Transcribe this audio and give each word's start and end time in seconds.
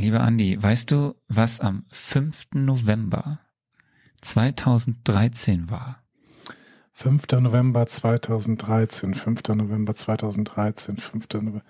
Lieber 0.00 0.22
Andi, 0.22 0.60
weißt 0.60 0.90
du, 0.90 1.14
was 1.28 1.60
am 1.60 1.84
5. 1.90 2.54
November 2.54 3.38
2013 4.22 5.70
war? 5.70 6.02
5. 6.92 7.26
November 7.32 7.86
2013, 7.86 9.12
5. 9.12 9.42
November 9.48 9.94
2013, 9.94 10.96
5. 10.96 11.28
November. 11.34 11.62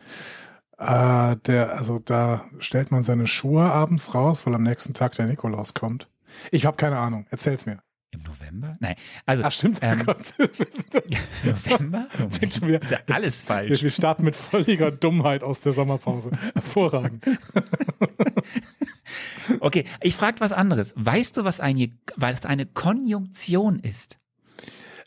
Äh, 0.79 1.37
der, 1.45 1.77
also 1.77 1.99
da 1.99 2.45
stellt 2.61 2.93
man 2.93 3.03
seine 3.03 3.27
Schuhe 3.27 3.65
abends 3.65 4.15
raus, 4.15 4.47
weil 4.47 4.55
am 4.55 4.63
nächsten 4.63 4.95
Tag 4.95 5.17
der 5.17 5.27
Nikolaus 5.27 5.75
kommt. 5.75 6.09
Ich 6.53 6.67
habe 6.67 6.77
keine 6.77 6.99
Ahnung. 6.99 7.27
Erzähl's 7.31 7.67
mir. 7.67 7.83
Im 8.13 8.23
November? 8.23 8.77
Nein. 8.81 8.97
Also, 9.25 9.45
Ach 9.45 9.53
stimmt. 9.53 9.79
ähm. 9.83 10.03
November? 11.45 12.09
Ist 12.41 12.91
ja 12.91 12.99
alles 13.09 13.43
wir, 13.43 13.47
falsch. 13.47 13.83
wir 13.83 13.91
starten 13.91 14.25
mit 14.25 14.35
völliger 14.35 14.91
Dummheit 14.91 15.45
aus 15.45 15.61
der 15.61 15.73
Sommerpause. 15.73 16.33
Hervorragend. 16.55 17.25
Okay, 19.61 19.85
ich 20.01 20.15
frage 20.15 20.41
was 20.41 20.53
anderes. 20.53 20.95
Weißt 20.97 21.37
du, 21.37 21.45
was 21.45 21.61
eine, 21.61 21.91
was 22.17 22.45
eine 22.45 22.67
Konjunktion 22.67 23.81
ist? 23.81 24.19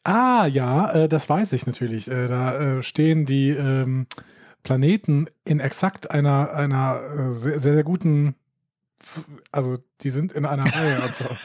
Ah, 0.03 0.47
ja, 0.47 0.91
äh, 0.91 1.09
das 1.09 1.29
weiß 1.29 1.53
ich 1.53 1.65
natürlich. 1.65 2.09
Äh, 2.09 2.27
da 2.27 2.77
äh, 2.77 2.83
stehen 2.83 3.25
die 3.25 3.49
ähm, 3.49 4.05
Planeten 4.63 5.27
in 5.45 5.59
exakt 5.59 6.11
einer, 6.11 6.53
einer 6.53 7.31
sehr, 7.31 7.59
sehr, 7.59 7.83
guten, 7.83 8.35
also 9.51 9.77
die 10.01 10.09
sind 10.09 10.33
in 10.33 10.45
einer 10.45 10.65
Reihe. 10.65 11.01
Also. 11.03 11.35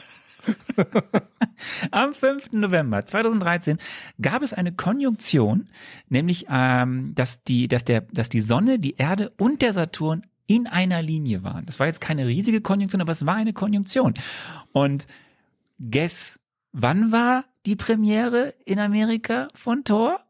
Am 1.90 2.14
5. 2.14 2.52
November 2.52 3.04
2013 3.04 3.78
gab 4.22 4.42
es 4.42 4.52
eine 4.52 4.72
Konjunktion, 4.72 5.68
nämlich 6.08 6.46
ähm, 6.48 7.14
dass 7.14 7.42
die, 7.42 7.68
dass 7.68 7.84
der, 7.84 8.02
dass 8.12 8.28
die 8.28 8.40
Sonne, 8.40 8.78
die 8.78 8.96
Erde 8.96 9.30
und 9.36 9.60
der 9.60 9.72
Saturn 9.72 10.22
in 10.48 10.66
einer 10.66 11.02
Linie 11.02 11.44
waren. 11.44 11.64
Das 11.66 11.78
war 11.78 11.86
jetzt 11.86 12.00
keine 12.00 12.26
riesige 12.26 12.60
Konjunktion, 12.60 13.00
aber 13.00 13.12
es 13.12 13.24
war 13.24 13.36
eine 13.36 13.52
Konjunktion. 13.52 14.14
Und 14.72 15.06
guess, 15.78 16.40
wann 16.72 17.12
war 17.12 17.44
die 17.66 17.76
Premiere 17.76 18.54
in 18.64 18.80
Amerika 18.80 19.48
von 19.54 19.84
Thor? 19.84 20.20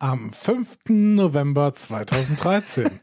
Am 0.00 0.32
5. 0.32 0.78
November 0.88 1.74
2013. 1.74 2.98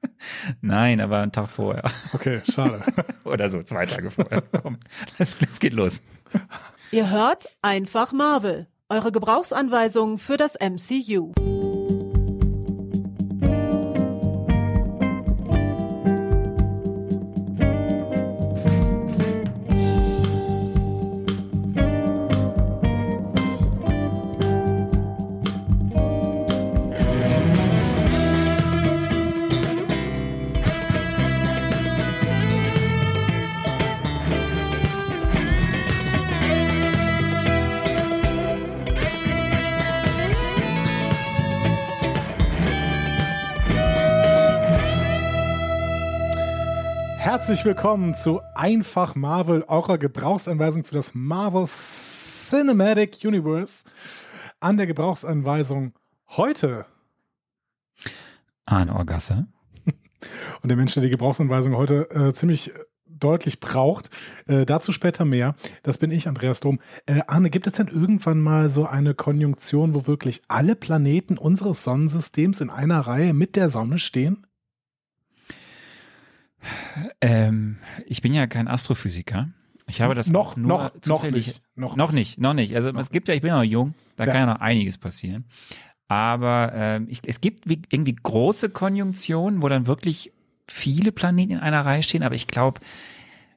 Nein, 0.60 1.00
aber 1.00 1.18
einen 1.20 1.30
Tag 1.30 1.48
vorher. 1.48 1.84
Okay, 2.12 2.40
schade. 2.50 2.82
Oder 3.24 3.48
so, 3.48 3.62
zwei 3.62 3.86
Tage 3.86 4.10
vorher. 4.10 4.42
Komm, 4.42 4.78
es, 5.18 5.36
es 5.40 5.60
geht 5.60 5.72
los. 5.72 6.02
Ihr 6.90 7.10
hört 7.10 7.48
einfach 7.62 8.12
Marvel, 8.12 8.66
eure 8.88 9.12
Gebrauchsanweisung 9.12 10.18
für 10.18 10.36
das 10.36 10.54
MCU. 10.54 11.32
Herzlich 47.48 47.64
willkommen 47.64 48.12
zu 48.12 48.42
Einfach 48.54 49.14
Marvel, 49.14 49.64
eurer 49.68 49.96
Gebrauchsanweisung 49.96 50.84
für 50.84 50.94
das 50.94 51.14
Marvel 51.14 51.64
Cinematic 51.66 53.24
Universe. 53.24 53.86
An 54.60 54.76
der 54.76 54.86
Gebrauchsanweisung 54.86 55.94
heute 56.36 56.84
Arne 58.66 58.94
Orgasse. 58.94 59.46
und 60.62 60.68
der 60.68 60.76
Mensch, 60.76 60.92
der 60.92 61.02
die 61.02 61.08
Gebrauchsanweisung 61.08 61.74
heute 61.74 62.10
äh, 62.10 62.34
ziemlich 62.34 62.70
deutlich 63.06 63.60
braucht. 63.60 64.10
Äh, 64.46 64.66
dazu 64.66 64.92
später 64.92 65.24
mehr. 65.24 65.54
Das 65.82 65.96
bin 65.96 66.10
ich, 66.10 66.28
Andreas 66.28 66.60
Dom. 66.60 66.80
Äh, 67.06 67.22
Arne, 67.28 67.48
gibt 67.48 67.66
es 67.66 67.72
denn 67.72 67.88
irgendwann 67.88 68.42
mal 68.42 68.68
so 68.68 68.84
eine 68.84 69.14
Konjunktion, 69.14 69.94
wo 69.94 70.06
wirklich 70.06 70.42
alle 70.48 70.76
Planeten 70.76 71.38
unseres 71.38 71.82
Sonnensystems 71.82 72.60
in 72.60 72.68
einer 72.68 73.00
Reihe 73.00 73.32
mit 73.32 73.56
der 73.56 73.70
Sonne 73.70 73.98
stehen? 73.98 74.47
Ähm, 77.20 77.78
ich 78.06 78.22
bin 78.22 78.34
ja 78.34 78.46
kein 78.46 78.68
Astrophysiker. 78.68 79.48
Ich 79.86 80.00
habe 80.02 80.14
das 80.14 80.28
noch, 80.30 80.56
noch, 80.56 80.92
noch 81.06 81.22
nicht. 81.30 81.62
Noch, 81.74 81.96
Noch 81.96 82.12
nicht, 82.12 82.38
noch 82.38 82.52
nicht. 82.52 82.74
Also 82.76 82.90
es 82.90 83.10
gibt 83.10 83.28
ja, 83.28 83.34
ich 83.34 83.40
bin 83.40 83.48
ja 83.48 83.56
noch 83.56 83.62
jung, 83.64 83.94
da 84.16 84.24
Ja. 84.26 84.32
kann 84.32 84.40
ja 84.48 84.54
noch 84.54 84.60
einiges 84.60 84.98
passieren. 84.98 85.44
Aber 86.08 86.72
ähm, 86.74 87.06
ich, 87.08 87.20
es 87.26 87.40
gibt 87.40 87.68
wie- 87.68 87.82
irgendwie 87.90 88.14
große 88.14 88.70
Konjunktionen, 88.70 89.62
wo 89.62 89.68
dann 89.68 89.86
wirklich 89.86 90.32
viele 90.66 91.12
Planeten 91.12 91.52
in 91.52 91.58
einer 91.58 91.84
Reihe 91.86 92.02
stehen. 92.02 92.22
Aber 92.22 92.34
ich 92.34 92.46
glaube, 92.46 92.80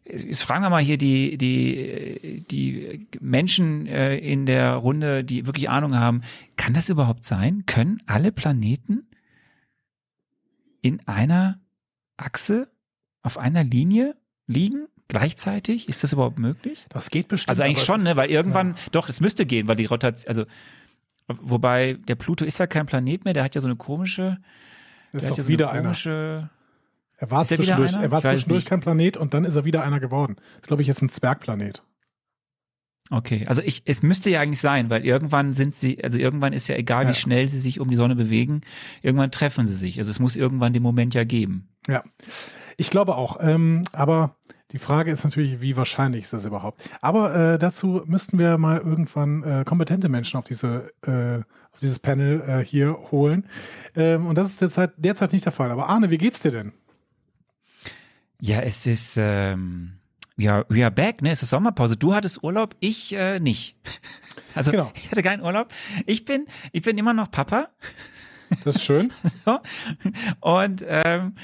jetzt 0.06 0.44
fragen 0.44 0.64
wir 0.64 0.70
mal 0.70 0.82
hier 0.82 0.98
die, 0.98 1.38
die, 1.38 2.44
die 2.50 3.08
Menschen 3.20 3.88
äh, 3.88 4.16
in 4.18 4.46
der 4.46 4.76
Runde, 4.76 5.24
die 5.26 5.46
wirklich 5.48 5.70
Ahnung 5.70 5.98
haben, 5.98 6.22
kann 6.56 6.74
das 6.74 6.88
überhaupt 6.90 7.26
sein? 7.26 7.64
Können 7.66 8.02
alle 8.06 8.32
Planeten 8.32 9.06
in 10.82 11.06
einer 11.08 11.60
Achse, 12.18 12.70
auf 13.24 13.38
einer 13.38 13.64
Linie 13.64 14.16
liegen? 14.48 14.88
Gleichzeitig? 15.08 15.90
Ist 15.90 16.04
das 16.04 16.14
überhaupt 16.14 16.40
möglich? 16.40 16.86
Das 16.90 17.10
geht 17.10 17.28
bestimmt. 17.28 17.50
Also 17.50 17.64
eigentlich 17.64 17.84
schon, 17.84 18.02
ne? 18.04 18.16
Weil 18.16 18.30
irgendwann, 18.32 18.70
Ja. 18.70 18.76
doch, 18.94 19.10
es 19.10 19.20
müsste 19.20 19.46
gehen, 19.46 19.68
weil 19.68 19.76
die 19.76 19.86
Rotation, 19.86 20.28
also 20.30 20.46
wobei 21.28 21.94
der 22.08 22.16
Pluto 22.16 22.46
ist 22.46 22.58
ja 22.60 22.68
kein 22.68 22.86
Planet 22.86 23.26
mehr, 23.26 23.34
der 23.34 23.44
hat 23.44 23.56
ja 23.56 23.62
so 23.62 23.68
eine 23.68 23.76
komische, 23.76 24.38
ist 25.14 25.30
doch 25.30 25.38
ja 25.38 25.44
so 25.44 25.50
wieder 25.50 25.70
eine 25.70 25.80
einer. 25.80 25.90
komische, 25.90 26.50
Er 27.18 27.30
war 27.30 27.44
Ist 27.44 27.52
er 27.52 27.58
wieder 27.58 27.64
zwischendurch, 27.76 27.94
einer? 27.96 28.04
er 28.04 28.12
war 28.12 28.22
zwischendurch 28.22 28.66
kein 28.66 28.80
Planet 28.80 29.18
und 29.18 29.34
dann 29.34 29.44
ist 29.46 29.56
er 29.56 29.66
wieder 29.66 29.84
einer 29.84 30.00
geworden. 30.00 30.38
Ist, 30.62 30.68
glaube 30.68 30.82
ich, 30.82 30.88
jetzt 30.88 31.02
ein 31.02 31.10
Zwergplanet. 31.10 31.84
Okay, 33.14 33.46
also 33.46 33.62
ich, 33.62 33.82
es 33.86 34.02
müsste 34.04 34.30
ja 34.30 34.40
eigentlich 34.40 34.62
sein, 34.62 34.90
weil 34.90 35.06
irgendwann 35.06 35.54
sind 35.54 35.74
sie, 35.74 36.02
also 36.02 36.18
irgendwann 36.18 36.54
ist 36.54 36.70
ja 36.70 36.76
egal, 36.78 37.04
Ja. 37.04 37.10
wie 37.10 37.16
schnell 37.16 37.48
sie 37.50 37.60
sich 37.60 37.82
um 37.82 37.90
die 37.90 37.98
Sonne 37.98 38.16
bewegen, 38.16 38.62
irgendwann 39.02 39.32
treffen 39.32 39.68
sie 39.68 39.76
sich. 39.76 40.00
Also 40.00 40.10
es 40.12 40.20
muss 40.20 40.38
irgendwann 40.38 40.72
den 40.72 40.82
Moment 40.82 41.14
ja 41.14 41.26
geben. 41.26 41.68
Ja, 41.88 42.04
ich 42.78 42.90
glaube 42.90 43.16
auch. 43.18 43.38
Ähm, 43.42 43.84
aber 43.92 44.38
die 44.72 44.80
Frage 44.80 45.12
ist 45.12 45.26
natürlich, 45.26 45.60
wie 45.62 45.76
wahrscheinlich 45.76 46.22
ist 46.24 46.32
das 46.32 46.46
überhaupt? 46.46 46.90
Aber 47.02 47.36
äh, 47.36 47.60
dazu 47.60 48.02
müssten 48.06 48.40
wir 48.40 48.58
mal 48.58 48.78
irgendwann 48.78 49.44
äh, 49.44 49.64
kompetente 49.66 50.08
Menschen 50.08 50.38
auf 50.38 50.46
diese 50.46 50.90
äh, 51.06 51.44
auf 51.74 51.80
dieses 51.82 52.00
Panel 52.00 52.42
äh, 52.48 52.64
hier 52.66 52.98
holen. 53.12 53.46
Ähm, 53.96 54.26
und 54.26 54.38
das 54.38 54.50
ist 54.52 54.62
derzeit, 54.62 54.92
derzeit 54.96 55.34
nicht 55.34 55.44
der 55.44 55.52
Fall. 55.52 55.72
Aber 55.72 55.90
Arne, 55.90 56.10
wie 56.12 56.18
geht's 56.18 56.40
dir 56.42 56.52
denn? 56.52 56.72
Ja, 58.40 58.60
es 58.62 58.86
ist, 58.88 59.18
ähm, 59.20 59.94
we 60.42 60.52
are, 60.52 60.66
we 60.70 60.84
are 60.84 60.92
back, 60.92 61.22
ne? 61.22 61.32
Es 61.32 61.44
ist 61.44 61.50
Sommerpause. 61.50 61.98
Du 61.98 62.14
hattest 62.14 62.44
Urlaub, 62.44 62.76
ich 62.80 63.14
äh, 63.14 63.40
nicht. 63.40 63.76
Also 64.54 64.72
Genau. 64.72 64.92
ich 64.96 65.10
hatte 65.10 65.24
keinen 65.24 65.42
Urlaub. 65.44 65.70
Ich 66.06 66.26
bin, 66.26 66.46
ich 66.74 66.82
bin 66.82 66.98
immer 66.98 67.14
noch 67.14 67.32
Papa. 67.32 67.70
Das 68.66 68.76
ist 68.76 68.84
schön. 68.84 69.14
So. 69.46 69.60
Und 70.42 70.84
ähm, 70.86 71.36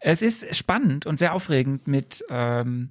es 0.00 0.20
ist 0.20 0.56
spannend 0.56 1.06
und 1.06 1.16
sehr 1.20 1.32
aufregend 1.34 1.86
mit, 1.86 2.24
ähm, 2.28 2.90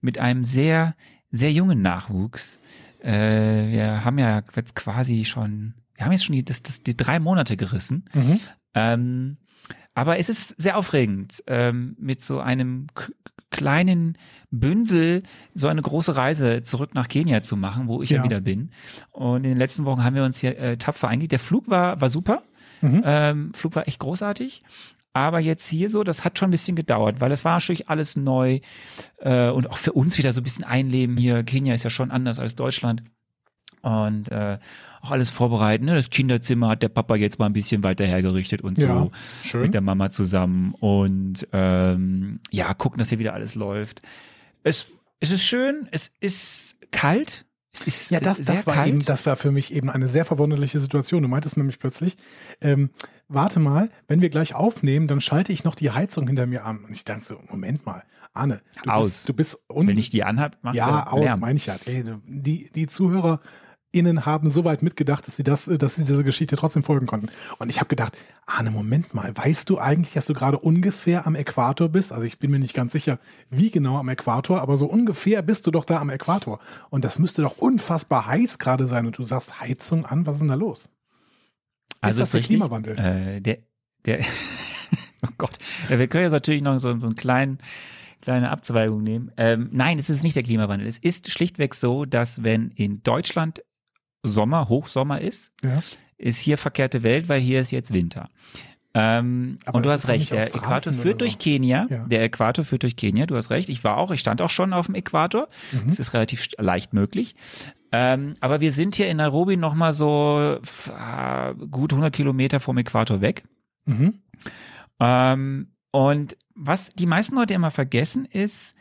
mit 0.00 0.20
einem 0.20 0.44
sehr, 0.44 0.94
sehr 1.32 1.50
jungen 1.50 1.82
Nachwuchs. 1.82 2.60
Äh, 3.02 3.70
wir 3.70 4.04
haben 4.04 4.18
ja 4.18 4.40
jetzt 4.54 4.76
quasi 4.76 5.24
schon, 5.24 5.74
wir 5.96 6.04
haben 6.04 6.12
jetzt 6.12 6.24
schon 6.24 6.36
die, 6.36 6.44
das, 6.44 6.62
das, 6.62 6.84
die 6.84 6.96
drei 6.96 7.18
Monate 7.18 7.56
gerissen. 7.56 8.04
Mhm. 8.14 8.40
Ähm, 8.74 9.36
aber 9.94 10.20
es 10.20 10.28
ist 10.28 10.54
sehr 10.58 10.76
aufregend, 10.76 11.42
ähm, 11.48 11.96
mit 11.98 12.22
so 12.22 12.38
einem 12.38 12.86
kleinen 13.58 14.16
Bündel 14.50 15.22
so 15.54 15.68
eine 15.68 15.82
große 15.82 16.16
Reise 16.16 16.62
zurück 16.62 16.94
nach 16.94 17.08
Kenia 17.08 17.42
zu 17.42 17.56
machen, 17.56 17.88
wo 17.88 18.00
ich 18.02 18.10
ja, 18.10 18.18
Ja. 18.18 18.24
wieder 18.24 18.40
bin. 18.40 18.70
Und 19.10 19.38
in 19.44 19.50
den 19.50 19.58
letzten 19.58 19.84
Wochen 19.84 20.02
haben 20.04 20.14
wir 20.16 20.24
uns 20.24 20.38
hier 20.38 20.58
äh, 20.58 20.76
tapfer 20.76 21.08
eingelegt. 21.08 21.32
Der 21.32 21.38
Flug 21.38 21.68
war, 21.68 22.00
war 22.00 22.08
super. 22.08 22.42
Mhm. 22.80 23.02
Ähm, 23.04 23.52
Flug 23.54 23.74
war 23.74 23.86
echt 23.88 23.98
großartig. 23.98 24.62
Aber 25.12 25.40
jetzt 25.40 25.66
hier 25.68 25.90
so, 25.90 26.04
das 26.04 26.24
hat 26.24 26.38
schon 26.38 26.48
ein 26.48 26.52
bisschen 26.52 26.76
gedauert, 26.76 27.20
weil 27.20 27.28
das 27.30 27.44
war 27.44 27.54
natürlich 27.54 27.88
alles 27.88 28.16
neu 28.16 28.60
äh, 29.18 29.48
und 29.50 29.68
auch 29.68 29.78
für 29.78 29.92
uns 29.92 30.16
wieder 30.18 30.32
so 30.32 30.40
ein 30.40 30.44
bisschen 30.44 30.64
einleben 30.64 31.16
hier. 31.16 31.42
Kenia 31.42 31.74
ist 31.74 31.82
ja 31.82 31.90
schon 31.90 32.10
anders 32.12 32.38
als 32.38 32.54
Deutschland. 32.54 33.02
Und 33.88 34.30
äh, 34.30 34.58
auch 35.00 35.10
alles 35.12 35.30
vorbereiten. 35.30 35.84
Ne? 35.84 35.94
Das 35.94 36.10
Kinderzimmer 36.10 36.68
hat 36.68 36.82
der 36.82 36.88
Papa 36.88 37.14
jetzt 37.16 37.38
mal 37.38 37.46
ein 37.46 37.52
bisschen 37.52 37.84
weiter 37.84 38.04
hergerichtet 38.04 38.62
und 38.62 38.78
Ja, 38.78 38.88
so 38.88 39.10
schön. 39.44 39.62
mit 39.62 39.74
der 39.74 39.80
Mama 39.80 40.10
zusammen. 40.10 40.74
Und 40.80 41.46
ähm, 41.52 42.40
ja, 42.50 42.74
gucken, 42.74 42.98
dass 42.98 43.08
hier 43.08 43.18
wieder 43.18 43.34
alles 43.34 43.54
läuft. 43.54 44.02
Es, 44.64 44.88
es 45.20 45.30
ist 45.30 45.42
schön, 45.44 45.88
es 45.92 46.10
ist 46.20 46.76
kalt. 46.90 47.44
Es 47.72 47.86
ist 47.86 48.10
Ja, 48.10 48.18
das, 48.18 48.38
sehr 48.38 48.54
das 48.56 48.66
war 48.66 48.74
kalt. 48.74 48.88
eben, 48.88 49.04
das 49.04 49.24
war 49.24 49.36
für 49.36 49.52
mich 49.52 49.72
eben 49.72 49.88
eine 49.88 50.08
sehr 50.08 50.24
verwunderliche 50.24 50.80
Situation. 50.80 51.22
Du 51.22 51.28
meintest 51.28 51.56
nämlich 51.56 51.78
plötzlich, 51.78 52.16
ähm, 52.60 52.90
warte 53.28 53.60
mal, 53.60 53.90
wenn 54.08 54.20
wir 54.20 54.30
gleich 54.30 54.54
aufnehmen, 54.54 55.06
dann 55.06 55.20
schalte 55.20 55.52
ich 55.52 55.62
noch 55.64 55.74
die 55.76 55.90
Heizung 55.92 56.26
hinter 56.26 56.46
mir 56.46 56.64
an. 56.64 56.84
Und 56.84 56.90
ich 56.92 57.04
dachte 57.04 57.24
so, 57.24 57.38
Moment 57.48 57.86
mal, 57.86 58.02
Arne, 58.34 58.60
du 58.82 58.90
Aus. 58.90 59.04
bist, 59.06 59.28
du 59.28 59.32
bist 59.34 59.58
un 59.70 59.86
Wenn 59.86 59.98
ich 59.98 60.10
die 60.10 60.24
anhab, 60.24 60.56
macht 60.62 60.74
ja, 60.76 61.06
aus, 61.06 61.20
Lärm. 61.20 61.40
meine 61.40 61.56
ich 61.56 61.66
ja. 61.66 61.76
Ey, 61.84 62.04
die, 62.26 62.70
die 62.74 62.86
ZuhörerInnen 63.92 64.26
haben 64.26 64.50
so 64.50 64.64
weit 64.64 64.82
mitgedacht, 64.82 65.26
dass 65.26 65.36
sie 65.36 65.44
das, 65.44 65.64
dass 65.64 65.96
sie 65.96 66.04
dieser 66.04 66.22
Geschichte 66.22 66.56
trotzdem 66.56 66.82
folgen 66.82 67.06
konnten. 67.06 67.28
Und 67.58 67.70
ich 67.70 67.78
habe 67.78 67.88
gedacht, 67.88 68.16
Arne, 68.46 68.70
Moment 68.70 69.14
mal, 69.14 69.34
weißt 69.36 69.68
du 69.70 69.78
eigentlich, 69.78 70.14
dass 70.14 70.26
du 70.26 70.34
gerade 70.34 70.58
ungefähr 70.58 71.26
am 71.26 71.34
Äquator 71.34 71.88
bist? 71.88 72.12
Also 72.12 72.24
ich 72.24 72.38
bin 72.38 72.50
mir 72.50 72.58
nicht 72.58 72.74
ganz 72.74 72.92
sicher, 72.92 73.18
wie 73.50 73.70
genau 73.70 73.98
am 73.98 74.08
Äquator, 74.08 74.60
aber 74.60 74.76
so 74.76 74.86
ungefähr 74.86 75.42
bist 75.42 75.66
du 75.66 75.70
doch 75.70 75.84
da 75.84 75.98
am 75.98 76.10
Äquator. 76.10 76.60
Und 76.90 77.04
das 77.04 77.18
müsste 77.18 77.42
doch 77.42 77.58
unfassbar 77.58 78.26
heiß 78.26 78.58
gerade 78.58 78.86
sein. 78.86 79.06
Und 79.06 79.16
du 79.16 79.24
sagst 79.24 79.60
Heizung 79.60 80.04
an, 80.04 80.26
was 80.26 80.36
ist 80.36 80.40
denn 80.40 80.48
da 80.48 80.54
los? 80.54 80.90
Also 82.00 82.20
das 82.20 82.28
ist 82.28 82.34
der 82.34 82.40
richtig, 82.40 82.56
Klimawandel? 82.56 82.98
Äh, 82.98 83.40
der, 83.40 83.58
der, 84.04 84.20
oh 85.26 85.30
Gott, 85.38 85.58
wir 85.88 86.06
können 86.08 86.24
jetzt 86.24 86.32
natürlich 86.32 86.62
noch 86.62 86.78
so, 86.78 86.98
so 86.98 87.06
einen 87.06 87.16
kleinen, 87.16 87.58
kleine 88.20 88.50
Abzweigung 88.50 89.02
nehmen. 89.02 89.32
Ähm, 89.36 89.70
nein, 89.72 89.98
es 89.98 90.10
ist 90.10 90.22
nicht 90.22 90.36
der 90.36 90.42
Klimawandel. 90.42 90.86
Es 90.86 90.98
ist 90.98 91.30
schlichtweg 91.30 91.74
so, 91.74 92.04
dass 92.04 92.42
wenn 92.42 92.70
in 92.72 93.02
Deutschland 93.02 93.62
Sommer, 94.22 94.68
Hochsommer 94.68 95.20
ist, 95.20 95.52
Ja. 95.62 95.80
ist 96.16 96.38
hier 96.38 96.58
verkehrte 96.58 97.02
Welt, 97.02 97.28
weil 97.28 97.40
hier 97.40 97.60
ist 97.60 97.70
jetzt 97.70 97.92
Winter. 97.92 98.28
Ähm, 98.94 99.58
und 99.72 99.84
du 99.84 99.90
hast 99.90 100.08
recht, 100.08 100.32
der 100.32 100.40
Äquator 100.54 100.92
führt 100.92 101.16
so. 101.20 101.24
durch 101.26 101.38
Kenia. 101.38 101.86
Ja. 101.90 102.04
Der 102.06 102.24
Äquator 102.24 102.64
führt 102.64 102.82
durch 102.82 102.96
Kenia, 102.96 103.26
du 103.26 103.36
hast 103.36 103.50
recht. 103.50 103.68
Ich 103.68 103.84
war 103.84 103.96
auch, 103.98 104.10
ich 104.10 104.20
stand 104.20 104.42
auch 104.42 104.50
schon 104.50 104.72
auf 104.72 104.86
dem 104.86 104.94
Äquator. 104.94 105.48
Mhm. 105.72 105.82
Das 105.86 105.98
ist 105.98 106.14
relativ 106.14 106.48
leicht 106.58 106.94
möglich. 106.94 107.34
Ähm, 107.92 108.34
aber 108.40 108.60
wir 108.60 108.72
sind 108.72 108.96
hier 108.96 109.08
in 109.08 109.18
Nairobi 109.18 109.56
nochmal 109.56 109.92
so 109.92 110.58
ah, 110.90 111.52
gut 111.70 111.92
100 111.92 112.12
Kilometer 112.14 112.60
vom 112.60 112.76
Äquator 112.78 113.20
weg. 113.20 113.44
Mhm. 113.84 114.20
Ähm, 115.00 115.68
und 115.90 116.36
was 116.54 116.90
die 116.90 117.06
meisten 117.06 117.36
Leute 117.36 117.54
immer 117.54 117.70
vergessen 117.70 118.24
ist, 118.24 118.74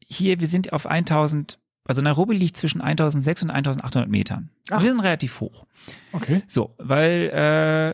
hier, 0.00 0.40
wir 0.40 0.48
sind 0.48 0.72
auf 0.72 0.86
1000, 0.86 1.58
also 1.86 2.02
Nairobi 2.02 2.34
liegt 2.34 2.56
zwischen 2.56 2.80
1600 2.80 3.42
und 3.42 3.50
1800 3.50 4.10
Metern. 4.10 4.50
Ach. 4.70 4.82
Wir 4.82 4.90
sind 4.90 5.00
relativ 5.00 5.40
hoch. 5.40 5.66
Okay. 6.12 6.42
So, 6.46 6.74
weil, 6.78 7.30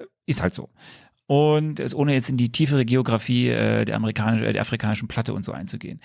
äh, 0.01 0.05
ist 0.27 0.43
halt 0.43 0.55
so. 0.55 0.71
Und 1.27 1.95
ohne 1.95 2.13
jetzt 2.13 2.29
in 2.29 2.37
die 2.37 2.51
tiefere 2.51 2.85
Geografie 2.85 3.49
äh, 3.49 3.85
der, 3.85 3.97
amerikanischen, 3.97 4.45
äh, 4.47 4.53
der 4.53 4.63
afrikanischen 4.63 5.09
Platte 5.09 5.33
und 5.33 5.45
so 5.45 5.53
einzugehen. 5.53 6.01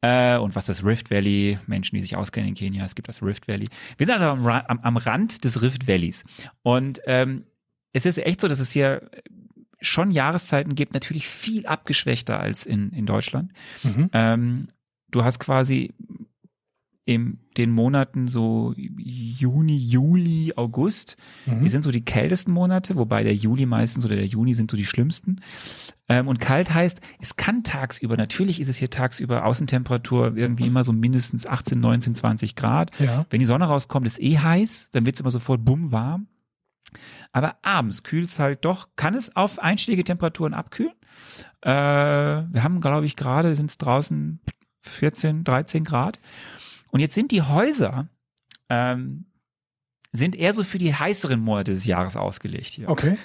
Äh, 0.00 0.38
und 0.38 0.56
was 0.56 0.64
das 0.64 0.84
Rift 0.84 1.10
Valley, 1.10 1.58
Menschen, 1.66 1.96
die 1.96 2.02
sich 2.02 2.16
auskennen 2.16 2.48
in 2.48 2.54
Kenia, 2.54 2.84
es 2.84 2.94
gibt 2.94 3.08
das 3.08 3.22
Rift 3.22 3.48
Valley. 3.48 3.66
Wir 3.98 4.06
sind 4.06 4.14
also 4.18 4.26
am, 4.26 4.46
am, 4.46 4.78
am 4.80 4.96
Rand 4.96 5.44
des 5.44 5.60
Rift 5.60 5.86
Valleys. 5.86 6.24
Und 6.62 7.00
ähm, 7.06 7.44
es 7.92 8.06
ist 8.06 8.18
echt 8.18 8.40
so, 8.40 8.48
dass 8.48 8.60
es 8.60 8.70
hier 8.70 9.10
schon 9.82 10.10
Jahreszeiten 10.10 10.74
gibt, 10.74 10.94
natürlich 10.94 11.26
viel 11.26 11.66
abgeschwächter 11.66 12.40
als 12.40 12.66
in, 12.66 12.90
in 12.92 13.06
Deutschland. 13.06 13.52
Mhm. 13.82 14.10
Ähm, 14.12 14.68
du 15.10 15.24
hast 15.24 15.38
quasi 15.40 15.92
in 17.06 17.38
den 17.56 17.70
Monaten 17.70 18.28
so 18.28 18.74
Juni, 18.76 19.76
Juli, 19.76 20.52
August, 20.54 21.16
Mhm. 21.46 21.64
die 21.64 21.68
sind 21.68 21.82
so 21.82 21.90
die 21.90 22.04
kältesten 22.04 22.52
Monate, 22.52 22.94
wobei 22.94 23.24
der 23.24 23.34
Juli 23.34 23.66
meistens 23.66 24.04
oder 24.04 24.16
der 24.16 24.26
Juni 24.26 24.54
sind 24.54 24.70
so 24.70 24.76
die 24.76 24.84
schlimmsten. 24.84 25.40
Ähm, 26.08 26.28
und 26.28 26.38
kalt 26.40 26.72
heißt, 26.72 27.00
es 27.18 27.36
kann 27.36 27.64
tagsüber, 27.64 28.16
natürlich 28.16 28.60
ist 28.60 28.68
es 28.68 28.76
hier 28.76 28.90
tagsüber 28.90 29.44
Außentemperatur 29.46 30.36
irgendwie 30.36 30.66
immer 30.66 30.84
so 30.84 30.92
mindestens 30.92 31.46
18, 31.46 31.80
19, 31.80 32.14
20 32.14 32.54
Grad. 32.54 32.90
Ja. 33.00 33.26
Wenn 33.30 33.40
die 33.40 33.46
Sonne 33.46 33.64
rauskommt, 33.64 34.06
ist 34.06 34.20
eh 34.20 34.38
heiß, 34.38 34.88
dann 34.92 35.04
wird 35.06 35.16
es 35.16 35.20
immer 35.20 35.30
sofort 35.30 35.64
bumm 35.64 35.90
warm. 35.90 36.28
Aber 37.32 37.56
abends 37.62 38.02
kühlt 38.02 38.26
es 38.26 38.38
halt 38.38 38.64
doch, 38.64 38.88
kann 38.96 39.14
es 39.14 39.34
auf 39.36 39.58
einschlägige 39.58 40.04
Temperaturen 40.04 40.54
abkühlen. 40.54 40.92
Äh, 41.62 41.70
wir 41.70 42.62
haben, 42.62 42.80
glaube 42.80 43.06
ich, 43.06 43.16
gerade 43.16 43.54
sind 43.56 43.70
es 43.70 43.78
draußen 43.78 44.40
14, 44.82 45.44
13 45.44 45.84
Grad. 45.84 46.18
Und 46.90 47.00
jetzt 47.00 47.14
sind 47.14 47.30
die 47.30 47.42
Häuser, 47.42 48.08
ähm, 48.68 49.26
sind 50.12 50.34
eher 50.34 50.52
so 50.54 50.64
für 50.64 50.78
die 50.78 50.92
heißeren 50.92 51.38
Monate 51.38 51.72
des 51.72 51.84
Jahres 51.84 52.16
ausgelegt 52.16 52.66
hier. 52.66 52.88
Okay. 52.88 53.16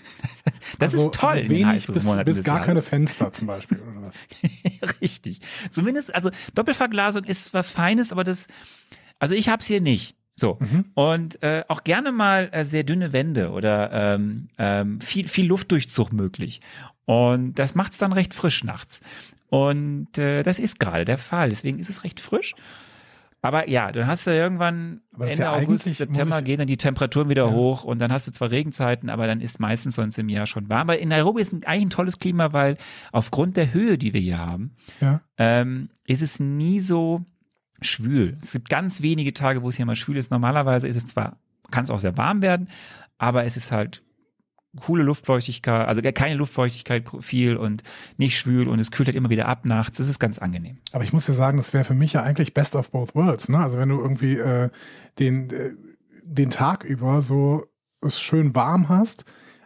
Das 0.78 0.94
Also- 0.94 1.06
ist 1.08 1.16
toll. 1.16 1.30
Also 1.32 1.50
wenig 1.50 1.88
bis, 1.88 2.04
Monaten 2.04 2.26
bis 2.26 2.44
gar 2.44 2.56
Jahres. 2.58 2.66
keine 2.68 2.82
Fenster 2.84 3.32
zum 3.34 3.48
Beispiel 3.48 3.80
oder 3.80 4.02
was. 4.04 4.20
Richtig. 5.02 5.40
Zumindest, 5.72 6.14
also 6.14 6.30
Doppelverglasung 6.54 7.24
ist 7.24 7.54
was 7.56 7.72
Feines, 7.72 8.12
aber 8.12 8.24
das, 8.24 8.48
also 9.20 9.34
ich 9.36 9.50
hab's 9.50 9.66
hier 9.66 9.82
nicht. 9.82 10.16
So. 10.36 10.58
Mhm. 10.60 10.86
Und 10.94 11.42
äh, 11.44 11.64
auch 11.70 11.84
gerne 11.86 12.12
mal 12.12 12.50
äh, 12.52 12.66
sehr 12.66 12.84
dünne 12.84 13.14
Wände 13.14 13.52
oder 13.52 13.92
ähm, 14.16 14.50
ähm, 14.58 15.02
viel, 15.02 15.28
viel 15.28 15.48
Luftdurchzug 15.48 16.12
möglich. 16.14 16.60
Und 17.06 17.56
das 17.56 17.74
macht's 17.74 17.98
dann 17.98 18.12
recht 18.12 18.34
frisch 18.34 18.64
nachts. 18.64 19.02
Und 19.50 20.18
äh, 20.18 20.44
das 20.44 20.60
ist 20.60 20.80
gerade 20.80 21.06
der 21.06 21.18
Fall. 21.18 21.50
Deswegen 21.50 21.80
ist 21.80 21.90
es 21.90 22.04
recht 22.04 22.20
frisch. 22.20 22.54
Aber 23.46 23.70
ja, 23.70 23.92
dann 23.92 24.08
hast 24.08 24.26
du 24.28 24.32
irgendwann 24.32 25.02
Ende 25.20 25.44
ja 25.44 25.54
August, 25.54 25.86
September 25.86 26.42
gehen 26.42 26.58
dann 26.58 26.68
die 26.68 26.78
Temperaturen 26.78 27.30
wieder 27.30 27.46
Ja. 27.46 27.52
hoch 27.52 27.84
und 27.84 28.00
dann 28.00 28.12
hast 28.12 28.28
du 28.28 28.32
zwar 28.32 28.52
Regenzeiten, 28.52 29.10
aber 29.10 29.28
dann 29.28 29.40
ist 29.42 29.60
meistens 29.60 29.96
sonst 29.96 30.18
im 30.18 30.30
Jahr 30.30 30.48
schon 30.48 30.70
warm. 30.70 30.82
Aber 30.90 31.00
in 31.00 31.10
Nairobi 31.10 31.42
ist 31.42 31.54
eigentlich 31.54 31.86
ein 31.86 31.90
tolles 31.90 32.20
Klima, 32.20 32.54
weil 32.54 32.78
aufgrund 33.12 33.56
der 33.58 33.74
Höhe, 33.74 33.98
die 33.98 34.14
wir 34.14 34.22
hier 34.22 34.38
haben, 34.40 34.76
Ja. 35.00 35.22
ähm, 35.38 35.90
ist 36.06 36.22
es 36.22 36.40
nie 36.40 36.80
so 36.80 37.24
schwül. 37.82 38.38
Es 38.42 38.52
gibt 38.54 38.70
ganz 38.70 39.02
wenige 39.02 39.34
Tage, 39.34 39.62
wo 39.62 39.70
es 39.70 39.76
hier 39.76 39.86
mal 39.86 39.96
schwül 39.96 40.18
ist. 40.18 40.32
Normalerweise 40.32 40.88
ist 40.88 40.96
es 40.96 41.06
zwar, 41.06 41.38
kann 41.72 41.84
es 41.84 41.92
auch 41.92 42.00
sehr 42.00 42.18
warm 42.18 42.42
werden, 42.42 42.70
aber 43.18 43.44
es 43.46 43.58
ist 43.58 43.72
halt 43.72 44.02
coole 44.80 45.04
Luftfeuchtigkeit, 45.04 45.88
also 45.88 46.02
keine 46.02 46.36
Luftfeuchtigkeit 46.36 47.10
viel 47.22 47.58
und 47.58 47.84
nicht 48.18 48.38
schwül 48.38 48.68
und 48.68 48.80
es 48.80 48.92
kühlt 48.92 49.08
halt 49.08 49.16
immer 49.16 49.30
wieder 49.30 49.48
ab 49.48 49.66
nachts. 49.66 49.98
Das 49.98 50.10
ist 50.10 50.20
ganz 50.20 50.38
angenehm. 50.40 50.78
Aber 50.92 51.04
ich 51.04 51.14
muss 51.14 51.28
ja 51.28 51.34
sagen, 51.34 51.58
das 51.58 51.74
wäre 51.74 51.84
für 51.84 51.94
mich 51.94 52.14
ja 52.14 52.24
eigentlich 52.24 52.54
best 52.54 52.76
of 52.76 52.92
both 52.92 53.16
worlds. 53.16 53.50
Ne? 53.50 53.60
Also 53.60 53.78
wenn 53.78 53.90
du 53.90 54.00
irgendwie 54.00 54.38
äh, 54.38 54.70
den, 55.20 55.50
äh, 55.50 55.72
den 56.26 56.50
Tag 56.50 56.84
über 56.84 57.22
so 57.22 57.66
es 58.02 58.20
schön 58.20 58.54
warm 58.54 58.90
hast, 58.90 59.26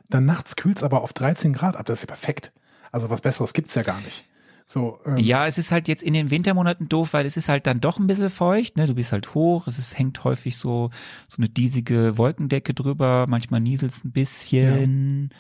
dann 0.10 0.26
nachts 0.26 0.56
kühlt 0.56 0.78
es 0.78 0.84
aber 0.84 1.02
auf 1.02 1.14
13 1.14 1.54
Grad 1.54 1.76
ab. 1.76 1.86
Das 1.86 2.00
ist 2.00 2.10
ja 2.10 2.16
perfekt. 2.16 2.52
Also 2.92 3.10
was 3.10 3.22
Besseres 3.22 3.54
gibt's 3.54 3.76
ja 3.76 3.82
gar 3.82 4.00
nicht. 4.02 4.29
So, 4.72 5.00
ähm, 5.04 5.18
Ja, 5.18 5.48
es 5.48 5.58
ist 5.58 5.72
halt 5.72 5.88
jetzt 5.88 6.04
in 6.04 6.14
den 6.14 6.30
Wintermonaten 6.30 6.88
doof, 6.88 7.14
weil 7.14 7.26
es 7.26 7.38
ist 7.38 7.50
halt 7.50 7.66
dann 7.66 7.82
doch 7.82 7.98
ein 7.98 8.06
bisschen 8.06 8.30
feucht, 8.30 8.78
ne? 8.78 8.86
Du 8.86 8.94
bist 8.94 9.12
halt 9.12 9.34
hoch, 9.34 9.66
es 9.66 9.80
ist, 9.80 9.98
hängt 9.98 10.24
häufig 10.24 10.58
so, 10.58 10.92
so 11.28 11.38
eine 11.40 11.50
diesige 11.50 12.20
Wolkendecke 12.20 12.76
drüber, 12.76 13.26
manchmal 13.28 13.62
nieselt 13.62 13.92
es 13.94 14.04
ein 14.04 14.12
bisschen. 14.12 15.32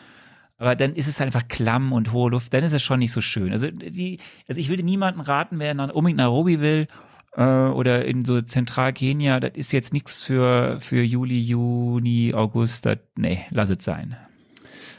Aber 0.57 0.75
dann 0.75 0.95
ist 0.95 1.07
es 1.07 1.21
einfach 1.21 1.47
klamm 1.47 1.93
und 1.93 2.11
hohe 2.11 2.31
Luft, 2.31 2.55
dann 2.55 2.63
ist 2.63 2.73
es 2.73 2.81
schon 2.81 2.97
nicht 2.97 3.11
so 3.11 3.21
schön. 3.21 3.51
Also 3.51 3.69
die, 3.69 4.17
also 4.47 4.59
ich 4.59 4.67
würde 4.67 4.81
niemanden 4.81 5.21
raten, 5.21 5.59
wer 5.59 5.75
nach, 5.75 5.93
unbedingt 5.93 6.17
Nairobi 6.17 6.59
will, 6.59 6.87
äh, 7.33 7.43
oder 7.43 8.05
in 8.05 8.25
so 8.25 8.41
Zentral-Kenia, 8.41 9.39
das 9.39 9.51
ist 9.53 9.71
jetzt 9.71 9.93
nichts 9.93 10.23
für, 10.23 10.81
für 10.81 11.03
Juli, 11.03 11.39
Juni, 11.39 12.33
August, 12.33 12.87
das, 12.87 12.97
nee, 13.15 13.45
lass 13.51 13.69
es 13.69 13.85
sein. 13.85 14.17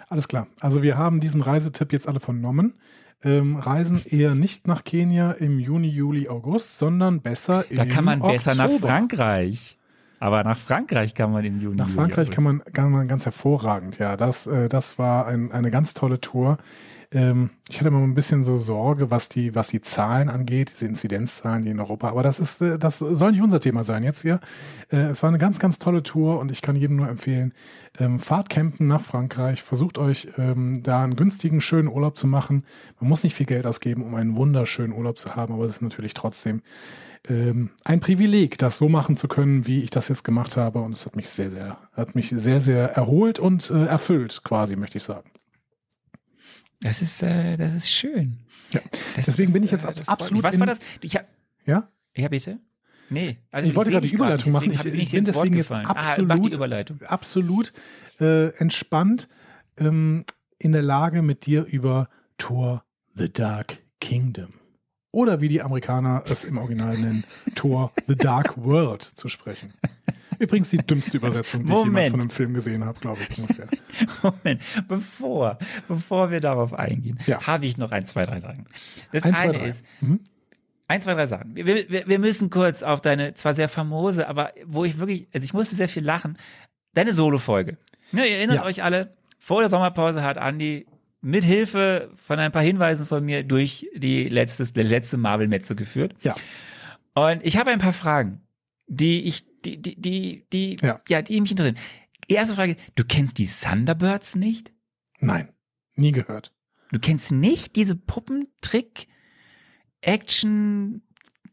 Alles 0.08 0.28
klar. 0.28 0.46
Also 0.60 0.82
wir 0.82 0.96
haben 0.96 1.18
diesen 1.18 1.42
Reisetipp 1.42 1.92
jetzt 1.92 2.06
alle 2.06 2.20
vernommen. 2.20 2.74
Ähm, 3.22 3.56
reisen 3.56 4.02
eher 4.06 4.34
nicht 4.34 4.66
nach 4.66 4.82
Kenia 4.82 5.32
im 5.32 5.58
Juni, 5.58 5.88
Juli, 5.88 6.28
August, 6.28 6.78
sondern 6.78 7.20
besser 7.20 7.70
im 7.70 7.76
Da 7.76 7.84
kann 7.84 8.04
man 8.04 8.20
besser 8.20 8.54
nach. 8.54 8.70
Frankreich. 8.70 9.76
Aber 10.20 10.42
nach 10.44 10.56
Frankreich 10.56 11.14
kann 11.14 11.32
man 11.32 11.44
im 11.44 11.60
Juni. 11.60 11.76
Nach 11.76 11.86
Juli, 11.86 11.96
Frankreich 11.96 12.28
August. 12.28 12.32
kann 12.32 12.44
man, 12.44 12.62
kann 12.72 12.92
man 12.92 13.08
ganz 13.08 13.26
hervorragend, 13.26 13.98
ja. 13.98 14.16
Das, 14.16 14.46
äh, 14.46 14.68
das 14.68 14.98
war 14.98 15.26
ein, 15.26 15.52
eine 15.52 15.70
ganz 15.70 15.92
tolle 15.92 16.20
Tour. 16.20 16.58
Ähm, 17.12 17.50
ich 17.68 17.78
hatte 17.78 17.88
immer 17.88 17.98
ein 17.98 18.14
bisschen 18.14 18.44
so 18.44 18.56
Sorge, 18.56 19.10
was 19.10 19.28
die, 19.28 19.54
was 19.56 19.68
die 19.68 19.80
Zahlen 19.80 20.28
angeht, 20.28 20.70
diese 20.70 20.86
Inzidenzzahlen, 20.86 21.64
die 21.64 21.70
in 21.70 21.80
Europa, 21.80 22.08
aber 22.08 22.22
das 22.22 22.38
ist, 22.38 22.60
äh, 22.62 22.78
das 22.78 23.00
soll 23.00 23.32
nicht 23.32 23.42
unser 23.42 23.60
Thema 23.60 23.82
sein 23.82 24.04
jetzt 24.04 24.22
hier. 24.22 24.38
Äh, 24.92 25.08
es 25.08 25.22
war 25.22 25.28
eine 25.28 25.38
ganz, 25.38 25.58
ganz 25.58 25.80
tolle 25.80 26.04
Tour 26.04 26.38
und 26.38 26.52
ich 26.52 26.62
kann 26.62 26.76
jedem 26.76 26.96
nur 26.96 27.08
empfehlen, 27.08 27.52
ähm, 27.98 28.20
fahrt 28.20 28.48
campen 28.48 28.86
nach 28.86 29.02
Frankreich, 29.02 29.62
versucht 29.62 29.98
euch 29.98 30.28
ähm, 30.38 30.82
da 30.84 31.02
einen 31.02 31.16
günstigen, 31.16 31.60
schönen 31.60 31.88
Urlaub 31.88 32.16
zu 32.16 32.28
machen. 32.28 32.64
Man 33.00 33.08
muss 33.08 33.24
nicht 33.24 33.34
viel 33.34 33.46
Geld 33.46 33.66
ausgeben, 33.66 34.04
um 34.04 34.14
einen 34.14 34.36
wunderschönen 34.36 34.92
Urlaub 34.92 35.18
zu 35.18 35.34
haben, 35.34 35.52
aber 35.54 35.64
es 35.64 35.76
ist 35.76 35.82
natürlich 35.82 36.14
trotzdem 36.14 36.62
ähm, 37.28 37.70
ein 37.84 37.98
Privileg, 37.98 38.56
das 38.58 38.78
so 38.78 38.88
machen 38.88 39.16
zu 39.16 39.26
können, 39.26 39.66
wie 39.66 39.82
ich 39.82 39.90
das 39.90 40.08
jetzt 40.08 40.22
gemacht 40.22 40.56
habe. 40.56 40.80
Und 40.80 40.92
es 40.92 41.06
hat 41.06 41.16
mich 41.16 41.28
sehr, 41.28 41.50
sehr, 41.50 41.76
hat 41.92 42.14
mich 42.14 42.30
sehr, 42.30 42.60
sehr 42.60 42.92
erholt 42.92 43.40
und 43.40 43.68
äh, 43.70 43.86
erfüllt, 43.86 44.42
quasi, 44.44 44.76
möchte 44.76 44.98
ich 44.98 45.04
sagen. 45.04 45.28
Das 46.80 47.02
ist, 47.02 47.22
äh, 47.22 47.56
das 47.56 47.74
ist 47.74 47.90
schön. 47.90 48.38
Ja. 48.72 48.80
Das, 49.16 49.26
Deswegen 49.26 49.52
bin 49.52 49.64
ich 49.64 49.70
jetzt 49.70 49.84
das 49.84 49.94
freut 49.96 50.08
absolut. 50.08 50.42
Was 50.42 50.58
war 50.58 50.66
das? 50.66 50.78
Ich 51.00 51.16
hab, 51.16 51.26
Ja? 51.66 51.88
ja, 52.16 52.28
bitte? 52.28 52.58
Nee. 53.10 53.38
Also 53.50 53.68
Ich 53.68 53.74
wollte 53.74 53.90
gerade 53.90 54.06
die 54.06 54.14
Überleitung 54.14 54.52
machen. 54.52 54.72
Ich- 54.72 54.84
ich 54.84 55.10
bin 55.10 55.24
deswegen 55.24 55.56
jetzt 55.56 55.68
gefallen. 55.68 55.86
Ah, 55.86 55.90
absolut-. 56.12 57.02
Absolut 57.02 57.72
äh, 58.20 58.48
entspannt 58.58 59.28
ähm, 59.78 60.24
in 60.58 60.72
der 60.72 60.82
Lage, 60.82 61.22
mit 61.22 61.46
dir 61.46 61.64
über 61.64 62.08
Tor 62.38 62.84
The 63.16 63.32
Dark 63.32 63.78
Kingdom 64.00 64.52
oder 65.10 65.40
wie 65.40 65.48
die 65.48 65.60
Amerikaner 65.60 66.22
es 66.28 66.44
im 66.44 66.56
Original 66.58 66.96
nennen, 66.96 67.24
Tor 67.56 67.92
The 68.06 68.14
Dark 68.14 68.56
World 68.56 69.02
zu 69.02 69.28
sprechen. 69.28 69.74
Übrigens 70.40 70.70
die 70.70 70.78
dümmste 70.78 71.18
Übersetzung, 71.18 71.60
die 71.64 71.68
ich 71.68 71.70
Moment. 71.74 71.86
jemals 71.86 72.10
von 72.10 72.20
einem 72.20 72.30
Film 72.30 72.54
gesehen 72.54 72.84
habe, 72.84 72.98
glaube 72.98 73.20
ich. 73.28 73.38
Ungefähr. 73.38 73.68
Moment, 74.22 74.62
bevor, 74.88 75.58
bevor 75.86 76.30
wir 76.30 76.40
darauf 76.40 76.74
eingehen, 76.74 77.18
Ja. 77.26 77.46
habe 77.46 77.66
ich 77.66 77.76
noch 77.76 77.92
ein, 77.92 78.04
zwei, 78.06 78.24
drei 78.24 78.40
Sachen. 78.40 78.66
Das 79.12 79.22
zwei, 79.22 79.30
eine 79.34 79.52
drei. 79.52 79.68
ist, 79.68 79.84
Mhm. 80.00 80.20
ein, 80.88 81.02
zwei, 81.02 81.14
drei 81.14 81.26
Sachen. 81.26 81.54
Wir, 81.54 81.66
wir, 81.66 82.08
wir 82.08 82.18
müssen 82.18 82.50
kurz 82.50 82.82
auf 82.82 83.00
deine, 83.00 83.34
zwar 83.34 83.54
sehr 83.54 83.68
famose, 83.68 84.26
aber 84.28 84.52
wo 84.66 84.84
ich 84.84 84.98
wirklich, 84.98 85.28
also 85.32 85.44
ich 85.44 85.52
musste 85.54 85.76
sehr 85.76 85.88
viel 85.88 86.04
lachen, 86.04 86.36
deine 86.94 87.12
Solo-Folge. 87.12 87.76
Ja, 88.12 88.24
ihr 88.24 88.36
erinnert 88.38 88.56
Ja. 88.56 88.64
euch 88.64 88.82
alle, 88.82 89.14
vor 89.38 89.60
der 89.60 89.68
Sommerpause 89.68 90.22
hat 90.24 90.38
Andi 90.38 90.86
mit 91.20 91.44
Hilfe 91.44 92.10
von 92.16 92.38
ein 92.38 92.50
paar 92.50 92.62
Hinweisen 92.62 93.04
von 93.04 93.22
mir 93.24 93.44
durch 93.44 93.86
die 93.94 94.26
letztes, 94.28 94.74
letzte 94.74 95.18
Marvel-Metze 95.18 95.76
geführt. 95.76 96.14
Ja. 96.22 96.34
Und 97.14 97.44
ich 97.44 97.58
habe 97.58 97.70
ein 97.70 97.78
paar 97.78 97.92
Fragen, 97.92 98.40
die 98.86 99.24
ich, 99.28 99.44
die, 99.62 99.80
die, 99.80 100.00
die, 100.00 100.46
die, 100.52 100.76
Ja. 100.82 101.00
ja, 101.08 101.22
die 101.22 101.40
mich 101.40 101.50
interessieren. 101.50 101.78
Erste 102.28 102.54
Frage, 102.54 102.76
du 102.94 103.04
kennst 103.04 103.38
die 103.38 103.46
Thunderbirds 103.46 104.36
nicht? 104.36 104.72
Nein, 105.18 105.48
nie 105.96 106.12
gehört. 106.12 106.54
Du 106.92 106.98
kennst 106.98 107.32
nicht 107.32 107.76
diese 107.76 107.96
Puppentrick 107.96 109.08
Action 110.00 111.02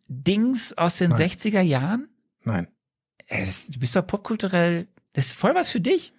Dings 0.07 0.73
aus 0.73 0.97
den 0.97 1.11
Nein. 1.11 1.21
60er 1.21 1.61
Jahren? 1.61 2.09
Nein. 2.43 2.67
Das, 3.29 3.67
du 3.67 3.79
bist 3.79 3.95
doch 3.95 4.07
popkulturell, 4.07 4.87
das 5.13 5.27
ist 5.27 5.33
voll 5.33 5.53
was 5.53 5.69
für 5.69 5.81
dich. 5.81 6.13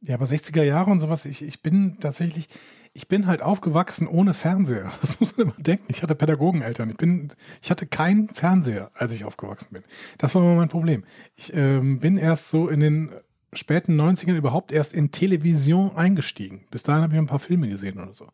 Ja, 0.00 0.14
aber 0.14 0.26
60er 0.26 0.62
Jahre 0.62 0.90
und 0.90 1.00
sowas, 1.00 1.26
ich, 1.26 1.42
ich 1.42 1.62
bin 1.62 1.98
tatsächlich, 2.00 2.48
ich 2.92 3.08
bin 3.08 3.26
halt 3.26 3.42
aufgewachsen 3.42 4.06
ohne 4.06 4.34
Fernseher. 4.34 4.90
Das 5.00 5.20
muss 5.20 5.36
man 5.36 5.48
immer 5.48 5.56
denken. 5.58 5.86
Ich 5.88 6.02
hatte 6.02 6.14
Pädagogeneltern. 6.14 6.90
Ich 6.90 6.96
bin, 6.96 7.32
ich 7.62 7.70
hatte 7.70 7.86
keinen 7.86 8.28
Fernseher, 8.28 8.90
als 8.94 9.12
ich 9.12 9.24
aufgewachsen 9.24 9.68
bin. 9.72 9.82
Das 10.18 10.34
war 10.34 10.42
immer 10.42 10.56
mein 10.56 10.68
Problem. 10.68 11.04
Ich 11.34 11.52
ähm, 11.54 12.00
bin 12.00 12.18
erst 12.18 12.50
so 12.50 12.68
in 12.68 12.80
den 12.80 13.10
späten 13.52 13.98
90ern 13.98 14.36
überhaupt 14.36 14.72
erst 14.72 14.92
in 14.92 15.10
Television 15.10 15.96
eingestiegen. 15.96 16.66
Bis 16.70 16.82
dahin 16.82 17.02
habe 17.02 17.14
ich 17.14 17.18
ein 17.18 17.26
paar 17.26 17.38
Filme 17.38 17.68
gesehen 17.68 17.98
oder 17.98 18.12
so. 18.12 18.28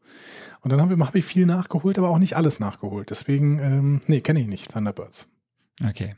Und 0.61 0.73
dann 0.73 0.81
habe 0.81 0.95
ich, 0.95 1.01
hab 1.01 1.15
ich 1.15 1.25
viel 1.25 1.47
nachgeholt, 1.47 1.99
aber 1.99 2.11
auch 2.11 2.19
nicht 2.19 2.37
alles 2.37 2.59
nachgeholt. 2.59 3.11
Deswegen, 3.11 3.59
ähm, 3.61 4.01
nee, 4.07 4.21
kenne 4.21 4.41
ich 4.41 4.47
nicht, 4.47 4.73
Thunderbirds. 4.73 5.29
Okay. 5.87 6.15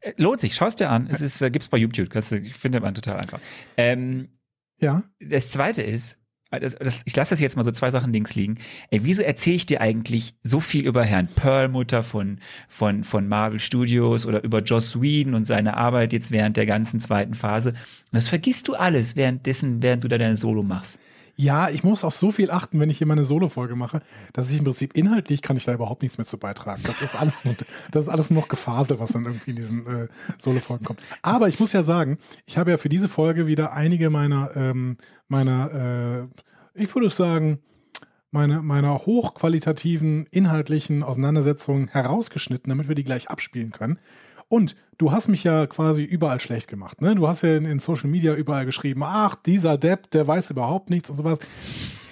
Äh, 0.00 0.12
Lohnt 0.16 0.40
sich, 0.40 0.54
schau 0.54 0.66
es 0.66 0.76
dir 0.76 0.90
an. 0.90 1.08
Es 1.10 1.20
ist, 1.20 1.42
äh, 1.42 1.50
gibt's 1.50 1.68
bei 1.68 1.76
YouTube, 1.78 2.08
kannst 2.10 2.32
du, 2.32 2.40
findet 2.52 2.82
man 2.82 2.94
total 2.94 3.16
einfach. 3.16 3.40
Ähm, 3.76 4.28
Ja, 4.80 5.02
das 5.20 5.50
zweite 5.50 5.82
ist, 5.82 6.14
äh, 6.14 6.16
das, 6.60 6.74
das, 6.76 7.02
ich 7.04 7.14
lasse 7.16 7.30
das 7.30 7.40
jetzt 7.40 7.56
mal 7.56 7.64
so 7.64 7.70
zwei 7.70 7.90
Sachen 7.90 8.12
links 8.12 8.34
liegen. 8.34 8.58
Ey, 8.90 9.04
wieso 9.04 9.22
erzähle 9.22 9.56
ich 9.56 9.66
dir 9.66 9.80
eigentlich 9.80 10.34
so 10.42 10.60
viel 10.60 10.86
über 10.86 11.04
Herrn 11.04 11.28
Perlmutter 11.28 12.02
von, 12.02 12.38
von, 12.68 13.04
von 13.04 13.28
Marvel 13.28 13.58
Studios 13.58 14.26
oder 14.26 14.42
über 14.42 14.62
Joss 14.62 15.00
Whedon 15.00 15.34
und 15.34 15.46
seine 15.46 15.76
Arbeit 15.76 16.12
jetzt 16.12 16.30
während 16.30 16.56
der 16.56 16.66
ganzen 16.66 17.00
zweiten 17.00 17.34
Phase? 17.34 17.70
Und 17.70 17.76
das 18.12 18.28
vergisst 18.28 18.68
du 18.68 18.74
alles 18.74 19.16
währenddessen, 19.16 19.82
während 19.82 20.04
du 20.04 20.08
da 20.08 20.18
deine 20.18 20.36
Solo 20.36 20.62
machst. 20.62 20.98
Ja, 21.36 21.68
ich 21.68 21.82
muss 21.82 22.04
auf 22.04 22.14
so 22.14 22.30
viel 22.30 22.50
achten, 22.50 22.78
wenn 22.78 22.90
ich 22.90 22.98
hier 22.98 23.06
meine 23.06 23.24
Solo-Folge 23.24 23.74
mache, 23.74 24.00
dass 24.32 24.50
ich 24.50 24.58
im 24.58 24.64
Prinzip 24.64 24.96
inhaltlich 24.96 25.42
kann 25.42 25.56
ich 25.56 25.64
da 25.64 25.74
überhaupt 25.74 26.02
nichts 26.02 26.16
mehr 26.18 26.26
zu 26.26 26.38
beitragen. 26.38 26.82
Das 26.84 27.02
ist 27.02 27.16
alles, 27.20 27.44
nur, 27.44 27.56
das 27.90 28.04
ist 28.04 28.10
alles 28.10 28.30
nur 28.30 28.42
noch 28.42 28.48
Gefasel, 28.48 29.00
was 29.00 29.12
dann 29.12 29.24
irgendwie 29.24 29.50
in 29.50 29.56
diesen 29.56 29.86
äh, 29.86 30.08
Solo-Folgen 30.38 30.84
kommt. 30.84 31.02
Aber 31.22 31.48
ich 31.48 31.58
muss 31.58 31.72
ja 31.72 31.82
sagen, 31.82 32.18
ich 32.46 32.56
habe 32.56 32.70
ja 32.70 32.76
für 32.76 32.88
diese 32.88 33.08
Folge 33.08 33.46
wieder 33.46 33.72
einige 33.72 34.10
meiner, 34.10 34.56
ähm, 34.56 34.96
meiner, 35.28 36.28
äh, 36.74 36.82
ich 36.82 36.94
würde 36.94 37.08
sagen, 37.08 37.58
meine, 38.30 38.62
meiner 38.62 39.06
hochqualitativen 39.06 40.26
inhaltlichen 40.30 41.02
Auseinandersetzungen 41.02 41.88
herausgeschnitten, 41.88 42.68
damit 42.68 42.88
wir 42.88 42.94
die 42.94 43.04
gleich 43.04 43.30
abspielen 43.30 43.70
können. 43.70 43.98
Und 44.48 44.76
du 44.98 45.12
hast 45.12 45.28
mich 45.28 45.44
ja 45.44 45.66
quasi 45.66 46.02
überall 46.02 46.40
schlecht 46.40 46.68
gemacht. 46.68 47.00
Ne? 47.00 47.14
Du 47.14 47.26
hast 47.28 47.42
ja 47.42 47.56
in, 47.56 47.64
in 47.64 47.78
Social 47.78 48.08
Media 48.08 48.34
überall 48.34 48.66
geschrieben, 48.66 49.02
ach, 49.04 49.34
dieser 49.34 49.78
Depp, 49.78 50.10
der 50.10 50.26
weiß 50.26 50.50
überhaupt 50.50 50.90
nichts 50.90 51.10
und 51.10 51.16
sowas. 51.16 51.38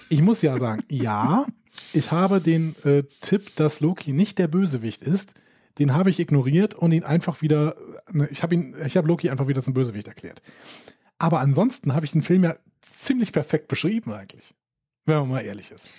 Ich 0.09 0.23
muss 0.23 0.43
ja 0.43 0.59
sagen, 0.59 0.83
ja, 0.91 1.47
ich 1.93 2.11
habe 2.11 2.41
den 2.41 2.75
äh, 2.85 3.05
Tipp, 3.21 3.55
dass 3.57 3.81
Loki 3.81 4.13
nicht 4.13 4.39
der 4.39 4.49
Bösewicht 4.49 5.03
ist, 5.03 5.35
den 5.79 5.95
habe 5.95 6.11
ich 6.11 6.21
ignoriert 6.21 6.75
und 6.75 6.93
ihn 6.93 7.05
einfach 7.05 7.41
wieder, 7.41 7.77
ne, 8.11 8.29
ich 8.31 8.43
habe 8.43 8.55
ihn, 8.55 8.77
ich 8.85 8.97
habe 8.97 9.09
Loki 9.09 9.31
einfach 9.31 9.49
wieder 9.49 9.63
zum 9.63 9.75
Bösewicht 9.75 10.09
erklärt. 10.09 10.43
Aber 11.19 11.41
ansonsten 11.41 11.95
habe 11.95 12.05
ich 12.05 12.13
den 12.13 12.23
Film 12.23 12.45
ja 12.45 12.57
ziemlich 12.81 13.33
perfekt 13.33 13.69
beschrieben 13.69 14.13
eigentlich, 14.13 14.55
wenn 15.07 15.17
man 15.19 15.29
mal 15.29 15.41
ehrlich 15.41 15.71
ist. 15.71 15.93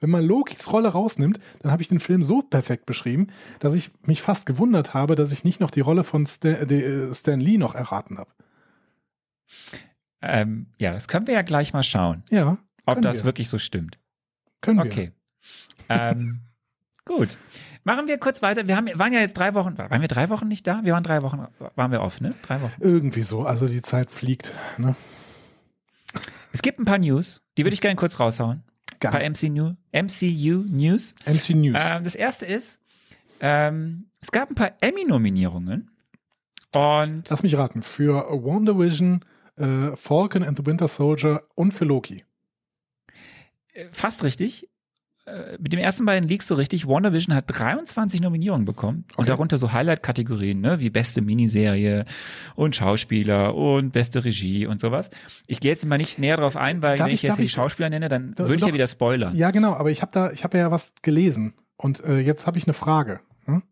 Wenn 0.00 0.10
man 0.10 0.24
Lokis 0.24 0.72
Rolle 0.72 0.88
rausnimmt, 0.88 1.38
dann 1.60 1.70
habe 1.70 1.82
ich 1.82 1.88
den 1.88 2.00
Film 2.00 2.22
so 2.24 2.40
perfekt 2.42 2.86
beschrieben, 2.86 3.28
dass 3.58 3.74
ich 3.74 3.90
mich 4.02 4.22
fast 4.22 4.46
gewundert 4.46 4.94
habe, 4.94 5.14
dass 5.14 5.30
ich 5.32 5.44
nicht 5.44 5.60
noch 5.60 5.70
die 5.70 5.80
Rolle 5.80 6.04
von 6.04 6.26
Stan, 6.26 6.66
de, 6.66 7.12
Stan 7.14 7.38
Lee 7.38 7.58
noch 7.58 7.74
erraten 7.74 8.18
habe. 8.18 8.30
Ähm, 10.22 10.66
ja, 10.78 10.92
das 10.92 11.08
können 11.08 11.26
wir 11.26 11.34
ja 11.34 11.42
gleich 11.42 11.72
mal 11.72 11.82
schauen, 11.82 12.22
Ja, 12.30 12.58
ob 12.86 13.02
das 13.02 13.18
wir. 13.18 13.24
wirklich 13.24 13.48
so 13.48 13.58
stimmt. 13.58 13.98
können 14.60 14.78
wir. 14.78 14.86
Okay. 14.86 15.12
ähm, 15.88 16.40
gut. 17.04 17.36
Machen 17.84 18.06
wir 18.06 18.18
kurz 18.18 18.42
weiter. 18.42 18.68
Wir 18.68 18.76
haben, 18.76 18.88
waren 18.94 19.12
ja 19.14 19.20
jetzt 19.20 19.32
drei 19.38 19.54
Wochen, 19.54 19.78
waren 19.78 20.00
wir 20.02 20.08
drei 20.08 20.28
Wochen 20.28 20.48
nicht 20.48 20.66
da? 20.66 20.80
Wir 20.84 20.92
waren 20.92 21.02
drei 21.02 21.22
Wochen, 21.22 21.46
waren 21.74 21.90
wir 21.92 22.02
off, 22.02 22.20
ne? 22.20 22.34
Drei 22.42 22.60
Wochen. 22.60 22.72
Irgendwie 22.80 23.22
so, 23.22 23.44
also 23.44 23.68
die 23.68 23.80
Zeit 23.80 24.10
fliegt. 24.10 24.52
Ne? 24.76 24.94
Es 26.52 26.60
gibt 26.60 26.78
ein 26.78 26.84
paar 26.84 26.98
News, 26.98 27.40
die 27.56 27.64
würde 27.64 27.72
ich 27.72 27.80
gerne 27.80 27.96
kurz 27.96 28.20
raushauen. 28.20 28.62
Ein 29.02 29.10
paar 29.10 29.20
Geil. 29.20 29.30
MCU, 29.30 29.74
MCU 29.92 30.64
News. 30.68 31.14
MC 31.26 31.50
News. 31.50 31.80
Ähm, 31.80 32.04
das 32.04 32.14
erste 32.14 32.46
ist, 32.46 32.80
ähm, 33.40 34.10
es 34.20 34.30
gab 34.30 34.50
ein 34.50 34.54
paar 34.54 34.72
Emmy-Nominierungen 34.80 35.90
und 36.74 37.28
Lass 37.28 37.42
mich 37.42 37.56
raten, 37.56 37.82
für 37.82 38.14
WandaVision, 38.30 39.24
äh, 39.56 39.96
Falcon 39.96 40.42
and 40.44 40.56
the 40.58 40.66
Winter 40.66 40.88
Soldier 40.88 41.42
und 41.54 41.72
für 41.72 41.84
Loki. 41.84 42.24
äh, 43.72 43.86
fast 43.92 44.22
richtig. 44.24 44.68
Äh, 45.26 45.58
Mit 45.58 45.72
dem 45.72 45.78
ersten 45.80 46.06
beiden 46.06 46.28
liegst 46.28 46.50
du 46.50 46.54
richtig. 46.54 46.86
WandaVision 46.86 47.34
hat 47.34 47.44
23 47.48 48.20
Nominierungen 48.20 48.64
bekommen 48.64 49.04
Okay. 49.12 49.20
und 49.20 49.28
darunter 49.28 49.58
so 49.58 49.72
Highlight-Kategorien, 49.72 50.60
ne, 50.60 50.80
wie 50.80 50.88
beste 50.90 51.20
Miniserie 51.20 52.04
und 52.56 52.74
Schauspieler 52.76 53.54
und 53.54 53.90
beste 53.92 54.24
Regie 54.24 54.66
und 54.66 54.80
sowas. 54.80 55.10
Ich 55.46 55.60
gehe 55.60 55.70
jetzt 55.70 55.84
mal 55.84 55.98
nicht 55.98 56.18
näher 56.18 56.36
drauf 56.38 56.56
ein, 56.56 56.82
weil 56.82 56.96
Darf 56.96 57.06
wenn 57.08 57.14
ich, 57.14 57.22
ich- 57.22 57.28
jetzt 57.28 57.38
die 57.38 57.48
Schauspieler 57.48 57.90
nenne, 57.90 58.08
dann 58.08 58.36
würde 58.38 58.54
ich 58.56 58.66
ja 58.66 58.72
wieder 58.74 58.86
spoilern. 58.86 59.36
Ja, 59.36 59.50
genau, 59.50 59.74
aber 59.74 59.90
ich 59.90 60.00
habe 60.02 60.12
da, 60.12 60.30
ich 60.32 60.42
habe 60.44 60.56
ja 60.58 60.70
was 60.70 60.94
gelesen 61.02 61.52
und 61.76 62.02
äh, 62.04 62.18
jetzt 62.18 62.46
habe 62.46 62.56
ich 62.58 62.64
eine 62.64 62.74
Frage. 62.74 63.20
Hm? 63.44 63.62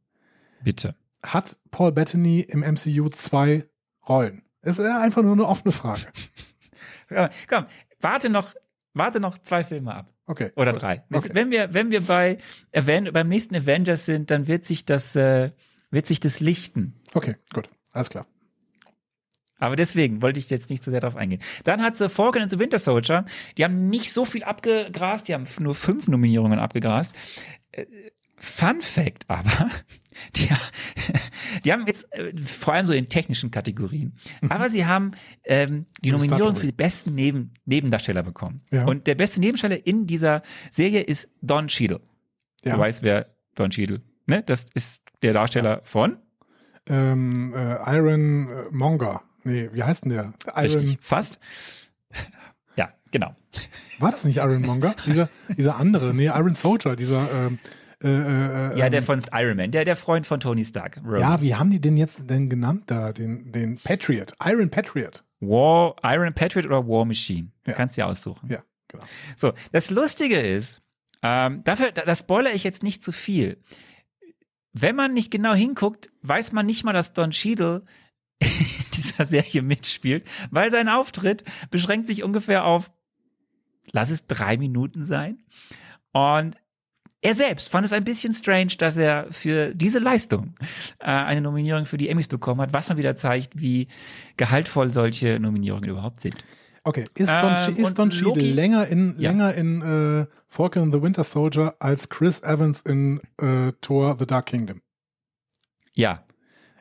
Bitte. 0.62 0.94
Hat 1.22 1.56
Paul 1.70 1.92
Bettany 1.92 2.40
im 2.40 2.60
MCU 2.60 3.08
zwei 3.08 3.64
Rollen? 4.08 4.42
Ist 4.62 4.78
äh, 4.80 4.86
einfach 4.88 5.22
nur 5.22 5.32
eine 5.32 5.46
offene 5.46 5.72
Frage. 5.72 6.02
Ja, 7.10 7.30
Komm, 7.48 7.64
warte 8.02 8.28
noch, 8.28 8.52
warte 8.92 9.18
noch 9.18 9.38
zwei 9.38 9.64
Filme 9.64 9.94
ab. 9.94 10.12
Okay. 10.28 10.52
Oder 10.56 10.74
drei. 10.74 11.02
Okay. 11.10 11.30
Wenn 11.32 11.50
wir, 11.50 11.72
wenn 11.72 11.90
wir 11.90 12.02
bei 12.02 12.36
Aven 12.74 13.12
beim 13.12 13.28
nächsten 13.28 13.56
Avengers 13.56 14.04
sind, 14.04 14.30
dann 14.30 14.46
wird 14.46 14.66
sich 14.66 14.84
das, 14.84 15.16
äh, 15.16 15.52
wird 15.90 16.06
sich 16.06 16.20
das 16.20 16.38
lichten. 16.38 17.00
Okay, 17.14 17.34
gut. 17.52 17.70
Alles 17.92 18.10
klar. 18.10 18.26
Aber 19.58 19.74
deswegen 19.74 20.20
wollte 20.22 20.38
ich 20.38 20.50
jetzt 20.50 20.68
nicht 20.68 20.84
zu 20.84 20.90
sehr 20.90 21.00
darauf 21.00 21.16
eingehen. 21.16 21.42
Dann 21.64 21.82
hat 21.82 21.96
sie 21.96 22.10
Falcon 22.10 22.42
and 22.42 22.50
the 22.50 22.58
Winter 22.58 22.78
Soldier. 22.78 23.24
Die 23.56 23.64
haben 23.64 23.88
nicht 23.88 24.12
so 24.12 24.26
viel 24.26 24.44
abgegrast, 24.44 25.28
die 25.28 25.34
haben 25.34 25.46
nur 25.58 25.74
fünf 25.74 26.08
Nominierungen 26.08 26.58
abgegrast. 26.58 27.16
Fun 28.40 28.80
Fact 28.82 29.24
aber, 29.28 29.70
die, 30.36 30.48
die 31.64 31.72
haben 31.72 31.86
jetzt 31.86 32.12
äh, 32.12 32.32
vor 32.36 32.74
allem 32.74 32.86
so 32.86 32.92
in 32.92 33.08
technischen 33.08 33.50
Kategorien, 33.50 34.16
aber 34.48 34.70
sie 34.70 34.86
haben 34.86 35.12
ähm, 35.44 35.86
die 36.02 36.10
Nominierung 36.10 36.54
für 36.56 36.66
die 36.66 36.72
besten 36.72 37.14
Neben 37.14 37.52
Nebendarsteller 37.66 38.22
bekommen. 38.22 38.60
Ja. 38.70 38.84
Und 38.84 39.06
der 39.06 39.14
beste 39.14 39.40
Nebendarsteller 39.40 39.86
in 39.86 40.06
dieser 40.06 40.42
Serie 40.70 41.00
ist 41.00 41.28
Don 41.42 41.68
Cheadle. 41.68 42.00
Ja. 42.64 42.74
Du 42.74 42.80
weißt, 42.80 43.02
wer 43.02 43.26
Don 43.54 43.70
Cheadle, 43.70 44.02
ne? 44.26 44.42
Das 44.42 44.66
ist 44.74 45.02
der 45.22 45.32
Darsteller 45.32 45.80
von, 45.84 46.18
Ähm, 46.86 47.52
äh, 47.54 47.96
Iron 47.96 48.48
äh, 48.48 48.64
Monger. 48.70 49.22
Nee, 49.44 49.68
wie 49.72 49.82
heißt 49.82 50.04
denn 50.04 50.10
der? 50.10 50.32
Iron, 50.54 50.64
richtig, 50.64 50.98
fast. 51.00 51.38
Ja, 52.76 52.92
genau. 53.10 53.34
War 53.98 54.10
das 54.10 54.24
nicht 54.24 54.38
Iron 54.38 54.62
Monger? 54.62 54.94
dieser, 55.06 55.28
dieser 55.56 55.76
andere, 55.76 56.14
nee, 56.14 56.26
Iron 56.26 56.54
Soldier, 56.54 56.96
dieser 56.96 57.28
ähm, 57.32 57.58
äh, 58.02 58.08
äh, 58.08 58.78
Ja, 58.78 58.86
ähm, 58.86 58.92
der 58.92 59.02
von 59.02 59.22
Iron 59.32 59.56
Man, 59.56 59.70
der, 59.70 59.84
der 59.84 59.96
Freund 59.96 60.26
von 60.26 60.40
Tony 60.40 60.64
Stark. 60.64 60.98
Rowan. 61.04 61.20
Ja, 61.20 61.40
wie 61.42 61.54
haben 61.54 61.70
die 61.70 61.80
den 61.80 61.96
jetzt 61.96 62.28
denn 62.30 62.48
genannt 62.48 62.84
da? 62.86 63.12
Den, 63.12 63.50
den 63.52 63.78
Patriot. 63.78 64.32
Iron 64.44 64.70
Patriot. 64.70 65.24
War, 65.40 65.96
Iron 66.02 66.32
Patriot 66.34 66.66
oder 66.66 66.86
War 66.88 67.04
Machine. 67.04 67.50
Du 67.64 67.70
Ja. 67.70 67.76
kannst 67.76 67.96
ja 67.96 68.06
aussuchen. 68.06 68.48
Ja, 68.50 68.62
genau. 68.88 69.04
So, 69.36 69.52
das 69.72 69.90
Lustige 69.90 70.38
ist, 70.40 70.82
ähm, 71.22 71.62
dafür, 71.64 71.92
da, 71.92 72.02
das 72.02 72.20
spoilere 72.20 72.52
ich 72.54 72.64
jetzt 72.64 72.82
nicht 72.82 73.02
zu 73.02 73.12
viel. 73.12 73.60
Wenn 74.72 74.94
man 74.96 75.12
nicht 75.14 75.30
genau 75.30 75.54
hinguckt, 75.54 76.10
weiß 76.22 76.52
man 76.52 76.66
nicht 76.66 76.84
mal, 76.84 76.92
dass 76.92 77.12
Don 77.12 77.30
Cheadle 77.30 77.84
in 78.40 78.48
dieser 78.94 79.26
Serie 79.26 79.62
mitspielt, 79.62 80.28
weil 80.50 80.70
sein 80.70 80.88
Auftritt 80.88 81.44
beschränkt 81.70 82.06
sich 82.06 82.22
ungefähr 82.22 82.64
auf, 82.64 82.90
lass 83.90 84.10
es 84.10 84.26
drei 84.26 84.56
Minuten 84.56 85.02
sein. 85.02 85.42
Und 86.12 86.56
er 87.20 87.34
selbst 87.34 87.68
fand 87.70 87.84
es 87.84 87.92
ein 87.92 88.04
bisschen 88.04 88.32
strange, 88.32 88.74
dass 88.78 88.96
er 88.96 89.26
für 89.30 89.74
diese 89.74 89.98
Leistung 89.98 90.54
äh, 91.00 91.06
eine 91.06 91.40
Nominierung 91.40 91.84
für 91.84 91.96
die 91.98 92.08
Emmys 92.08 92.28
bekommen 92.28 92.60
hat, 92.60 92.72
was 92.72 92.88
mal 92.88 92.96
wieder 92.96 93.16
zeigt, 93.16 93.60
wie 93.60 93.88
gehaltvoll 94.36 94.92
solche 94.92 95.40
Nominierungen 95.40 95.90
überhaupt 95.90 96.20
sind. 96.20 96.36
Okay, 96.84 97.04
ist 97.16 97.28
Don, 97.42 97.56
Ähm, 97.68 97.76
ist 97.76 97.98
Don 97.98 98.10
Cheadle 98.10 98.52
länger 98.52 98.86
in, 98.86 99.14
Ja. 99.18 99.30
länger 99.30 99.54
in 99.54 99.82
äh, 99.82 100.26
Falcon 100.46 100.84
and 100.84 100.94
the 100.94 101.02
Winter 101.02 101.24
Soldier 101.24 101.74
als 101.80 102.08
Chris 102.08 102.40
Evans 102.42 102.80
in 102.82 103.20
äh, 103.40 103.72
Thor 103.80 104.16
The 104.18 104.26
Dark 104.26 104.46
Kingdom? 104.46 104.80
Ja, 105.94 106.22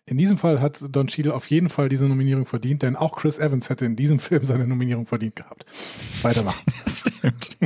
In 0.09 0.17
diesem 0.17 0.37
Fall 0.37 0.61
hat 0.61 0.81
Don 0.89 1.07
Cheadle 1.07 1.35
auf 1.35 1.47
jeden 1.47 1.67
Fall 1.67 1.89
diese 1.89 2.07
Nominierung 2.07 2.45
verdient, 2.45 2.81
denn 2.81 2.95
auch 2.95 3.17
Chris 3.17 3.39
Evans 3.39 3.69
hätte 3.69 3.83
in 3.85 3.97
diesem 3.97 4.19
Film 4.19 4.45
seine 4.45 4.65
Nominierung 4.65 5.05
verdient 5.05 5.35
gehabt. 5.35 5.65
Weitermachen. 6.21 6.63
das 6.85 6.99
stimmt. 7.01 7.57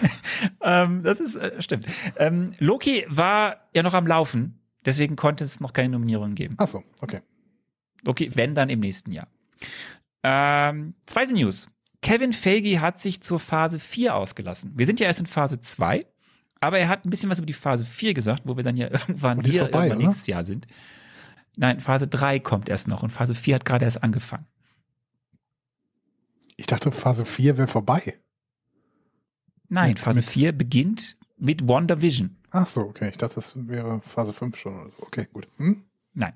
ähm, 0.60 1.02
das 1.02 1.18
ist 1.18 1.36
äh, 1.36 1.62
stimmt. 1.62 1.86
Ähm, 2.18 2.52
Loki 2.58 3.06
war 3.08 3.68
ja 3.74 3.82
noch 3.82 3.94
am 3.94 4.06
Laufen, 4.06 4.60
deswegen 4.84 5.16
konnte 5.16 5.44
es 5.44 5.60
noch 5.60 5.72
keine 5.72 5.88
Nominierung 5.88 6.34
geben. 6.34 6.54
Ach 6.58 6.66
so, 6.66 6.84
okay. 7.00 7.20
Okay, 8.04 8.30
wenn 8.34 8.54
dann 8.54 8.68
im 8.68 8.80
nächsten 8.80 9.10
Jahr. 9.10 9.28
Ähm, 10.22 10.92
zweite 11.06 11.32
News. 11.32 11.70
Kevin 12.02 12.34
Feige 12.34 12.82
hat 12.82 12.98
sich 12.98 13.22
zur 13.22 13.40
Phase 13.40 13.78
4 13.78 14.14
ausgelassen. 14.14 14.72
Wir 14.76 14.84
sind 14.84 15.00
ja 15.00 15.06
erst 15.06 15.20
in 15.20 15.26
Phase 15.26 15.58
2, 15.58 16.04
aber 16.60 16.78
er 16.78 16.90
hat 16.90 17.06
ein 17.06 17.10
bisschen 17.10 17.30
was 17.30 17.38
über 17.38 17.46
die 17.46 17.54
Phase 17.54 17.86
4 17.86 18.12
gesagt, 18.12 18.42
wo 18.44 18.58
wir 18.58 18.62
dann 18.62 18.76
ja 18.76 18.88
irgendwann 18.90 19.40
hier 19.40 19.62
vorbei, 19.62 19.86
irgendwann 19.86 20.06
nächstes 20.06 20.26
Jahr 20.26 20.44
sind. 20.44 20.66
Nein, 21.60 21.80
Phase 21.80 22.06
3 22.06 22.38
kommt 22.38 22.68
erst 22.68 22.86
noch 22.86 23.02
und 23.02 23.10
Phase 23.10 23.34
4 23.34 23.56
hat 23.56 23.64
gerade 23.64 23.84
erst 23.84 24.04
angefangen. 24.04 24.46
Ich 26.56 26.66
dachte, 26.66 26.92
Phase 26.92 27.24
4 27.24 27.58
wäre 27.58 27.66
vorbei. 27.66 28.16
Nein, 29.68 29.90
Mit- 29.90 29.98
Phase 29.98 30.20
mit- 30.20 30.30
4 30.30 30.52
beginnt 30.52 31.18
mit 31.36 31.66
WandaVision. 31.66 32.36
Ach 32.50 32.66
so, 32.66 32.82
okay. 32.82 33.08
Ich 33.10 33.16
dachte, 33.18 33.34
das 33.34 33.54
wäre 33.68 34.00
Phase 34.02 34.32
5 34.32 34.56
schon. 34.56 34.92
Okay, 35.00 35.26
gut. 35.32 35.48
Hm? 35.56 35.82
Nein. 36.14 36.32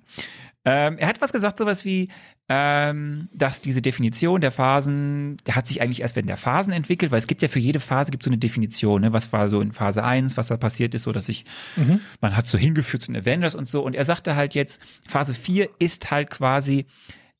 Ähm, 0.65 0.97
er 0.99 1.09
hat 1.09 1.21
was 1.21 1.33
gesagt, 1.33 1.59
sowas 1.59 1.85
wie, 1.85 2.09
ähm, 2.49 3.29
dass 3.33 3.61
diese 3.61 3.83
Definition 3.83 4.41
der 4.41 4.53
Phasen, 4.53 5.37
der 5.47 5.57
hat 5.57 5.67
sich 5.67 5.83
eigentlich 5.83 6.03
erst 6.03 6.15
während 6.15 6.29
der 6.29 6.37
Phasen 6.37 6.73
entwickelt, 6.73 7.11
weil 7.11 7.19
es 7.19 7.27
gibt 7.27 7.43
ja 7.43 7.49
für 7.49 7.59
jede 7.59 7.81
Phase 7.81 8.11
gibt 8.13 8.23
so 8.23 8.31
eine 8.31 8.39
Definition, 8.39 9.01
ne? 9.01 9.13
was 9.13 9.33
war 9.33 9.49
so 9.49 9.61
in 9.61 9.73
Phase 9.73 10.05
1, 10.05 10.37
was 10.37 10.49
da 10.49 10.57
passiert 10.57 10.95
ist, 10.95 11.03
so 11.05 11.13
dass 11.13 11.27
sich, 11.27 11.45
Mhm. 11.77 12.01
man 12.21 12.37
hat 12.37 12.47
so 12.47 12.59
hingeführt 12.59 13.03
zu 13.03 13.13
den 13.13 13.21
Avengers 13.23 13.55
und 13.57 13.67
so. 13.67 13.83
Und 13.83 13.95
er 13.97 14.05
sagte 14.05 14.37
halt 14.37 14.55
jetzt, 14.55 14.81
Phase 15.09 15.35
4 15.35 15.69
ist 15.81 16.11
halt 16.13 16.31
quasi, 16.31 16.87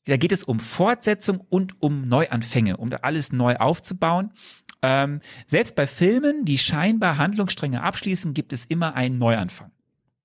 da 0.05 0.17
geht 0.17 0.33
es 0.33 0.43
um 0.43 0.59
Fortsetzung 0.59 1.39
und 1.49 1.81
um 1.81 2.07
Neuanfänge, 2.09 2.75
um 2.75 2.89
da 2.89 2.97
alles 3.03 3.31
neu 3.31 3.55
aufzubauen. 3.55 4.31
Ähm, 4.81 5.21
selbst 5.47 5.77
bei 5.77 5.87
Filmen, 5.87 6.43
die 6.43 6.57
scheinbar 6.57 7.17
Handlungsstränge 7.17 7.81
abschließen, 7.83 8.33
gibt 8.33 8.51
es 8.51 8.65
immer 8.65 8.95
einen 8.95 9.17
Neuanfang. 9.17 9.71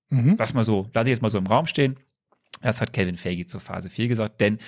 Mhm. 0.09 0.35
Das 0.35 0.53
mal 0.53 0.65
so, 0.65 0.89
lasse 0.93 1.07
ich 1.07 1.11
jetzt 1.13 1.21
mal 1.21 1.29
so 1.29 1.37
im 1.37 1.47
Raum 1.47 1.65
stehen. 1.65 1.95
Das 2.61 2.81
hat 2.81 2.93
Kevin 2.93 3.17
Feige 3.17 3.45
zur 3.45 3.59
Phase 3.59 3.89
4 3.89 4.07
gesagt, 4.07 4.41
denn 4.41 4.59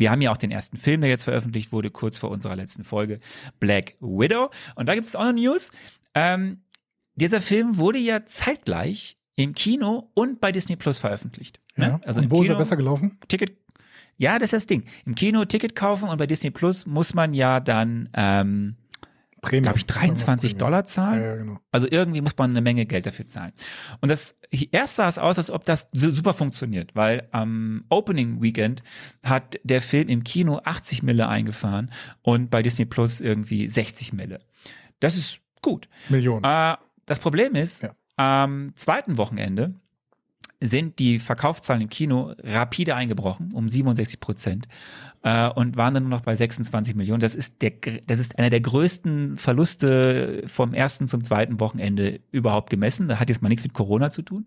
wir 0.00 0.10
haben 0.10 0.22
ja 0.22 0.32
auch 0.32 0.38
den 0.38 0.50
ersten 0.50 0.78
Film, 0.78 1.02
der 1.02 1.10
jetzt 1.10 1.24
veröffentlicht 1.24 1.72
wurde, 1.72 1.90
kurz 1.90 2.16
vor 2.16 2.30
unserer 2.30 2.56
letzten 2.56 2.84
Folge, 2.84 3.20
Black 3.58 3.96
Widow. 4.00 4.50
Und 4.74 4.86
da 4.86 4.94
gibt 4.94 5.06
es 5.06 5.14
auch 5.14 5.24
noch 5.24 5.32
News. 5.34 5.72
Ähm, 6.14 6.62
dieser 7.16 7.42
Film 7.42 7.76
wurde 7.76 7.98
ja 7.98 8.24
zeitgleich 8.24 9.18
im 9.36 9.54
Kino 9.54 10.10
und 10.14 10.40
bei 10.40 10.52
Disney 10.52 10.76
Plus 10.76 10.98
veröffentlicht. 10.98 11.60
Ja. 11.76 11.88
Ne? 11.88 12.00
Also 12.04 12.22
Und 12.22 12.30
wo 12.30 12.40
ist 12.40 12.46
Kino, 12.46 12.54
er 12.54 12.58
besser 12.58 12.76
gelaufen? 12.76 13.18
Ticket. 13.28 13.58
Ja, 14.16 14.38
das 14.38 14.48
ist 14.48 14.52
das 14.52 14.66
Ding. 14.66 14.84
Im 15.04 15.14
Kino 15.14 15.44
Ticket 15.44 15.74
kaufen 15.76 16.08
und 16.08 16.16
bei 16.16 16.26
Disney 16.26 16.50
Plus 16.50 16.86
muss 16.86 17.12
man 17.12 17.34
ja 17.34 17.60
dann, 17.60 18.08
ähm, 18.14 18.76
Premium. 19.40 19.62
glaube 19.64 19.78
ich, 19.78 19.86
23 19.86 20.50
Irgendwas 20.52 20.58
Dollar 20.66 20.84
zahlen. 20.86 21.20
Ja, 21.22 21.26
ja, 21.28 21.36
genau. 21.36 21.58
Also 21.72 21.86
irgendwie 21.90 22.20
muss 22.20 22.36
man 22.36 22.50
eine 22.50 22.60
Menge 22.60 22.86
Geld 22.86 23.06
dafür 23.06 23.26
zahlen. 23.26 23.52
Und 24.00 24.10
das 24.10 24.38
erst 24.70 24.96
sah 24.96 25.08
es 25.08 25.18
aus, 25.18 25.38
als 25.38 25.50
ob 25.50 25.64
das 25.64 25.88
super 25.92 26.34
funktioniert, 26.34 26.94
weil 26.94 27.28
am 27.32 27.84
Opening 27.88 28.42
Weekend 28.42 28.82
hat 29.22 29.58
der 29.64 29.82
Film 29.82 30.08
im 30.08 30.24
Kino 30.24 30.60
80 30.64 31.02
Mille 31.02 31.28
eingefahren 31.28 31.90
und 32.22 32.50
bei 32.50 32.62
Disney 32.62 32.84
Plus 32.84 33.20
irgendwie 33.20 33.68
60 33.68 34.12
Mille. 34.12 34.40
Das 35.00 35.16
ist 35.16 35.40
gut. 35.62 35.88
Millionen. 36.08 36.44
Äh, 36.44 36.76
das 37.06 37.18
Problem 37.20 37.54
ist, 37.54 37.82
Ja. 37.82 37.94
am 38.16 38.72
zweiten 38.76 39.16
Wochenende 39.16 39.74
sind 40.60 40.98
die 40.98 41.18
Verkaufszahlen 41.18 41.82
im 41.82 41.88
Kino 41.88 42.34
rapide 42.42 42.94
eingebrochen, 42.94 43.52
um 43.54 43.68
67 43.68 44.20
Prozent, 44.20 44.68
äh, 45.22 45.48
und 45.48 45.76
waren 45.76 45.94
dann 45.94 46.02
nur 46.04 46.10
noch 46.10 46.20
bei 46.20 46.34
26 46.34 46.94
Millionen. 46.94 47.20
Das 47.20 47.34
ist 47.34 47.62
der, 47.62 47.72
das 48.06 48.18
ist 48.18 48.38
einer 48.38 48.50
der 48.50 48.60
größten 48.60 49.38
Verluste 49.38 50.42
vom 50.46 50.74
ersten 50.74 51.06
zum 51.06 51.24
zweiten 51.24 51.60
Wochenende 51.60 52.20
überhaupt 52.30 52.68
gemessen. 52.70 53.08
Da 53.08 53.18
hat 53.18 53.30
jetzt 53.30 53.40
mal 53.40 53.48
nichts 53.48 53.64
mit 53.64 53.72
Corona 53.72 54.10
zu 54.10 54.22
tun. 54.22 54.46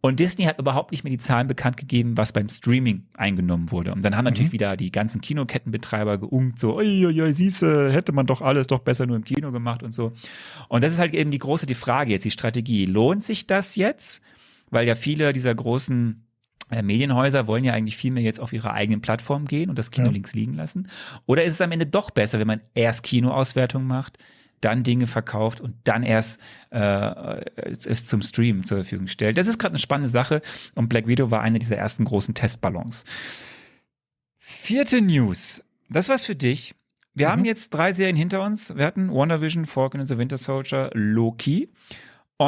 Und 0.00 0.20
Disney 0.20 0.44
hat 0.44 0.60
überhaupt 0.60 0.90
nicht 0.92 1.02
mehr 1.02 1.10
die 1.10 1.18
Zahlen 1.18 1.46
bekannt 1.46 1.78
gegeben, 1.78 2.18
was 2.18 2.32
beim 2.32 2.50
Streaming 2.50 3.04
eingenommen 3.14 3.70
wurde. 3.70 3.92
Und 3.94 4.02
dann 4.02 4.14
haben 4.16 4.26
natürlich 4.26 4.52
wieder 4.52 4.76
die 4.76 4.92
ganzen 4.92 5.22
Kinokettenbetreiber 5.22 6.18
geungt, 6.18 6.60
so, 6.60 6.76
oi, 6.76 7.32
siehste, 7.32 7.90
hätte 7.90 8.12
man 8.12 8.26
doch 8.26 8.42
alles 8.42 8.66
doch 8.66 8.80
besser 8.80 9.06
nur 9.06 9.16
im 9.16 9.24
Kino 9.24 9.50
gemacht 9.50 9.82
und 9.82 9.94
so. 9.94 10.12
Und 10.68 10.84
das 10.84 10.92
ist 10.92 10.98
halt 10.98 11.14
eben 11.14 11.30
die 11.30 11.38
große 11.38 11.64
die 11.64 11.74
Frage 11.74 12.12
jetzt, 12.12 12.24
die 12.24 12.30
Strategie. 12.30 12.84
Lohnt 12.84 13.24
sich 13.24 13.46
das 13.46 13.76
jetzt? 13.76 14.20
Weil 14.74 14.86
ja 14.86 14.94
viele 14.94 15.32
dieser 15.32 15.54
großen 15.54 16.26
äh, 16.70 16.82
Medienhäuser 16.82 17.46
wollen 17.46 17.64
ja 17.64 17.72
eigentlich 17.72 17.96
viel 17.96 18.12
mehr 18.12 18.22
jetzt 18.22 18.40
auf 18.40 18.52
ihre 18.52 18.72
eigenen 18.72 19.00
Plattformen 19.00 19.46
gehen 19.46 19.70
und 19.70 19.78
das 19.78 19.90
Kino 19.90 20.06
Ja. 20.08 20.12
links 20.12 20.34
liegen 20.34 20.54
lassen. 20.54 20.88
Oder 21.26 21.44
ist 21.44 21.54
es 21.54 21.60
am 21.60 21.72
Ende 21.72 21.86
doch 21.86 22.10
besser, 22.10 22.38
wenn 22.38 22.46
man 22.46 22.60
erst 22.74 23.02
Kinoauswertung 23.02 23.84
macht, 23.84 24.18
dann 24.60 24.82
Dinge 24.82 25.06
verkauft 25.06 25.60
und 25.60 25.74
dann 25.84 26.02
erst 26.02 26.40
äh, 26.70 26.78
es, 27.56 27.86
es 27.86 28.06
zum 28.06 28.22
Stream 28.22 28.66
zur 28.66 28.78
Verfügung 28.78 29.08
stellt? 29.08 29.36
Das 29.38 29.46
ist 29.46 29.58
gerade 29.58 29.72
eine 29.72 29.78
spannende 29.78 30.08
Sache 30.08 30.40
und 30.74 30.88
Black 30.88 31.06
Widow 31.06 31.30
war 31.30 31.42
eine 31.42 31.58
dieser 31.58 31.76
ersten 31.76 32.04
großen 32.04 32.34
Testballons. 32.34 33.04
Vierte 34.38 35.00
News. 35.00 35.64
Das 35.90 36.08
war's 36.08 36.24
für 36.24 36.34
dich. 36.34 36.74
Wir 37.14 37.28
Mhm. 37.28 37.32
haben 37.32 37.44
jetzt 37.44 37.70
drei 37.70 37.92
Serien 37.92 38.16
hinter 38.16 38.42
uns. 38.42 38.74
Wir 38.76 38.86
hatten 38.86 39.10
WandaVision, 39.10 39.66
Falcon 39.66 40.00
and 40.00 40.08
the 40.08 40.18
Winter 40.18 40.38
Soldier, 40.38 40.90
Loki. 40.94 41.68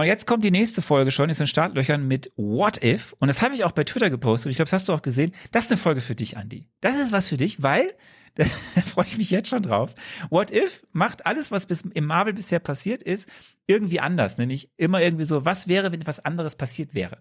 Und 0.00 0.06
jetzt 0.06 0.26
kommt 0.26 0.44
die 0.44 0.50
nächste 0.50 0.82
Folge 0.82 1.10
schon, 1.10 1.30
ist 1.30 1.40
in 1.40 1.46
Startlöchern 1.46 2.06
mit 2.06 2.30
What 2.36 2.84
If. 2.84 3.14
Und 3.18 3.28
das 3.28 3.40
habe 3.40 3.54
ich 3.54 3.64
auch 3.64 3.72
bei 3.72 3.84
Twitter 3.84 4.10
gepostet. 4.10 4.50
Ich 4.50 4.56
glaube, 4.56 4.66
das 4.66 4.74
hast 4.74 4.88
du 4.88 4.92
auch 4.92 5.02
gesehen. 5.02 5.32
Das 5.52 5.66
ist 5.66 5.70
eine 5.70 5.78
Folge 5.78 6.00
für 6.00 6.14
dich, 6.14 6.36
Andy. 6.36 6.68
Das 6.80 6.98
ist 6.98 7.12
was 7.12 7.28
für 7.28 7.36
dich, 7.36 7.62
weil, 7.62 7.94
da 8.34 8.44
freue 8.44 9.06
ich 9.06 9.16
mich 9.16 9.30
jetzt 9.30 9.48
schon 9.48 9.62
drauf. 9.62 9.94
What 10.28 10.50
If 10.50 10.84
macht 10.92 11.24
alles, 11.24 11.50
was 11.50 11.66
bis 11.66 11.80
im 11.80 12.04
Marvel 12.04 12.34
bisher 12.34 12.58
passiert 12.58 13.02
ist, 13.02 13.28
irgendwie 13.66 14.00
anders. 14.00 14.36
Nämlich 14.36 14.70
immer 14.76 15.00
irgendwie 15.00 15.24
so, 15.24 15.44
was 15.44 15.66
wäre, 15.66 15.92
wenn 15.92 16.06
was 16.06 16.20
anderes 16.20 16.56
passiert 16.56 16.94
wäre. 16.94 17.18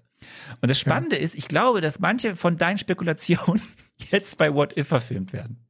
Und 0.61 0.69
das 0.69 0.79
Spannende 0.79 1.15
ist, 1.15 1.35
ich 1.35 1.47
glaube, 1.47 1.79
dass 1.81 1.99
manche 1.99 2.35
von 2.35 2.57
deinen 2.57 2.77
Spekulationen 2.77 3.61
jetzt 4.11 4.37
bei 4.37 4.53
What 4.53 4.77
If 4.77 4.87
verfilmt 4.87 5.31
werden. 5.31 5.64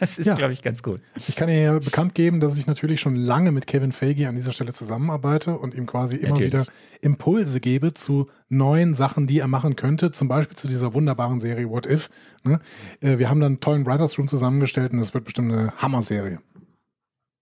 Das 0.00 0.18
ist, 0.18 0.26
Ja. 0.26 0.34
glaube 0.34 0.52
ich, 0.54 0.62
ganz 0.62 0.82
gut. 0.82 1.00
Ich 1.28 1.36
kann 1.36 1.48
Ihnen 1.48 1.62
ja 1.62 1.78
bekannt 1.78 2.14
geben, 2.14 2.40
dass 2.40 2.56
ich 2.58 2.66
natürlich 2.66 3.00
schon 3.00 3.14
lange 3.14 3.52
mit 3.52 3.66
Kevin 3.66 3.92
Feige 3.92 4.28
an 4.28 4.34
dieser 4.34 4.52
Stelle 4.52 4.72
zusammenarbeite 4.72 5.56
und 5.58 5.74
ihm 5.74 5.86
quasi 5.86 6.16
immer 6.16 6.30
Natürlich. 6.30 6.52
wieder 6.54 6.66
Impulse 7.02 7.60
gebe 7.60 7.92
zu 7.92 8.28
neuen 8.48 8.94
Sachen, 8.94 9.26
die 9.26 9.38
er 9.40 9.46
machen 9.46 9.76
könnte. 9.76 10.10
Zum 10.10 10.26
Beispiel 10.26 10.56
zu 10.56 10.66
dieser 10.68 10.94
wunderbaren 10.94 11.38
Serie 11.40 11.68
What 11.68 11.86
If. 11.86 12.08
Ne? 12.44 12.60
Äh, 13.00 13.18
Wir 13.18 13.28
haben 13.28 13.40
dann 13.40 13.52
einen 13.52 13.60
tollen 13.60 13.86
Writers 13.86 14.18
Room 14.18 14.26
zusammengestellt 14.28 14.92
und 14.92 14.98
das 14.98 15.12
wird 15.14 15.24
bestimmt 15.24 15.52
eine 15.52 15.72
Hammer-Serie. 15.76 16.40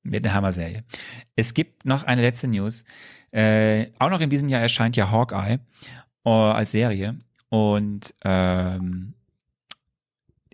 Mit 0.03 0.25
einer 0.25 0.35
Hammer-Serie. 0.35 0.85
Es 1.37 1.55
gibt 1.55 1.85
noch 1.85 2.05
eine 2.05 2.23
letzte 2.23 2.49
News. 2.49 2.85
Äh, 3.31 3.87
auch 3.99 4.11
noch 4.11 4.21
in 4.21 4.31
diesem 4.31 4.49
Jahr 4.49 4.61
erscheint 4.63 4.97
ja 4.97 5.11
Hawkeye 5.11 5.59
äh, 6.25 6.29
als 6.31 6.73
Serie. 6.73 7.19
Und 7.51 8.15
ähm, 8.25 9.15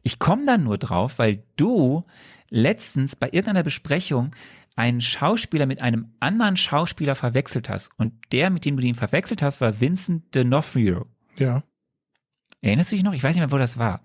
ich 0.05 0.19
komme 0.19 0.47
dann 0.47 0.63
nur 0.63 0.79
drauf, 0.79 1.19
weil 1.19 1.43
du 1.57 2.05
letztens 2.51 3.17
bei 3.17 3.27
irgendeiner 3.27 3.65
Besprechung 3.65 4.31
einen 4.77 5.01
Schauspieler 5.01 5.67
mit 5.67 5.83
einem 5.83 6.13
anderen 6.21 6.57
Schauspieler 6.57 7.15
verwechselt 7.15 7.69
hast. 7.69 7.91
Und 7.97 8.13
der, 8.33 8.51
mit 8.51 8.65
dem 8.65 8.77
du 8.77 8.83
ihn 8.83 8.95
verwechselt 8.95 9.43
hast, 9.43 9.61
war 9.61 9.81
Vincent 9.81 10.35
D'Onofrio. 10.35 11.07
Ja. 11.39 11.63
Erinnerst 12.61 12.93
du 12.93 12.97
dich 12.97 13.05
noch? 13.05 13.13
Ich 13.13 13.23
weiß 13.23 13.35
nicht 13.35 13.43
mehr, 13.43 13.53
wo 13.53 13.59
das 13.59 13.79
war. 13.79 14.01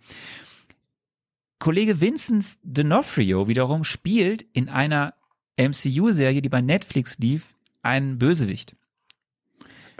Kollege 1.60 2.00
Vincent 2.00 2.58
D'Onofrio 2.66 3.48
wiederum 3.48 3.84
spielt 3.84 4.44
in 4.54 4.70
einer 4.70 5.16
MCU-Serie, 5.58 6.42
die 6.42 6.50
bei 6.50 6.62
Netflix 6.62 7.18
lief, 7.18 7.56
einen 7.82 8.18
Bösewicht. 8.18 8.76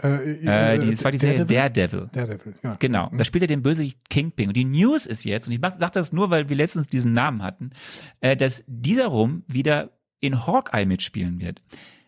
Äh, 0.02 0.74
Äh, 0.74 0.78
die, 0.78 0.90
das 0.92 1.04
war 1.04 1.12
die 1.12 1.18
Serie 1.18 1.44
Daredevil. 1.44 2.08
Daredevil. 2.10 2.10
Daredevil, 2.12 2.54
ja. 2.62 2.76
Genau, 2.78 3.10
da 3.16 3.24
spielt 3.24 3.42
er 3.42 3.48
den 3.48 3.62
Bösewicht 3.62 4.08
Kingpin. 4.08 4.48
Und 4.48 4.56
die 4.56 4.64
News 4.64 5.06
ist 5.06 5.24
jetzt, 5.24 5.48
und 5.48 5.54
ich 5.54 5.60
sage 5.60 5.92
das 5.92 6.12
nur, 6.12 6.30
weil 6.30 6.48
wir 6.48 6.56
letztens 6.56 6.86
diesen 6.88 7.12
Namen 7.12 7.42
hatten, 7.42 7.70
äh, 8.20 8.36
dass 8.36 8.64
dieser 8.66 9.06
rum 9.06 9.44
wieder 9.46 9.90
in 10.20 10.46
Hawkeye 10.46 10.86
mitspielen 10.86 11.40
wird. 11.40 11.62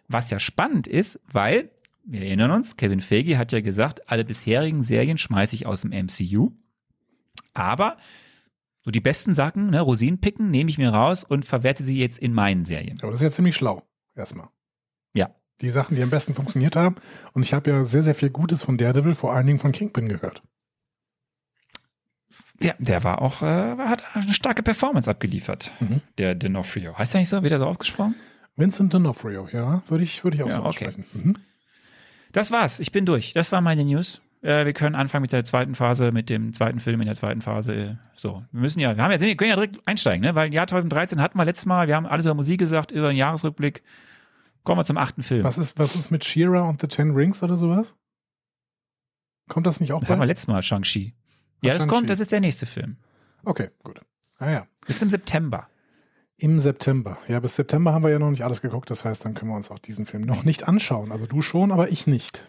Was 0.08 0.30
ja 0.30 0.38
spannend 0.38 0.86
ist, 0.86 1.20
weil, 1.30 1.70
wir 2.04 2.22
erinnern 2.22 2.50
uns, 2.50 2.76
Kevin 2.76 3.00
Feige 3.00 3.38
hat 3.38 3.52
ja 3.52 3.60
gesagt, 3.60 4.10
alle 4.10 4.24
bisherigen 4.24 4.82
Serien 4.82 5.18
schmeiße 5.18 5.54
ich 5.54 5.66
aus 5.66 5.82
dem 5.82 5.90
MCU. 5.90 6.50
Aber 7.54 7.96
so 8.84 8.90
die 8.90 9.00
besten 9.00 9.34
Sachen, 9.34 9.70
ne, 9.70 9.80
Rosinen 9.80 10.20
picken, 10.20 10.50
nehme 10.50 10.68
ich 10.68 10.78
mir 10.78 10.90
raus 10.90 11.24
und 11.24 11.44
verwerte 11.44 11.84
sie 11.84 11.98
jetzt 11.98 12.18
in 12.18 12.32
meinen 12.32 12.64
Serien. 12.64 12.98
Aber 13.02 13.12
das 13.12 13.20
ist 13.20 13.24
ja 13.24 13.30
ziemlich 13.30 13.54
schlau. 13.54 13.82
Erstmal. 14.14 14.48
Die 15.62 15.70
Sachen, 15.70 15.96
die 15.96 16.02
am 16.02 16.10
besten 16.10 16.34
funktioniert 16.34 16.76
haben. 16.76 16.96
Und 17.32 17.42
ich 17.42 17.54
habe 17.54 17.70
ja 17.70 17.84
sehr, 17.84 18.02
sehr 18.02 18.14
viel 18.14 18.30
Gutes 18.30 18.62
von 18.62 18.76
Daredevil, 18.76 19.14
vor 19.14 19.32
allen 19.32 19.46
Dingen 19.46 19.58
von 19.58 19.72
Kingpin 19.72 20.08
gehört. 20.08 20.42
Ja, 22.60 22.74
der 22.78 23.02
war 23.04 23.22
auch, 23.22 23.42
äh, 23.42 23.76
hat 23.78 24.04
eine 24.14 24.32
starke 24.34 24.62
Performance 24.62 25.10
abgeliefert. 25.10 25.72
Mhm. 25.80 26.00
Der 26.18 26.38
D'Onofrio. 26.38 26.96
Heißt 26.96 27.14
der 27.14 27.20
nicht 27.20 27.28
so? 27.28 27.42
Wird 27.42 27.52
er 27.52 27.58
so 27.58 27.66
ausgesprochen? 27.66 28.14
Vincent 28.56 28.94
D'Onofrio, 28.94 29.48
ja, 29.52 29.82
würde 29.88 30.04
ich, 30.04 30.22
würde 30.24 30.36
ich 30.36 30.42
auch 30.42 30.48
Ja, 30.48 30.54
so 30.54 30.60
okay. 30.60 30.68
aussprechen. 30.86 31.04
Mhm. 31.14 31.36
Das 32.32 32.50
war's. 32.50 32.80
Ich 32.80 32.92
bin 32.92 33.06
durch. 33.06 33.32
Das 33.34 33.52
waren 33.52 33.64
meine 33.64 33.84
News. 33.84 34.20
Äh, 34.42 34.64
wir 34.64 34.72
können 34.72 34.94
anfangen 34.94 35.22
mit 35.22 35.32
der 35.32 35.44
zweiten 35.44 35.74
Phase, 35.74 36.12
mit 36.12 36.28
dem 36.30 36.52
zweiten 36.52 36.80
Film 36.80 37.00
in 37.00 37.06
der 37.06 37.14
zweiten 37.14 37.42
Phase. 37.42 37.98
So, 38.14 38.42
wir 38.52 38.60
müssen 38.60 38.80
ja, 38.80 38.96
wir 38.96 39.02
haben 39.02 39.12
ja, 39.12 39.20
wir 39.20 39.36
können 39.36 39.50
ja 39.50 39.56
direkt 39.56 39.78
einsteigen, 39.86 40.22
ne? 40.22 40.34
Weil 40.34 40.52
Jahr 40.52 40.66
2013 40.66 41.20
hatten 41.20 41.38
wir 41.38 41.44
letztes 41.44 41.66
Mal, 41.66 41.88
wir 41.88 41.96
haben 41.96 42.06
alles 42.06 42.26
über 42.26 42.34
Musik 42.34 42.58
gesagt, 42.58 42.90
über 42.90 43.08
den 43.08 43.16
Jahresrückblick. 43.16 43.82
Kommen 44.64 44.78
wir 44.78 44.84
zum 44.84 44.96
achten 44.98 45.22
Film. 45.22 45.44
Was 45.44 45.58
ist, 45.58 45.78
was 45.78 45.96
ist 45.96 46.10
mit 46.10 46.24
She-Ra 46.24 46.62
und 46.68 46.80
The 46.80 46.86
Ten 46.88 47.10
Rings 47.10 47.42
oder 47.42 47.56
sowas? 47.56 47.94
Kommt 49.48 49.66
das 49.66 49.80
nicht 49.80 49.92
auch 49.92 50.00
das 50.00 50.08
haben 50.10 50.20
wir 50.20 50.26
letztes 50.26 50.46
Mal, 50.46 50.62
Shang-Chi. 50.62 51.14
Ja, 51.62 51.74
Ah, 51.74 51.78
das 51.78 51.86
kommt, 51.88 52.10
das 52.10 52.20
ist 52.20 52.32
der 52.32 52.40
nächste 52.40 52.66
Film. 52.66 52.96
Okay, 53.44 53.70
gut. 53.82 54.00
Ah 54.38 54.50
ja. 54.50 54.66
Bis 54.86 55.00
im 55.02 55.10
September. 55.10 55.68
Im 56.36 56.58
September. 56.58 57.18
Ja, 57.28 57.38
bis 57.40 57.56
September 57.56 57.92
haben 57.92 58.02
wir 58.02 58.10
ja 58.10 58.18
noch 58.18 58.30
nicht 58.30 58.42
alles 58.44 58.62
geguckt. 58.62 58.90
Das 58.90 59.04
heißt, 59.04 59.24
dann 59.24 59.34
können 59.34 59.50
wir 59.50 59.56
uns 59.56 59.70
auch 59.70 59.78
diesen 59.78 60.06
Film 60.06 60.22
noch 60.22 60.44
nicht 60.44 60.66
anschauen. 60.68 61.12
Also 61.12 61.26
du 61.26 61.42
schon, 61.42 61.70
aber 61.70 61.90
ich 61.90 62.06
nicht. 62.06 62.46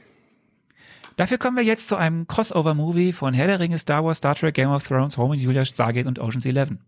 Dafür 1.15 1.37
kommen 1.37 1.57
wir 1.57 1.63
jetzt 1.63 1.87
zu 1.87 1.95
einem 1.95 2.25
Crossover-Movie 2.25 3.13
von 3.13 3.35
Herr 3.35 3.45
der 3.45 3.59
Ringe, 3.59 3.77
Star 3.77 4.03
Wars, 4.03 4.17
Star 4.17 4.33
Trek, 4.33 4.55
Game 4.55 4.69
of 4.69 4.83
Thrones, 4.87 5.17
Home 5.17 5.33
and 5.33 5.41
Julia, 5.43 5.63
Stargate 5.63 6.07
und 6.07 6.17
Ocean's 6.17 6.45
Eleven. 6.45 6.79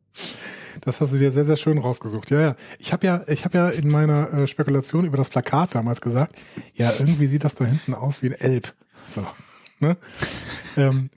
Das 0.81 1.01
hast 1.01 1.13
du 1.13 1.17
dir 1.17 1.31
sehr, 1.31 1.45
sehr 1.45 1.57
schön 1.57 1.77
rausgesucht. 1.77 2.31
Ja, 2.31 2.41
ja. 2.41 2.55
Ich 2.79 2.93
habe 2.93 3.05
ja, 3.07 3.23
ich 3.27 3.45
habe 3.45 3.57
ja 3.57 3.69
in 3.69 3.89
meiner 3.89 4.33
äh, 4.33 4.47
Spekulation 4.47 5.05
über 5.05 5.17
das 5.17 5.29
Plakat 5.29 5.75
damals 5.75 6.01
gesagt, 6.01 6.35
ja, 6.73 6.91
irgendwie 6.97 7.27
sieht 7.27 7.43
das 7.43 7.55
da 7.55 7.65
hinten 7.65 7.93
aus 7.93 8.21
wie 8.21 8.27
ein 8.27 8.33
Elb. 8.39 8.73
So. 9.07 9.25
Ne? 9.79 9.97
ähm, 10.77 11.09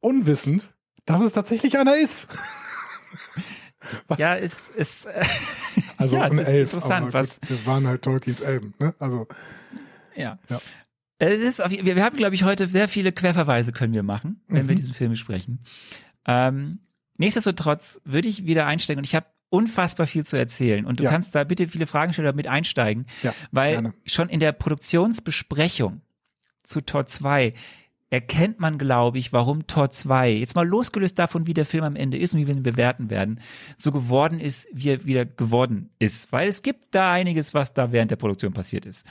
unwissend, 0.00 0.72
dass 1.04 1.20
es 1.20 1.32
tatsächlich 1.32 1.76
einer 1.78 1.96
ist. 1.96 2.28
Ja, 4.18 4.36
es 4.36 4.68
ist, 4.70 5.06
äh, 5.06 5.24
Also 5.96 6.16
ja, 6.16 6.22
ein 6.24 6.38
ist 6.38 6.48
Elb. 6.48 6.72
interessant, 6.72 7.12
was, 7.14 7.40
gut, 7.40 7.50
das 7.50 7.66
waren 7.66 7.86
halt 7.86 8.02
Tolkiens 8.02 8.40
Elben. 8.40 8.74
Ne? 8.78 8.94
Also 8.98 9.26
ja. 10.14 10.38
Ja. 10.48 10.60
Es 11.18 11.40
ist, 11.40 11.62
auf- 11.62 11.70
wir, 11.70 11.84
wir 11.96 12.04
haben, 12.04 12.16
glaube 12.16 12.34
ich, 12.34 12.42
heute 12.44 12.68
sehr 12.68 12.88
viele 12.88 13.12
Querverweise 13.12 13.72
können 13.72 13.94
wir 13.94 14.02
machen, 14.02 14.42
wenn 14.48 14.64
Mhm. 14.64 14.68
wir 14.68 14.74
diesen 14.76 14.92
Film 14.94 15.10
besprechen. 15.12 15.60
Ähm, 16.26 16.80
nichtsdestotrotz 17.18 18.00
würde 18.04 18.28
ich 18.28 18.46
wieder 18.46 18.66
einsteigen 18.66 18.98
und 18.98 19.04
ich 19.04 19.14
habe 19.14 19.26
unfassbar 19.48 20.06
viel 20.06 20.24
zu 20.24 20.36
erzählen 20.36 20.84
und 20.84 20.98
du 21.00 21.04
Ja. 21.04 21.10
kannst 21.10 21.34
da 21.34 21.44
bitte 21.44 21.68
viele 21.68 21.86
Fragen 21.86 22.12
stellen 22.12 22.28
oder 22.28 22.36
mit 22.36 22.48
einsteigen, 22.48 23.06
ja, 23.22 23.32
weil 23.52 23.72
gerne. 23.72 23.94
schon 24.04 24.28
in 24.28 24.40
der 24.40 24.52
Produktionsbesprechung 24.52 26.00
zu 26.64 26.80
Tor 26.80 27.06
2 27.06 27.54
erkennt 28.10 28.60
man, 28.60 28.78
glaube 28.78 29.18
ich, 29.18 29.32
warum 29.32 29.66
Tor 29.66 29.90
2, 29.90 30.30
jetzt 30.32 30.54
mal 30.54 30.66
losgelöst 30.66 31.18
davon, 31.18 31.46
wie 31.46 31.54
der 31.54 31.66
Film 31.66 31.84
am 31.84 31.96
Ende 31.96 32.18
ist 32.18 32.34
und 32.34 32.40
wie 32.40 32.46
wir 32.46 32.54
ihn 32.54 32.62
bewerten 32.62 33.10
werden, 33.10 33.40
so 33.78 33.90
geworden 33.92 34.38
ist, 34.40 34.68
wie 34.72 34.90
er 34.90 35.04
wieder 35.04 35.24
geworden 35.24 35.90
ist. 35.98 36.30
Weil 36.32 36.48
es 36.48 36.62
gibt 36.62 36.94
da 36.94 37.12
einiges, 37.12 37.52
was 37.52 37.74
da 37.74 37.90
während 37.92 38.10
der 38.12 38.16
Produktion 38.16 38.52
passiert 38.52 38.86
ist. 38.86 39.06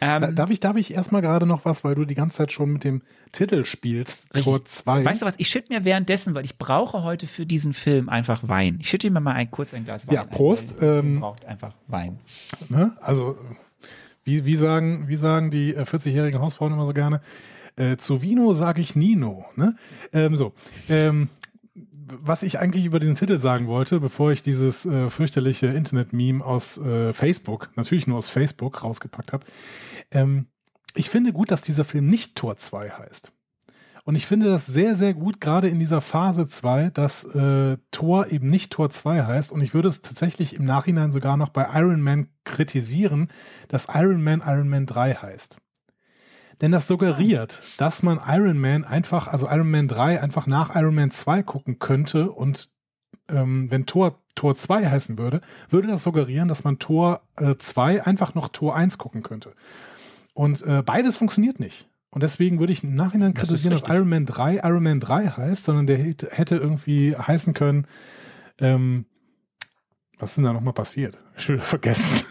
Ähm, 0.00 0.20
Da, 0.20 0.30
darf 0.32 0.50
ich, 0.50 0.60
darf 0.60 0.76
ich 0.76 0.94
erstmal 0.94 1.20
gerade 1.22 1.46
noch 1.46 1.64
was, 1.64 1.84
weil 1.84 1.94
du 1.94 2.04
die 2.04 2.14
ganze 2.14 2.38
Zeit 2.38 2.52
schon 2.52 2.72
mit 2.72 2.84
dem 2.84 3.02
Titel 3.32 3.64
spielst, 3.64 4.34
Richtig. 4.34 4.44
Tor 4.44 4.64
2. 4.64 5.04
Weißt 5.04 5.22
du 5.22 5.26
was, 5.26 5.34
ich 5.36 5.48
schütte 5.48 5.72
mir 5.72 5.84
währenddessen, 5.84 6.34
weil 6.34 6.44
ich 6.44 6.58
brauche 6.58 7.02
heute 7.02 7.26
für 7.26 7.46
diesen 7.46 7.72
Film 7.74 8.08
einfach 8.08 8.48
Wein. 8.48 8.78
Ich 8.80 8.88
schütte 8.88 9.10
mir 9.10 9.20
mal 9.20 9.32
ein, 9.32 9.50
kurz 9.50 9.74
ein 9.74 9.84
Glas 9.84 10.06
Wein 10.06 10.14
Ja, 10.14 10.22
ein, 10.22 10.30
Prost, 10.30 10.78
Film 10.78 11.06
ähm, 11.06 11.20
braucht 11.20 11.44
einfach 11.44 11.74
Wein. 11.86 12.18
Ne? 12.68 12.92
Also, 13.00 13.36
wie, 14.24 14.44
wie, 14.46 14.56
sagen, 14.56 15.08
wie 15.08 15.16
sagen 15.16 15.50
die 15.50 15.74
äh, 15.74 15.82
40-jährigen 15.82 16.40
Hausfrauen 16.40 16.72
immer 16.72 16.86
so 16.86 16.92
gerne? 16.92 17.20
Äh, 17.76 17.96
zu 17.96 18.22
Vino 18.22 18.52
sage 18.52 18.80
ich 18.80 18.96
Nino. 18.96 19.44
Ne? 19.56 19.76
Ähm, 20.12 20.36
so. 20.36 20.52
Ähm, 20.88 21.28
was 22.20 22.42
ich 22.42 22.58
eigentlich 22.58 22.84
über 22.84 23.00
diesen 23.00 23.14
Titel 23.14 23.38
sagen 23.38 23.66
wollte, 23.66 24.00
bevor 24.00 24.32
ich 24.32 24.42
dieses 24.42 24.86
äh, 24.86 25.10
fürchterliche 25.10 25.66
Internet-Meme 25.66 26.44
aus 26.44 26.78
äh, 26.78 27.12
Facebook, 27.12 27.70
natürlich 27.76 28.06
nur 28.06 28.18
aus 28.18 28.28
Facebook, 28.28 28.82
rausgepackt 28.82 29.32
habe. 29.32 29.44
Ähm, 30.10 30.46
ich 30.94 31.08
finde 31.08 31.32
gut, 31.32 31.50
dass 31.50 31.62
dieser 31.62 31.84
Film 31.84 32.08
nicht 32.08 32.36
Tor 32.36 32.56
2 32.56 32.90
heißt. 32.90 33.32
Und 34.04 34.16
ich 34.16 34.26
finde 34.26 34.46
das 34.46 34.66
sehr, 34.66 34.96
sehr 34.96 35.14
gut, 35.14 35.40
gerade 35.40 35.68
in 35.68 35.78
dieser 35.78 36.00
Phase 36.00 36.48
2, 36.48 36.90
dass 36.90 37.24
äh, 37.34 37.76
Tor 37.90 38.28
eben 38.28 38.48
nicht 38.48 38.72
Tor 38.72 38.90
2 38.90 39.24
heißt. 39.24 39.52
Und 39.52 39.60
ich 39.60 39.74
würde 39.74 39.88
es 39.88 40.02
tatsächlich 40.02 40.54
im 40.56 40.64
Nachhinein 40.64 41.12
sogar 41.12 41.36
noch 41.36 41.50
bei 41.50 41.68
Iron 41.74 42.00
Man 42.00 42.28
kritisieren, 42.44 43.28
dass 43.68 43.88
Iron 43.94 44.22
Man 44.22 44.42
Iron 44.44 44.68
Man 44.68 44.86
3 44.86 45.14
heißt. 45.14 45.58
Denn 46.60 46.72
das 46.72 46.86
suggeriert, 46.86 47.62
dass 47.78 48.02
man 48.02 48.20
Iron 48.26 48.58
Man 48.58 48.84
einfach, 48.84 49.28
also 49.28 49.46
Iron 49.48 49.70
Man 49.70 49.88
3 49.88 50.20
einfach 50.20 50.46
nach 50.46 50.74
Iron 50.76 50.94
Man 50.94 51.10
2 51.10 51.42
gucken 51.42 51.78
könnte 51.78 52.30
und 52.30 52.68
ähm, 53.28 53.70
wenn 53.70 53.86
Tor 53.86 54.18
Tor 54.34 54.54
2 54.54 54.88
heißen 54.88 55.18
würde, 55.18 55.40
würde 55.68 55.88
das 55.88 56.02
suggerieren, 56.02 56.48
dass 56.48 56.64
man 56.64 56.78
Tor 56.78 57.22
äh, 57.36 57.56
2 57.56 58.06
einfach 58.06 58.34
noch 58.34 58.48
Tor 58.48 58.74
1 58.76 58.96
gucken 58.98 59.22
könnte. 59.22 59.52
Und 60.34 60.62
äh, 60.62 60.82
beides 60.82 61.16
funktioniert 61.16 61.60
nicht. 61.60 61.88
Und 62.10 62.22
deswegen 62.22 62.58
würde 62.58 62.72
ich 62.72 62.82
im 62.82 62.94
Nachhinein 62.94 63.34
Das 63.34 63.46
kritisieren, 63.46 63.72
dass. 63.72 63.88
Iron 63.88 64.08
Man 64.08 64.26
3 64.26 64.56
Iron 64.64 64.82
Man 64.82 65.00
3 65.00 65.28
heißt, 65.28 65.64
sondern 65.64 65.86
der 65.86 65.98
hätte 65.98 66.56
irgendwie 66.56 67.16
heißen 67.16 67.54
können, 67.54 67.86
ähm, 68.58 69.06
was 70.18 70.30
ist 70.30 70.36
denn 70.36 70.44
da 70.44 70.52
nochmal 70.52 70.74
passiert? 70.74 71.18
Schon 71.36 71.56
wieder 71.56 71.64
vergessen. 71.64 72.26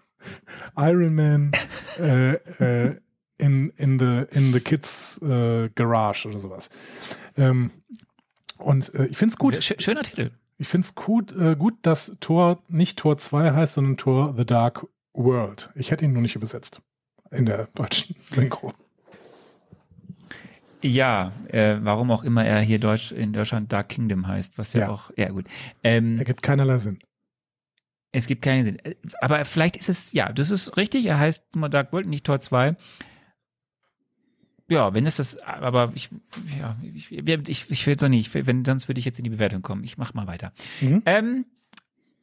Iron 0.76 1.14
Man 1.14 1.52
äh, 1.98 2.34
äh, 2.34 3.00
in, 3.38 3.70
in, 3.70 3.98
the, 3.98 4.24
in 4.30 4.52
the 4.52 4.60
Kids 4.60 5.20
äh, 5.22 5.68
Garage 5.74 6.28
oder 6.28 6.38
sowas. 6.38 6.70
Ähm, 7.36 7.70
und 8.58 8.94
äh, 8.94 9.06
ich 9.06 9.16
finde 9.16 9.32
es 9.32 9.38
gut. 9.38 9.56
Sch 9.62 9.74
schöner 9.78 10.02
Titel. 10.02 10.30
Ich 10.56 10.68
finde 10.68 10.86
es 10.86 10.94
gut, 10.94 11.32
äh, 11.36 11.56
gut, 11.56 11.74
dass 11.82 12.16
Tor 12.20 12.62
nicht 12.68 12.98
Tor 12.98 13.18
2 13.18 13.52
heißt, 13.52 13.74
sondern 13.74 13.96
Tor 13.96 14.34
The 14.36 14.46
Dark 14.46 14.86
World. 15.12 15.70
Ich 15.74 15.90
hätte 15.90 16.04
ihn 16.04 16.12
nur 16.12 16.22
nicht 16.22 16.36
übersetzt. 16.36 16.80
In 17.30 17.46
der 17.46 17.66
deutschen 17.74 18.14
Synchro. 18.30 18.72
Ja, 20.82 21.32
äh, 21.48 21.78
warum 21.80 22.10
auch 22.10 22.22
immer 22.24 22.44
er 22.44 22.60
hier 22.60 22.78
Deutsch 22.78 23.10
in 23.10 23.32
Deutschland 23.32 23.72
Dark 23.72 23.88
Kingdom 23.88 24.26
heißt, 24.26 24.58
was 24.58 24.74
ja, 24.74 24.82
Ja. 24.82 24.88
auch, 24.90 25.10
ja 25.16 25.30
gut. 25.30 25.46
Ähm, 25.82 26.18
Ergibt 26.18 26.42
keinerlei 26.42 26.76
Sinn. 26.78 26.98
Es 28.12 28.26
gibt 28.26 28.42
keinen 28.42 28.64
Sinn. 28.64 28.78
Äh, 28.80 28.94
Aber 29.22 29.44
vielleicht 29.46 29.76
ist 29.76 29.88
es, 29.88 30.12
ja, 30.12 30.30
das 30.32 30.50
ist 30.50 30.76
richtig, 30.76 31.06
er 31.06 31.18
heißt 31.18 31.56
nur 31.56 31.68
Dark 31.70 31.92
World, 31.92 32.06
nicht 32.06 32.24
Tor 32.26 32.38
2. 32.38 32.76
Ja, 34.68 34.94
wenn 34.94 35.06
es 35.06 35.16
das, 35.16 35.36
aber 35.42 35.92
ich, 35.94 36.08
ja, 36.58 36.76
ich, 36.94 37.12
ich, 37.12 37.70
ich 37.70 37.86
will 37.86 37.92
jetzt 37.92 38.00
noch 38.00 38.08
nicht, 38.08 38.34
wenn, 38.34 38.64
sonst 38.64 38.88
würde 38.88 38.98
ich 38.98 39.04
jetzt 39.04 39.18
in 39.18 39.24
die 39.24 39.30
Bewertung 39.30 39.62
kommen. 39.62 39.84
Ich 39.84 39.98
mach 39.98 40.14
mal 40.14 40.26
weiter. 40.26 40.52
Mhm. 40.80 41.02
Ähm, 41.04 41.44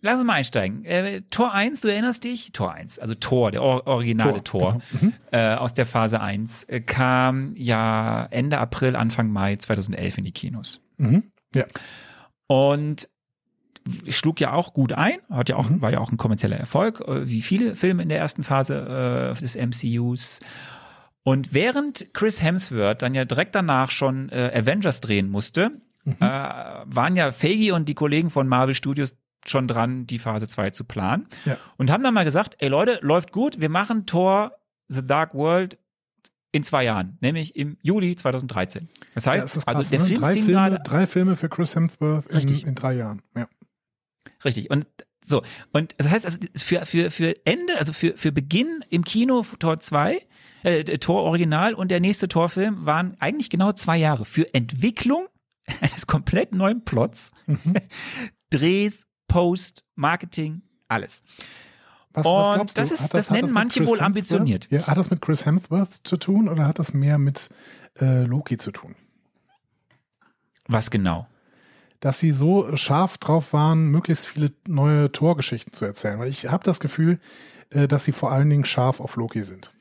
lass 0.01 0.17
uns 0.17 0.25
mal 0.25 0.33
einsteigen. 0.33 0.83
Äh, 0.83 1.21
Tor 1.29 1.53
1, 1.53 1.81
du 1.81 1.87
erinnerst 1.87 2.23
dich? 2.23 2.51
Tor 2.51 2.73
1, 2.73 2.97
also 2.97 3.13
Tor, 3.13 3.51
der 3.51 3.61
or 3.61 3.85
originale 3.85 4.43
Tor, 4.43 4.81
genau. 4.91 5.03
Mhm. 5.05 5.13
äh, 5.31 5.53
aus 5.53 5.75
der 5.75 5.85
Phase 5.85 6.19
1, 6.19 6.63
äh, 6.63 6.81
kam 6.81 7.53
ja 7.55 8.25
Ende 8.31 8.57
April, 8.57 8.95
Anfang 8.95 9.29
Mai 9.31 9.57
2011 9.57 10.17
in 10.17 10.23
die 10.23 10.31
Kinos. 10.31 10.81
Mhm. 10.97 11.23
Ja. 11.53 11.65
Und 12.47 13.07
schlug 14.07 14.39
ja 14.39 14.53
auch 14.53 14.73
gut 14.73 14.93
ein, 14.93 15.17
hat 15.29 15.49
ja 15.49 15.55
auch, 15.55 15.69
Mhm. 15.69 15.81
war 15.81 15.91
ja 15.91 15.99
auch 15.99 16.11
ein 16.11 16.17
kommerzieller 16.17 16.57
Erfolg, 16.57 17.01
äh, 17.07 17.27
wie 17.27 17.41
viele 17.41 17.75
Filme 17.75 18.03
in 18.03 18.09
der 18.09 18.17
ersten 18.19 18.43
Phase 18.43 19.35
äh, 19.37 19.39
des 19.39 19.55
MCUs. 19.55 20.39
Und 21.23 21.53
während 21.53 22.13
Chris 22.13 22.41
Hemsworth 22.41 23.01
dann 23.01 23.13
ja 23.13 23.25
direkt 23.25 23.53
danach 23.55 23.91
schon 23.91 24.29
äh, 24.29 24.51
Avengers 24.55 25.01
drehen 25.01 25.29
musste, 25.29 25.71
Mhm. 26.03 26.15
äh, 26.19 26.23
waren 26.23 27.15
ja 27.15 27.31
Feige 27.31 27.75
und 27.75 27.87
die 27.87 27.93
Kollegen 27.93 28.31
von 28.31 28.47
Marvel 28.47 28.73
Studios 28.73 29.13
schon 29.45 29.67
dran, 29.67 30.07
die 30.07 30.17
Phase 30.17 30.47
2 30.47 30.71
zu 30.71 30.83
planen. 30.83 31.27
Ja. 31.45 31.57
Und 31.77 31.91
haben 31.91 32.03
dann 32.03 32.15
mal 32.15 32.23
gesagt, 32.25 32.55
ey 32.57 32.69
Leute, 32.69 32.97
läuft 33.03 33.31
gut, 33.31 33.61
wir 33.61 33.69
machen 33.69 34.07
Thor 34.07 34.51
The 34.87 35.05
Dark 35.05 35.35
World 35.35 35.77
in 36.51 36.63
zwei 36.63 36.83
Jahren, 36.85 37.17
nämlich 37.21 37.55
im 37.55 37.77
Juli 37.83 38.15
2013. 38.15 38.89
Das 39.13 39.27
heißt, 39.27 39.47
ja, 39.47 39.55
ist 39.61 39.67
also 39.67 39.77
krass, 39.79 39.89
der 39.91 39.99
ne? 39.99 40.05
Film 40.05 40.19
drei, 40.19 40.33
Filme, 40.35 40.51
gerade 40.51 40.79
drei 40.83 41.05
Filme 41.07 41.35
für 41.35 41.49
Chris 41.49 41.75
Hemsworth 41.75 42.25
in, 42.27 42.35
Richtig. 42.35 42.65
in 42.65 42.73
drei 42.75 42.93
Jahren. 42.93 43.21
Ja. 43.35 43.47
Richtig. 44.43 44.69
Und 44.71 44.87
so. 45.23 45.43
Und 45.71 45.93
das 45.97 46.09
heißt, 46.09 46.25
also 46.25 46.39
für, 46.57 46.85
für, 46.87 47.11
für 47.11 47.35
Ende, 47.45 47.77
also 47.77 47.93
für, 47.93 48.17
für 48.17 48.31
Beginn 48.31 48.83
im 48.89 49.03
Kino 49.03 49.45
Tor 49.59 49.79
2, 49.79 50.19
äh, 50.63 50.83
Tor 50.97 51.23
Original 51.23 51.73
und 51.73 51.89
der 51.91 51.99
nächste 51.99 52.27
Torfilm 52.27 52.85
waren 52.85 53.15
eigentlich 53.19 53.49
genau 53.49 53.71
zwei 53.73 53.97
Jahre 53.97 54.25
für 54.25 54.53
Entwicklung 54.53 55.27
eines 55.81 56.07
komplett 56.07 56.53
neuen 56.53 56.83
Plots, 56.83 57.31
Mhm. 57.47 57.75
Drehs, 58.49 59.07
Post, 59.27 59.85
Marketing, 59.95 60.61
alles. 60.89 61.21
Was, 62.13 62.25
Und 62.25 62.33
was 62.33 62.55
glaubst 62.55 62.77
du? 62.77 62.81
das 62.81 62.91
ist- 62.91 63.01
Hat 63.03 63.13
das 63.13 63.29
hat 63.29 63.35
nennen 63.37 63.45
mit 63.47 63.53
manche 63.53 63.79
Chris 63.79 63.89
wohl 63.89 64.01
ambitioniert. 64.01 64.67
Ja, 64.69 64.87
hat 64.87 64.97
das 64.97 65.09
mit 65.09 65.21
Chris 65.21 65.45
Hemsworth 65.45 66.01
zu 66.03 66.17
tun 66.17 66.49
oder 66.49 66.67
hat 66.67 66.77
das 66.79 66.93
mehr 66.93 67.17
mit 67.17 67.49
äh, 68.01 68.23
Loki 68.23 68.57
zu 68.57 68.71
tun? 68.71 68.95
Was 70.67 70.91
genau? 70.91 71.27
dass 71.99 72.19
sie 72.19 72.31
so 72.31 72.75
scharf 72.75 73.19
drauf 73.19 73.53
waren, 73.53 73.85
möglichst 73.91 74.25
viele 74.25 74.51
neue 74.67 75.11
Torgeschichten 75.11 75.71
zu 75.71 75.85
erzählen. 75.85 76.17
Weil 76.17 76.29
ich 76.29 76.47
habe 76.47 76.63
das 76.63 76.79
Gefühl, 76.79 77.19
äh, 77.69 77.87
dass 77.87 78.05
sie 78.05 78.11
vor 78.11 78.31
allen 78.31 78.49
Dingen 78.49 78.65
scharf 78.65 78.99
auf 78.99 79.17
Loki 79.17 79.43
sind. 79.43 79.71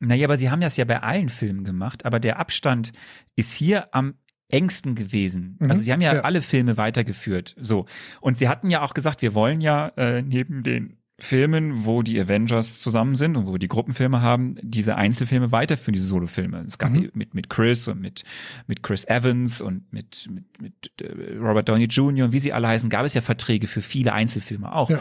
Naja, 0.00 0.26
aber 0.26 0.36
sie 0.36 0.50
haben 0.50 0.60
das 0.60 0.76
ja 0.76 0.84
bei 0.84 1.02
allen 1.02 1.28
Filmen 1.28 1.62
gemacht, 1.64 2.04
aber 2.04 2.20
der 2.20 2.38
Abstand 2.38 2.92
ist 3.36 3.52
hier 3.52 3.94
am 3.94 4.14
engsten 4.48 4.94
gewesen. 4.94 5.56
Mhm, 5.60 5.70
also 5.70 5.82
sie 5.82 5.92
haben 5.92 6.00
ja, 6.00 6.14
ja, 6.14 6.20
alle 6.22 6.42
Filme 6.42 6.76
weitergeführt. 6.76 7.54
So. 7.60 7.86
Und 8.20 8.38
sie 8.38 8.48
hatten 8.48 8.70
ja 8.70 8.82
auch 8.82 8.94
gesagt, 8.94 9.22
wir 9.22 9.34
wollen 9.34 9.60
ja 9.60 9.88
äh, 9.96 10.22
neben 10.22 10.62
den 10.62 10.96
Filmen, 11.20 11.84
wo 11.84 12.02
die 12.02 12.18
Avengers 12.18 12.80
zusammen 12.80 13.14
sind 13.14 13.36
und 13.36 13.46
wo 13.46 13.52
wir 13.52 13.58
die 13.58 13.68
Gruppenfilme 13.68 14.22
haben, 14.22 14.56
diese 14.62 14.96
Einzelfilme 14.96 15.52
weiterführen, 15.52 15.92
diese 15.92 16.06
Solofilme. 16.06 16.64
Es 16.66 16.78
gab 16.78 16.92
Mhm. 16.92 17.10
mit, 17.12 17.34
mit 17.34 17.50
Chris 17.50 17.86
und 17.88 18.00
mit, 18.00 18.24
mit 18.66 18.82
Chris 18.82 19.04
Evans 19.06 19.60
und 19.60 19.92
mit, 19.92 20.28
mit, 20.30 20.44
mit 20.60 20.90
äh, 21.02 21.36
Robert 21.36 21.68
Downey 21.68 21.84
Jr. 21.84 22.24
und 22.24 22.32
wie 22.32 22.38
sie 22.38 22.54
alle 22.54 22.68
heißen, 22.68 22.88
gab 22.88 23.04
es 23.04 23.12
ja 23.12 23.20
Verträge 23.20 23.66
für 23.66 23.82
viele 23.82 24.14
Einzelfilme 24.14 24.74
auch. 24.74 24.88
Ja. 24.88 25.00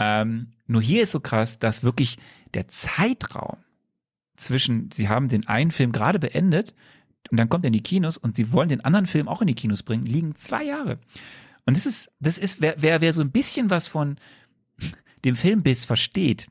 Ähm, 0.00 0.52
nur 0.66 0.80
hier 0.80 1.02
ist 1.02 1.12
so 1.12 1.20
krass, 1.20 1.58
dass 1.58 1.84
wirklich 1.84 2.16
der 2.54 2.66
Zeitraum 2.68 3.58
zwischen, 4.38 4.90
sie 4.92 5.08
haben 5.08 5.28
den 5.28 5.46
einen 5.46 5.70
Film 5.70 5.92
gerade 5.92 6.18
beendet 6.18 6.74
und 7.30 7.38
dann 7.38 7.48
kommt 7.48 7.64
er 7.64 7.68
in 7.68 7.72
die 7.74 7.82
Kinos 7.82 8.16
und 8.16 8.36
sie 8.36 8.52
wollen 8.52 8.68
den 8.68 8.84
anderen 8.84 9.06
Film 9.06 9.28
auch 9.28 9.40
in 9.40 9.46
die 9.48 9.54
Kinos 9.54 9.82
bringen, 9.82 10.04
liegen 10.04 10.34
zwei 10.36 10.64
Jahre. 10.64 10.98
Und 11.66 11.76
das 11.76 11.84
ist, 11.86 12.10
das 12.20 12.38
ist, 12.38 12.60
wer, 12.60 12.76
wer, 12.78 13.00
wer 13.00 13.12
so 13.12 13.20
ein 13.20 13.30
bisschen 13.30 13.68
was 13.70 13.86
von 13.86 14.16
dem 15.24 15.36
Filmbiss 15.36 15.84
versteht, 15.84 16.48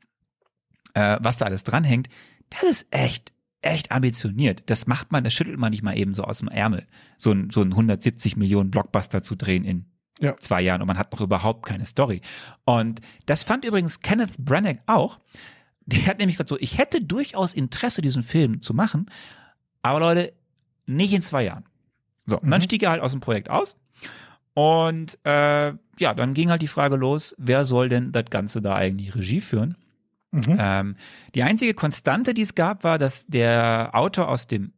äh, 0.93 1.17
was 1.21 1.37
da 1.37 1.45
alles 1.45 1.63
dranhängt, 1.63 2.09
das 2.49 2.63
ist 2.69 2.87
echt, 2.91 3.33
echt 3.61 3.91
ambitioniert. 3.91 4.63
Das 4.69 4.85
macht 4.87 5.11
man, 5.11 5.23
das 5.23 5.33
schüttelt 5.33 5.57
man 5.57 5.71
nicht 5.71 5.83
mal 5.83 5.97
eben 5.97 6.13
so 6.13 6.23
aus 6.23 6.39
dem 6.39 6.47
Ärmel, 6.49 6.85
so 7.17 7.31
ein, 7.31 7.49
so 7.49 7.61
ein 7.61 7.71
170 7.71 8.35
Millionen 8.37 8.69
Blockbuster 8.69 9.23
zu 9.23 9.35
drehen 9.35 9.63
in 9.63 9.85
Ja. 10.19 10.37
zwei 10.37 10.61
Jahren 10.61 10.81
und 10.81 10.87
man 10.87 10.97
hat 10.97 11.11
noch 11.11 11.21
überhaupt 11.21 11.65
keine 11.65 11.85
Story. 11.85 12.21
Und 12.65 13.01
das 13.25 13.43
fand 13.43 13.65
übrigens 13.65 14.01
Kenneth 14.01 14.37
Branagh 14.37 14.79
auch. 14.85 15.19
Der 15.87 16.05
hat 16.07 16.19
nämlich 16.19 16.35
gesagt 16.35 16.49
so, 16.49 16.57
ich 16.59 16.77
hätte 16.77 17.01
durchaus 17.01 17.53
Interesse, 17.53 18.01
diesen 18.01 18.21
Film 18.23 18.61
zu 18.61 18.73
machen, 18.73 19.09
aber 19.81 19.99
Leute, 20.01 20.33
nicht 20.85 21.13
in 21.13 21.21
zwei 21.21 21.43
Jahren. 21.45 21.65
So, 22.25 22.39
und 22.39 22.49
dann 22.51 22.59
Mhm. 22.59 22.63
stieg 22.65 22.83
er 22.83 22.91
halt 22.91 23.01
aus 23.01 23.11
dem 23.13 23.21
Projekt 23.21 23.49
aus. 23.49 23.77
Und 24.53 25.17
äh, 25.23 25.67
ja, 25.99 26.13
dann 26.13 26.33
ging 26.33 26.49
halt 26.49 26.61
die 26.61 26.67
Frage 26.67 26.95
los, 26.95 27.35
wer 27.37 27.63
soll 27.63 27.89
denn 27.89 28.11
das 28.11 28.25
Ganze 28.29 28.61
da 28.61 28.75
eigentlich 28.75 29.15
Regie 29.15 29.39
führen? 29.41 29.77
Mhm. 30.31 30.57
Ähm, 30.59 30.95
die 31.35 31.43
einzige 31.43 31.73
Konstante, 31.73 32.33
die 32.33 32.41
es 32.41 32.53
gab, 32.55 32.83
war, 32.83 32.97
dass 32.97 33.27
der 33.27 33.91
Autor 33.93 34.27
aus 34.27 34.47
dem, 34.47 34.73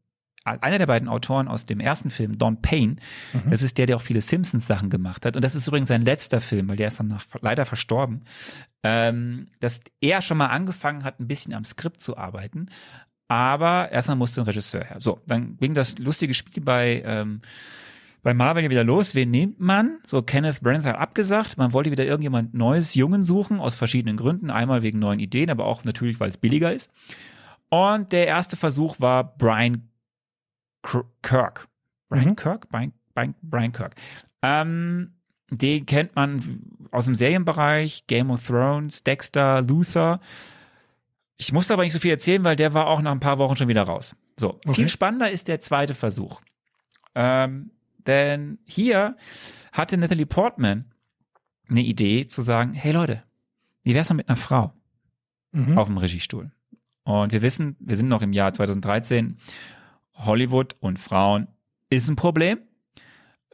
einer 0.62 0.78
der 0.78 0.88
beiden 0.88 1.08
Autoren 1.08 1.48
aus 1.48 1.66
dem 1.66 1.80
ersten 1.80 2.10
Film, 2.10 2.38
Don 2.38 2.62
Payne, 2.62 2.96
Mhm. 3.34 3.52
das 3.52 3.62
ist 3.62 3.78
der, 3.78 3.86
der 3.86 3.96
auch 3.98 4.02
viele 4.02 4.22
Simpsons-Sachen 4.22 4.90
gemacht 4.90 5.26
hat. 5.26 5.36
Und 5.36 5.44
das 5.44 5.56
ist 5.56 5.68
übrigens 5.68 5.90
sein 5.90 6.02
letzter 6.04 6.42
Film, 6.42 6.68
weil 6.70 6.76
der 6.78 6.88
ist 6.90 7.00
danach 7.00 7.26
leider 7.42 7.66
verstorben. 7.66 8.24
Ähm, 8.84 9.48
dass 9.60 9.82
er 10.02 10.22
schon 10.22 10.38
mal 10.38 10.48
angefangen 10.48 11.04
hat, 11.04 11.20
ein 11.20 11.28
bisschen 11.28 11.54
am 11.54 11.64
Skript 11.66 12.02
zu 12.02 12.18
arbeiten. 12.18 12.68
Aber 13.28 13.92
erstmal 13.92 14.18
musste 14.18 14.42
ein 14.42 14.46
Regisseur 14.46 14.84
her. 14.84 14.98
So, 15.00 15.20
dann 15.28 15.58
ging 15.58 15.74
das 15.74 15.98
lustige 16.00 16.34
Spiel 16.34 16.64
bei, 16.64 17.04
ähm, 17.06 17.42
bei 18.24 18.34
Marvel 18.34 18.64
ja 18.64 18.70
wieder 18.70 18.84
los. 18.84 19.14
Wen 19.16 19.30
nimmt 19.32 19.60
man? 19.60 20.00
So, 20.06 20.22
Kenneth 20.22 20.62
Branagh 20.62 20.84
hat 20.86 20.98
abgesagt. 20.98 21.58
Man 21.58 21.72
wollte 21.74 21.92
wieder 21.92 22.06
irgendjemand 22.06 22.54
Neues, 22.54 22.96
Jungen 22.96 23.24
suchen, 23.24 23.60
aus 23.60 23.76
verschiedenen 23.76 24.18
Gründen. 24.18 24.50
Einmal 24.50 24.82
wegen 24.82 24.98
neuen 25.00 25.20
Ideen, 25.20 25.50
aber 25.50 25.66
auch 25.66 25.84
natürlich, 25.84 26.20
weil 26.20 26.30
es 26.30 26.38
billiger 26.38 26.74
ist. 26.74 26.90
Und 27.70 28.12
der 28.14 28.26
erste 28.28 28.58
Versuch 28.58 29.00
war 29.00 29.38
Brian 29.38 29.90
Kirk. 30.84 31.68
Brian 32.10 32.30
Mhm. 32.30 32.36
Kirk? 32.36 32.70
Brian, 32.70 32.94
Brian, 33.14 33.36
Brian 33.42 33.72
Kirk. 33.72 33.96
Ähm, 34.42 35.14
den 35.52 35.86
kennt 35.86 36.16
man 36.16 36.62
aus 36.92 37.06
dem 37.06 37.16
Serienbereich, 37.16 38.06
Game 38.08 38.30
of 38.32 38.46
Thrones, 38.46 39.04
Dexter, 39.04 39.62
Luther. 39.62 40.20
Ich 41.38 41.52
muss 41.54 41.72
aber 41.72 41.84
nicht 41.84 41.94
so 41.94 42.00
viel 42.00 42.12
erzählen, 42.12 42.44
weil 42.44 42.56
der 42.56 42.74
war 42.74 42.88
auch 42.88 43.02
nach 43.02 43.12
ein 43.12 43.20
paar 43.20 43.38
Wochen 43.38 43.56
schon 43.56 43.68
wieder 43.68 43.84
raus. 43.84 44.16
So, 44.40 44.56
Okay. 44.66 44.74
viel 44.74 44.90
spannender 44.90 45.30
ist 45.32 45.48
der 45.48 45.62
zweite 45.62 45.96
Versuch. 45.96 46.42
Ähm, 47.16 47.72
denn 48.06 48.60
hier 48.66 49.16
hatte 49.72 49.98
Natalie 49.98 50.26
Portman 50.26 50.86
eine 51.70 51.82
Idee 51.82 52.28
zu 52.28 52.42
sagen, 52.42 52.74
hey 52.74 52.92
Leute, 52.92 53.24
wie 53.84 53.94
wär's 53.94 54.10
mal 54.10 54.16
mit 54.16 54.30
einer 54.30 54.36
Frau 54.36 54.74
Mhm. 55.52 55.78
auf 55.78 55.88
dem 55.88 55.98
Regiestuhl? 55.98 56.52
Und 57.04 57.32
wir 57.32 57.42
wissen, 57.42 57.76
wir 57.80 57.98
sind 57.98 58.08
noch 58.08 58.22
im 58.22 58.34
Jahr 58.34 58.54
2013, 58.54 59.38
Hollywood 60.20 60.76
und 60.80 61.00
Frauen 61.00 61.48
ist 61.90 62.10
ein 62.10 62.16
Problem, 62.16 62.60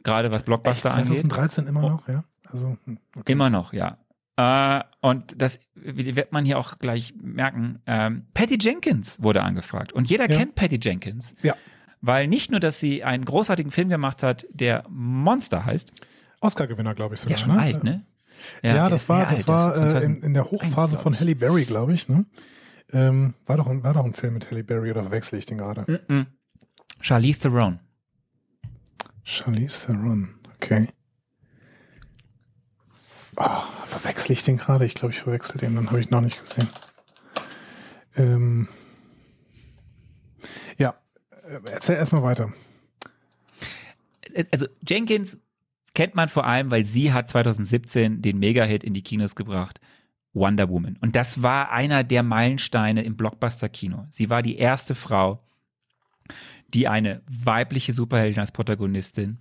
gerade 0.02 0.28
was 0.30 0.36
Echt, 0.36 0.44
Blockbuster 0.46 0.92
angeht. 0.94 1.18
2013 1.18 1.66
immer 1.66 1.84
Oh. 1.84 1.88
noch, 1.90 2.08
ja? 2.08 2.24
Also, 2.50 2.76
hm, 2.84 2.98
okay. 3.16 3.32
Immer 3.32 3.50
noch, 3.50 3.72
ja. 3.72 3.98
Äh, 4.36 4.84
und 5.00 5.40
das 5.40 5.58
wird 5.74 6.30
man 6.32 6.44
hier 6.44 6.58
auch 6.58 6.78
gleich 6.78 7.14
merken. 7.20 7.80
Ähm, 7.86 8.26
Patty 8.34 8.58
Jenkins 8.60 9.22
wurde 9.22 9.42
angefragt. 9.42 9.92
Und 9.92 10.08
jeder 10.10 10.30
Ja. 10.30 10.36
kennt 10.36 10.54
Patty 10.54 10.78
Jenkins. 10.82 11.34
Ja. 11.42 11.54
Weil 12.02 12.28
nicht 12.28 12.50
nur, 12.50 12.60
dass 12.60 12.78
sie 12.78 13.02
einen 13.02 13.24
großartigen 13.24 13.70
Film 13.72 13.88
gemacht 13.88 14.22
hat, 14.22 14.46
der 14.52 14.84
Monster 14.90 15.64
heißt. 15.64 15.90
Oscar-Gewinner, 16.40 16.94
glaube 16.94 17.14
ich 17.14 17.20
sogar. 17.22 17.34
ist 17.36 17.40
schon 17.40 17.54
ne? 17.54 17.60
alt, 17.60 17.82
ne? 17.82 18.04
Ja, 18.62 18.74
der 18.74 18.90
das 18.90 19.08
war, 19.08 19.24
das 19.24 19.48
alt. 19.48 19.48
war 19.48 19.72
ist 19.72 19.78
äh, 19.78 19.88
2001, 19.88 20.18
in, 20.18 20.24
in 20.24 20.34
der 20.34 20.50
Hochphase 20.50 20.98
von. 20.98 21.18
Halle 21.18 21.34
Berry, 21.34 21.64
glaube 21.64 21.94
ich. 21.94 22.08
Ne? 22.10 22.26
Ähm, 22.92 23.32
war, 23.46 23.56
doch 23.56 23.66
ein, 23.66 23.82
war 23.82 23.94
doch 23.94 24.04
ein 24.04 24.12
Film 24.12 24.34
mit 24.34 24.50
Halle 24.50 24.62
Berry 24.62 24.90
oder 24.90 25.02
verwechsel 25.02 25.38
ich 25.38 25.46
den 25.46 25.56
gerade? 25.58 26.00
Mhm. 26.08 26.26
Charlize 27.00 27.40
Theron. 27.40 27.80
Charlize 29.24 29.86
Theron, 29.86 30.34
okay. 30.54 30.88
Oh, 33.36 33.60
verwechsel 33.86 34.32
ich 34.32 34.42
den 34.44 34.56
gerade? 34.56 34.86
Ich 34.86 34.94
glaube, 34.94 35.12
ich 35.12 35.20
verwechsel 35.20 35.58
den, 35.58 35.76
dann 35.76 35.88
habe 35.88 36.00
ich 36.00 36.10
noch 36.10 36.22
nicht 36.22 36.40
gesehen. 36.40 36.68
Ähm, 38.16 38.68
ja, 40.78 40.94
äh, 41.46 41.60
erzähl 41.70 41.96
erstmal 41.96 42.22
weiter. 42.22 42.52
Also 44.50 44.66
Jenkins 44.86 45.38
kennt 45.94 46.14
man 46.14 46.28
vor 46.28 46.46
allem, 46.46 46.70
weil 46.70 46.84
sie 46.84 47.12
hat 47.12 47.28
2017 47.28 48.22
den 48.22 48.38
Mega-Hit 48.38 48.84
in 48.84 48.94
die 48.94 49.02
Kinos 49.02 49.34
gebracht. 49.34 49.80
Wonder 50.34 50.68
Woman. 50.68 50.98
Und 51.00 51.16
das 51.16 51.42
war 51.42 51.72
einer 51.72 52.04
der 52.04 52.22
Meilensteine 52.22 53.02
im 53.02 53.16
Blockbuster-Kino. 53.16 54.06
Sie 54.10 54.28
war 54.28 54.42
die 54.42 54.58
erste 54.58 54.94
Frau, 54.94 55.42
die 56.74 56.88
eine 56.88 57.22
weibliche 57.30 57.92
Superheldin 57.92 58.40
als 58.40 58.52
Protagonistin, 58.52 59.38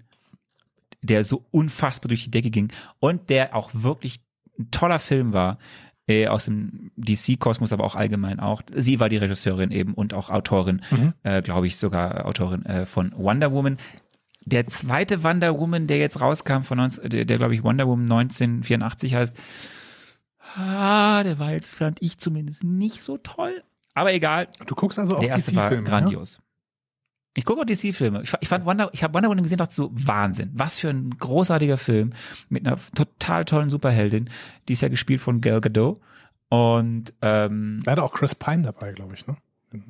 der 1.01 1.23
so 1.23 1.45
unfassbar 1.51 2.07
durch 2.09 2.23
die 2.23 2.31
Decke 2.31 2.49
ging 2.49 2.71
und 2.99 3.29
der 3.29 3.55
auch 3.55 3.69
wirklich 3.73 4.19
ein 4.57 4.71
toller 4.71 4.99
Film 4.99 5.33
war, 5.33 5.57
äh, 6.07 6.27
aus 6.27 6.45
dem 6.45 6.91
DC-Kosmos, 6.97 7.73
aber 7.73 7.83
auch 7.83 7.95
allgemein 7.95 8.39
auch. 8.39 8.61
Sie 8.73 8.99
war 8.99 9.09
die 9.09 9.17
Regisseurin 9.17 9.71
eben 9.71 9.93
und 9.95 10.13
auch 10.13 10.29
Autorin, 10.29 10.81
Mhm. 10.91 11.13
äh, 11.23 11.41
glaube 11.41 11.67
ich, 11.67 11.77
sogar 11.77 12.25
Autorin 12.25 12.63
äh, 12.65 12.85
von 12.85 13.11
Wonder 13.17 13.51
Woman. 13.51 13.77
Der 14.45 14.67
zweite 14.67 15.23
Wonder 15.23 15.57
Woman, 15.59 15.87
der 15.87 15.97
jetzt 15.97 16.21
rauskam 16.21 16.61
von 16.61 16.79
uns, 16.79 17.01
der, 17.03 17.25
der 17.25 17.37
glaube 17.37 17.55
ich 17.55 17.63
Wonder 17.63 17.87
Woman 17.87 18.05
1984 18.11 19.15
heißt, 19.15 19.33
ah, 20.55 21.23
der 21.23 21.39
war 21.39 21.51
jetzt, 21.53 21.73
fand 21.75 22.01
ich 22.01 22.17
zumindest 22.17 22.63
nicht 22.63 23.01
so 23.01 23.17
toll. 23.17 23.63
Aber 23.95 24.13
egal, 24.13 24.47
Du 24.67 24.75
guckst 24.75 24.99
also 24.99 25.13
war 25.17 25.21
DC-Filme, 25.21 25.75
ja? 25.75 25.81
grandios. 25.81 26.39
Ich 27.37 27.45
gucke 27.45 27.61
auch 27.61 27.65
DC-Filme. 27.65 28.21
Ich, 28.23 28.33
ich 28.39 28.47
fand 28.47 28.65
Wonder, 28.65 28.89
ich 28.93 29.03
habe 29.03 29.13
Wonder 29.13 29.29
Woman 29.29 29.43
gesehen, 29.43 29.57
dachte 29.57 29.75
so, 29.75 29.91
Wahnsinn. 29.93 30.51
Was 30.53 30.79
für 30.79 30.89
ein 30.89 31.11
großartiger 31.17 31.77
Film 31.77 32.13
mit 32.49 32.65
einer 32.65 32.77
total 32.95 33.45
tollen 33.45 33.69
Superheldin. 33.69 34.29
Die 34.67 34.73
ist 34.73 34.81
ja 34.81 34.87
gespielt 34.87 35.21
von 35.21 35.41
Gal 35.41 35.61
Gadot. 35.61 35.99
Und 36.49 37.13
ähm, 37.21 37.79
Leider 37.85 38.03
auch 38.03 38.13
Chris 38.13 38.35
Pine 38.35 38.63
dabei, 38.63 38.93
glaube 38.93 39.15
ich, 39.15 39.27
ne? 39.27 39.35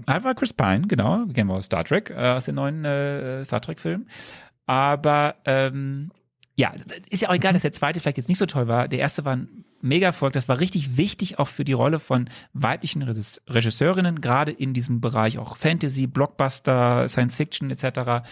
Ah, 0.07 0.23
war 0.23 0.33
Chris 0.33 0.53
Pine, 0.53 0.87
genau. 0.87 1.25
Kennen 1.27 1.49
wir 1.49 1.55
aus 1.55 1.65
Star 1.65 1.83
Trek, 1.83 2.09
äh, 2.09 2.29
aus 2.29 2.45
den 2.45 2.55
neuen 2.55 2.85
äh, 2.85 3.43
Star 3.45 3.61
Trek-Filmen. 3.61 4.07
Aber 4.65 5.35
ähm, 5.45 6.11
ja, 6.55 6.73
ist 7.09 7.21
ja 7.21 7.29
auch 7.29 7.35
egal, 7.35 7.53
dass 7.53 7.61
der 7.61 7.73
zweite 7.73 7.99
vielleicht 7.99 8.17
jetzt 8.17 8.29
nicht 8.29 8.39
so 8.39 8.45
toll 8.45 8.67
war. 8.67 8.87
Der 8.87 8.99
erste 8.99 9.25
war 9.25 9.35
ein 9.35 9.64
Mega-Erfolg. 9.81 10.33
Das 10.33 10.47
war 10.47 10.59
richtig 10.59 10.97
wichtig 10.97 11.39
auch 11.39 11.47
für 11.47 11.63
die 11.63 11.73
Rolle 11.73 11.99
von 11.99 12.29
weiblichen 12.53 13.03
Regis- 13.03 13.41
Regisseurinnen, 13.47 14.21
gerade 14.21 14.51
in 14.51 14.73
diesem 14.73 15.01
Bereich 15.01 15.37
auch 15.37 15.57
Fantasy, 15.57 16.07
Blockbuster, 16.07 17.07
Science 17.09 17.37
Fiction 17.37 17.69
etc. 17.71 18.27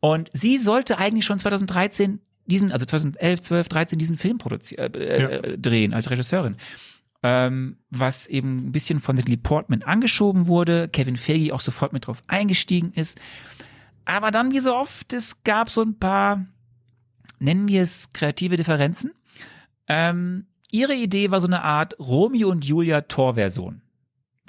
Und 0.00 0.30
sie 0.32 0.58
sollte 0.58 0.98
eigentlich 0.98 1.24
schon 1.24 1.38
2013 1.38 2.20
diesen, 2.46 2.72
also 2.72 2.84
2011, 2.84 3.40
12, 3.40 3.68
13 3.68 3.98
diesen 3.98 4.16
Film 4.18 4.38
produzieren, 4.38 4.92
äh, 4.94 4.98
äh, 4.98 5.58
drehen 5.58 5.94
als 5.94 6.10
Regisseurin 6.10 6.56
ähm, 7.24 7.78
was 7.88 8.26
eben 8.26 8.68
ein 8.68 8.72
bisschen 8.72 9.00
von 9.00 9.16
Natalie 9.16 9.38
Portman 9.38 9.82
angeschoben 9.82 10.46
wurde, 10.46 10.88
Kevin 10.88 11.16
Feige 11.16 11.54
auch 11.54 11.60
sofort 11.60 11.94
mit 11.94 12.06
drauf 12.06 12.22
eingestiegen 12.26 12.92
ist. 12.92 13.18
Aber 14.04 14.30
dann, 14.30 14.52
wie 14.52 14.60
so 14.60 14.76
oft, 14.76 15.14
es 15.14 15.42
gab 15.42 15.70
so 15.70 15.80
ein 15.80 15.98
paar, 15.98 16.44
nennen 17.38 17.66
wir 17.66 17.82
es 17.82 18.10
kreative 18.12 18.56
Differenzen. 18.56 19.12
Ähm, 19.88 20.46
ihre 20.74 20.94
Idee 20.94 21.30
war 21.30 21.40
so 21.40 21.46
eine 21.46 21.62
Art 21.62 21.96
Romeo 22.00 22.50
und 22.50 22.64
Julia 22.64 23.02
Torversion. 23.02 23.80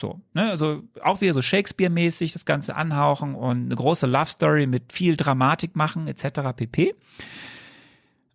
So, 0.01 0.21
ne, 0.33 0.49
also 0.49 0.83
auch 1.01 1.21
wieder 1.21 1.33
so 1.33 1.41
Shakespeare-mäßig 1.41 2.33
das 2.33 2.45
Ganze 2.45 2.75
anhauchen 2.75 3.35
und 3.35 3.65
eine 3.65 3.75
große 3.75 4.07
Love 4.07 4.25
Story 4.25 4.67
mit 4.67 4.91
viel 4.91 5.15
Dramatik 5.15 5.75
machen, 5.75 6.07
etc. 6.07 6.51
pp. 6.55 6.95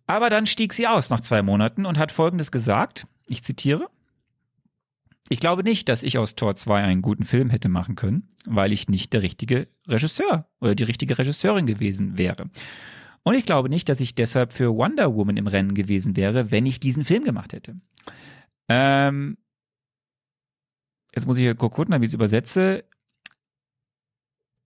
Aber 0.07 0.29
dann 0.29 0.45
stieg 0.47 0.73
sie 0.73 0.87
aus 0.87 1.09
nach 1.09 1.21
zwei 1.21 1.43
Monaten 1.43 1.85
und 1.85 1.99
hat 1.99 2.11
Folgendes 2.11 2.51
gesagt. 2.51 3.05
Ich 3.27 3.43
zitiere. 3.43 3.89
Ich 5.29 5.39
glaube 5.39 5.63
nicht, 5.63 5.87
dass 5.87 6.03
ich 6.03 6.17
aus 6.17 6.35
Tor 6.35 6.55
2 6.55 6.83
einen 6.83 7.01
guten 7.01 7.23
Film 7.23 7.49
hätte 7.49 7.69
machen 7.69 7.95
können, 7.95 8.27
weil 8.45 8.73
ich 8.73 8.89
nicht 8.89 9.13
der 9.13 9.21
richtige 9.21 9.67
Regisseur 9.87 10.47
oder 10.59 10.75
die 10.75 10.83
richtige 10.83 11.17
Regisseurin 11.17 11.65
gewesen 11.65 12.17
wäre. 12.17 12.49
Und 13.23 13.35
ich 13.35 13.45
glaube 13.45 13.69
nicht, 13.69 13.87
dass 13.89 14.01
ich 14.01 14.15
deshalb 14.15 14.51
für 14.53 14.75
Wonder 14.75 15.13
Woman 15.15 15.37
im 15.37 15.47
Rennen 15.47 15.73
gewesen 15.73 16.15
wäre, 16.15 16.51
wenn 16.51 16.65
ich 16.65 16.79
diesen 16.79 17.05
Film 17.05 17.23
gemacht 17.23 17.53
hätte. 17.53 17.75
Ähm, 18.67 19.37
jetzt 21.13 21.27
muss 21.27 21.37
ich 21.37 21.43
hier 21.43 21.55
gucken, 21.55 21.93
wie 22.01 22.05
ich 22.05 22.09
es 22.09 22.15
übersetze. 22.15 22.83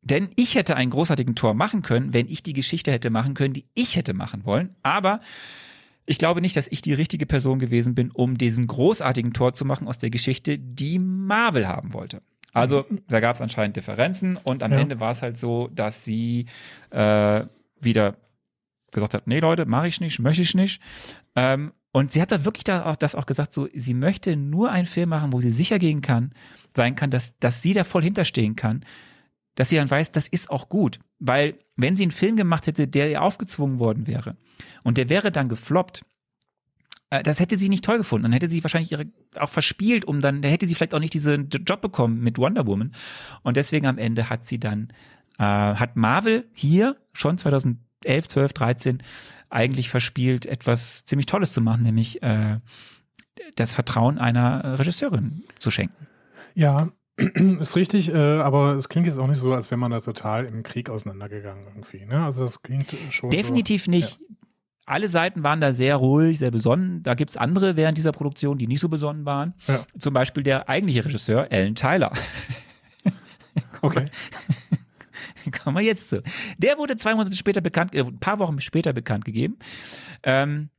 Denn 0.02 0.30
ich 0.36 0.56
hätte 0.56 0.76
einen 0.76 0.92
großartigen 0.92 1.36
Tor 1.36 1.56
machen 1.56 1.82
können, 1.82 2.14
wenn 2.14 2.28
ich 2.28 2.44
die 2.44 2.54
Geschichte 2.54 2.92
hätte 2.92 3.10
machen 3.10 3.34
können, 3.34 3.56
die 3.56 3.66
ich 3.74 3.96
hätte 3.96 4.14
machen 4.14 4.46
wollen. 4.46 4.76
Aber 4.84 5.20
ich 6.06 6.20
glaube 6.20 6.42
nicht, 6.42 6.56
dass 6.56 6.68
ich 6.68 6.84
die 6.84 6.94
richtige 6.94 7.26
Person 7.26 7.58
gewesen 7.58 7.96
bin, 7.96 8.12
um 8.12 8.38
diesen 8.38 8.68
großartigen 8.68 9.34
Tor 9.34 9.54
zu 9.56 9.66
machen 9.66 9.88
aus 9.88 9.98
der 9.98 10.12
Geschichte, 10.12 10.60
die 10.60 11.00
Marvel 11.00 11.68
haben 11.68 11.94
wollte. 11.94 12.22
Also 12.54 12.86
da 13.10 13.20
gab 13.20 13.36
es 13.36 13.42
anscheinend 13.42 13.76
Differenzen 13.76 14.38
und 14.38 14.62
am 14.64 14.72
Ja. 14.72 14.80
Ende 14.80 15.00
war 15.02 15.12
es 15.12 15.24
halt 15.24 15.38
so, 15.38 15.68
dass 15.74 16.06
sie 16.06 16.46
äh, 16.92 17.44
wieder 17.82 18.16
gesagt 18.96 19.14
hat, 19.14 19.28
nee 19.28 19.40
Leute, 19.40 19.66
mache 19.66 19.88
ich 19.88 20.02
nicht, 20.02 20.20
möchte 20.20 20.42
ich 20.42 20.56
nicht. 20.56 20.82
Ähm, 21.36 21.72
und 21.92 22.12
sie 22.12 22.22
hat 22.22 22.32
da 22.32 22.44
wirklich 22.44 22.64
da 22.64 22.86
auch, 22.86 22.96
das 22.96 23.16
auch 23.16 23.26
gesagt, 23.26 23.54
so 23.54 23.70
sie 23.74 23.94
möchte 23.94 24.36
nur 24.36 24.72
einen 24.72 24.88
Film 24.88 25.10
machen, 25.10 25.32
wo 25.32 25.40
sie 25.40 25.52
sicher 25.52 25.80
gehen 25.80 26.02
kann, 26.02 26.34
sein 26.76 26.96
kann, 26.96 27.12
dass, 27.12 27.38
dass 27.40 27.62
sie 27.62 27.74
da 27.74 27.84
voll 27.84 28.04
hinterstehen 28.04 28.56
kann, 28.56 28.84
dass 29.56 29.70
sie 29.70 29.78
dann 29.78 29.90
weiß, 29.90 30.12
das 30.12 30.28
ist 30.28 30.50
auch 30.50 30.68
gut. 30.68 31.00
Weil 31.20 31.58
wenn 31.78 31.96
sie 31.96 32.04
einen 32.04 32.12
Film 32.12 32.36
gemacht 32.36 32.68
hätte, 32.68 32.88
der 32.88 33.10
ihr 33.10 33.22
aufgezwungen 33.22 33.80
worden 33.80 34.08
wäre 34.08 34.36
und 34.84 34.98
der 34.98 35.10
wäre 35.10 35.32
dann 35.32 35.48
gefloppt, 35.48 36.02
äh, 37.10 37.24
das 37.24 37.40
hätte 37.40 37.58
sie 37.58 37.70
nicht 37.70 37.86
toll 37.86 37.98
gefunden. 37.98 38.24
Dann 38.24 38.34
hätte 38.34 38.50
sie 38.50 38.64
wahrscheinlich 38.64 38.92
ihre 38.92 39.06
auch 39.38 39.50
verspielt, 39.50 40.06
um 40.06 40.22
dann, 40.22 40.42
da 40.42 40.50
hätte 40.50 40.68
sie 40.68 40.76
vielleicht 40.76 40.94
auch 40.94 41.00
nicht 41.00 41.14
diesen 41.14 41.50
Job 41.50 41.82
bekommen 41.82 42.20
mit 42.20 42.38
Wonder 42.38 42.68
Woman. 42.68 42.94
Und 43.44 43.58
deswegen 43.58 43.88
am 43.88 43.98
Ende 43.98 44.30
hat 44.30 44.46
sie 44.46 44.60
dann, 44.60 44.90
äh, 45.38 45.44
hat 45.44 45.96
Marvel 45.96 46.48
hier 46.56 46.98
schon 47.14 47.38
2011, 48.06 48.28
12, 48.28 48.54
13 48.54 49.04
eigentlich 49.50 49.90
verspielt, 49.90 50.46
etwas 50.46 51.06
ziemlich 51.06 51.26
Tolles 51.26 51.52
zu 51.52 51.62
machen, 51.62 51.84
nämlich 51.84 52.22
äh, 52.24 52.60
das 53.56 53.74
Vertrauen 53.74 54.18
einer 54.18 54.80
Regisseurin 54.80 55.44
zu 55.60 55.72
schenken. 55.72 56.08
Ja, 56.54 56.90
ist 57.18 57.76
richtig, 57.76 58.14
äh, 58.14 58.18
aber 58.18 58.76
es 58.76 58.90
klingt 58.90 59.08
jetzt 59.08 59.20
auch 59.20 59.28
nicht 59.28 59.40
so, 59.40 59.54
als 59.54 59.72
wäre 59.72 59.80
man 59.80 59.92
da 59.92 60.00
total 60.02 60.46
im 60.46 60.64
Krieg 60.64 60.90
auseinandergegangen 60.90 61.66
irgendwie. 61.68 62.06
Ne? 62.06 62.24
Also 62.24 62.44
das 62.44 62.62
klingt 62.62 62.94
schon. 63.10 63.30
Definitiv 63.30 63.86
so, 63.86 63.92
nicht. 63.92 64.20
Alle 64.86 65.08
Seiten 65.08 65.44
waren 65.44 65.62
da 65.62 65.74
sehr 65.74 65.96
ruhig, 65.96 66.38
sehr 66.38 66.52
besonnen. 66.52 67.02
Da 67.02 67.16
gibt's 67.16 67.38
andere 67.38 67.76
während 67.76 67.98
dieser 67.98 68.12
Produktion, 68.12 68.60
die 68.60 68.68
nicht 68.68 68.82
so 68.82 68.90
besonnen 68.90 69.26
waren. 69.26 69.56
Ja. 69.68 69.84
Zum 69.98 70.14
Beispiel 70.14 70.44
der 70.44 70.70
eigentliche 70.70 71.04
Regisseur, 71.06 71.48
Alan 71.52 71.74
Tyler. 71.74 72.12
Okay. 73.82 74.06
Kommen 75.64 75.78
wir 75.78 75.84
jetzt 75.84 76.10
zu. 76.10 76.24
Der 76.58 76.78
wurde 76.78 76.98
zwei 76.98 77.16
Monate 77.16 77.36
später 77.36 77.62
bekannt, 77.62 77.94
äh, 77.94 78.02
ein 78.02 78.20
paar 78.20 78.40
Wochen 78.40 78.60
später 78.60 78.94
bekannt 78.94 79.26
gegeben. 79.26 79.58
Ähm, 80.24 80.70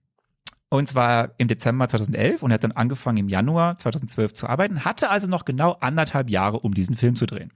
und 0.68 0.88
zwar 0.88 1.32
im 1.38 1.48
Dezember 1.48 1.88
2011 1.88 2.42
und 2.42 2.50
er 2.50 2.54
hat 2.54 2.64
dann 2.64 2.72
angefangen 2.72 3.18
im 3.18 3.28
Januar 3.28 3.78
2012 3.78 4.32
zu 4.34 4.48
arbeiten, 4.48 4.84
hatte 4.84 5.10
also 5.10 5.28
noch 5.28 5.44
genau 5.44 5.72
anderthalb 5.80 6.28
Jahre, 6.28 6.60
um 6.60 6.74
diesen 6.74 6.96
Film 6.96 7.14
zu 7.14 7.26
drehen. 7.26 7.52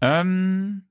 Ähm, 0.00 0.84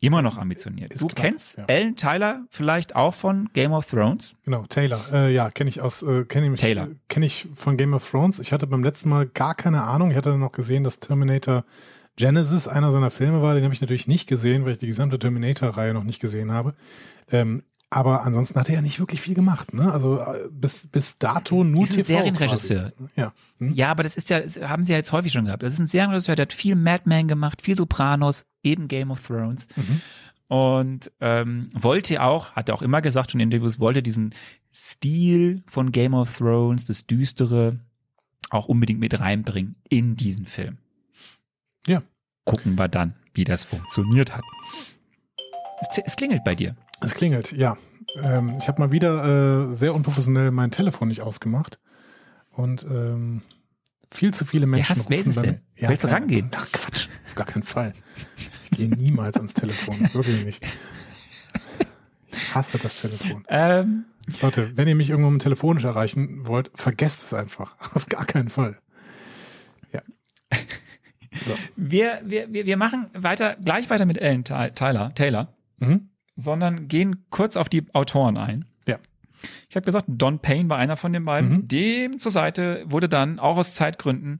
immer 0.00 0.22
noch 0.22 0.38
ambitioniert. 0.38 1.00
Du 1.00 1.06
klar, 1.06 1.28
kennst 1.28 1.58
ja. 1.58 1.64
Alan 1.68 1.96
Tyler 1.96 2.46
vielleicht 2.50 2.96
auch 2.96 3.14
von 3.14 3.50
Game 3.52 3.72
of 3.72 3.88
Thrones? 3.88 4.34
Genau, 4.44 4.64
Taylor. 4.66 5.00
Äh, 5.12 5.34
ja, 5.34 5.50
kenne 5.50 5.70
ich 5.70 5.80
aus, 5.80 6.02
äh, 6.02 6.24
kenne 6.24 6.52
ich, 6.52 6.60
Taylor. 6.60 6.88
äh, 6.88 6.94
kenne 7.08 7.26
ich 7.26 7.48
von 7.54 7.76
Game 7.76 7.94
of 7.94 8.10
Thrones. 8.10 8.40
Ich 8.40 8.52
hatte 8.52 8.66
beim 8.66 8.82
letzten 8.82 9.10
Mal 9.10 9.26
gar 9.26 9.54
keine 9.54 9.84
Ahnung. 9.84 10.10
Ich 10.10 10.16
hatte 10.16 10.30
dann 10.30 10.40
noch 10.40 10.52
gesehen, 10.52 10.82
dass 10.82 10.98
Terminator 10.98 11.64
Genesis 12.16 12.68
einer 12.68 12.92
seiner 12.92 13.10
Filme 13.10 13.42
war. 13.42 13.54
Den 13.54 13.64
habe 13.64 13.74
ich 13.74 13.80
natürlich 13.80 14.06
nicht 14.06 14.26
gesehen, 14.26 14.64
weil 14.64 14.72
ich 14.72 14.78
die 14.78 14.86
gesamte 14.86 15.18
Terminator-Reihe 15.18 15.94
noch 15.94 16.04
nicht 16.04 16.20
gesehen 16.20 16.52
habe. 16.52 16.74
Ähm, 17.30 17.62
aber 17.92 18.22
ansonsten 18.22 18.58
hat 18.58 18.70
er 18.70 18.76
ja 18.76 18.80
nicht 18.80 19.00
wirklich 19.00 19.20
viel 19.20 19.34
gemacht. 19.34 19.74
Ne? 19.74 19.92
Also 19.92 20.18
äh, 20.18 20.48
bis, 20.50 20.86
bis 20.86 21.18
dato 21.18 21.62
nur 21.62 21.84
Ist 21.84 21.90
ein 21.90 21.96
TV. 21.96 22.14
Serienregisseur. 22.14 22.90
Quasi. 22.90 23.10
Ja. 23.16 23.34
Hm? 23.58 23.72
Ja, 23.74 23.90
aber 23.90 24.02
das 24.02 24.16
ist 24.16 24.30
ja, 24.30 24.40
das 24.40 24.60
haben 24.62 24.82
sie 24.82 24.92
ja 24.92 24.98
jetzt 24.98 25.12
häufig 25.12 25.30
schon 25.30 25.44
gehabt. 25.44 25.62
Das 25.62 25.74
ist 25.74 25.78
ein 25.78 25.86
Serienregisseur, 25.86 26.34
der 26.34 26.44
hat 26.44 26.54
viel 26.54 26.74
Madman 26.74 27.28
gemacht, 27.28 27.60
viel 27.60 27.76
Sopranos, 27.76 28.46
eben 28.62 28.88
Game 28.88 29.10
of 29.10 29.26
Thrones. 29.26 29.68
Mhm. 29.76 30.00
Und 30.48 31.12
ähm, 31.20 31.68
wollte 31.74 32.22
auch, 32.22 32.52
hat 32.52 32.70
er 32.70 32.74
auch 32.74 32.82
immer 32.82 33.02
gesagt, 33.02 33.30
schon 33.32 33.40
in 33.40 33.50
Interviews, 33.50 33.78
wollte 33.78 34.02
diesen 34.02 34.34
Stil 34.72 35.62
von 35.66 35.92
Game 35.92 36.14
of 36.14 36.34
Thrones, 36.34 36.86
das 36.86 37.06
Düstere, 37.06 37.78
auch 38.48 38.66
unbedingt 38.66 39.00
mit 39.00 39.18
reinbringen 39.20 39.76
in 39.90 40.16
diesen 40.16 40.46
Film. 40.46 40.78
Ja. 41.86 42.02
Gucken 42.44 42.76
wir 42.78 42.88
dann, 42.88 43.14
wie 43.34 43.44
das 43.44 43.64
funktioniert 43.64 44.36
hat. 44.36 44.44
Es, 45.80 45.98
es 46.04 46.16
klingelt 46.16 46.44
bei 46.44 46.54
dir. 46.54 46.76
Es 47.00 47.14
klingelt, 47.14 47.52
ja. 47.52 47.76
Ähm, 48.22 48.54
ich 48.58 48.68
habe 48.68 48.80
mal 48.80 48.92
wieder 48.92 49.70
äh, 49.70 49.74
sehr 49.74 49.94
unprofessionell 49.94 50.50
mein 50.50 50.70
Telefon 50.70 51.08
nicht 51.08 51.22
ausgemacht. 51.22 51.78
Und 52.50 52.84
ähm, 52.84 53.42
viel 54.10 54.34
zu 54.34 54.44
viele 54.44 54.66
Menschen. 54.66 54.90
hast- 54.96 55.08
wer 55.10 55.18
ist 55.18 55.26
es 55.28 55.36
denn? 55.36 55.60
mir- 55.76 55.88
Willst 55.88 56.04
du 56.04 56.08
rangehen? 56.08 56.50
Ach 56.54 56.68
Quatsch, 56.70 57.08
auf 57.26 57.34
gar 57.34 57.46
keinen 57.46 57.62
Fall. 57.62 57.94
Ich 58.62 58.70
gehe 58.70 58.88
niemals 58.88 59.36
ans 59.36 59.54
Telefon, 59.54 59.96
wirklich 60.12 60.44
nicht. 60.44 60.62
Ich 62.30 62.54
hasse 62.54 62.78
das 62.78 63.00
Telefon. 63.00 63.44
Ähm, 63.48 64.04
Leute, 64.40 64.76
wenn 64.76 64.88
ihr 64.88 64.94
mich 64.94 65.10
irgendwann 65.10 65.38
telefonisch 65.38 65.84
erreichen 65.84 66.46
wollt, 66.46 66.70
vergesst 66.74 67.22
es 67.24 67.34
einfach. 67.34 67.74
Auf 67.94 68.06
gar 68.06 68.24
keinen 68.24 68.48
Fall. 68.50 68.78
So. 71.46 71.54
wir, 71.76 72.20
wir, 72.24 72.52
wir 72.52 72.66
wir 72.66 72.76
machen 72.76 73.06
weiter, 73.14 73.56
gleich 73.64 73.88
weiter 73.90 74.06
mit 74.06 74.18
Ellen 74.18 74.44
Ty- 74.44 74.72
Tyler, 74.74 75.14
Taylor. 75.14 75.48
Mhm. 75.78 76.08
sondern 76.36 76.88
gehen 76.88 77.24
kurz 77.30 77.56
auf 77.56 77.68
die 77.68 77.84
Autoren 77.94 78.36
ein. 78.36 78.64
Ja. 78.86 78.98
Ich 79.68 79.74
habe 79.76 79.84
gesagt, 79.84 80.06
Don 80.08 80.38
Payne 80.38 80.70
war 80.70 80.78
einer 80.78 80.96
von 80.96 81.12
den 81.12 81.24
beiden. 81.24 81.50
Mhm. 81.50 81.68
Dem 81.68 82.18
zur 82.18 82.30
Seite 82.32 82.84
wurde 82.86 83.08
dann 83.08 83.38
auch 83.40 83.56
aus 83.56 83.74
Zeitgründen 83.74 84.38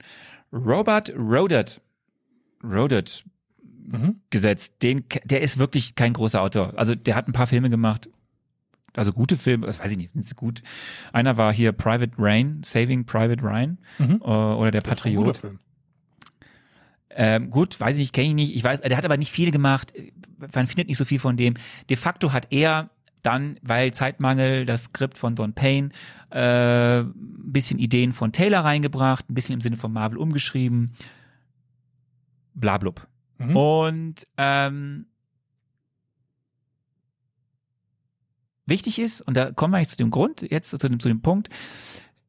Robert 0.53 1.11
Rodet, 1.17 1.81
Rodet 2.63 3.23
Mhm. 3.85 4.21
gesetzt. 4.29 4.75
Den, 4.81 5.03
der 5.25 5.41
ist 5.41 5.57
wirklich 5.57 5.95
kein 5.95 6.13
großer 6.13 6.41
Autor. 6.41 6.71
Also 6.77 6.95
der 6.95 7.15
hat 7.15 7.27
ein 7.27 7.33
paar 7.33 7.47
Filme 7.47 7.69
gemacht. 7.69 8.07
Also 8.95 9.11
gute 9.11 9.35
Filme, 9.35 9.65
das 9.65 9.77
weiß 9.79 9.91
ich 9.91 9.97
nicht, 9.97 10.11
sie 10.15 10.35
gut. 10.35 10.61
Einer 11.11 11.35
war 11.35 11.51
hier 11.51 11.73
Private 11.73 12.13
Rain, 12.17 12.61
Saving 12.63 13.05
Private 13.05 13.43
Ryan 13.43 13.77
Mhm. 13.99 14.21
äh, 14.23 14.23
oder 14.23 14.71
der 14.71 14.81
Das 14.81 14.99
ist 14.99 15.05
ein 15.05 15.15
guter 15.15 15.31
Patriot. 15.33 15.37
Film. 15.37 15.59
Ähm, 17.15 17.49
gut, 17.49 17.79
weiß 17.79 17.93
ich 17.93 17.99
nicht, 17.99 18.13
kenne 18.13 18.27
ich 18.27 18.33
nicht. 18.33 18.55
Ich 18.55 18.63
weiß, 18.63 18.81
der 18.81 18.97
hat 18.97 19.05
aber 19.05 19.17
nicht 19.17 19.31
viel 19.31 19.51
gemacht. 19.51 19.93
Man 20.53 20.67
findet 20.67 20.87
nicht 20.87 20.97
so 20.97 21.05
viel 21.05 21.19
von 21.19 21.37
dem. 21.37 21.55
De 21.89 21.97
facto 21.97 22.33
hat 22.33 22.47
er 22.51 22.89
dann, 23.21 23.57
weil 23.61 23.93
Zeitmangel, 23.93 24.65
das 24.65 24.85
Skript 24.85 25.17
von 25.17 25.35
Don 25.35 25.53
Payne, 25.53 25.89
äh, 26.29 26.99
ein 26.99 27.13
bisschen 27.51 27.79
Ideen 27.79 28.13
von 28.13 28.33
Taylor 28.33 28.61
reingebracht, 28.61 29.29
ein 29.29 29.33
bisschen 29.33 29.53
im 29.53 29.61
Sinne 29.61 29.77
von 29.77 29.93
Marvel 29.93 30.17
umgeschrieben. 30.17 30.93
Blablub. 32.53 33.07
Mhm. 33.37 33.55
Und 33.55 34.27
ähm, 34.37 35.05
wichtig 38.65 38.99
ist, 38.99 39.21
und 39.21 39.35
da 39.35 39.51
kommen 39.51 39.73
wir 39.73 39.77
eigentlich 39.77 39.89
zu 39.89 39.97
dem 39.97 40.11
Grund, 40.11 40.41
jetzt 40.41 40.69
zu 40.69 40.77
dem, 40.77 40.99
zu 40.99 41.07
dem 41.07 41.21
Punkt, 41.21 41.49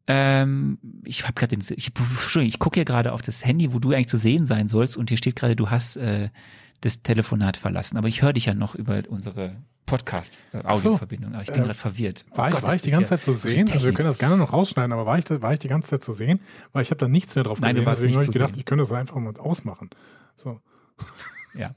ähm, 0.06 0.78
ich 1.04 1.22
habe 1.24 1.32
gerade 1.34 1.56
den, 1.56 1.60
ich, 1.76 1.92
Entschuldigung, 1.96 2.48
ich 2.48 2.58
gucke 2.58 2.74
hier 2.76 2.84
gerade 2.84 3.12
auf 3.12 3.22
das 3.22 3.44
Handy, 3.44 3.72
wo 3.72 3.78
du 3.78 3.92
eigentlich 3.92 4.08
zu 4.08 4.16
sehen 4.18 4.46
sein 4.46 4.68
sollst, 4.68 4.96
und 4.96 5.08
hier 5.10 5.16
steht 5.18 5.36
gerade, 5.36 5.56
du 5.56 5.70
hast 5.70 5.96
äh, 5.96 6.28
das 6.80 7.02
Telefonat 7.02 7.56
verlassen. 7.56 7.96
Aber 7.96 8.08
ich 8.08 8.20
höre 8.22 8.32
dich 8.34 8.44
ja 8.46 8.54
noch 8.54 8.74
über 8.74 9.02
unsere 9.08 9.56
Podcast-Audioverbindung. 9.86 11.32
aber 11.34 11.42
ich 11.42 11.48
bin 11.48 11.56
äh, 11.56 11.60
gerade 11.62 11.74
verwirrt. 11.74 12.24
Oh 12.32 12.38
War 12.38 12.48
ich, 12.48 12.54
Gott, 12.54 12.62
war 12.64 12.74
ich 12.74 12.82
die 12.82 12.90
ganze 12.90 13.10
Zeit 13.10 13.22
zu 13.22 13.32
so 13.32 13.48
sehen? 13.48 13.70
Also 13.72 13.86
wir 13.86 13.92
können 13.94 14.08
das 14.08 14.18
gerne 14.18 14.36
noch 14.36 14.52
rausschneiden, 14.52 14.92
aber 14.92 15.06
war 15.06 15.18
ich, 15.18 15.24
da- 15.24 15.40
war 15.42 15.52
ich 15.52 15.58
die 15.58 15.68
ganze 15.68 15.90
Zeit 15.90 16.02
zu 16.04 16.12
sehen? 16.12 16.40
Weil 16.72 16.82
ich 16.82 16.90
habe 16.90 16.98
da 16.98 17.08
nichts 17.08 17.34
mehr 17.34 17.44
drauf 17.44 17.60
Nein, 17.60 17.70
du 17.76 17.82
gesehen. 17.82 17.86
warst 17.86 18.02
Deswegen 18.02 18.16
habe 18.16 18.24
ich 18.26 18.32
gedacht, 18.32 18.50
sehen. 18.50 18.58
ich 18.60 18.64
könnte 18.66 18.82
das 18.82 18.92
einfach 18.92 19.16
mal 19.16 19.36
ausmachen. 19.38 19.90
So, 20.36 20.60
Ja. 21.54 21.74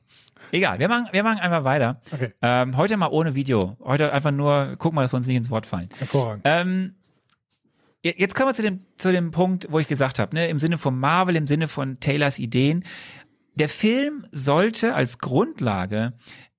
Egal, 0.51 0.79
wir 0.79 0.87
machen, 0.87 1.07
wir 1.11 1.23
machen 1.23 1.39
einfach 1.39 1.63
weiter. 1.65 2.01
okay, 2.11 2.33
Ähm, 2.41 2.77
heute 2.77 2.95
mal 2.97 3.07
ohne 3.07 3.35
Video. 3.35 3.75
Heute 3.83 4.13
einfach 4.13 4.31
nur, 4.31 4.75
guck 4.77 4.93
mal, 4.93 5.01
dass 5.03 5.11
wir 5.11 5.17
uns 5.17 5.27
nicht 5.27 5.35
ins 5.37 5.49
Wort 5.49 5.65
fallen. 5.65 5.89
hervorragend. 5.99 6.41
Ähm, 6.45 6.95
jetzt 8.17 8.35
kommen 8.35 8.49
wir 8.49 8.53
zu 8.53 8.61
dem, 8.61 8.81
zu 8.97 9.11
dem 9.11 9.31
Punkt, 9.31 9.67
wo 9.69 9.79
ich 9.79 9.87
gesagt 9.87 10.19
habe, 10.19 10.35
ne, 10.35 10.47
im 10.47 10.59
Sinne 10.59 10.77
von 10.77 10.97
Marvel, 10.99 11.35
im 11.35 11.47
Sinne 11.47 11.67
von 11.67 11.99
Taylors 11.99 12.39
Ideen. 12.39 12.83
Der 13.55 13.69
Film 13.69 14.27
sollte 14.31 14.93
als 14.93 15.17
Grundlage 15.17 16.13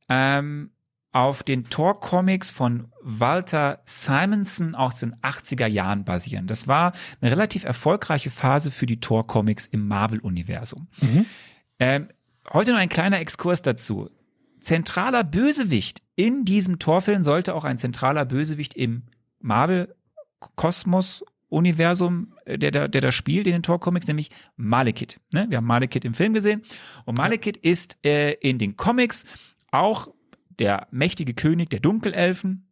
ähm, 0.09 0.71
auf 1.13 1.43
den 1.43 1.65
Tor-Comics 1.65 2.51
von 2.51 2.93
Walter 3.03 3.81
Simonson 3.85 4.75
aus 4.75 4.97
den 4.97 5.15
80er 5.17 5.67
Jahren 5.67 6.05
basieren. 6.05 6.47
Das 6.47 6.69
war 6.69 6.93
eine 7.21 7.31
relativ 7.31 7.65
erfolgreiche 7.65 8.31
Phase 8.31 8.71
für 8.71 8.87
die 8.87 9.01
Tor-Comics 9.01 9.67
im 9.67 9.89
Marvel-Universum. 9.89 10.89
Mhm. 11.01 11.27
Ähm, 11.79 12.09
heute 12.53 12.73
noch 12.73 12.79
ein 12.79 12.89
kleiner 12.89 13.21
Exkurs 13.21 13.63
dazu. 13.63 14.11
Zentraler 14.61 15.25
Bösewicht 15.25 16.03
in 16.17 16.45
diesem 16.45 16.79
Torfilm 16.79 17.23
sollte 17.23 17.55
auch 17.55 17.65
ein 17.65 17.79
zentraler 17.79 18.25
Bösewicht 18.25 18.75
im 18.75 19.05
Marvel-Kosmos 19.41 21.25
Universum, 21.49 22.35
äh, 22.45 22.59
der 22.59 22.71
da, 22.71 22.89
der 22.89 23.01
da 23.01 23.13
spielt 23.13 23.47
in 23.47 23.53
den 23.53 23.63
Tor-Comics, 23.63 24.07
nämlich 24.07 24.31
Malekith. 24.57 25.19
Ne? 25.33 25.47
Wir 25.49 25.59
haben 25.59 25.67
Malekith 25.67 26.05
im 26.05 26.15
Film 26.15 26.35
gesehen. 26.35 26.63
Und 27.05 27.17
Malekith 27.17 27.57
ist 27.57 27.99
äh, 28.05 28.33
in 28.35 28.59
den 28.59 28.77
Comics 28.77 29.25
auch 29.71 30.09
der 30.59 30.87
mächtige 30.91 31.35
König 31.35 31.71
der 31.71 31.81
Dunkelelfen 31.81 32.67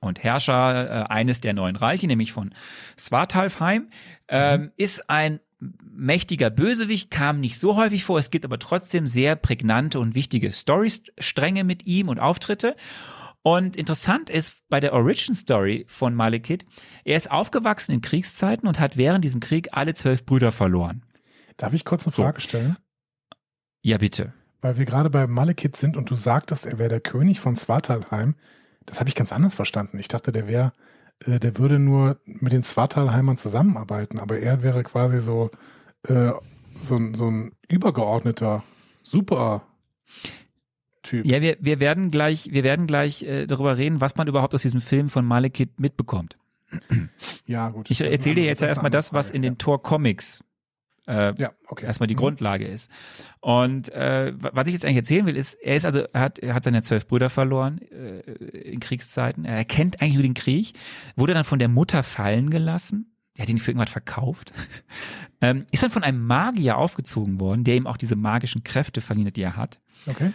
und 0.00 0.22
Herrscher 0.22 1.04
äh, 1.04 1.04
eines 1.08 1.40
der 1.40 1.54
neuen 1.54 1.76
Reiche, 1.76 2.06
nämlich 2.06 2.32
von 2.32 2.54
Svartalfheim, 2.98 3.88
ähm, 4.28 4.60
mhm. 4.60 4.72
ist 4.76 5.08
ein 5.08 5.40
mächtiger 5.58 6.50
Bösewicht, 6.50 7.10
kam 7.10 7.40
nicht 7.40 7.58
so 7.58 7.76
häufig 7.76 8.04
vor. 8.04 8.18
Es 8.18 8.30
gibt 8.30 8.44
aber 8.44 8.58
trotzdem 8.58 9.06
sehr 9.06 9.36
prägnante 9.36 9.98
und 9.98 10.14
wichtige 10.14 10.52
Storystränge 10.52 11.64
mit 11.64 11.86
ihm 11.86 12.08
und 12.08 12.20
Auftritte. 12.20 12.76
Und 13.46 13.76
interessant 13.76 14.28
ist 14.28 14.56
bei 14.68 14.80
der 14.80 14.92
Origin 14.92 15.32
Story 15.32 15.86
von 15.86 16.16
Malekith, 16.16 16.64
er 17.04 17.16
ist 17.16 17.30
aufgewachsen 17.30 17.92
in 17.92 18.00
Kriegszeiten 18.00 18.66
und 18.66 18.80
hat 18.80 18.96
während 18.96 19.24
diesem 19.24 19.38
Krieg 19.38 19.68
alle 19.70 19.94
zwölf 19.94 20.26
Brüder 20.26 20.50
verloren. 20.50 21.04
Darf 21.56 21.72
ich 21.72 21.84
kurz 21.84 22.04
eine 22.04 22.10
Frage 22.10 22.40
so. 22.40 22.48
stellen? 22.48 22.76
Ja, 23.82 23.98
bitte. 23.98 24.32
Weil 24.62 24.78
wir 24.78 24.84
gerade 24.84 25.10
bei 25.10 25.28
Malekith 25.28 25.76
sind 25.76 25.96
und 25.96 26.10
du 26.10 26.16
sagtest, 26.16 26.66
er 26.66 26.80
wäre 26.80 26.88
der 26.88 27.00
König 27.00 27.38
von 27.38 27.54
Svartalheim. 27.54 28.34
Das 28.84 28.98
habe 28.98 29.10
ich 29.10 29.14
ganz 29.14 29.30
anders 29.30 29.54
verstanden. 29.54 30.00
Ich 30.00 30.08
dachte, 30.08 30.32
der 30.32 30.48
wäre, 30.48 30.72
äh, 31.24 31.38
der 31.38 31.56
würde 31.56 31.78
nur 31.78 32.18
mit 32.24 32.52
den 32.52 32.64
Svartalheimern 32.64 33.36
zusammenarbeiten, 33.36 34.18
aber 34.18 34.40
er 34.40 34.64
wäre 34.64 34.82
quasi 34.82 35.20
so, 35.20 35.52
äh, 36.08 36.32
so, 36.80 36.98
so 37.12 37.30
ein 37.30 37.52
übergeordneter 37.68 38.64
Super 39.04 39.62
Typ. 41.06 41.24
Ja, 41.24 41.40
wir, 41.40 41.56
wir 41.60 41.78
werden 41.78 42.10
gleich, 42.10 42.48
wir 42.50 42.64
werden 42.64 42.86
gleich 42.86 43.22
äh, 43.22 43.46
darüber 43.46 43.76
reden, 43.76 44.00
was 44.00 44.16
man 44.16 44.26
überhaupt 44.26 44.54
aus 44.54 44.62
diesem 44.62 44.80
Film 44.80 45.08
von 45.08 45.24
Malekith 45.24 45.78
mitbekommt. 45.78 46.36
Ja, 47.46 47.68
gut. 47.68 47.88
Ich 47.92 48.00
erzähle 48.00 48.34
dir 48.34 48.44
jetzt 48.44 48.60
ja 48.60 48.66
erstmal 48.66 48.90
das, 48.90 49.12
was 49.12 49.30
in 49.30 49.40
den 49.40 49.56
Tor-Comics 49.56 50.42
äh, 51.06 51.40
ja, 51.40 51.52
okay. 51.68 51.86
erstmal 51.86 52.08
die 52.08 52.14
mhm. 52.14 52.20
Grundlage 52.20 52.66
ist. 52.66 52.90
Und 53.40 53.88
äh, 53.90 54.32
was 54.36 54.66
ich 54.66 54.72
jetzt 54.72 54.84
eigentlich 54.84 54.96
erzählen 54.96 55.26
will, 55.26 55.36
ist, 55.36 55.54
er 55.54 55.76
ist 55.76 55.84
also, 55.84 56.00
er 56.12 56.20
hat, 56.20 56.38
er 56.40 56.54
hat 56.54 56.64
seine 56.64 56.82
zwölf 56.82 57.06
Brüder 57.06 57.30
verloren 57.30 57.80
äh, 57.82 58.20
in 58.20 58.80
Kriegszeiten. 58.80 59.44
Er 59.44 59.64
kennt 59.64 60.00
eigentlich 60.00 60.14
nur 60.14 60.22
den 60.24 60.34
Krieg, 60.34 60.72
wurde 61.14 61.34
dann 61.34 61.44
von 61.44 61.60
der 61.60 61.68
Mutter 61.68 62.02
fallen 62.02 62.50
gelassen. 62.50 63.12
Er 63.36 63.42
hat 63.42 63.48
ihn 63.48 63.58
für 63.58 63.70
irgendwas 63.70 63.90
verkauft. 63.90 64.52
ähm, 65.40 65.66
ist 65.70 65.82
dann 65.82 65.90
von 65.90 66.02
einem 66.02 66.26
Magier 66.26 66.78
aufgezogen 66.78 67.38
worden, 67.38 67.64
der 67.64 67.76
ihm 67.76 67.86
auch 67.86 67.96
diese 67.96 68.16
magischen 68.16 68.64
Kräfte 68.64 69.00
verliehen 69.00 69.26
hat, 69.26 69.36
die 69.36 69.42
er 69.42 69.56
hat. 69.56 69.78
Okay. 70.06 70.32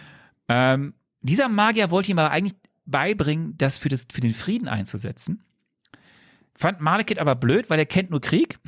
Ähm, 0.48 0.94
dieser 1.20 1.48
Magier 1.48 1.90
wollte 1.90 2.10
ihm 2.10 2.18
aber 2.18 2.30
eigentlich 2.30 2.56
beibringen, 2.84 3.56
das 3.58 3.78
für, 3.78 3.88
das 3.88 4.06
für 4.12 4.20
den 4.20 4.34
Frieden 4.34 4.68
einzusetzen. 4.68 5.42
Fand 6.54 6.80
Malekith 6.80 7.18
aber 7.18 7.34
blöd, 7.34 7.70
weil 7.70 7.78
er 7.78 7.86
kennt 7.86 8.10
nur 8.10 8.20
Krieg. 8.20 8.58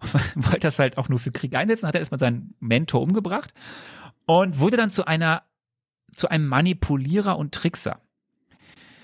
wollte 0.34 0.60
das 0.60 0.78
halt 0.78 0.98
auch 0.98 1.08
nur 1.08 1.18
für 1.18 1.30
Krieg 1.30 1.54
einsetzen, 1.54 1.86
hat 1.86 1.94
er 1.94 2.00
erstmal 2.00 2.18
seinen 2.18 2.54
Mentor 2.60 3.02
umgebracht 3.02 3.52
und 4.24 4.58
wurde 4.58 4.76
dann 4.76 4.90
zu 4.90 5.06
einer, 5.06 5.42
zu 6.12 6.28
einem 6.28 6.46
Manipulierer 6.46 7.36
und 7.36 7.54
Trickser. 7.54 8.00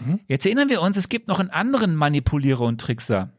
Mhm. 0.01 0.21
Jetzt 0.27 0.47
erinnern 0.47 0.69
wir 0.69 0.81
uns, 0.83 0.97
es 0.97 1.09
gibt 1.09 1.29
noch 1.29 1.41
einen 1.41 1.51
anderen 1.51 1.95
Manipulierer 1.95 2.63
und 2.63 2.81
Trickser 2.81 3.31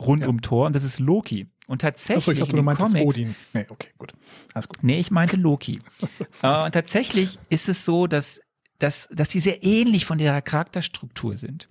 rund 0.00 0.22
ja. 0.22 0.28
um 0.28 0.40
Thor 0.40 0.66
und 0.66 0.74
das 0.74 0.84
ist 0.84 0.98
Loki. 0.98 1.48
Und 1.70 1.82
tatsächlich. 1.82 2.16
Achso, 2.16 2.32
ich 2.32 2.40
dachte, 2.40 2.56
du 2.56 2.62
meintest 2.62 2.92
Comics, 2.92 3.14
Odin. 3.14 3.36
Nee, 3.52 3.64
okay, 3.68 3.90
gut. 3.96 4.12
Alles 4.54 4.66
gut. 4.66 4.82
Nee, 4.82 4.98
ich 4.98 5.12
meinte 5.12 5.36
Loki. 5.36 5.78
äh, 6.42 6.64
und 6.64 6.72
tatsächlich 6.72 7.38
ist 7.48 7.68
es 7.68 7.84
so, 7.84 8.08
dass, 8.08 8.40
dass, 8.80 9.08
dass 9.12 9.28
die 9.28 9.38
sehr 9.38 9.62
ähnlich 9.62 10.04
von 10.04 10.18
der 10.18 10.42
Charakterstruktur 10.42 11.36
sind. 11.36 11.68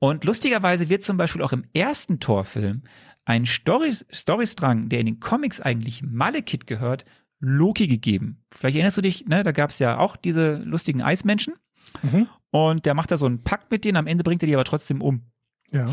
Und 0.00 0.24
lustigerweise 0.24 0.90
wird 0.90 1.02
zum 1.02 1.16
Beispiel 1.16 1.40
auch 1.40 1.52
im 1.52 1.64
ersten 1.72 2.20
Torfilm 2.20 2.82
ein 3.24 3.46
Story, 3.46 3.94
Storystrang, 4.12 4.90
der 4.90 5.00
in 5.00 5.06
den 5.06 5.18
Comics 5.18 5.62
eigentlich 5.62 6.02
Malekith 6.02 6.66
gehört, 6.66 7.06
Loki 7.40 7.86
gegeben. 7.86 8.44
Vielleicht 8.54 8.76
erinnerst 8.76 8.98
du 8.98 9.00
dich, 9.02 9.24
ne, 9.24 9.42
da 9.42 9.52
gab 9.52 9.70
es 9.70 9.78
ja 9.78 9.96
auch 9.96 10.16
diese 10.16 10.56
lustigen 10.56 11.00
Eismenschen. 11.00 11.54
Mhm. 12.02 12.28
Und 12.50 12.84
der 12.84 12.92
macht 12.92 13.10
da 13.10 13.16
so 13.16 13.24
einen 13.24 13.44
Pakt 13.44 13.70
mit 13.70 13.86
denen, 13.86 13.96
am 13.96 14.06
Ende 14.06 14.24
bringt 14.24 14.42
er 14.42 14.46
die 14.46 14.54
aber 14.54 14.64
trotzdem 14.64 15.00
um. 15.00 15.22
Ja. 15.70 15.86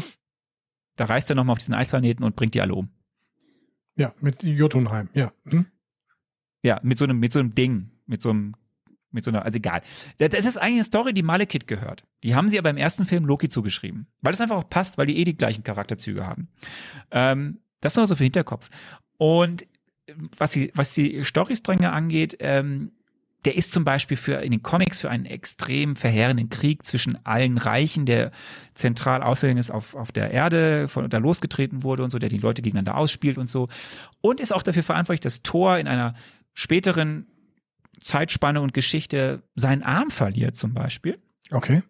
Da 0.97 1.05
reist 1.05 1.29
er 1.29 1.37
nochmal 1.37 1.53
auf 1.53 1.59
diesen 1.59 1.73
Eisplaneten 1.73 2.25
und 2.25 2.35
bringt 2.35 2.53
die 2.53 2.59
alle 2.59 2.75
um. 2.75 2.89
Ja, 3.95 4.13
mit 4.19 4.43
Jotunheim, 4.43 5.09
ja. 5.13 5.31
Hm? 5.45 5.65
Ja, 6.63 6.79
mit 6.83 6.97
so 6.97 7.03
einem, 7.03 7.19
mit 7.19 7.33
so 7.33 7.39
einem 7.39 7.53
Ding, 7.53 7.91
mit 8.05 8.21
so 8.21 8.29
einem, 8.29 8.55
mit 9.11 9.23
so 9.23 9.31
einer, 9.31 9.45
also 9.45 9.57
egal. 9.57 9.81
Das 10.17 10.45
ist 10.45 10.57
eigentlich 10.57 10.75
eine 10.75 10.83
Story, 10.83 11.13
die 11.13 11.23
Malekith 11.23 11.67
gehört. 11.67 12.03
Die 12.23 12.35
haben 12.35 12.49
sie 12.49 12.57
aber 12.57 12.69
im 12.69 12.77
ersten 12.77 13.05
Film 13.05 13.25
Loki 13.25 13.49
zugeschrieben. 13.49 14.07
Weil 14.21 14.31
das 14.31 14.41
einfach 14.41 14.57
auch 14.57 14.69
passt, 14.69 14.97
weil 14.97 15.05
die 15.05 15.17
eh 15.17 15.23
die 15.23 15.37
gleichen 15.37 15.63
Charakterzüge 15.63 16.25
haben. 16.25 16.47
Ähm, 17.11 17.59
das 17.81 17.95
noch 17.95 18.07
so 18.07 18.15
für 18.15 18.23
Hinterkopf. 18.23 18.69
Und 19.17 19.67
was 20.37 20.51
die, 20.51 20.71
was 20.75 20.93
die 20.93 21.23
Storystränge 21.23 21.91
angeht, 21.91 22.37
ähm, 22.39 22.91
der 23.45 23.55
ist 23.55 23.71
zum 23.71 23.83
Beispiel 23.83 24.17
für 24.17 24.35
in 24.35 24.51
den 24.51 24.63
Comics 24.63 25.01
für 25.01 25.09
einen 25.09 25.25
extrem 25.25 25.95
verheerenden 25.95 26.49
Krieg 26.49 26.85
zwischen 26.85 27.17
allen 27.25 27.57
Reichen, 27.57 28.05
der 28.05 28.31
zentral 28.73 29.21
außerdem 29.21 29.57
ist 29.57 29.71
auf, 29.71 29.95
auf 29.95 30.11
der 30.11 30.31
Erde, 30.31 30.87
von 30.87 31.09
da 31.09 31.17
losgetreten 31.17 31.83
wurde 31.83 32.03
und 32.03 32.09
so, 32.09 32.19
der 32.19 32.29
die 32.29 32.37
Leute 32.37 32.61
gegeneinander 32.61 32.97
ausspielt 32.97 33.37
und 33.37 33.47
so. 33.47 33.67
Und 34.21 34.39
ist 34.39 34.53
auch 34.53 34.63
dafür 34.63 34.83
verantwortlich, 34.83 35.21
dass 35.21 35.43
Thor 35.43 35.77
in 35.77 35.87
einer 35.87 36.15
späteren 36.53 37.27
Zeitspanne 37.99 38.61
und 38.61 38.73
Geschichte 38.73 39.43
seinen 39.55 39.83
Arm 39.83 40.09
verliert, 40.09 40.55
zum 40.55 40.73
Beispiel. 40.73 41.19
Okay. 41.51 41.83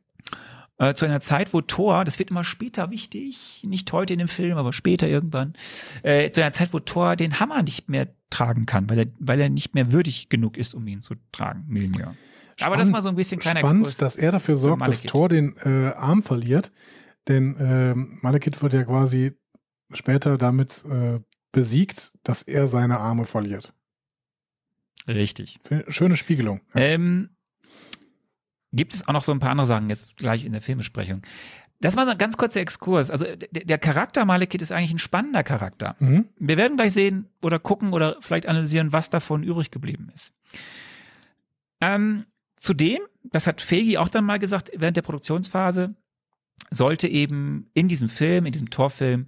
Äh, 0.80 0.96
zu 0.96 1.06
einer 1.06 1.20
Zeit, 1.20 1.54
wo 1.54 1.62
Thor, 1.62 2.04
das 2.04 2.18
wird 2.18 2.32
immer 2.32 2.44
später 2.44 2.90
wichtig, 2.90 3.64
nicht 3.64 3.92
heute 3.94 4.14
in 4.14 4.20
dem 4.20 4.28
Film, 4.28 4.58
aber 4.58 4.74
später 4.74 5.08
irgendwann, 5.08 5.54
äh, 6.02 6.32
zu 6.32 6.42
einer 6.42 6.52
Zeit, 6.52 6.74
wo 6.74 6.80
Thor 6.80 7.16
den 7.16 7.40
Hammer 7.40 7.62
nicht 7.62 7.90
mehr 7.90 8.08
tragen 8.32 8.66
kann, 8.66 8.90
weil 8.90 9.00
er, 9.00 9.06
weil 9.20 9.40
er 9.40 9.50
nicht 9.50 9.76
mehr 9.76 9.92
würdig 9.92 10.30
genug 10.30 10.58
ist, 10.58 10.74
um 10.74 10.88
ihn 10.88 11.02
zu 11.02 11.14
tragen, 11.32 11.66
Millennium. 11.68 12.18
Aber 12.60 12.78
das 12.78 12.90
mal 12.90 13.04
so 13.04 13.10
ein 13.10 13.16
bisschen 13.16 13.40
kleiner 13.40 13.60
Spannend, 13.60 13.88
Exkurs 13.88 13.98
dass 13.98 14.16
er 14.16 14.32
dafür 14.32 14.56
sorgt, 14.56 14.88
dass 14.88 15.02
Thor 15.02 15.30
den 15.30 15.56
äh, 15.64 15.94
Arm 15.96 16.24
verliert, 16.24 16.72
denn 17.28 17.56
äh, 17.58 17.94
Malekith 17.96 18.62
wird 18.64 18.74
ja 18.74 18.84
quasi 18.84 19.34
später 19.94 20.40
damit 20.40 20.84
äh, 20.90 21.20
besiegt, 21.52 22.14
dass 22.24 22.42
er 22.42 22.68
seine 22.68 23.00
Arme 23.00 23.26
verliert. 23.26 23.74
Richtig. 25.08 25.60
Schöne 25.88 26.18
Spiegelung. 26.18 26.62
Ja. 26.74 26.82
Ähm, 26.82 27.30
gibt 28.74 28.94
es 28.94 29.08
auch 29.08 29.14
noch 29.14 29.24
so 29.24 29.32
ein 29.32 29.40
paar 29.40 29.52
andere 29.52 29.68
Sachen 29.68 29.90
jetzt 29.90 30.18
gleich 30.18 30.44
in 30.44 30.52
der 30.52 30.62
Filmbesprechung. 30.62 31.22
Das 31.80 31.96
war 31.96 32.06
so 32.06 32.12
ein 32.12 32.18
ganz 32.18 32.38
kurzer 32.38 32.62
Exkurs. 32.62 33.10
Also 33.12 33.26
der, 33.52 33.78
Charakter 33.78 34.26
Malekith 34.26 34.62
ist 34.62 34.72
eigentlich 34.72 34.92
ein 34.92 35.00
spannender 35.00 35.44
Charakter. 35.44 35.96
Mhm. 36.00 36.30
Wir 36.40 36.58
werden 36.58 36.78
gleich 36.78 36.94
sehen 36.94 37.28
oder 37.42 37.60
gucken 37.60 37.94
oder 37.94 38.18
vielleicht 38.22 38.48
analysieren, 38.48 38.94
was 38.94 39.10
davon 39.10 39.44
übrig 39.44 39.70
geblieben 39.70 40.10
ist. 40.16 40.34
Ähm, 41.82 42.26
zudem, 42.56 43.02
das 43.24 43.48
hat 43.48 43.60
Fegi 43.60 43.98
auch 43.98 44.08
dann 44.08 44.24
mal 44.24 44.40
gesagt 44.40 44.72
während 44.76 44.96
der 44.96 45.02
Produktionsphase, 45.02 45.94
sollte 46.70 47.08
eben 47.08 47.70
in 47.74 47.90
diesem 47.90 48.08
Film, 48.08 48.46
in 48.46 48.54
diesem 48.54 48.70
Torfilm, 48.70 49.28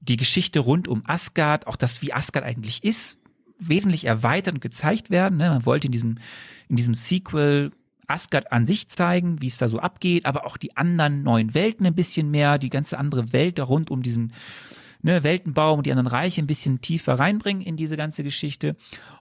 die 0.00 0.16
Geschichte 0.16 0.58
rund 0.60 0.88
um 0.88 1.02
Asgard, 1.06 1.68
auch 1.68 1.76
das, 1.76 2.02
wie 2.02 2.12
Asgard 2.12 2.44
eigentlich 2.44 2.82
ist, 2.82 3.18
wesentlich 3.58 4.06
erweitert 4.06 4.54
und 4.54 4.60
gezeigt 4.60 5.10
werden. 5.10 5.38
Ne? 5.38 5.50
Man 5.50 5.66
wollte 5.66 5.86
in 5.86 5.92
diesem, 5.92 6.18
in 6.68 6.76
diesem 6.76 6.94
Sequel 6.94 7.70
Asgard 8.08 8.52
an 8.52 8.66
sich 8.66 8.88
zeigen, 8.88 9.40
wie 9.40 9.48
es 9.48 9.58
da 9.58 9.68
so 9.68 9.78
abgeht, 9.78 10.26
aber 10.26 10.46
auch 10.46 10.56
die 10.56 10.76
anderen 10.76 11.22
neuen 11.22 11.54
Welten 11.54 11.86
ein 11.86 11.94
bisschen 11.94 12.30
mehr, 12.30 12.58
die 12.58 12.70
ganze 12.70 12.98
andere 12.98 13.32
Welt 13.32 13.58
da 13.58 13.64
rund 13.64 13.90
um 13.90 14.02
diesen 14.02 14.32
ne, 15.02 15.22
Weltenbaum 15.22 15.78
und 15.78 15.86
die 15.86 15.92
anderen 15.92 16.08
Reiche 16.08 16.42
ein 16.42 16.46
bisschen 16.46 16.80
tiefer 16.80 17.18
reinbringen 17.18 17.62
in 17.62 17.76
diese 17.76 17.96
ganze 17.96 18.22
Geschichte. 18.22 18.76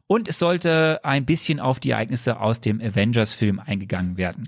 Und 0.07 0.27
es 0.27 0.39
sollte 0.39 0.99
ein 1.03 1.25
bisschen 1.25 1.59
auf 1.59 1.79
die 1.79 1.91
Ereignisse 1.91 2.39
aus 2.39 2.61
dem 2.61 2.81
Avengers-Film 2.81 3.59
eingegangen 3.59 4.17
werden. 4.17 4.43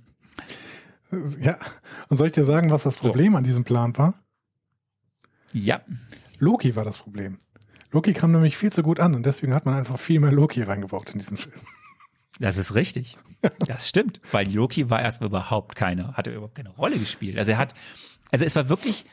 Ja, 1.40 1.58
und 2.10 2.18
soll 2.18 2.28
ich 2.28 2.34
dir 2.34 2.44
sagen, 2.44 2.70
was 2.70 2.84
das 2.84 2.98
Problem 2.98 3.32
so. 3.32 3.38
an 3.38 3.44
diesem 3.46 3.64
Plan 3.64 3.98
war? 3.98 4.14
Ja. 5.54 5.82
Loki 6.38 6.76
war 6.76 6.84
das 6.84 6.98
Problem. 6.98 7.38
Loki 7.92 8.14
kam 8.14 8.34
nämlich 8.34 8.58
viel 8.58 8.74
zu 8.74 8.84
gut 8.84 9.00
an 9.00 9.16
und 9.16 9.26
deswegen 9.26 9.54
hat 9.54 9.66
man 9.66 9.74
einfach 9.74 9.98
viel 9.98 10.20
mehr 10.20 10.32
Loki 10.32 10.62
reingebaut 10.62 11.12
in 11.14 11.20
diesen 11.20 11.38
Film. 11.38 11.56
Das 12.40 12.58
ist 12.58 12.76
richtig. 12.76 13.18
Das 13.68 13.88
stimmt, 13.88 14.20
weil 14.32 14.52
Loki 14.52 14.90
war 14.90 15.02
erstmal 15.02 15.30
überhaupt 15.30 15.76
keine, 15.76 16.14
hatte 16.14 16.32
überhaupt 16.32 16.56
keine 16.56 16.70
Rolle 16.70 16.98
gespielt. 16.98 17.38
Also 17.38 17.52
er 17.52 17.58
hat, 17.58 17.74
also 18.32 18.46
es 18.46 18.56
war 18.56 18.70
wirklich 18.70 19.06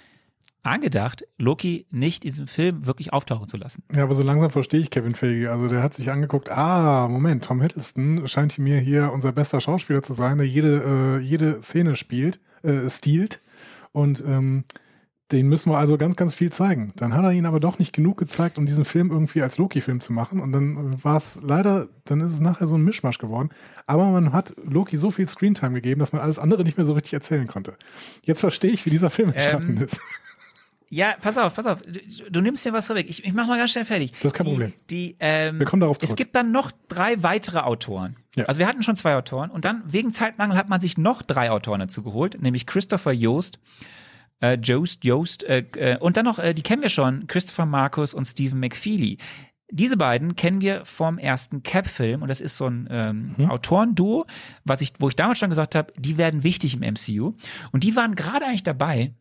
angedacht, 0.62 1.24
Loki 1.38 1.86
nicht 1.90 2.24
in 2.24 2.30
diesem 2.30 2.46
Film 2.46 2.86
wirklich 2.86 3.12
auftauchen 3.12 3.48
zu 3.48 3.56
lassen. 3.56 3.84
Ja, 3.94 4.04
aber 4.04 4.14
so 4.14 4.22
langsam 4.22 4.50
verstehe 4.50 4.80
ich 4.80 4.90
Kevin 4.90 5.14
Feige. 5.14 5.50
Also 5.50 5.68
der 5.68 5.82
hat 5.82 5.94
sich 5.94 6.10
angeguckt, 6.10 6.50
ah, 6.50 7.06
Moment, 7.08 7.44
Tom 7.44 7.60
Hiddleston 7.60 8.26
scheint 8.26 8.58
mir 8.58 8.78
hier 8.78 9.12
unser 9.12 9.32
bester 9.32 9.60
Schauspieler 9.60 10.02
zu 10.02 10.14
sein, 10.14 10.38
der 10.38 10.48
jede, 10.48 11.18
äh, 11.18 11.18
jede 11.20 11.60
Szene 11.62 11.96
spielt, 11.96 12.40
äh, 12.62 12.88
stiehlt. 12.88 13.42
Und 13.92 14.24
ähm, 14.26 14.64
den 15.32 15.48
müssen 15.48 15.70
wir 15.72 15.78
also 15.78 15.96
ganz, 15.96 16.16
ganz 16.16 16.34
viel 16.34 16.52
zeigen. 16.52 16.92
Dann 16.96 17.14
hat 17.14 17.24
er 17.24 17.32
ihn 17.32 17.46
aber 17.46 17.58
doch 17.58 17.78
nicht 17.78 17.92
genug 17.92 18.18
gezeigt, 18.18 18.58
um 18.58 18.66
diesen 18.66 18.84
Film 18.84 19.10
irgendwie 19.10 19.42
als 19.42 19.56
Loki-Film 19.58 20.00
zu 20.00 20.12
machen. 20.12 20.38
Und 20.40 20.52
dann 20.52 21.02
war 21.02 21.16
es 21.16 21.40
leider, 21.42 21.88
dann 22.04 22.20
ist 22.20 22.32
es 22.32 22.40
nachher 22.40 22.66
so 22.66 22.76
ein 22.76 22.82
Mischmasch 22.82 23.18
geworden. 23.18 23.48
Aber 23.86 24.10
man 24.10 24.32
hat 24.32 24.54
Loki 24.62 24.98
so 24.98 25.10
viel 25.10 25.26
Screentime 25.26 25.72
gegeben, 25.74 26.00
dass 26.00 26.12
man 26.12 26.20
alles 26.20 26.38
andere 26.38 26.62
nicht 26.62 26.76
mehr 26.76 26.84
so 26.84 26.92
richtig 26.92 27.14
erzählen 27.14 27.46
konnte. 27.46 27.76
Jetzt 28.22 28.40
verstehe 28.40 28.70
ich, 28.70 28.84
wie 28.84 28.90
dieser 28.90 29.08
Film 29.10 29.32
entstanden 29.32 29.78
Ähm, 29.78 29.82
ist. 29.84 30.00
Ja, 30.90 31.14
pass 31.20 31.38
auf, 31.38 31.54
pass 31.54 31.66
auf. 31.66 31.80
Du, 31.82 32.30
du 32.30 32.40
nimmst 32.40 32.64
mir 32.64 32.72
was 32.72 32.86
vorweg. 32.86 33.08
Ich, 33.08 33.24
ich 33.24 33.32
mach 33.32 33.48
mal 33.48 33.58
ganz 33.58 33.72
schnell 33.72 33.84
fertig. 33.86 34.12
Das 34.12 34.26
ist 34.26 34.34
kein 34.34 34.44
die, 34.46 34.52
Problem. 34.52 34.72
Die, 34.90 35.16
ähm, 35.18 35.58
Wir 35.58 35.66
kommen 35.66 35.80
darauf 35.80 35.96
Es 35.96 36.02
zurück. 36.06 36.18
gibt 36.18 36.36
dann 36.36 36.52
noch 36.52 36.70
drei 36.88 37.20
weitere 37.22 37.60
Autoren. 37.60 38.14
Ja. 38.36 38.44
Also 38.44 38.60
wir 38.60 38.68
hatten 38.68 38.82
schon 38.82 38.94
zwei 38.94 39.16
Autoren 39.16 39.50
und 39.50 39.64
dann 39.64 39.82
wegen 39.86 40.12
Zeitmangel 40.12 40.56
hat 40.56 40.68
man 40.68 40.80
sich 40.80 40.96
noch 40.98 41.22
drei 41.22 41.50
Autoren 41.50 41.80
dazu 41.80 42.02
geholt, 42.04 42.40
nämlich 42.40 42.66
Christopher 42.66 43.12
Joost, 43.12 43.58
äh, 44.44 44.54
Jost, 44.62 45.04
Joost 45.04 45.44
äh, 45.44 45.64
äh, 45.76 45.98
und 45.98 46.16
dann 46.16 46.24
noch, 46.24 46.38
äh, 46.38 46.54
die 46.54 46.62
kennen 46.62 46.82
wir 46.82 46.88
schon, 46.90 47.26
Christopher 47.26 47.66
Marcus 47.66 48.14
und 48.14 48.24
Stephen 48.26 48.60
McFeely. 48.60 49.18
Diese 49.70 49.96
beiden 49.96 50.36
kennen 50.36 50.60
wir 50.60 50.84
vom 50.84 51.18
ersten 51.18 51.62
Cap-Film 51.62 52.22
und 52.22 52.28
das 52.28 52.40
ist 52.40 52.56
so 52.56 52.66
ein 52.66 52.86
ähm, 52.90 53.34
Mhm. 53.36 53.50
Autorenduo, 53.50 54.26
was 54.64 54.80
ich, 54.82 54.92
wo 54.98 55.08
ich 55.08 55.16
damals 55.16 55.38
schon 55.38 55.48
gesagt 55.50 55.74
habe, 55.74 55.92
die 55.96 56.16
werden 56.18 56.44
wichtig 56.44 56.74
im 56.74 56.80
MCU 56.80 57.32
und 57.72 57.82
die 57.84 57.96
waren 57.96 58.14
gerade 58.14 58.44
eigentlich 58.46 58.62
dabei, 58.62 59.12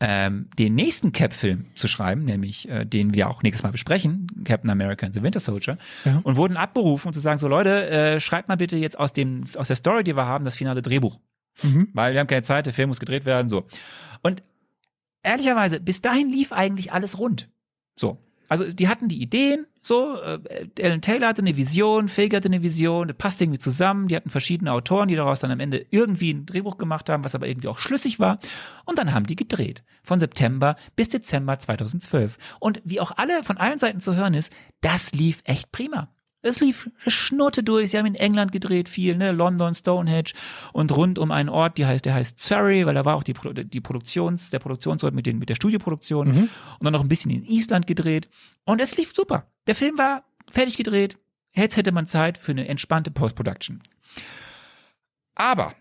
ähm, 0.00 0.48
den 0.58 0.74
nächsten 0.74 1.12
Cap-Film 1.12 1.66
zu 1.76 1.86
schreiben, 1.86 2.24
nämlich 2.24 2.68
äh, 2.68 2.84
den 2.84 3.14
wir 3.14 3.28
auch 3.30 3.42
nächstes 3.42 3.62
Mal 3.62 3.70
besprechen, 3.72 4.26
Captain 4.44 4.70
America 4.70 5.06
and 5.06 5.14
the 5.14 5.22
Winter 5.22 5.40
Soldier, 5.40 5.78
Ja. 6.04 6.20
und 6.24 6.36
wurden 6.36 6.56
abberufen, 6.56 7.08
um 7.08 7.12
zu 7.12 7.20
sagen, 7.20 7.38
so 7.38 7.46
Leute, 7.48 7.88
äh, 7.90 8.20
schreibt 8.20 8.48
mal 8.48 8.56
bitte 8.56 8.76
jetzt 8.76 8.98
aus 8.98 9.12
dem 9.12 9.44
aus 9.56 9.68
der 9.68 9.76
Story, 9.76 10.02
die 10.04 10.16
wir 10.16 10.26
haben, 10.26 10.44
das 10.44 10.56
finale 10.56 10.82
Drehbuch, 10.82 11.18
Mhm. 11.62 11.88
weil 11.92 12.12
wir 12.12 12.20
haben 12.20 12.26
keine 12.26 12.42
Zeit, 12.42 12.66
der 12.66 12.72
Film 12.74 12.88
muss 12.88 13.00
gedreht 13.00 13.24
werden, 13.24 13.48
so. 13.48 13.66
Und 14.24 14.42
ehrlicherweise, 15.22 15.78
bis 15.78 16.02
dahin 16.02 16.28
lief 16.30 16.52
eigentlich 16.52 16.92
alles 16.92 17.18
rund. 17.20 17.46
So. 17.94 18.18
Also 18.48 18.72
die 18.72 18.88
hatten 18.88 19.08
die 19.08 19.22
Ideen, 19.22 19.66
so, 19.80 20.20
äh, 20.20 20.38
Alan 20.80 21.00
Taylor 21.00 21.28
hatte 21.28 21.42
eine 21.42 21.56
Vision, 21.56 22.08
Feige 22.08 22.36
hatte 22.36 22.48
eine 22.48 22.62
Vision, 22.62 23.08
das 23.08 23.16
passt 23.16 23.40
irgendwie 23.40 23.58
zusammen, 23.58 24.08
die 24.08 24.16
hatten 24.16 24.30
verschiedene 24.30 24.72
Autoren, 24.72 25.08
die 25.08 25.16
daraus 25.16 25.40
dann 25.40 25.50
am 25.50 25.60
Ende 25.60 25.84
irgendwie 25.90 26.32
ein 26.32 26.46
Drehbuch 26.46 26.78
gemacht 26.78 27.08
haben, 27.08 27.24
was 27.24 27.34
aber 27.34 27.48
irgendwie 27.48 27.68
auch 27.68 27.78
schlüssig 27.78 28.18
war. 28.20 28.38
Und 28.84 28.98
dann 28.98 29.12
haben 29.12 29.26
die 29.26 29.36
gedreht. 29.36 29.82
Von 30.02 30.20
September 30.20 30.76
bis 30.94 31.08
Dezember 31.08 31.58
2012. 31.58 32.38
Und 32.60 32.80
wie 32.84 33.00
auch 33.00 33.12
alle 33.16 33.42
von 33.42 33.56
allen 33.56 33.78
Seiten 33.78 34.00
zu 34.00 34.14
hören 34.14 34.34
ist, 34.34 34.52
das 34.80 35.12
lief 35.12 35.42
echt 35.44 35.72
prima. 35.72 36.08
Es 36.44 36.60
lief, 36.60 36.90
es 37.04 37.12
schnurrte 37.12 37.62
durch. 37.62 37.90
Sie 37.90 37.98
haben 37.98 38.06
in 38.06 38.14
England 38.14 38.52
gedreht 38.52 38.88
viel, 38.88 39.16
ne, 39.16 39.32
London, 39.32 39.72
Stonehenge 39.74 40.32
und 40.72 40.92
rund 40.94 41.18
um 41.18 41.30
einen 41.30 41.48
Ort, 41.48 41.78
die 41.78 41.86
heißt, 41.86 42.04
der 42.04 42.14
heißt 42.14 42.38
Surrey, 42.38 42.84
weil 42.86 42.94
da 42.94 43.04
war 43.04 43.16
auch 43.16 43.22
die, 43.22 43.34
die 43.64 43.80
Produktions, 43.80 44.50
der 44.50 44.58
Produktionsort 44.58 45.14
mit 45.14 45.26
den, 45.26 45.38
mit 45.38 45.48
der 45.48 45.54
Studioproduktion 45.54 46.28
Mhm. 46.28 46.48
und 46.78 46.84
dann 46.84 46.92
noch 46.92 47.00
ein 47.00 47.08
bisschen 47.08 47.30
in 47.30 47.44
Island 47.44 47.86
gedreht. 47.86 48.28
Und 48.64 48.80
es 48.80 48.96
lief 48.96 49.14
super. 49.14 49.46
Der 49.66 49.74
Film 49.74 49.96
war 49.98 50.24
fertig 50.50 50.76
gedreht. 50.76 51.18
Jetzt 51.52 51.76
hätte 51.76 51.92
man 51.92 52.06
Zeit 52.06 52.36
für 52.36 52.52
eine 52.52 52.68
entspannte 52.68 53.10
Post-Production. 53.10 53.82
Aber, 55.34 55.72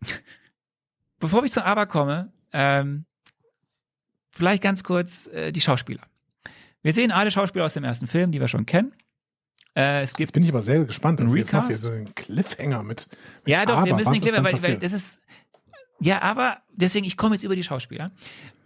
bevor 1.18 1.44
ich 1.44 1.52
zum 1.52 1.62
Aber 1.62 1.86
komme, 1.86 2.32
ähm, 2.52 3.04
vielleicht 4.30 4.62
ganz 4.62 4.82
kurz 4.84 5.28
äh, 5.28 5.52
die 5.52 5.60
Schauspieler. 5.60 6.02
Wir 6.82 6.92
sehen 6.92 7.12
alle 7.12 7.30
Schauspieler 7.30 7.64
aus 7.66 7.74
dem 7.74 7.84
ersten 7.84 8.06
Film, 8.06 8.32
die 8.32 8.40
wir 8.40 8.48
schon 8.48 8.66
kennen. 8.66 8.92
Äh, 9.74 10.02
es 10.02 10.10
Jetzt 10.10 10.16
gibt 10.16 10.32
bin 10.32 10.42
ich 10.42 10.50
aber 10.50 10.62
sehr 10.62 10.84
gespannt. 10.84 11.20
Also 11.20 11.34
jetzt 11.34 11.52
machst 11.52 11.68
du 11.68 11.72
jetzt 11.72 11.82
so 11.82 11.90
einen 11.90 12.14
Cliffhanger 12.14 12.82
mit. 12.82 13.08
mit 13.08 13.08
Ja, 13.46 13.64
doch, 13.64 13.84
wir 13.84 13.92
aber. 13.92 13.96
müssen 13.96 14.12
Was 14.12 14.20
den 14.20 14.34
dann 14.34 14.44
weil, 14.44 14.62
weil 14.62 14.76
das 14.76 14.92
ist. 14.92 15.20
Ja, 16.00 16.20
aber 16.20 16.58
deswegen, 16.72 17.06
ich 17.06 17.16
komme 17.16 17.36
jetzt 17.36 17.44
über 17.44 17.54
die 17.54 17.62
Schauspieler. 17.62 18.10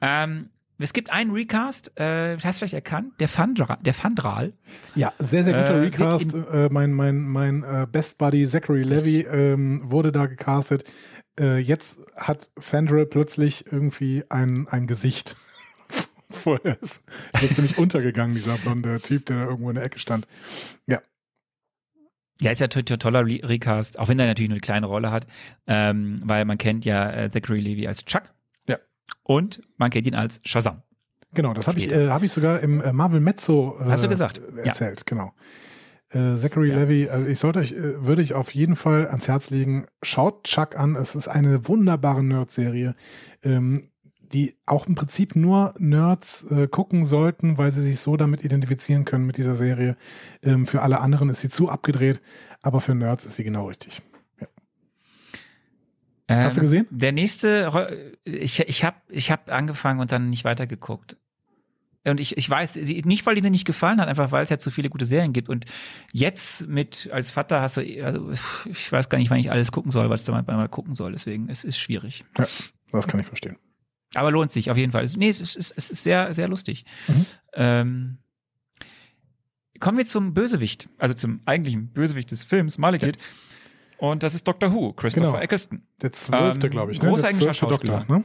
Ähm, 0.00 0.48
es 0.78 0.92
gibt 0.92 1.10
einen 1.10 1.30
Recast, 1.30 1.98
äh, 1.98 2.36
hast 2.38 2.56
du 2.56 2.58
vielleicht 2.60 2.74
erkannt, 2.74 3.14
der 3.20 3.28
Fandra, 3.28 3.76
der 3.76 3.94
Fandral. 3.94 4.52
Ja, 4.94 5.12
sehr, 5.18 5.42
sehr 5.44 5.58
guter 5.58 5.74
Äh, 5.74 5.78
Recast. 5.78 6.34
Äh, 6.34 6.68
mein 6.70 6.92
mein, 6.92 7.22
mein 7.22 7.62
äh, 7.62 7.86
Best 7.90 8.18
Buddy 8.18 8.46
Zachary 8.46 8.82
Levy 8.82 9.20
ähm, 9.20 9.82
wurde 9.84 10.12
da 10.12 10.26
gecastet. 10.26 10.84
Äh, 11.38 11.58
jetzt 11.58 12.00
hat 12.16 12.50
Fandral 12.58 13.06
plötzlich 13.06 13.70
irgendwie 13.70 14.24
ein, 14.28 14.66
ein 14.68 14.86
Gesicht. 14.86 15.36
Vorher 16.36 16.78
ist 16.80 17.04
jetzt 17.40 17.54
ziemlich 17.56 17.78
untergegangen, 17.78 18.34
dieser 18.34 18.56
blonde 18.58 19.00
Typ, 19.00 19.26
der 19.26 19.36
da 19.36 19.44
irgendwo 19.44 19.68
in 19.70 19.74
der 19.76 19.84
Ecke 19.84 19.98
stand. 19.98 20.26
Ja, 20.86 21.00
Ja, 22.40 22.50
ist 22.50 22.60
ja 22.60 22.68
to 22.68 22.82
toller 22.82 23.24
Re 23.24 23.40
Recast, 23.42 23.98
auch 23.98 24.08
wenn 24.08 24.18
er 24.18 24.26
natürlich 24.26 24.50
nur 24.50 24.56
eine 24.56 24.60
kleine 24.60 24.86
Rolle 24.86 25.10
hat, 25.10 25.26
ähm, 25.66 26.16
weil 26.22 26.44
man 26.44 26.58
kennt 26.58 26.84
ja 26.84 27.10
äh, 27.10 27.30
Zachary 27.30 27.60
Levy 27.60 27.86
als 27.88 28.04
Chuck. 28.04 28.24
Ja. 28.68 28.76
Und 29.22 29.60
man 29.78 29.90
kennt 29.90 30.06
ihn 30.06 30.14
als 30.14 30.40
Shazam. 30.44 30.82
genau, 31.32 31.54
das 31.54 31.66
habe 31.66 31.78
ich, 31.78 31.90
äh, 31.90 32.08
hab 32.08 32.22
ich 32.22 32.32
sogar 32.32 32.60
im 32.60 32.80
äh, 32.80 32.92
Marvel 32.92 33.20
Mezzo 33.20 33.78
äh, 33.80 33.84
Hast 33.84 34.04
du 34.04 34.08
gesagt, 34.08 34.40
ja. 34.56 34.62
erzählt, 34.64 35.06
genau. 35.06 35.32
Äh, 36.10 36.36
Zachary 36.36 36.68
Ja. 36.70 36.76
Levy, 36.78 37.08
also 37.08 37.26
ich 37.26 37.38
sollte 37.38 37.58
euch, 37.58 37.72
äh, 37.72 38.04
würde 38.04 38.22
ich 38.22 38.34
auf 38.34 38.54
jeden 38.54 38.76
Fall 38.76 39.08
ans 39.08 39.26
Herz 39.28 39.50
legen, 39.50 39.86
schaut 40.02 40.44
Chuck 40.44 40.78
an. 40.78 40.94
Es 40.94 41.14
ist 41.16 41.26
eine 41.28 41.66
wunderbare 41.68 42.22
Nerd-Serie, 42.22 42.94
ähm, 43.42 43.88
die 44.32 44.56
auch 44.66 44.86
im 44.86 44.94
Prinzip 44.94 45.36
nur 45.36 45.74
Nerds 45.78 46.50
äh, 46.50 46.68
gucken 46.68 47.04
sollten, 47.04 47.58
weil 47.58 47.70
sie 47.70 47.82
sich 47.82 48.00
so 48.00 48.16
damit 48.16 48.44
identifizieren 48.44 49.04
können 49.04 49.26
mit 49.26 49.36
dieser 49.36 49.56
Serie. 49.56 49.96
Ähm, 50.42 50.66
für 50.66 50.82
alle 50.82 51.00
anderen 51.00 51.30
ist 51.30 51.40
sie 51.40 51.50
zu 51.50 51.68
abgedreht, 51.68 52.20
aber 52.62 52.80
für 52.80 52.94
Nerds 52.94 53.24
ist 53.24 53.36
sie 53.36 53.44
genau 53.44 53.66
richtig. 53.68 54.02
Hast 56.28 56.56
du 56.56 56.60
Ähm, 56.60 56.64
gesehen? 56.64 56.86
Der 56.90 57.12
nächste, 57.12 58.12
ich, 58.24 58.60
ich 58.60 58.84
habe 58.84 58.96
ich 59.08 59.30
hab 59.30 59.50
angefangen 59.50 60.00
und 60.00 60.10
dann 60.10 60.30
nicht 60.30 60.44
weitergeguckt. 60.44 61.16
Und 62.04 62.20
ich, 62.20 62.36
ich 62.36 62.48
weiß, 62.48 62.76
nicht, 62.76 63.26
weil 63.26 63.34
die 63.34 63.42
mir 63.42 63.50
nicht 63.50 63.64
gefallen 63.64 64.00
hat, 64.00 64.08
einfach 64.08 64.30
weil 64.30 64.44
es 64.44 64.50
ja 64.50 64.58
zu 64.58 64.70
viele 64.70 64.90
gute 64.90 65.06
Serien 65.06 65.32
gibt. 65.32 65.48
Und 65.48 65.64
jetzt 66.12 66.68
mit 66.68 67.08
als 67.12 67.30
Vater 67.30 67.60
hast 67.60 67.76
du, 67.76 68.04
also 68.04 68.30
ich 68.64 68.92
weiß 68.92 69.08
gar 69.08 69.18
nicht, 69.18 69.30
wann 69.30 69.38
ich 69.38 69.50
alles 69.50 69.72
gucken 69.72 69.90
soll, 69.90 70.08
was 70.08 70.22
da 70.24 70.32
mal, 70.32 70.42
mal 70.42 70.68
gucken 70.68 70.94
soll. 70.94 71.12
Deswegen, 71.12 71.48
es 71.48 71.64
ist 71.64 71.78
schwierig. 71.78 72.24
Ja, 72.38 72.46
das 72.92 73.08
kann 73.08 73.20
ich 73.20 73.26
verstehen. 73.26 73.56
Aber 74.16 74.30
lohnt 74.30 74.52
sich 74.52 74.70
auf 74.70 74.76
jeden 74.76 74.92
Fall. 74.92 75.06
Nee, 75.16 75.28
es 75.28 75.40
ist, 75.40 75.56
es 75.56 75.70
ist, 75.90 76.02
sehr, 76.02 76.32
sehr 76.34 76.48
lustig. 76.48 76.84
Mhm. 77.08 77.26
Ähm, 77.54 78.18
kommen 79.80 79.98
wir 79.98 80.06
zum 80.06 80.34
Bösewicht, 80.34 80.88
also 80.98 81.14
zum 81.14 81.40
eigentlichen 81.44 81.88
Bösewicht 81.88 82.30
des 82.30 82.44
Films, 82.44 82.78
Malekith. 82.78 83.18
Und 83.98 84.22
das 84.22 84.34
ist 84.34 84.46
Doctor 84.46 84.72
Who, 84.72 84.92
Christopher 84.92 85.26
Genau. 85.32 85.40
Eccleston. 85.40 85.82
Der 86.02 86.12
zwölfte, 86.12 86.66
Ähm, 86.66 86.70
glaube 86.70 86.92
ich. 86.92 87.00
Ne? 87.00 87.08
großer 87.08 87.22
Der 87.22 87.30
englischer 87.30 87.52
zwölfte 87.52 87.86
Doktor. 87.86 87.98
Schauspieler. 87.98 88.18
Ne? 88.18 88.24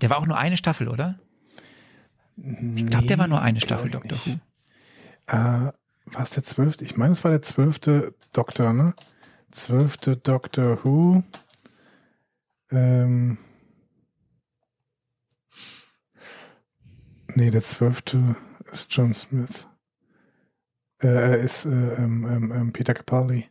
Der 0.00 0.10
war 0.10 0.18
auch 0.18 0.26
nur 0.26 0.36
eine 0.38 0.56
Staffel, 0.56 0.88
oder? 0.88 1.18
Ich 2.36 2.86
glaube, 2.86 3.06
der 3.06 3.18
war 3.18 3.28
nur 3.28 3.42
eine 3.42 3.60
Staffel 3.60 3.90
Doctor 3.90 4.18
Who. 4.24 4.30
Äh, 5.26 5.34
war 6.06 6.22
es 6.22 6.30
der 6.30 6.42
zwölfte? 6.42 6.84
Ich 6.84 6.96
meine, 6.96 7.12
es 7.12 7.22
war 7.24 7.30
der 7.30 7.42
zwölfte 7.42 8.14
Doktor, 8.32 8.72
ne? 8.72 8.94
Zwölfte 9.50 10.16
Doctor 10.16 10.82
Who. 10.84 11.22
Ähm. 12.70 13.38
Nee, 17.34 17.50
der 17.50 17.62
zwölfte 17.62 18.36
ist 18.70 18.94
John 18.94 19.14
Smith. 19.14 19.66
Äh, 21.02 21.08
er 21.08 21.38
ist 21.38 21.64
äh, 21.64 21.68
ähm, 21.70 22.26
ähm, 22.28 22.52
ähm, 22.52 22.72
Peter 22.72 22.94
Capaldi. 22.94 23.48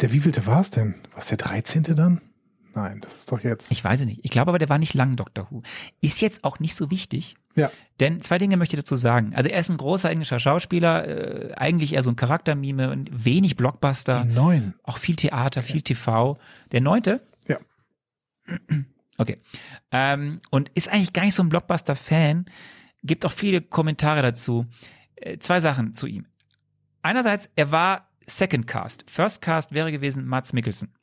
Der 0.00 0.12
wievielte 0.12 0.46
war 0.46 0.60
es 0.60 0.70
denn? 0.70 0.94
War 1.12 1.18
es 1.18 1.28
der 1.28 1.38
13. 1.38 1.82
dann? 1.82 2.20
Nein, 2.74 3.00
das 3.02 3.20
ist 3.20 3.30
doch 3.32 3.40
jetzt. 3.40 3.70
Ich 3.70 3.84
weiß 3.84 4.00
es 4.00 4.06
nicht. 4.06 4.20
Ich 4.24 4.30
glaube 4.32 4.50
aber, 4.50 4.58
der 4.58 4.68
war 4.68 4.78
nicht 4.78 4.94
lang 4.94 5.14
Doctor 5.14 5.46
Who. 5.50 5.62
Ist 6.00 6.20
jetzt 6.20 6.42
auch 6.42 6.58
nicht 6.58 6.74
so 6.74 6.90
wichtig. 6.90 7.36
Ja. 7.54 7.70
Denn 8.00 8.20
zwei 8.20 8.38
Dinge 8.38 8.56
möchte 8.56 8.74
ich 8.76 8.82
dazu 8.82 8.96
sagen. 8.96 9.32
Also 9.36 9.48
er 9.48 9.60
ist 9.60 9.70
ein 9.70 9.76
großer 9.76 10.10
englischer 10.10 10.40
Schauspieler, 10.40 11.06
äh, 11.06 11.54
eigentlich 11.54 11.92
eher 11.94 12.02
so 12.02 12.10
ein 12.10 12.16
Charaktermime 12.16 12.90
und 12.90 13.24
wenig 13.24 13.56
Blockbuster, 13.56 14.24
Die 14.24 14.34
neun. 14.34 14.74
auch 14.82 14.98
viel 14.98 15.14
Theater, 15.14 15.62
viel 15.62 15.82
TV. 15.82 16.36
Der 16.72 16.80
neunte? 16.80 17.20
Ja. 17.46 17.58
Okay. 19.18 19.36
Ähm, 19.90 20.40
und 20.50 20.70
ist 20.74 20.88
eigentlich 20.88 21.12
gar 21.12 21.24
nicht 21.24 21.34
so 21.34 21.42
ein 21.42 21.48
Blockbuster-Fan. 21.48 22.46
Gibt 23.02 23.24
auch 23.26 23.32
viele 23.32 23.60
Kommentare 23.60 24.22
dazu. 24.22 24.66
Äh, 25.16 25.38
zwei 25.38 25.60
Sachen 25.60 25.94
zu 25.94 26.06
ihm. 26.06 26.26
Einerseits, 27.02 27.50
er 27.54 27.70
war 27.70 28.10
Second 28.26 28.66
Cast. 28.66 29.04
First 29.10 29.42
Cast 29.42 29.72
wäre 29.72 29.92
gewesen 29.92 30.26
Mats 30.26 30.52
Mikkelsen. 30.52 30.94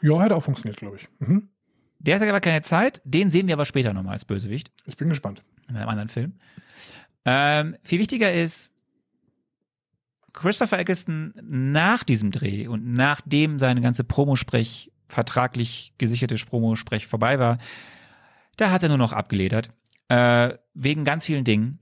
Ja, 0.00 0.20
hat 0.20 0.32
auch 0.32 0.42
funktioniert, 0.42 0.78
glaube 0.78 0.96
ich. 0.96 1.08
Mhm. 1.18 1.48
Der 1.98 2.20
hat 2.20 2.28
aber 2.28 2.40
keine 2.40 2.62
Zeit. 2.62 3.02
Den 3.04 3.30
sehen 3.30 3.48
wir 3.48 3.54
aber 3.54 3.64
später 3.64 3.92
nochmal 3.92 4.12
als 4.14 4.24
Bösewicht 4.24 4.70
Ich 4.86 4.96
bin 4.96 5.08
gespannt. 5.08 5.42
in 5.68 5.76
einem 5.76 5.88
anderen 5.88 6.08
Film. 6.08 6.34
Ähm, 7.24 7.76
viel 7.82 7.98
wichtiger 7.98 8.32
ist, 8.32 8.72
Christopher 10.32 10.78
Eccleston 10.78 11.34
nach 11.42 12.04
diesem 12.04 12.30
Dreh 12.30 12.68
und 12.68 12.92
nachdem 12.92 13.58
seine 13.58 13.80
ganze 13.80 14.04
Promosprech, 14.04 14.92
vertraglich 15.08 15.92
gesicherte 15.98 16.36
Promosprech 16.36 17.06
vorbei 17.06 17.38
war, 17.38 17.58
da 18.56 18.70
hat 18.70 18.82
er 18.82 18.88
nur 18.88 18.98
noch 18.98 19.12
abgeledert. 19.12 19.70
Äh, 20.08 20.54
wegen 20.74 21.04
ganz 21.04 21.26
vielen 21.26 21.44
Dingen. 21.44 21.80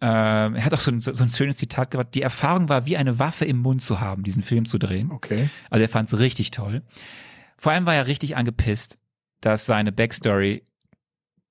Ähm, 0.00 0.54
er 0.54 0.64
hat 0.64 0.74
auch 0.74 0.80
so 0.80 0.90
ein, 0.90 1.00
so 1.00 1.10
ein 1.10 1.30
schönes 1.30 1.56
Zitat 1.56 1.90
gebracht. 1.90 2.14
Die 2.14 2.22
Erfahrung 2.22 2.68
war, 2.68 2.86
wie 2.86 2.96
eine 2.96 3.18
Waffe 3.18 3.44
im 3.44 3.58
Mund 3.58 3.82
zu 3.82 4.00
haben, 4.00 4.22
diesen 4.22 4.42
Film 4.42 4.64
zu 4.64 4.78
drehen. 4.78 5.10
Okay. 5.10 5.50
Also 5.70 5.82
er 5.82 5.88
fand 5.88 6.12
es 6.12 6.18
richtig 6.18 6.50
toll. 6.52 6.82
Vor 7.56 7.72
allem 7.72 7.86
war 7.86 7.94
er 7.94 8.06
richtig 8.06 8.36
angepisst, 8.36 8.98
dass 9.40 9.66
seine 9.66 9.90
Backstory 9.90 10.62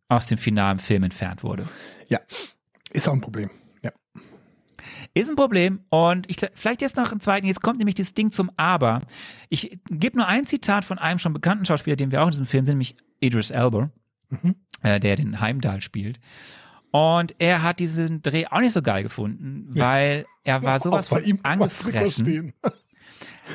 aus 0.07 0.27
dem 0.27 0.37
finalen 0.37 0.79
Film 0.79 1.03
entfernt 1.03 1.43
wurde. 1.43 1.65
Ja, 2.07 2.19
ist 2.91 3.09
auch 3.09 3.13
ein 3.13 3.21
Problem. 3.21 3.49
Ist 5.17 5.29
ein 5.29 5.35
Problem 5.35 5.79
und 5.89 6.29
ich, 6.29 6.37
vielleicht 6.53 6.81
jetzt 6.81 6.95
noch 6.97 7.11
einen 7.11 7.21
zweiten, 7.21 7.47
jetzt 7.47 7.61
kommt 7.61 7.77
nämlich 7.79 7.95
das 7.95 8.13
Ding 8.13 8.31
zum 8.31 8.51
Aber. 8.57 9.01
Ich 9.49 9.79
gebe 9.89 10.17
nur 10.17 10.27
ein 10.27 10.45
Zitat 10.45 10.85
von 10.85 10.97
einem 10.99 11.19
schon 11.19 11.33
bekannten 11.33 11.65
Schauspieler, 11.65 11.95
den 11.95 12.11
wir 12.11 12.21
auch 12.21 12.27
in 12.27 12.31
diesem 12.31 12.45
Film 12.45 12.65
sind, 12.65 12.73
nämlich 12.75 12.95
Idris 13.19 13.49
Elba, 13.51 13.89
Mhm. 14.29 14.55
äh, 14.83 14.99
der 14.99 15.15
den 15.15 15.39
Heimdall 15.39 15.81
spielt. 15.81 16.19
Und 16.91 17.35
er 17.39 17.63
hat 17.63 17.79
diesen 17.79 18.21
Dreh 18.21 18.45
auch 18.47 18.59
nicht 18.59 18.73
so 18.73 18.81
geil 18.81 19.03
gefunden, 19.03 19.69
Ja. 19.73 19.85
weil 19.85 20.25
er 20.43 20.63
war 20.63 20.79
sowas 20.79 21.07
von 21.09 21.21
angefressen. 21.43 22.25
verstehen. 22.25 22.53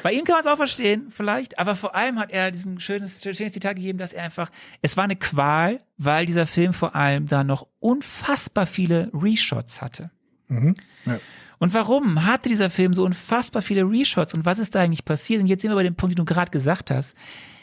Bei 0.03 0.13
ihm 0.13 0.25
kann 0.25 0.35
man 0.37 0.41
es 0.41 0.47
auch 0.47 0.57
verstehen, 0.57 1.09
vielleicht, 1.11 1.59
aber 1.59 1.77
vor 1.77 1.95
allem 1.95 2.19
hat 2.19 2.31
er 2.31 2.51
diesen 2.51 2.81
schönes, 2.81 3.21
schönes 3.23 3.53
Zitat 3.53 3.77
gegeben, 3.77 3.99
dass 3.99 4.13
er 4.15 4.25
einfach, 4.25 4.51
es 4.81 4.97
war 4.97 5.05
eine 5.05 5.17
Qual, 5.17 5.81
weil 5.99 6.25
dieser 6.25 6.47
Film 6.47 6.73
vor 6.73 6.97
allem 6.97 7.27
da 7.27 7.45
noch 7.45 7.67
unfassbar 7.79 8.67
viele 8.67 9.11
Reshots 9.13 9.83
hatte. 9.83 10.11
Mhm. 10.49 10.75
Ja. 11.05 11.19
Und 11.63 11.73
warum 11.75 12.25
hatte 12.25 12.49
dieser 12.49 12.71
Film 12.71 12.93
so 12.93 13.05
unfassbar 13.05 13.63
viele 13.63 13.83
Reshots 13.89 14.35
und 14.35 14.45
was 14.45 14.59
ist 14.59 14.75
da 14.75 14.81
eigentlich 14.81 15.05
passiert? 15.05 15.41
Und 15.41 15.47
jetzt 15.47 15.63
sind 15.63 15.71
wir 15.71 15.77
bei 15.77 15.85
dem 15.85 15.95
Punkt, 15.95 16.19
den 16.19 16.25
du 16.25 16.35
gerade 16.35 16.51
gesagt 16.51 16.91
hast. 16.91 17.15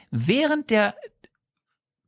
Während 0.10 0.70
der, 0.70 0.96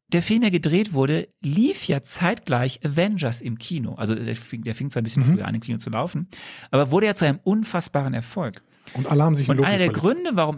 der 0.08 0.24
Film 0.24 0.42
ja 0.42 0.50
gedreht 0.50 0.94
wurde, 0.94 1.28
lief 1.42 1.84
ja 1.90 2.02
zeitgleich 2.02 2.80
Avengers 2.86 3.42
im 3.42 3.58
Kino. 3.58 3.96
Also 3.96 4.16
der 4.16 4.38
fing, 4.38 4.64
der 4.64 4.74
fing 4.74 4.90
zwar 4.90 5.02
ein 5.02 5.04
bisschen 5.04 5.28
Mhm. 5.28 5.34
früher 5.36 5.46
an, 5.46 5.54
im 5.54 5.60
Kino 5.60 5.80
zu 5.80 5.90
laufen, 5.90 6.30
aber 6.72 6.92
wurde 6.92 7.08
ja 7.08 7.16
zu 7.16 7.26
einem 7.26 7.42
unfassbaren 7.44 8.14
Erfolg. 8.14 8.62
Und 8.94 9.08
alle 9.08 9.26
haben 9.26 9.36
sich 9.36 9.48
in 9.48 9.52
Und 9.52 9.58
Loki 9.58 9.68
einer 9.68 9.78
der 9.80 9.92
verliebt. 9.92 10.16
Gründe, 10.16 10.30
warum 10.36 10.58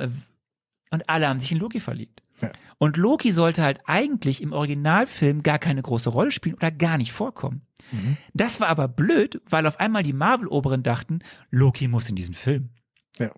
und 0.92 1.10
alle 1.10 1.28
haben 1.28 1.40
sich 1.40 1.52
in 1.52 1.58
Loki 1.58 1.80
verliebt. 1.80 2.22
Ja. 2.44 2.52
Und 2.78 2.98
Loki 2.98 3.32
sollte 3.32 3.64
halt 3.64 3.80
eigentlich 3.86 4.42
im 4.42 4.52
Originalfilm 4.52 5.44
gar 5.44 5.60
keine 5.60 5.82
große 5.82 6.10
Rolle 6.10 6.32
spielen 6.32 6.56
oder 6.56 6.72
gar 6.72 6.98
nicht 6.98 7.14
vorkommen. 7.14 7.62
Mhm. 7.92 8.18
Das 8.34 8.60
war 8.60 8.68
aber 8.68 8.88
blöd, 8.88 9.42
weil 9.50 9.66
auf 9.66 9.80
einmal 9.80 10.04
die 10.04 10.14
Marvel-Oberen 10.14 10.84
dachten, 10.84 11.20
Loki 11.50 11.88
muss 11.88 12.10
in 12.10 12.16
diesen 12.16 12.36
Film. 12.36 12.70
Ja. 13.20 13.32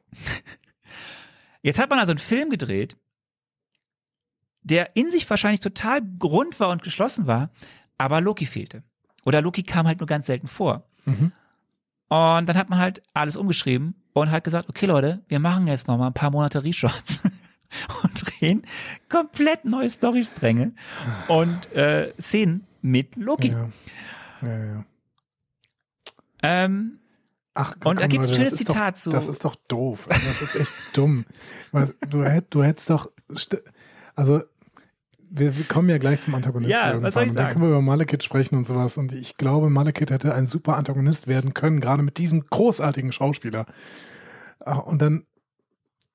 Jetzt 1.62 1.80
hat 1.80 1.90
man 1.90 2.00
also 2.00 2.12
einen 2.12 2.20
Film 2.20 2.50
gedreht, 2.50 2.96
der 4.62 4.96
in 4.96 5.12
sich 5.12 5.30
wahrscheinlich 5.30 5.60
total 5.60 6.02
rund 6.24 6.60
war 6.60 6.70
und 6.70 6.84
geschlossen 6.84 7.28
war, 7.28 7.52
aber 7.98 8.22
Loki 8.22 8.46
fehlte. 8.46 8.84
Oder 9.24 9.42
Loki 9.42 9.64
kam 9.64 9.88
halt 9.88 10.00
nur 10.00 10.08
ganz 10.08 10.28
selten 10.28 10.48
vor. 10.48 10.88
Mhm. 11.06 11.32
Und 12.08 12.50
dann 12.50 12.56
hat 12.56 12.70
man 12.70 12.80
halt 12.80 13.02
alles 13.14 13.36
umgeschrieben 13.36 13.96
und 14.14 14.32
hat 14.32 14.44
gesagt, 14.44 14.70
okay 14.70 14.86
Leute, 14.86 15.24
wir 15.28 15.40
machen 15.40 15.68
jetzt 15.68 15.88
noch 15.88 15.98
mal 15.98 16.08
ein 16.08 16.14
paar 16.14 16.32
Monate 16.32 16.64
Reshots 16.64 17.24
und 18.04 18.24
drehen 18.40 18.62
komplett 19.10 19.66
neue 19.66 19.90
Storystränge 19.90 20.74
und 21.28 21.74
äh, 21.74 22.12
Szenen 22.20 22.66
mit 22.82 23.16
Loki. 23.16 23.50
Ja. 23.50 23.70
Ja, 24.42 24.66
ja. 24.66 24.86
Ähm, 26.44 27.00
Ach, 27.58 27.74
Und 27.86 28.02
da 28.02 28.08
gibt's 28.08 28.28
ein 28.28 28.32
Leute, 28.34 28.44
schönes 28.44 28.60
Zitat 28.60 28.96
doch, 28.96 29.02
zu- 29.02 29.10
Das 29.12 29.28
ist 29.28 29.46
doch 29.46 29.56
doof. 29.70 30.08
Also 30.10 30.28
Das 30.28 30.42
ist 30.42 30.56
echt 30.56 30.74
dumm. 30.94 31.26
Du, 32.10 32.24
hätt, 32.26 32.48
du 32.50 32.64
hättest 32.64 32.90
doch. 32.90 33.10
Also, 34.14 34.44
wir, 35.30 35.56
wir 35.58 35.64
kommen 35.64 35.88
ja 35.90 35.98
gleich 35.98 36.20
zum 36.22 36.36
Antagonisten 36.36 36.78
Ja, 36.78 36.92
irgendwann. 36.92 37.30
und 37.30 37.36
dann 37.36 37.50
können 37.50 37.62
wir 37.64 37.70
über 37.70 37.82
Malekith 37.82 38.24
sprechen 38.24 38.56
und 38.58 38.66
sowas. 38.66 38.98
Und 38.98 39.14
ich 39.14 39.38
glaube, 39.38 39.70
Malekith 39.70 40.12
hätte 40.12 40.36
ein 40.36 40.46
super 40.48 40.76
Antagonist 40.76 41.28
werden 41.28 41.54
können, 41.54 41.80
gerade 41.80 42.04
mit 42.04 42.18
diesem 42.18 42.46
großartigen 42.46 43.14
Schauspieler. 43.14 43.66
Ah, 44.60 44.76
Und 44.76 45.02
dann, 45.02 45.26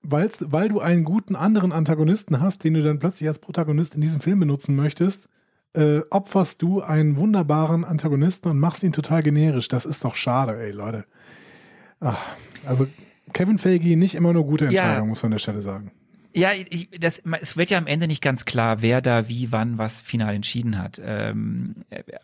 weil's, 0.02 0.44
weil 0.50 0.68
du 0.68 0.80
einen 0.80 1.04
guten 1.04 1.36
anderen 1.36 1.72
Antagonisten 1.72 2.40
hast, 2.40 2.64
den 2.64 2.74
du 2.74 2.82
dann 2.82 2.98
plötzlich 2.98 3.28
als 3.28 3.38
Protagonist 3.38 3.94
in 3.94 4.00
diesem 4.00 4.20
Film 4.20 4.40
benutzen 4.40 4.76
möchtest, 4.76 5.28
äh, 5.74 6.00
opferst 6.10 6.62
du 6.62 6.82
einen 6.82 7.16
wunderbaren 7.16 7.84
Antagonisten 7.84 8.50
und 8.50 8.58
machst 8.58 8.82
ihn 8.82 8.92
total 8.92 9.22
generisch. 9.22 9.68
Das 9.68 9.86
ist 9.86 10.04
doch 10.04 10.16
schade, 10.16 10.60
ey, 10.60 10.72
Leute. 10.72 11.04
Ach, 12.00 12.18
also 12.64 12.86
Kevin 13.32 13.58
Feige 13.58 13.96
nicht 13.96 14.14
immer 14.14 14.32
nur 14.32 14.44
gute 14.44 14.64
Ja. 14.66 14.70
Entscheidung, 14.70 15.08
muss 15.10 15.22
man 15.22 15.28
an 15.28 15.32
der 15.32 15.38
Stelle 15.38 15.62
sagen. 15.62 15.92
Ja, 16.34 16.50
ich, 16.54 16.88
das, 16.98 17.22
es 17.40 17.56
wird 17.56 17.70
ja 17.70 17.78
am 17.78 17.88
Ende 17.88 18.06
nicht 18.06 18.22
ganz 18.22 18.44
klar, 18.44 18.82
wer 18.82 19.00
da 19.00 19.28
wie, 19.28 19.50
wann, 19.50 19.78
was 19.78 20.00
final 20.00 20.34
entschieden 20.34 20.78
hat. 20.78 21.00
Ähm, 21.04 21.74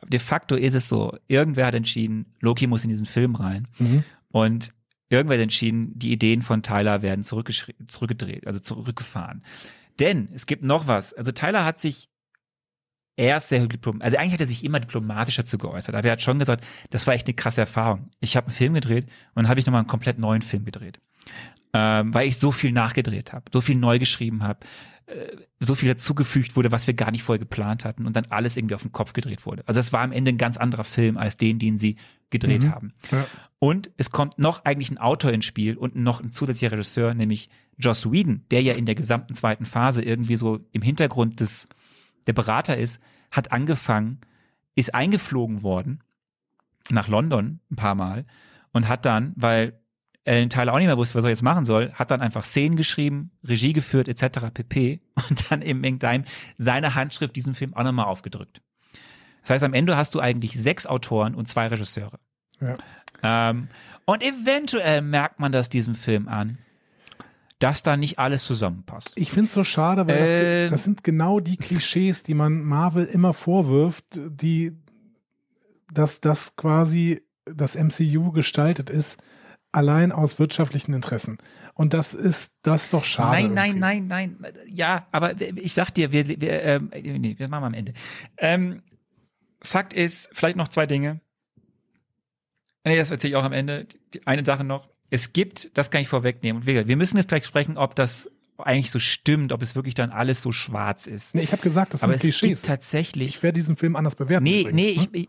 de 0.07 0.21
facto 0.21 0.55
ist 0.55 0.75
es 0.75 0.89
so, 0.89 1.17
irgendwer 1.27 1.67
hat 1.67 1.75
entschieden, 1.75 2.27
Loki 2.41 2.69
muss 2.69 2.85
in 2.85 2.91
diesen 2.91 3.07
Film 3.07 3.35
rein. 3.35 3.67
Mhm. 3.79 4.05
Und 4.31 4.73
irgendwer 5.09 5.37
hat 5.37 5.43
entschieden, 5.43 5.99
die 5.99 6.13
Ideen 6.13 6.43
von 6.43 6.63
Tyler 6.63 7.03
werden 7.03 7.25
zurückgedreht, 7.25 8.47
also 8.47 8.59
zurückgefahren. 8.59 9.45
Denn 10.01 10.29
es 10.35 10.47
gibt 10.47 10.63
noch 10.63 10.87
was. 10.87 11.15
Also 11.15 11.33
Tyler 11.33 11.65
hat 11.65 11.79
sich 11.81 12.11
erst 13.17 13.49
sehr 13.49 13.67
diplom 13.67 14.03
also 14.03 14.19
eigentlich 14.19 14.35
hat 14.35 14.41
er 14.43 14.47
sich 14.47 14.63
immer 14.63 14.79
diplomatischer 14.79 15.45
zu 15.45 15.57
geäußert, 15.57 15.95
aber 15.95 16.07
er 16.07 16.13
hat 16.13 16.23
schon 16.23 16.39
gesagt, 16.39 16.67
das 16.91 17.07
war 17.07 17.15
echt 17.15 17.27
eine 17.27 17.35
krasse 17.35 17.63
Erfahrung. 17.63 18.11
Ich 18.21 18.37
habe 18.37 18.49
einen 18.49 18.55
Film 18.55 18.75
gedreht 18.75 19.05
und 19.05 19.43
dann 19.43 19.49
habe 19.49 19.59
ich 19.59 19.67
nochmal 19.67 19.81
einen 19.81 19.89
komplett 19.89 20.19
neuen 20.19 20.43
Film 20.43 20.65
gedreht. 20.65 21.01
Ähm, 21.73 22.15
weil 22.15 22.29
ich 22.29 22.39
so 22.39 22.53
viel 22.53 22.73
nachgedreht 22.73 23.33
habe, 23.33 23.47
so 23.53 23.61
viel 23.61 23.77
neu 23.77 23.99
geschrieben 23.99 24.43
habe, 24.43 24.61
äh, 25.07 25.37
so 25.61 25.75
viel 25.75 25.89
dazugefügt 25.89 26.57
wurde, 26.57 26.73
was 26.73 26.87
wir 26.87 26.95
gar 26.95 27.11
nicht 27.11 27.23
vorher 27.23 27.39
geplant 27.39 27.85
hatten 27.85 28.07
und 28.07 28.15
dann 28.15 28.27
alles 28.27 28.57
irgendwie 28.57 28.75
auf 28.75 28.83
den 28.83 28.93
Kopf 28.93 29.13
gedreht 29.13 29.47
wurde. 29.47 29.63
Also 29.67 29.81
es 29.81 29.93
war 29.93 30.01
am 30.01 30.13
Ende 30.13 30.31
ein 30.33 30.39
ganz 30.39 30.57
anderer 30.57 30.85
Film 30.85 31.17
als 31.17 31.37
den, 31.37 31.59
den 31.59 31.79
sie 31.79 31.97
gedreht 32.31 32.65
Mhm. 32.65 32.71
haben. 32.73 32.93
Ja. 33.11 33.27
Und 33.59 33.91
es 33.97 34.11
kommt 34.11 34.39
noch 34.39 34.65
eigentlich 34.65 34.91
ein 34.91 34.99
Autor 34.99 35.33
ins 35.33 35.45
Spiel 35.47 35.77
und 35.77 35.97
noch 35.97 36.21
ein 36.21 36.33
zusätzlicher 36.33 36.73
Regisseur, 36.73 37.15
nämlich 37.15 37.49
Joss 37.79 38.11
Whedon, 38.11 38.43
der 38.51 38.63
ja 38.63 38.75
in 38.75 38.85
der 38.87 38.95
gesamten 38.95 39.35
zweiten 39.35 39.65
Phase 39.65 40.03
irgendwie 40.03 40.37
so 40.37 40.61
im 40.73 40.83
Hintergrund 40.83 41.41
des, 41.41 41.69
der 42.27 42.33
Berater 42.33 42.77
ist, 42.77 43.01
hat 43.31 43.53
angefangen, 43.53 44.21
ist 44.75 44.95
eingeflogen 44.95 45.63
worden 45.63 46.01
nach 46.91 47.09
London 47.09 47.61
ein 47.71 47.77
paar 47.77 47.95
Mal 47.95 48.25
und 48.73 48.89
hat 48.89 49.05
dann, 49.07 49.33
weil 49.37 49.79
Ellen 50.27 50.51
Tyler 50.51 50.73
auch 50.75 50.79
nicht 50.79 50.87
mehr 50.87 50.97
wusste, 50.99 51.15
was 51.17 51.25
er 51.25 51.31
jetzt 51.31 51.43
machen 51.43 51.65
soll, 51.65 51.93
hat 51.93 52.11
dann 52.11 52.21
einfach 52.21 52.45
Szenen 52.45 52.77
geschrieben, 52.77 53.31
Regie 53.45 53.73
geführt 53.73 54.09
etc. 54.09 54.47
pp. 54.53 55.01
und 55.31 55.51
dann 55.51 55.63
im 55.63 55.81
Meantime 55.81 56.25
seine 56.59 56.95
Handschrift 56.95 57.35
diesen 57.37 57.55
Film 57.55 57.75
auch 57.75 57.85
nochmal 57.85 58.07
aufgedrückt. 58.07 58.61
Das 59.43 59.51
heißt, 59.51 59.65
am 59.65 59.75
Ende 59.75 59.97
hast 59.97 60.15
du 60.15 60.21
eigentlich 60.21 60.61
sechs 60.61 60.87
Autoren 60.87 61.35
und 61.35 61.47
zwei 61.47 61.69
Regisseure. 61.69 62.19
Ja. 62.61 62.77
Ähm, 63.23 63.69
und 64.05 64.23
eventuell 64.23 65.01
merkt 65.03 65.39
man 65.39 65.53
das 65.53 65.69
diesem 65.69 65.95
Film 65.95 66.27
an, 66.29 66.59
dass 67.61 67.83
da 67.83 67.97
nicht 67.97 68.19
alles 68.19 68.43
zusammenpasst. 68.45 69.13
Ich 69.15 69.31
finde 69.31 69.47
es 69.47 69.55
so 69.55 69.63
schade, 69.65 70.07
weil 70.09 70.19
das, 70.19 70.29
ge- 70.31 70.65
Ähm. 70.65 70.71
das 70.73 70.85
sind 70.85 71.05
genau 71.05 71.41
die 71.41 71.57
Klischees, 71.57 72.23
die 72.25 72.35
man 72.35 72.63
Marvel 72.65 73.05
immer 73.05 73.33
vorwirft, 73.33 74.05
die, 74.27 74.73
dass 75.93 76.21
das 76.21 76.57
quasi 76.57 77.23
das 77.47 77.77
MCU 77.77 78.33
gestaltet 78.33 78.91
ist, 78.91 79.23
allein 79.77 80.13
aus 80.13 80.39
wirtschaftlichen 80.39 80.95
Interessen. 80.95 81.39
Und 81.75 81.95
das 81.95 82.15
ist 82.15 82.59
das 82.63 82.85
ist 82.85 82.93
doch 82.93 83.05
schade. 83.05 83.49
nein, 83.49 83.55
nein, 83.55 83.71
irgendwie. 83.71 84.09
nein, 84.09 84.37
nein. 84.41 84.53
Ja, 84.67 85.07
aber 85.13 85.41
ich 85.41 85.75
sag 85.75 85.91
dir, 85.91 86.11
wir, 86.11 86.27
wir, 86.27 86.63
ähm, 86.63 86.91
nee, 86.93 87.35
wir 87.39 87.49
machen 87.49 87.63
wir 87.63 87.67
am 87.67 87.75
Ende. 87.75 87.93
Ähm, 88.39 88.83
Fakt 89.63 89.95
ist, 89.95 90.31
vielleicht 90.33 90.57
noch 90.57 90.69
zwei 90.69 90.87
Dinge. 90.87 91.21
Nee, 92.85 92.97
das 92.97 93.11
erzähle 93.11 93.33
ich 93.33 93.37
auch 93.37 93.45
am 93.45 93.53
Ende. 93.53 93.87
Die, 94.15 94.27
eine 94.27 94.45
Sache 94.45 94.65
noch. 94.65 94.89
Es 95.11 95.33
gibt, 95.33 95.77
das 95.77 95.91
kann 95.91 96.01
ich 96.01 96.09
vorwegnehmen. 96.09 96.63
Und 96.63 96.67
wir, 96.67 96.97
müssen 96.97 97.17
jetzt 97.17 97.29
gleich 97.29 97.45
sprechen, 97.45 97.77
ob 97.77 97.95
das 97.95 98.31
eigentlich 98.59 98.91
so 98.91 98.99
stimmt, 98.99 99.53
ob 99.53 99.61
es 99.61 99.75
wirklich 99.75 99.95
dann 99.95 100.11
alles 100.11 100.41
so 100.41 100.53
schwarz 100.53 101.07
ist. 101.07 101.35
Nee, 101.35 101.43
ich 101.43 101.53
habe 101.53 101.63
gesagt, 101.63 101.95
das 101.95 102.03
aber 102.03 102.13
sind 102.15 102.17
es 102.31 102.39
Klischees. 102.39 102.63
gibt 102.63 102.67
tatsächlich. 102.67 103.29
Ich 103.29 103.43
werde 103.43 103.55
diesen 103.55 103.77
Film 103.77 103.97
anders 103.97 104.15
bewerten. 104.15 104.45
Nee, 104.45 104.63
übrigens, 104.63 104.77
nee, 104.77 104.95
ne? 104.95 105.19
ich 105.19 105.29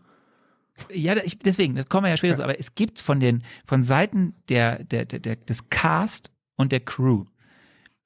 ja, 0.92 1.16
ich, 1.16 1.38
deswegen, 1.38 1.74
das 1.74 1.88
kommen 1.88 2.04
wir 2.04 2.10
ja 2.10 2.16
später 2.16 2.34
so, 2.34 2.42
aber 2.42 2.58
es 2.58 2.74
gibt 2.74 3.00
von 3.00 3.20
den, 3.20 3.42
von 3.64 3.82
Seiten 3.82 4.34
der, 4.48 4.84
der, 4.84 5.04
der, 5.04 5.18
der, 5.18 5.36
des 5.36 5.70
Cast 5.70 6.30
und 6.56 6.72
der 6.72 6.80
Crew, 6.80 7.24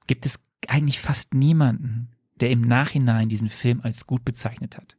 gibt 0.07 0.27
es 0.27 0.39
eigentlich 0.69 1.01
fast 1.01 1.35
niemanden, 1.35 2.11
der 2.41 2.51
im 2.51 2.63
Nachhinein 2.63 3.29
diesen 3.29 3.49
Film 3.49 3.81
als 3.83 4.07
gut 4.07 4.25
bezeichnet 4.25 4.77
hat. 4.77 4.97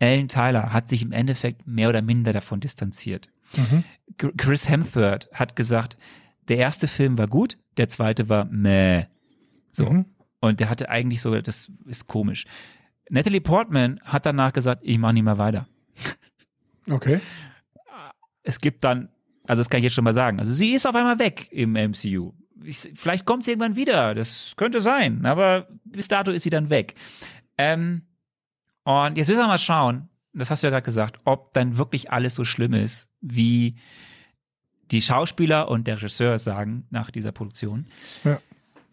Alan 0.00 0.28
Tyler 0.28 0.72
hat 0.72 0.88
sich 0.88 1.02
im 1.02 1.12
Endeffekt 1.12 1.66
mehr 1.66 1.88
oder 1.88 2.02
minder 2.02 2.32
davon 2.32 2.60
distanziert. 2.60 3.30
Mhm. 3.56 3.84
Chris 4.36 4.68
Hemsworth 4.68 5.28
hat 5.32 5.54
gesagt, 5.54 5.96
der 6.48 6.58
erste 6.58 6.88
Film 6.88 7.18
war 7.18 7.28
gut, 7.28 7.56
der 7.76 7.88
zweite 7.88 8.28
war 8.28 8.46
meh. 8.46 9.04
So. 9.70 9.88
Mhm. 9.88 10.06
Und 10.40 10.58
der 10.58 10.70
hatte 10.70 10.88
eigentlich 10.88 11.20
so, 11.20 11.40
das 11.40 11.70
ist 11.86 12.08
komisch. 12.08 12.46
Natalie 13.08 13.40
Portman 13.40 14.00
hat 14.02 14.26
danach 14.26 14.52
gesagt, 14.52 14.82
ich 14.84 14.98
mache 14.98 15.14
nicht 15.14 15.22
mehr 15.22 15.38
weiter. 15.38 15.68
Okay. 16.90 17.20
es 18.42 18.60
gibt 18.60 18.84
dann, 18.84 19.08
also 19.46 19.60
das 19.60 19.70
kann 19.70 19.78
ich 19.78 19.84
jetzt 19.84 19.94
schon 19.94 20.04
mal 20.04 20.14
sagen, 20.14 20.40
also 20.40 20.52
sie 20.52 20.72
ist 20.72 20.86
auf 20.86 20.94
einmal 20.94 21.18
weg 21.18 21.48
im 21.50 21.72
MCU. 21.72 22.32
Ich, 22.64 22.92
vielleicht 22.94 23.24
kommt 23.24 23.44
sie 23.44 23.52
irgendwann 23.52 23.76
wieder, 23.76 24.14
das 24.14 24.52
könnte 24.56 24.80
sein, 24.80 25.24
aber 25.26 25.68
bis 25.84 26.08
dato 26.08 26.30
ist 26.30 26.42
sie 26.42 26.50
dann 26.50 26.70
weg. 26.70 26.94
Ähm, 27.58 28.02
und 28.84 29.16
jetzt 29.16 29.28
müssen 29.28 29.40
wir 29.40 29.46
mal 29.46 29.58
schauen, 29.58 30.08
das 30.32 30.50
hast 30.50 30.62
du 30.62 30.66
ja 30.66 30.70
gerade 30.70 30.84
gesagt, 30.84 31.20
ob 31.24 31.52
dann 31.52 31.76
wirklich 31.76 32.10
alles 32.10 32.34
so 32.34 32.44
schlimm 32.44 32.72
ist, 32.72 33.08
wie 33.20 33.76
die 34.90 35.02
Schauspieler 35.02 35.68
und 35.68 35.86
der 35.86 35.96
Regisseur 35.96 36.38
sagen 36.38 36.86
nach 36.90 37.10
dieser 37.10 37.32
Produktion. 37.32 37.86
Ja. 38.24 38.40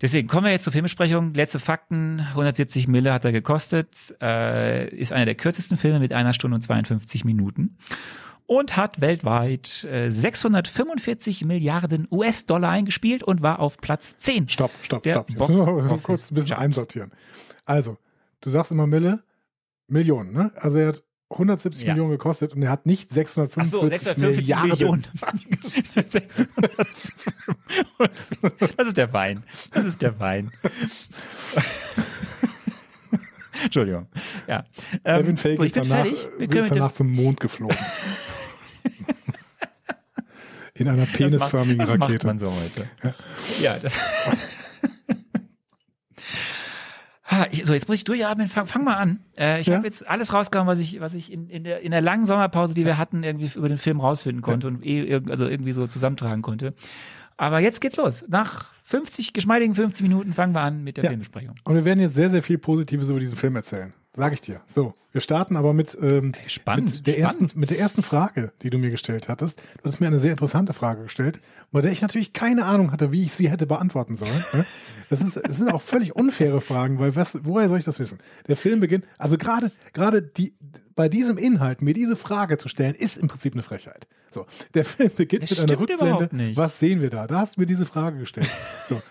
Deswegen 0.02 0.28
kommen 0.28 0.46
wir 0.46 0.52
jetzt 0.52 0.64
zur 0.64 0.74
Filmbesprechung. 0.74 1.34
Letzte 1.34 1.60
Fakten. 1.60 2.22
170 2.22 2.88
Mille 2.88 3.12
hat 3.12 3.26
er 3.26 3.32
gekostet. 3.32 4.16
Äh, 4.22 4.88
ist 4.96 5.12
einer 5.12 5.26
der 5.26 5.36
kürzesten 5.36 5.78
Filme 5.78 6.00
mit 6.00 6.14
einer 6.14 6.34
Stunde 6.34 6.56
und 6.56 6.62
52 6.62 7.26
Minuten. 7.26 7.78
Und 8.46 8.78
hat 8.78 9.02
weltweit 9.02 9.84
äh, 9.84 10.10
645 10.10 11.46
Milliarden 11.46 12.08
US-Dollar 12.10 12.70
eingespielt 12.70 13.24
und 13.24 13.42
war 13.42 13.60
auf 13.60 13.78
Platz 13.78 14.18
10. 14.18 14.50
Stopp, 14.50 14.72
stopp, 14.82 15.04
Der 15.04 15.14
stopp. 15.14 15.28
Box 15.36 16.04
kurz 16.04 16.32
ein 16.32 16.36
bisschen 16.36 16.52
Chart. 16.52 16.62
einsortieren. 16.62 17.12
Also, 17.66 17.98
du 18.42 18.50
sagst 18.50 18.72
immer 18.72 18.88
Mille, 18.88 19.22
Millionen, 19.88 20.32
ne? 20.34 20.52
Also 20.56 20.80
er 20.80 20.88
hat 20.88 21.04
170 21.32 21.84
Ja. 21.86 21.94
Millionen 21.94 22.12
gekostet 22.12 22.54
und 22.54 22.64
er 22.64 22.72
hat 22.72 22.86
nicht 22.86 23.10
Ach 23.12 23.16
645 23.16 23.72
so, 23.72 23.88
645 23.88 24.48
Milliarden. 24.48 24.70
Millionen. 24.70 25.08
600. 26.08 26.72
Das 28.78 28.88
ist 28.88 28.98
der 28.98 29.14
Wein. 29.14 29.44
Das 29.72 29.86
ist 29.86 30.02
der 30.02 30.20
Wein. 30.20 30.52
Entschuldigung. 33.64 34.08
Ja. 34.48 34.64
Ähm, 35.04 35.22
Kevin 35.22 35.38
Feige 35.38 35.58
so, 35.58 35.64
ich 35.64 35.76
ist 35.76 35.78
danach, 35.78 36.06
ist 36.06 36.72
danach 36.72 36.92
zum 36.94 37.12
Mond 37.12 37.40
geflogen. 37.40 37.78
In 40.74 40.88
einer 40.88 41.06
das 41.06 41.12
penisförmigen 41.12 41.78
macht, 41.78 41.90
das 41.90 42.00
Rakete. 42.02 42.14
macht 42.14 42.24
man 42.26 42.40
so 42.40 42.54
heute. 42.54 42.90
Ja, 43.62 43.78
das. 43.80 43.94
So, 47.64 47.74
jetzt 47.74 47.88
muss 47.88 47.98
ich 47.98 48.04
durchatmen. 48.06 48.48
Fang, 48.48 48.66
fang 48.66 48.84
mal 48.84 48.96
an. 48.96 49.20
Äh, 49.38 49.62
ich 49.62 49.68
Ja. 49.68 49.76
habe 49.78 49.86
jetzt 49.86 50.08
alles 50.08 50.34
rausgehauen, 50.34 50.68
was 50.68 50.80
ich, 50.80 51.00
was 51.00 51.14
ich 51.14 51.32
in, 51.32 51.48
in, 51.50 51.64
der, 51.64 51.82
in 51.82 51.92
der 51.92 52.02
langen 52.02 52.26
Sommerpause, 52.26 52.74
die 52.74 52.86
wir 52.86 52.98
hatten, 52.98 53.24
irgendwie 53.24 53.50
über 53.56 53.70
den 53.70 53.78
Film 53.78 54.00
rausfinden 54.00 54.42
konnte 54.42 54.68
und 54.68 54.86
eh, 54.86 55.22
also 55.30 55.48
irgendwie 55.48 55.72
so 55.74 55.86
zusammentragen 55.88 56.42
konnte. 56.42 56.74
Aber 57.38 57.60
jetzt 57.60 57.80
geht's 57.82 57.96
los. 57.98 58.26
Nach 58.28 58.74
50, 58.84 59.34
geschmeidigen 59.34 59.74
50 59.76 60.02
Minuten 60.04 60.34
fangen 60.34 60.54
wir 60.54 60.62
an 60.62 60.84
mit 60.84 60.98
der 60.98 61.04
Ja. 61.06 61.10
Filmbesprechung. 61.12 61.56
Und 61.64 61.76
wir 61.76 61.86
werden 61.86 62.00
jetzt 62.00 62.16
sehr, 62.16 62.30
sehr 62.30 62.44
viel 62.44 62.58
Positives 62.58 63.10
über 63.10 63.20
diesen 63.20 63.38
Film 63.38 63.56
erzählen. 63.56 63.94
Sag 64.14 64.34
ich 64.34 64.42
dir. 64.42 64.62
So, 64.66 64.96
wir 65.12 65.22
starten 65.22 65.56
aber 65.56 65.74
mit, 65.74 65.96
ähm, 66.02 66.34
spannend, 66.48 66.98
mit, 66.98 67.08
der 67.08 67.14
spannend. 67.14 67.42
Ersten, 67.42 67.60
mit 67.60 67.70
der 67.70 67.80
ersten 67.80 68.04
Frage, 68.04 68.52
die 68.64 68.72
du 68.72 68.80
mir 68.80 68.90
gestellt 68.90 69.30
hattest. 69.30 69.62
Du 69.78 69.86
hast 69.86 70.00
mir 70.00 70.08
eine 70.08 70.20
sehr 70.20 70.32
interessante 70.32 70.74
Frage 70.74 71.04
gestellt, 71.04 71.40
bei 71.72 71.82
der 71.82 71.92
ich 71.92 72.02
natürlich 72.02 72.34
keine 72.34 72.66
Ahnung 72.66 72.92
hatte, 72.92 73.12
wie 73.12 73.24
ich 73.24 73.34
sie 73.34 73.50
hätte 73.50 73.68
beantworten 73.68 74.16
sollen. 74.16 74.44
ne? 74.54 74.66
Das, 75.10 75.22
ist, 75.22 75.38
das 75.38 75.58
sind 75.58 75.72
auch 75.72 75.82
völlig 75.82 76.16
unfaire 76.16 76.60
Fragen, 76.60 77.00
weil 77.00 77.16
was, 77.16 77.40
woher 77.44 77.70
soll 77.70 77.78
ich 77.78 77.84
das 77.84 78.00
wissen? 78.00 78.20
Der 78.48 78.58
Film 78.58 78.80
beginnt, 78.80 79.06
also 79.18 79.38
gerade 79.38 79.72
gerade 79.94 80.22
die 80.22 80.54
bei 80.96 81.08
diesem 81.08 81.38
Inhalt 81.38 81.82
mir 81.82 81.94
diese 81.94 82.16
Frage 82.16 82.58
zu 82.58 82.68
stellen, 82.68 82.94
ist 82.94 83.18
im 83.18 83.28
Prinzip 83.28 83.54
eine 83.54 83.64
Frechheit. 83.64 84.08
So, 84.32 84.46
der 84.74 84.86
Film 84.86 85.12
beginnt 85.16 85.44
Das 85.44 85.62
mit 85.62 85.72
einer 85.72 85.80
Rückblende. 85.80 86.56
Was 86.56 86.80
sehen 86.80 87.02
wir 87.02 87.10
da? 87.10 87.26
Da 87.26 87.40
hast 87.40 87.56
du 87.56 87.62
mir 87.62 87.66
diese 87.68 87.86
Frage 87.86 88.20
gestellt. 88.20 88.50
So, 88.88 89.02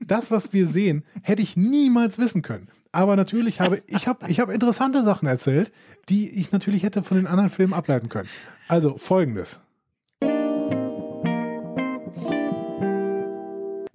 das, 0.00 0.30
was 0.30 0.52
wir 0.52 0.66
sehen, 0.66 1.04
hätte 1.22 1.42
ich 1.42 1.56
niemals 1.56 2.18
wissen 2.18 2.42
können. 2.42 2.68
Aber 2.96 3.14
natürlich 3.14 3.60
habe 3.60 3.82
ich 3.88 4.08
habe 4.08 4.26
ich 4.30 4.40
habe 4.40 4.54
interessante 4.54 5.02
Sachen 5.04 5.28
erzählt, 5.28 5.70
die 6.08 6.30
ich 6.40 6.50
natürlich 6.50 6.82
hätte 6.82 7.02
von 7.02 7.18
den 7.18 7.26
anderen 7.26 7.50
Filmen 7.50 7.74
ableiten 7.74 8.08
können. 8.08 8.26
Also 8.68 8.96
folgendes. 8.96 9.60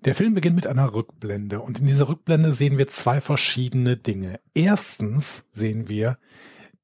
Der 0.06 0.14
Film 0.14 0.36
beginnt 0.36 0.56
mit 0.56 0.68
einer 0.68 0.94
Rückblende 0.94 1.62
und 1.62 1.80
in 1.80 1.88
dieser 1.88 2.10
Rückblende 2.10 2.54
sehen 2.54 2.78
wir 2.78 2.88
zwei 2.90 3.22
verschiedene 3.22 3.98
Dinge. 3.98 4.40
Erstens 4.54 5.50
sehen 5.52 5.90
wir, 5.90 6.20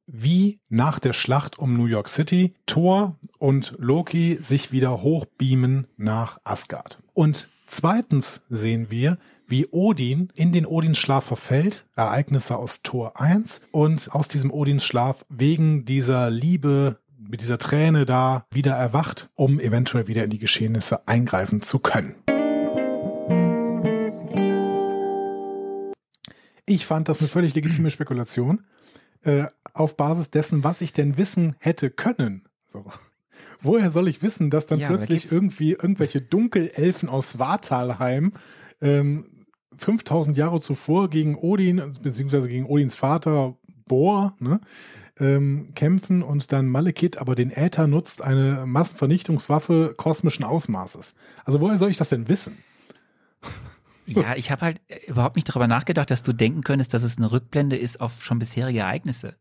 wie 0.08 0.60
nach 0.70 0.98
der 0.98 1.14
Schlacht 1.14 1.60
um 1.60 1.78
New 1.78 1.86
York 1.86 2.10
City 2.10 2.56
Thor 2.66 3.16
und 3.38 3.76
Loki 3.78 4.40
sich 4.42 4.72
wieder 4.72 5.04
hochbeamen 5.04 5.86
nach 5.98 6.40
Asgard. 6.44 7.00
Und 7.14 7.50
zweitens 7.68 8.44
sehen 8.50 8.90
wir, 8.90 9.20
wie 9.48 9.68
Odin 9.72 10.30
in 10.36 10.52
den 10.52 10.66
Odins-Schlaf 10.66 11.24
verfällt, 11.24 11.86
Ereignisse 11.96 12.58
aus 12.58 12.82
Thor 12.84 13.20
1 13.20 13.62
und 13.72 14.14
aus 14.14 14.28
diesem 14.28 14.52
Odins-Schlaf 14.52 15.26
wegen 15.30 15.86
dieser 15.86 16.30
Liebe, 16.30 17.00
mit 17.18 17.42
dieser 17.42 17.58
Träne 17.58 18.06
da 18.06 18.46
wieder 18.52 18.74
erwacht, 18.74 19.30
um 19.36 19.60
eventuell 19.60 20.08
wieder 20.08 20.24
in 20.24 20.30
die 20.30 20.38
Geschehnisse 20.38 21.08
eingreifen 21.08 21.62
zu 21.62 21.80
können. 21.80 22.16
Ich 26.66 26.86
fand 26.86 27.08
das 27.08 27.20
eine 27.20 27.30
völlig 27.30 27.56
legitime 27.56 27.90
Spekulation 27.90 28.66
äh, 29.24 29.46
auf 29.74 29.96
Basis 29.96 30.30
dessen, 30.30 30.66
was 30.66 30.82
ich 30.82 30.92
denn 30.92 31.18
wissen 31.18 31.56
hätte 31.60 31.90
können. 31.90 32.44
So. 32.66 32.86
Woher 33.62 33.92
soll 33.92 34.10
ich 34.10 34.22
wissen, 34.22 34.50
dass 34.50 34.68
dann 34.68 34.80
Ja, 34.80 34.88
plötzlich 34.88 35.32
irgendwie 35.32 35.72
irgendwelche 35.72 36.22
Dunkelelfen 36.22 37.08
aus 37.08 37.32
Svartalheim 37.32 38.34
ähm, 38.82 39.26
5000 39.78 40.38
Jahre 40.38 40.60
zuvor 40.60 41.10
gegen 41.10 41.36
Odin, 41.36 41.82
beziehungsweise 42.02 42.50
gegen 42.50 42.66
Odins 42.66 42.96
Vater 42.96 43.56
Bor, 43.88 44.36
ne, 44.40 44.60
ähm, 45.20 45.70
kämpfen 45.76 46.22
und 46.22 46.52
dann 46.52 46.68
Malekith 46.68 47.18
aber 47.18 47.36
den 47.36 47.52
Äther 47.52 47.88
nutzt, 47.88 48.22
eine 48.22 48.66
Massenvernichtungswaffe 48.66 49.94
kosmischen 49.98 50.44
Ausmaßes. 50.44 51.16
Also 51.46 51.62
woher 51.62 51.78
soll 51.78 51.90
ich 51.90 51.98
das 51.98 52.10
denn 52.10 52.28
wissen? 52.28 52.58
Ja, 54.10 54.38
ich 54.38 54.52
habe 54.52 54.62
halt 54.62 54.82
äh, 54.88 55.12
überhaupt 55.12 55.36
nicht 55.36 55.50
darüber 55.50 55.68
nachgedacht, 55.68 56.10
dass 56.10 56.24
du 56.24 56.32
denken 56.32 56.62
könntest, 56.62 56.94
dass 56.94 57.04
es 57.04 57.18
eine 57.18 57.30
Rückblende 57.30 57.76
ist 57.76 58.00
auf 58.00 58.24
schon 58.24 58.40
bisherige 58.40 58.80
Ereignisse. 58.80 59.36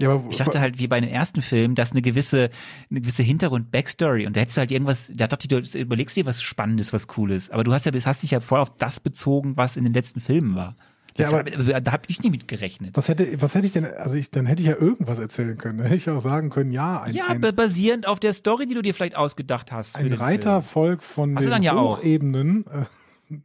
Ja, 0.00 0.10
aber 0.10 0.28
Ich 0.30 0.38
dachte 0.38 0.60
halt, 0.60 0.78
wie 0.78 0.88
bei 0.88 1.00
dem 1.00 1.08
ersten 1.08 1.40
Film, 1.40 1.74
dass 1.76 1.92
eine 1.92 2.02
gewisse, 2.02 2.50
eine 2.90 3.00
gewisse 3.00 3.22
Hintergrund-Backstory 3.22 4.26
und 4.26 4.34
da 4.36 4.40
hättest 4.40 4.56
du 4.56 4.60
halt 4.60 4.72
irgendwas, 4.72 5.12
da 5.14 5.26
dachte 5.28 5.46
ich, 5.48 5.48
du 5.72 5.78
überlegst 5.78 6.16
dir 6.16 6.26
was 6.26 6.42
Spannendes, 6.42 6.92
was 6.92 7.06
Cooles. 7.06 7.50
Aber 7.50 7.62
du 7.62 7.72
hast 7.72 7.86
ja, 7.86 7.92
hast 8.04 8.22
dich 8.24 8.32
ja 8.32 8.40
voll 8.40 8.58
auf 8.60 8.76
das 8.78 8.98
bezogen, 9.00 9.56
was 9.56 9.76
in 9.76 9.84
den 9.84 9.92
letzten 9.94 10.20
Filmen 10.20 10.56
war. 10.56 10.74
Das 11.16 11.30
Ja, 11.30 11.38
hab, 11.38 11.84
da 11.84 11.92
habe 11.92 12.02
ich 12.08 12.18
nicht 12.20 12.32
mit 12.32 12.48
gerechnet. 12.48 12.96
Was 12.96 13.08
hätte, 13.08 13.40
was 13.40 13.54
hätte 13.54 13.66
ich 13.66 13.72
denn, 13.72 13.84
also 13.84 14.16
ich, 14.16 14.32
dann 14.32 14.46
hätte 14.46 14.62
ich 14.62 14.68
ja 14.68 14.74
irgendwas 14.76 15.20
erzählen 15.20 15.56
können. 15.56 15.78
Dann 15.78 15.86
hätte 15.86 15.96
ich 15.98 16.10
auch 16.10 16.20
sagen 16.20 16.50
können, 16.50 16.72
ja, 16.72 17.02
ein, 17.02 17.14
Ja, 17.14 17.28
ein, 17.28 17.40
ba- 17.40 17.52
basierend 17.52 18.08
auf 18.08 18.18
der 18.18 18.32
Story, 18.32 18.66
die 18.66 18.74
du 18.74 18.82
dir 18.82 18.94
vielleicht 18.94 19.14
ausgedacht 19.16 19.70
hast. 19.70 19.94
ein 19.94 20.12
Reitervolk 20.12 21.04
von 21.04 21.36
Hast 21.36 21.46
den 21.46 21.62
ja 21.62 21.76
auch. 21.76 21.98
Hochebenen. 21.98 22.64
Äh, 22.66 22.84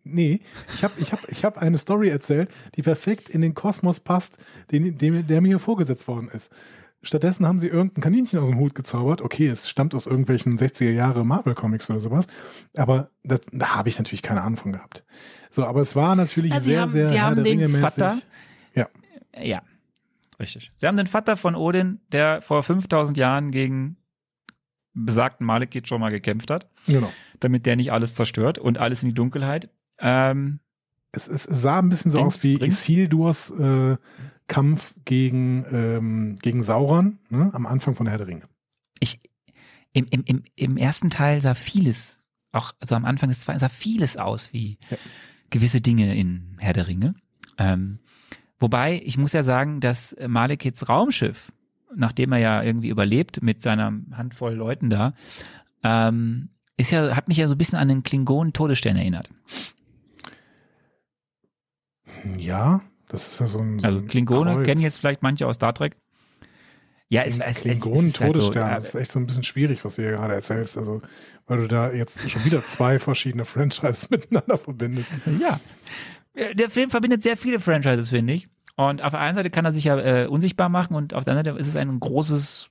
nee, 0.03 0.41
ich 0.73 0.83
habe 0.83 0.93
ich 0.97 1.11
hab, 1.11 1.31
ich 1.31 1.45
hab 1.45 1.57
eine 1.57 1.77
Story 1.77 2.09
erzählt, 2.09 2.49
die 2.75 2.81
perfekt 2.81 3.29
in 3.29 3.41
den 3.41 3.53
Kosmos 3.53 3.99
passt, 3.99 4.37
den, 4.71 4.97
dem, 4.97 5.25
der 5.27 5.41
mir 5.41 5.59
vorgesetzt 5.59 6.07
worden 6.07 6.29
ist. 6.29 6.51
Stattdessen 7.01 7.47
haben 7.47 7.59
sie 7.59 7.67
irgendein 7.67 8.01
Kaninchen 8.03 8.39
aus 8.39 8.49
dem 8.49 8.59
Hut 8.59 8.75
gezaubert. 8.75 9.21
Okay, 9.21 9.47
es 9.47 9.69
stammt 9.69 9.95
aus 9.95 10.05
irgendwelchen 10.05 10.57
60er 10.57 10.91
Jahre 10.91 11.23
Marvel-Comics 11.25 11.89
oder 11.89 11.99
sowas. 12.01 12.27
Aber 12.75 13.09
das, 13.23 13.39
da 13.53 13.75
habe 13.75 13.87
ich 13.87 13.97
natürlich 13.97 14.21
keine 14.21 14.41
Ahnung 14.41 14.57
von 14.57 14.73
gehabt. 14.73 15.05
So, 15.49 15.63
aber 15.65 15.79
es 15.79 15.95
war 15.95 16.15
natürlich 16.17 16.51
Ja, 16.51 16.59
sie 16.59 16.65
sehr, 16.65 16.81
haben- 16.81 16.91
sehr 16.91 17.07
sie 17.07 17.21
haben 17.21 17.43
den. 17.43 17.69
Vater- 17.77 18.17
Ja. 18.75 18.89
Ja, 19.41 19.61
richtig. 20.41 20.73
Sie 20.75 20.87
haben 20.87 20.97
den 20.97 21.07
Vater 21.07 21.37
von 21.37 21.55
Odin, 21.55 22.01
der 22.11 22.41
vor 22.41 22.63
5000 22.63 23.17
Jahren 23.17 23.51
gegen 23.51 23.95
besagten 25.05 25.45
Malekith 25.45 25.87
schon 25.87 26.01
mal 26.01 26.09
gekämpft 26.11 26.49
hat, 26.51 26.67
Genau. 26.85 27.11
damit 27.39 27.65
der 27.65 27.75
nicht 27.75 27.91
alles 27.91 28.13
zerstört 28.13 28.59
und 28.59 28.77
alles 28.77 29.03
in 29.03 29.09
die 29.09 29.15
Dunkelheit. 29.15 29.69
Ähm, 29.99 30.59
Es, 31.11 31.27
es 31.27 31.43
sah 31.43 31.79
ein 31.79 31.89
bisschen 31.89 32.11
so 32.11 32.19
aus 32.19 32.43
wie 32.43 32.57
bringt- 32.57 32.71
Isildurs 32.71 33.51
äh, 33.51 33.97
Kampf 34.47 34.95
gegen, 35.05 35.65
ähm, 35.71 36.35
gegen 36.41 36.63
Sauron 36.63 37.19
ne? 37.29 37.49
am 37.53 37.65
Anfang 37.65 37.95
von 37.95 38.07
Herr 38.07 38.17
der 38.17 38.27
Ringe. 38.27 38.43
ich, 38.99 39.19
im, 39.93 40.05
im, 40.11 40.23
im, 40.25 40.43
im 40.55 40.77
ersten 40.77 41.09
Teil 41.09 41.41
sah 41.41 41.53
vieles, 41.55 42.25
auch 42.51 42.71
also 42.79 42.95
am 42.95 43.05
Anfang 43.05 43.29
des 43.29 43.39
zweiten, 43.41 43.59
sah 43.59 43.69
vieles 43.69 44.17
aus 44.17 44.53
wie 44.53 44.77
Ja. 44.89 44.97
gewisse 45.49 45.81
Dinge 45.81 46.15
in 46.15 46.55
Herr 46.59 46.73
der 46.73 46.87
Ringe. 46.87 47.15
Ähm, 47.57 47.99
wobei, 48.59 49.01
ich 49.03 49.17
muss 49.17 49.33
ja 49.33 49.41
sagen, 49.43 49.79
dass 49.81 50.15
Malekiths 50.27 50.89
Raumschiff, 50.89 51.51
nachdem 51.95 52.31
er 52.31 52.39
ja 52.39 52.63
irgendwie 52.63 52.89
überlebt 52.89 53.41
mit 53.41 53.61
seiner 53.61 53.93
Handvoll 54.11 54.53
Leuten 54.53 54.89
da, 54.89 55.13
ähm, 55.83 56.49
ist 56.77 56.91
ja, 56.91 57.15
hat 57.15 57.27
mich 57.27 57.37
ja 57.37 57.47
so 57.47 57.55
ein 57.55 57.57
bisschen 57.57 57.79
an 57.79 57.87
den 57.89 58.03
Klingonen-Todesstern 58.03 58.95
erinnert. 58.95 59.29
Ja, 62.37 62.81
das 63.07 63.31
ist 63.31 63.39
ja 63.39 63.47
so 63.47 63.59
ein. 63.59 63.79
So 63.79 63.87
Also 63.87 64.01
Klingone 64.01 64.53
Kreuz. 64.53 64.65
kennen 64.65 64.81
jetzt 64.81 64.99
vielleicht 64.99 65.21
manche 65.21 65.47
aus 65.47 65.55
Star 65.55 65.73
Trek. 65.73 65.95
Ja, 67.11 67.23
es, 67.23 67.35
es, 67.35 67.39
es, 67.39 67.55
es 67.55 67.61
Klingonen 67.63 68.05
ist 68.05 68.21
halt 68.21 68.35
so, 68.35 68.41
Todesstern, 68.41 68.69
ja, 68.69 68.75
das 68.75 68.85
ist 68.89 68.95
echt 68.95 69.11
so 69.11 69.19
ein 69.19 69.25
bisschen 69.25 69.43
schwierig, 69.43 69.83
was 69.83 69.95
du 69.95 70.03
hier 70.03 70.11
gerade 70.11 70.35
erzählst. 70.35 70.77
Also, 70.77 71.01
weil 71.47 71.57
du 71.57 71.67
da 71.67 71.91
jetzt 71.91 72.29
schon 72.29 72.45
wieder 72.45 72.63
zwei 72.63 72.99
verschiedene 72.99 73.45
Franchises 73.45 74.09
miteinander 74.11 74.57
verbindest. 74.57 75.11
Ja. 75.39 75.59
Der 76.53 76.69
Film 76.69 76.91
verbindet 76.91 77.23
sehr 77.23 77.35
viele 77.35 77.59
Franchises, 77.59 78.09
finde 78.09 78.33
ich. 78.33 78.47
Und 78.79 79.01
auf 79.03 79.11
der 79.11 79.19
einen 79.19 79.35
Seite 79.35 79.49
kann 79.49 79.65
er 79.65 79.73
sich 79.73 79.83
ja 79.83 79.97
äh, 79.99 80.27
unsichtbar 80.27 80.69
machen 80.69 80.95
und 80.95 81.13
auf 81.13 81.25
der 81.25 81.33
anderen 81.33 81.53
Seite 81.55 81.61
ist 81.61 81.67
es 81.67 81.75
ein 81.75 81.99
großes 81.99 82.69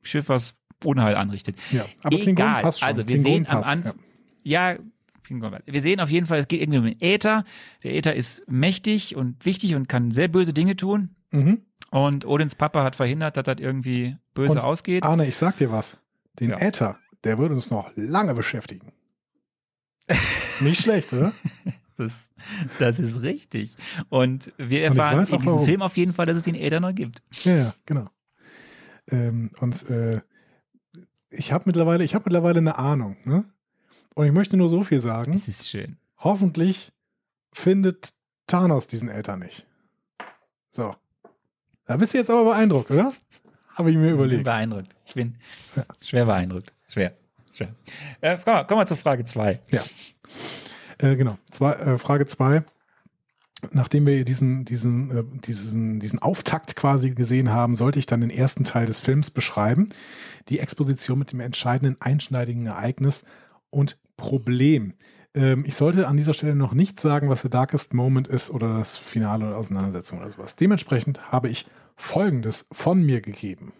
Schiff, 0.00 0.30
was 0.30 0.54
Unheil 0.82 1.16
anrichtet. 1.16 1.58
Ja, 1.70 1.84
aber 2.02 2.14
Egal. 2.16 2.22
Klingonen 2.24 2.62
passt 2.62 2.78
schon. 2.80 2.88
Also, 2.88 2.98
wir 3.00 3.04
Klingonen 3.06 3.34
sehen 3.44 3.46
am 3.48 3.56
passt, 3.58 3.68
Anfang- 3.70 3.94
Ja, 4.42 4.76
wir 5.66 5.82
sehen 5.82 6.00
auf 6.00 6.08
jeden 6.08 6.24
Fall, 6.24 6.38
es 6.38 6.48
geht 6.48 6.62
irgendwie 6.62 6.78
um 6.78 6.84
den 6.86 6.96
Äther. 7.00 7.44
Der 7.82 7.94
Äther 7.94 8.14
ist 8.14 8.42
mächtig 8.48 9.16
und 9.16 9.44
wichtig 9.44 9.74
und 9.74 9.86
kann 9.88 10.12
sehr 10.12 10.28
böse 10.28 10.54
Dinge 10.54 10.76
tun. 10.76 11.14
Ja. 11.32 11.38
Mhm. 11.40 11.62
Und 11.90 12.24
Odins 12.26 12.54
Papa 12.54 12.82
hat 12.82 12.96
verhindert, 12.96 13.36
dass 13.36 13.44
das 13.44 13.56
irgendwie 13.60 14.16
böse 14.32 14.54
Und 14.54 14.64
ausgeht. 14.64 15.02
Arne, 15.04 15.26
ich 15.26 15.36
sag 15.36 15.58
dir 15.58 15.70
was. 15.70 15.98
Den 16.40 16.50
Ja. 16.50 16.58
Äther, 16.60 16.98
der 17.22 17.36
würde 17.38 17.54
uns 17.54 17.70
noch 17.70 17.90
lange 17.96 18.34
beschäftigen. 18.34 18.92
Nicht 20.60 20.80
schlecht, 20.80 21.12
oder? 21.12 21.32
Das, 21.96 22.28
das 22.78 22.98
ist 22.98 23.22
richtig. 23.22 23.76
Und 24.08 24.52
wir 24.58 24.80
Und 24.90 24.96
erfahren 24.98 25.18
weiß 25.18 25.30
in 25.32 25.40
diesem. 25.42 25.64
Film 25.64 25.82
auf 25.82 25.96
jeden 25.96 26.12
Fall, 26.12 26.26
dass 26.26 26.36
es 26.36 26.42
den 26.42 26.54
Äther 26.56 26.80
noch 26.80 26.94
gibt. 26.94 27.22
Ja, 27.44 27.56
ja, 27.56 27.74
genau. 27.86 28.08
Ähm, 29.08 29.50
und 29.60 29.88
äh, 29.90 30.20
ich 31.30 31.52
habe 31.52 31.64
mittlerweile, 31.66 32.02
ich 32.04 32.14
habe 32.14 32.24
mittlerweile 32.26 32.58
eine 32.58 32.78
Ahnung, 32.78 33.16
ne? 33.24 33.44
Und 34.14 34.26
ich 34.26 34.32
möchte 34.32 34.56
nur 34.56 34.68
so 34.68 34.82
viel 34.82 35.00
sagen. 35.00 35.34
Es 35.34 35.48
ist 35.48 35.68
schön. 35.68 35.96
Hoffentlich 36.18 36.92
findet 37.52 38.12
Thanos 38.46 38.86
diesen 38.86 39.08
Eltern 39.08 39.40
nicht. 39.40 39.66
So. 40.70 40.94
Da 41.86 41.96
bist 41.96 42.14
du 42.14 42.18
jetzt 42.18 42.30
aber 42.30 42.44
beeindruckt, 42.44 42.90
oder? 42.90 43.12
Habe 43.74 43.90
ich 43.90 43.96
mir 43.96 44.02
Ich 44.04 44.08
bin 44.10 44.14
überlegt. 44.14 44.44
beeindruckt. 44.44 44.94
Ich 45.04 45.14
bin 45.14 45.36
Ja. 45.76 45.84
schwer 46.00 46.26
beeindruckt. 46.26 46.72
Schwer. 46.88 47.16
schwer. 47.52 47.74
Äh, 48.20 48.38
komm, 48.42 48.54
mal, 48.54 48.64
komm 48.66 48.78
mal 48.78 48.86
zu 48.86 48.96
Frage 48.96 49.24
2. 49.24 49.60
Äh, 50.98 51.16
genau. 51.16 51.38
Zwei, 51.50 51.72
äh, 51.72 51.98
Frage 51.98 52.26
zwei. 52.26 52.64
Nachdem 53.72 54.06
wir 54.06 54.24
diesen, 54.24 54.64
diesen, 54.64 55.10
äh, 55.10 55.24
diesen, 55.46 56.00
diesen 56.00 56.18
Auftakt 56.18 56.76
quasi 56.76 57.14
gesehen 57.14 57.50
haben, 57.50 57.74
sollte 57.74 57.98
ich 57.98 58.06
dann 58.06 58.20
den 58.20 58.30
ersten 58.30 58.64
Teil 58.64 58.86
des 58.86 59.00
Films 59.00 59.30
beschreiben. 59.30 59.88
Die 60.48 60.58
Exposition 60.58 61.18
mit 61.18 61.32
dem 61.32 61.40
entscheidenden 61.40 61.96
einschneidigen 62.00 62.66
Ereignis 62.66 63.24
und 63.70 63.98
Problem. 64.16 64.92
Ähm, 65.34 65.64
ich 65.66 65.76
sollte 65.76 66.08
an 66.08 66.16
dieser 66.16 66.34
Stelle 66.34 66.54
noch 66.54 66.74
nicht 66.74 67.00
sagen, 67.00 67.28
was 67.28 67.42
der 67.42 67.50
Darkest 67.50 67.94
Moment 67.94 68.28
ist 68.28 68.50
oder 68.50 68.78
das 68.78 68.96
Finale 68.96 69.46
oder 69.46 69.56
Auseinandersetzung 69.56 70.18
oder 70.18 70.30
sowas. 70.30 70.56
Dementsprechend 70.56 71.32
habe 71.32 71.48
ich 71.48 71.66
Folgendes 71.96 72.66
von 72.72 73.02
mir 73.02 73.20
gegeben. 73.20 73.72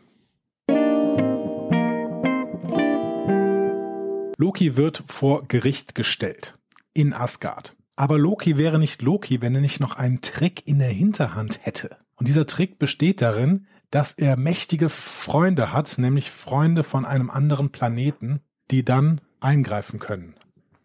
Loki 4.36 4.76
wird 4.76 5.04
vor 5.06 5.44
Gericht 5.44 5.94
gestellt 5.94 6.56
in 6.95 7.12
Asgard. 7.12 7.76
Aber 7.97 8.18
Loki 8.18 8.57
wäre 8.57 8.78
nicht 8.78 9.03
Loki, 9.03 9.40
wenn 9.40 9.55
er 9.55 9.61
nicht 9.61 9.80
noch 9.80 9.97
einen 9.97 10.20
Trick 10.20 10.66
in 10.66 10.78
der 10.78 10.88
Hinterhand 10.88 11.61
hätte. 11.64 11.97
Und 12.16 12.28
dieser 12.28 12.47
Trick 12.47 12.78
besteht 12.78 13.20
darin, 13.20 13.66
dass 13.90 14.14
er 14.14 14.36
mächtige 14.36 14.88
Freunde 14.88 15.72
hat, 15.72 15.99
nämlich 15.99 16.30
Freunde 16.30 16.82
von 16.82 17.05
einem 17.05 17.30
anderen 17.30 17.70
Planeten, 17.70 18.40
die 18.70 18.84
dann 18.84 19.20
eingreifen 19.40 20.01
können. 20.01 20.34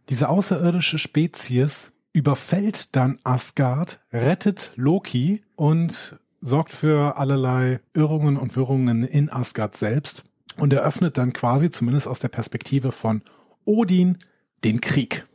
Diese 0.10 0.30
außerirdische 0.30 1.00
Spezies 1.00 2.04
überfällt 2.14 2.96
dann 2.96 3.20
Asgard, 3.24 4.00
rettet 4.12 4.72
Loki 4.76 5.44
und 5.56 6.18
sorgt 6.42 6.74
für 6.74 7.18
allerlei 7.18 7.80
Irrungen 7.94 8.38
und 8.38 8.56
Wirrungen 8.56 9.04
in 9.04 9.32
Asgard 9.32 9.76
selbst 9.76 10.24
und 10.58 10.74
eröffnet 10.74 11.18
dann 11.18 11.34
quasi, 11.34 11.70
zumindest 11.70 12.08
aus 12.08 12.20
der 12.20 12.30
Perspektive 12.30 12.92
von 12.92 13.22
Odin, 13.66 14.18
den 14.64 14.82
Krieg. 14.82 15.28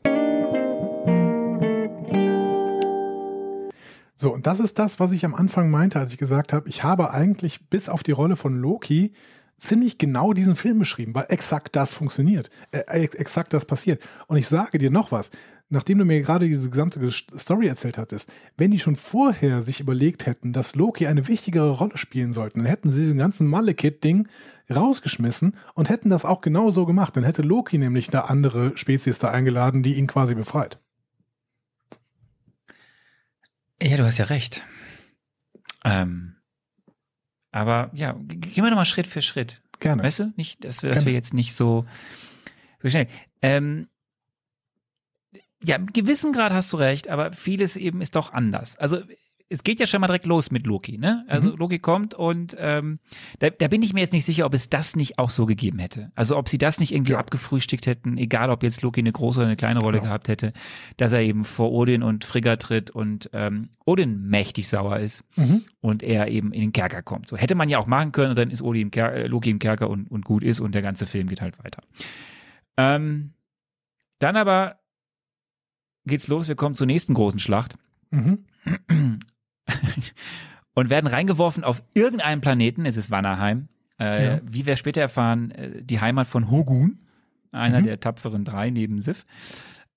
So, 4.16 4.32
und 4.32 4.46
das 4.46 4.60
ist 4.60 4.78
das, 4.78 5.00
was 5.00 5.12
ich 5.12 5.24
am 5.24 5.34
Anfang 5.34 5.70
meinte, 5.70 5.98
als 5.98 6.12
ich 6.12 6.18
gesagt 6.18 6.52
habe, 6.52 6.68
ich 6.68 6.84
habe 6.84 7.12
eigentlich 7.12 7.68
bis 7.68 7.88
auf 7.88 8.02
die 8.02 8.12
Rolle 8.12 8.36
von 8.36 8.56
Loki 8.56 9.12
ziemlich 9.56 9.98
genau 9.98 10.32
diesen 10.32 10.56
Film 10.56 10.78
beschrieben, 10.78 11.14
weil 11.14 11.26
exakt 11.28 11.74
das 11.76 11.94
funktioniert, 11.94 12.50
äh, 12.72 12.80
ex- 12.86 13.14
exakt 13.14 13.52
das 13.52 13.64
passiert. 13.64 14.02
Und 14.26 14.36
ich 14.36 14.48
sage 14.48 14.78
dir 14.78 14.90
noch 14.90 15.10
was, 15.12 15.30
nachdem 15.68 15.98
du 15.98 16.04
mir 16.04 16.20
gerade 16.22 16.48
diese 16.48 16.70
gesamte 16.70 17.00
Ges- 17.00 17.38
Story 17.38 17.66
erzählt 17.66 17.98
hattest, 17.98 18.32
wenn 18.56 18.70
die 18.70 18.78
schon 18.78 18.96
vorher 18.96 19.62
sich 19.62 19.80
überlegt 19.80 20.26
hätten, 20.26 20.52
dass 20.52 20.74
Loki 20.76 21.06
eine 21.06 21.26
wichtigere 21.28 21.70
Rolle 21.70 21.98
spielen 21.98 22.32
sollten, 22.32 22.60
dann 22.60 22.68
hätten 22.68 22.90
sie 22.90 23.00
diesen 23.00 23.18
ganzen 23.18 23.46
Malekith-Ding 23.48 24.28
rausgeschmissen 24.74 25.56
und 25.74 25.88
hätten 25.88 26.10
das 26.10 26.24
auch 26.24 26.40
genau 26.40 26.70
so 26.70 26.84
gemacht. 26.86 27.16
Dann 27.16 27.24
hätte 27.24 27.42
Loki 27.42 27.78
nämlich 27.78 28.12
eine 28.12 28.28
andere 28.28 28.76
Spezies 28.76 29.18
da 29.18 29.30
eingeladen, 29.30 29.82
die 29.82 29.94
ihn 29.94 30.06
quasi 30.06 30.34
befreit. 30.34 30.78
Ja, 33.82 33.96
du 33.96 34.04
hast 34.04 34.18
ja 34.18 34.26
recht. 34.26 34.64
Ähm, 35.84 36.36
aber 37.52 37.90
ja, 37.94 38.12
gehen 38.12 38.64
wir 38.64 38.70
nochmal 38.70 38.84
Schritt 38.84 39.06
für 39.06 39.22
Schritt. 39.22 39.62
Gerne. 39.80 40.02
Weißt 40.02 40.20
du? 40.20 40.32
Nicht, 40.36 40.64
dass 40.64 40.82
wir, 40.82 40.90
dass 40.90 41.06
wir 41.06 41.12
jetzt 41.12 41.34
nicht 41.34 41.54
so, 41.54 41.84
so 42.80 42.88
schnell. 42.88 43.06
Ähm, 43.42 43.88
ja, 45.62 45.76
im 45.76 45.86
gewissen 45.86 46.32
Grad 46.32 46.52
hast 46.52 46.72
du 46.72 46.76
recht, 46.76 47.08
aber 47.08 47.32
vieles 47.32 47.76
eben 47.76 48.00
ist 48.00 48.16
doch 48.16 48.32
anders. 48.32 48.76
Also 48.76 49.02
es 49.50 49.62
geht 49.62 49.78
ja 49.78 49.86
schon 49.86 50.00
mal 50.00 50.06
direkt 50.06 50.26
los 50.26 50.50
mit 50.50 50.66
Loki, 50.66 50.96
ne? 50.98 51.24
Also 51.28 51.50
Mhm. 51.50 51.56
Loki 51.58 51.78
kommt 51.78 52.14
und 52.14 52.56
ähm, 52.58 52.98
da, 53.40 53.50
da 53.50 53.68
bin 53.68 53.82
ich 53.82 53.92
mir 53.92 54.00
jetzt 54.00 54.12
nicht 54.14 54.24
sicher, 54.24 54.46
ob 54.46 54.54
es 54.54 54.70
das 54.70 54.96
nicht 54.96 55.18
auch 55.18 55.30
so 55.30 55.44
gegeben 55.46 55.78
hätte. 55.78 56.10
Also 56.14 56.36
ob 56.38 56.48
sie 56.48 56.56
das 56.58 56.80
nicht 56.80 56.92
irgendwie 56.92 57.12
Ja. 57.12 57.18
abgefrühstückt 57.18 57.86
hätten, 57.86 58.16
egal 58.16 58.50
ob 58.50 58.62
jetzt 58.62 58.82
Loki 58.82 59.00
eine 59.00 59.12
große 59.12 59.38
oder 59.40 59.46
eine 59.48 59.56
kleine 59.56 59.80
Rolle 59.80 59.98
Genau. 59.98 60.08
gehabt 60.08 60.28
hätte, 60.28 60.50
dass 60.96 61.12
er 61.12 61.20
eben 61.20 61.44
vor 61.44 61.70
Odin 61.72 62.02
und 62.02 62.24
Frigga 62.24 62.56
tritt 62.56 62.90
und 62.90 63.28
ähm, 63.34 63.68
Odin 63.84 64.26
mächtig 64.28 64.66
sauer 64.68 64.98
ist 64.98 65.24
Mhm. 65.36 65.62
und 65.80 66.02
er 66.02 66.28
eben 66.28 66.52
in 66.52 66.60
den 66.62 66.72
Kerker 66.72 67.02
kommt. 67.02 67.28
So 67.28 67.36
hätte 67.36 67.54
man 67.54 67.68
ja 67.68 67.78
auch 67.78 67.86
machen 67.86 68.12
können 68.12 68.30
und 68.30 68.38
dann 68.38 68.50
ist 68.50 68.62
Odin 68.62 68.82
im 68.82 68.90
Ker 68.90 69.12
äh, 69.12 69.26
Loki 69.26 69.50
im 69.50 69.58
Kerker 69.58 69.90
und, 69.90 70.10
und 70.10 70.24
gut 70.24 70.42
ist 70.42 70.60
und 70.60 70.74
der 70.74 70.82
ganze 70.82 71.06
Film 71.06 71.28
geht 71.28 71.42
halt 71.42 71.62
weiter. 71.62 71.82
Ähm, 72.78 73.34
dann 74.20 74.36
aber 74.36 74.80
geht's 76.06 76.28
los, 76.28 76.48
wir 76.48 76.54
kommen 76.56 76.74
zur 76.74 76.86
nächsten 76.86 77.12
großen 77.14 77.38
Schlacht 77.38 77.76
Mhm. 78.10 78.44
und 80.74 80.90
werden 80.90 81.06
reingeworfen 81.06 81.64
auf 81.64 81.82
irgendeinen 81.94 82.40
Planeten, 82.40 82.86
es 82.86 82.96
ist 82.96 83.10
Vanaheim, 83.10 83.68
äh, 84.00 84.26
Ja. 84.36 84.40
wie 84.44 84.66
wir 84.66 84.76
später 84.76 85.00
erfahren, 85.00 85.50
äh, 85.52 85.82
die 85.84 86.00
Heimat 86.00 86.26
von 86.26 86.50
Hogun, 86.50 86.98
einer 87.52 87.80
Mhm. 87.80 87.84
der 87.84 88.00
tapferen 88.00 88.44
drei 88.44 88.70
neben 88.70 89.00
Sif. 89.00 89.24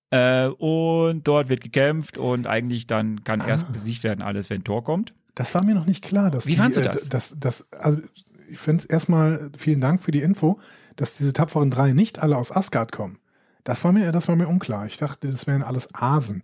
Äh, 0.09 0.47
und 0.47 1.27
dort 1.27 1.49
wird 1.49 1.61
gekämpft 1.61 2.17
und 2.17 2.47
eigentlich 2.47 2.87
dann 2.87 3.23
kann 3.23 3.41
erst 3.41 3.67
Ah. 3.67 3.71
besiegt 3.73 4.03
werden 4.03 4.21
alles, 4.21 4.49
wenn 4.49 4.63
Thor 4.63 4.83
kommt. 4.83 5.13
Das 5.35 5.53
war 5.53 5.65
mir 5.65 5.75
noch 5.75 5.85
nicht 5.85 6.03
klar. 6.03 6.31
Dass 6.31 6.45
Wie 6.47 6.51
die, 6.51 6.57
fandst 6.57 6.77
du 6.77 6.81
äh, 6.81 6.85
das? 6.85 7.09
Das, 7.09 7.35
das, 7.39 7.71
also 7.73 8.01
ich 8.49 8.57
finde 8.57 8.83
es 8.83 8.85
erstmal 8.85 9.51
vielen 9.57 9.81
Dank 9.81 10.01
für 10.01 10.11
die 10.11 10.21
Info, 10.21 10.59
dass 10.95 11.17
diese 11.17 11.33
tapferen 11.33 11.69
drei 11.69 11.91
nicht 11.91 12.19
alle 12.19 12.37
aus 12.37 12.51
Asgard 12.55 12.91
kommen. 12.93 13.17
Das 13.65 13.83
war 13.83 13.91
mir, 13.91 14.13
das 14.13 14.29
war 14.29 14.37
mir 14.37 14.47
unklar. 14.47 14.85
Ich 14.85 14.95
dachte, 14.97 15.27
das 15.27 15.45
wären 15.45 15.61
alles 15.61 15.93
Asen. 15.93 16.41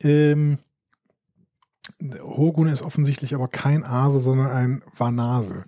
Ähm, 0.00 0.58
Hogun 2.22 2.68
ist 2.68 2.82
offensichtlich 2.82 3.34
aber 3.34 3.48
kein 3.48 3.84
Ase, 3.84 4.20
sondern 4.20 4.48
ein 4.48 4.82
Vanase. 4.96 5.64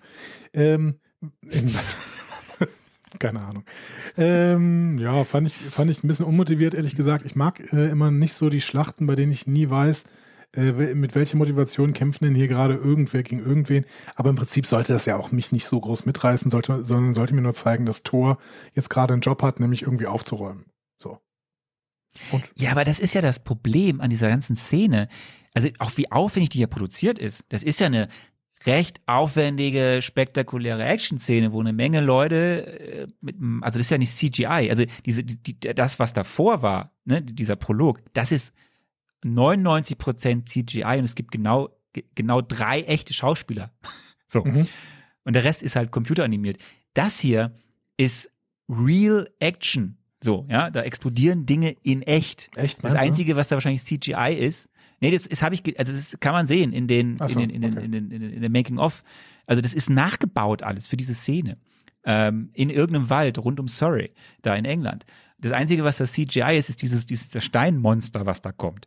Ähm, 0.52 0.96
in, 1.42 1.74
keine 3.18 3.40
Ahnung. 3.40 3.64
Ähm, 4.16 4.98
ja, 4.98 5.24
fand 5.24 5.46
ich, 5.46 5.54
fand 5.54 5.90
ich 5.90 6.02
ein 6.02 6.08
bisschen 6.08 6.26
unmotiviert, 6.26 6.74
ehrlich 6.74 6.96
gesagt. 6.96 7.24
Ich 7.24 7.36
mag 7.36 7.72
äh, 7.72 7.88
immer 7.88 8.10
nicht 8.10 8.34
so 8.34 8.50
die 8.50 8.60
Schlachten, 8.60 9.06
bei 9.06 9.14
denen 9.14 9.32
ich 9.32 9.46
nie 9.46 9.70
weiß, 9.70 10.04
äh, 10.56 10.94
mit 10.94 11.14
welcher 11.14 11.36
Motivation 11.36 11.92
kämpfen 11.92 12.24
denn 12.24 12.34
hier 12.34 12.48
gerade 12.48 12.74
irgendwer 12.74 13.22
gegen 13.22 13.44
irgendwen. 13.44 13.84
Aber 14.14 14.30
im 14.30 14.36
Prinzip 14.36 14.66
sollte 14.66 14.92
das 14.92 15.06
ja 15.06 15.16
auch 15.16 15.32
mich 15.32 15.52
nicht 15.52 15.66
so 15.66 15.80
groß 15.80 16.06
mitreißen, 16.06 16.50
sollte, 16.50 16.84
sondern 16.84 17.14
sollte 17.14 17.34
mir 17.34 17.42
nur 17.42 17.54
zeigen, 17.54 17.86
dass 17.86 18.02
Thor 18.02 18.38
jetzt 18.72 18.90
gerade 18.90 19.12
einen 19.12 19.22
Job 19.22 19.42
hat, 19.42 19.60
nämlich 19.60 19.82
irgendwie 19.82 20.06
aufzuräumen. 20.06 20.66
So. 20.96 21.18
Und 22.30 22.44
Ja, 22.56 22.70
aber 22.70 22.84
das 22.84 23.00
ist 23.00 23.14
ja 23.14 23.20
das 23.20 23.42
Problem 23.42 24.00
an 24.00 24.10
dieser 24.10 24.28
ganzen 24.28 24.56
Szene. 24.56 25.08
Also 25.54 25.68
auch 25.78 25.96
wie 25.96 26.10
aufwendig 26.12 26.50
die 26.50 26.58
ja 26.60 26.66
produziert 26.66 27.18
ist. 27.18 27.44
Das 27.48 27.62
ist 27.62 27.80
ja 27.80 27.86
eine 27.86 28.08
recht 28.66 29.00
aufwendige, 29.06 30.00
spektakuläre 30.02 30.84
Action-Szene, 30.84 31.52
wo 31.52 31.60
eine 31.60 31.72
Menge 31.72 32.00
Leute 32.00 32.80
äh, 32.80 33.06
mit, 33.20 33.36
also 33.62 33.78
das 33.78 33.86
ist 33.86 33.90
ja 33.90 33.98
nicht 33.98 34.16
CGI. 34.16 34.68
Also 34.70 34.84
diese, 35.06 35.22
die, 35.22 35.58
das, 35.60 35.98
was 35.98 36.12
davor 36.12 36.62
war, 36.62 36.92
ne, 37.04 37.22
dieser 37.22 37.56
Prolog, 37.56 38.00
das 38.14 38.32
ist 38.32 38.54
99 39.24 39.98
Prozent 39.98 40.48
CGI 40.48 40.98
und 40.98 41.04
es 41.04 41.14
gibt 41.14 41.30
genau, 41.30 41.70
ge- 41.92 42.04
genau 42.14 42.40
drei 42.40 42.82
echte 42.82 43.14
Schauspieler. 43.14 43.72
So. 44.26 44.42
Mhm. 44.42 44.66
Und 45.24 45.34
der 45.36 45.44
Rest 45.44 45.62
ist 45.62 45.76
halt 45.76 45.92
computeranimiert. 45.92 46.56
Das 46.94 47.20
hier 47.20 47.54
ist 47.98 48.32
Real 48.68 49.28
Action. 49.38 49.98
So, 50.20 50.46
ja, 50.50 50.70
da 50.70 50.80
explodieren 50.80 51.46
Dinge 51.46 51.76
in 51.82 52.02
echt. 52.02 52.48
echt, 52.56 52.82
Das? 52.82 52.94
Einzige, 52.94 53.36
was 53.36 53.46
da 53.48 53.54
wahrscheinlich 53.54 53.84
CGI 53.84 54.34
ist, 54.36 54.70
nee, 55.04 55.10
das 55.10 55.26
ist, 55.26 55.42
habe 55.42 55.54
ich, 55.54 55.78
also 55.78 55.92
das 55.92 56.18
kann 56.20 56.32
man 56.32 56.46
sehen 56.46 56.72
in 56.72 56.88
den, 56.88 57.16
so, 57.16 57.38
in 57.38 57.48
den, 57.48 57.62
in 57.62 57.64
okay. 57.64 57.88
den, 57.88 58.10
in 58.10 58.20
den, 58.20 58.32
in 58.32 58.42
den 58.42 58.52
Making-of. 58.52 59.02
Also 59.46 59.60
das 59.60 59.74
ist 59.74 59.90
nachgebaut 59.90 60.62
alles 60.62 60.88
für 60.88 60.96
diese 60.96 61.14
Szene. 61.14 61.58
Ähm, 62.04 62.50
in 62.52 62.70
irgendeinem 62.70 63.10
Wald 63.10 63.38
rund 63.38 63.60
um 63.60 63.68
Surrey, 63.68 64.10
da 64.42 64.54
in 64.54 64.64
England. 64.64 65.04
Das 65.38 65.52
Einzige, 65.52 65.84
was 65.84 65.98
das 65.98 66.12
CGI 66.12 66.56
ist, 66.56 66.68
ist 66.68 66.82
dieses, 66.82 67.06
dieses 67.06 67.30
das 67.30 67.44
Steinmonster, 67.44 68.26
was 68.26 68.40
da 68.40 68.52
kommt. 68.52 68.86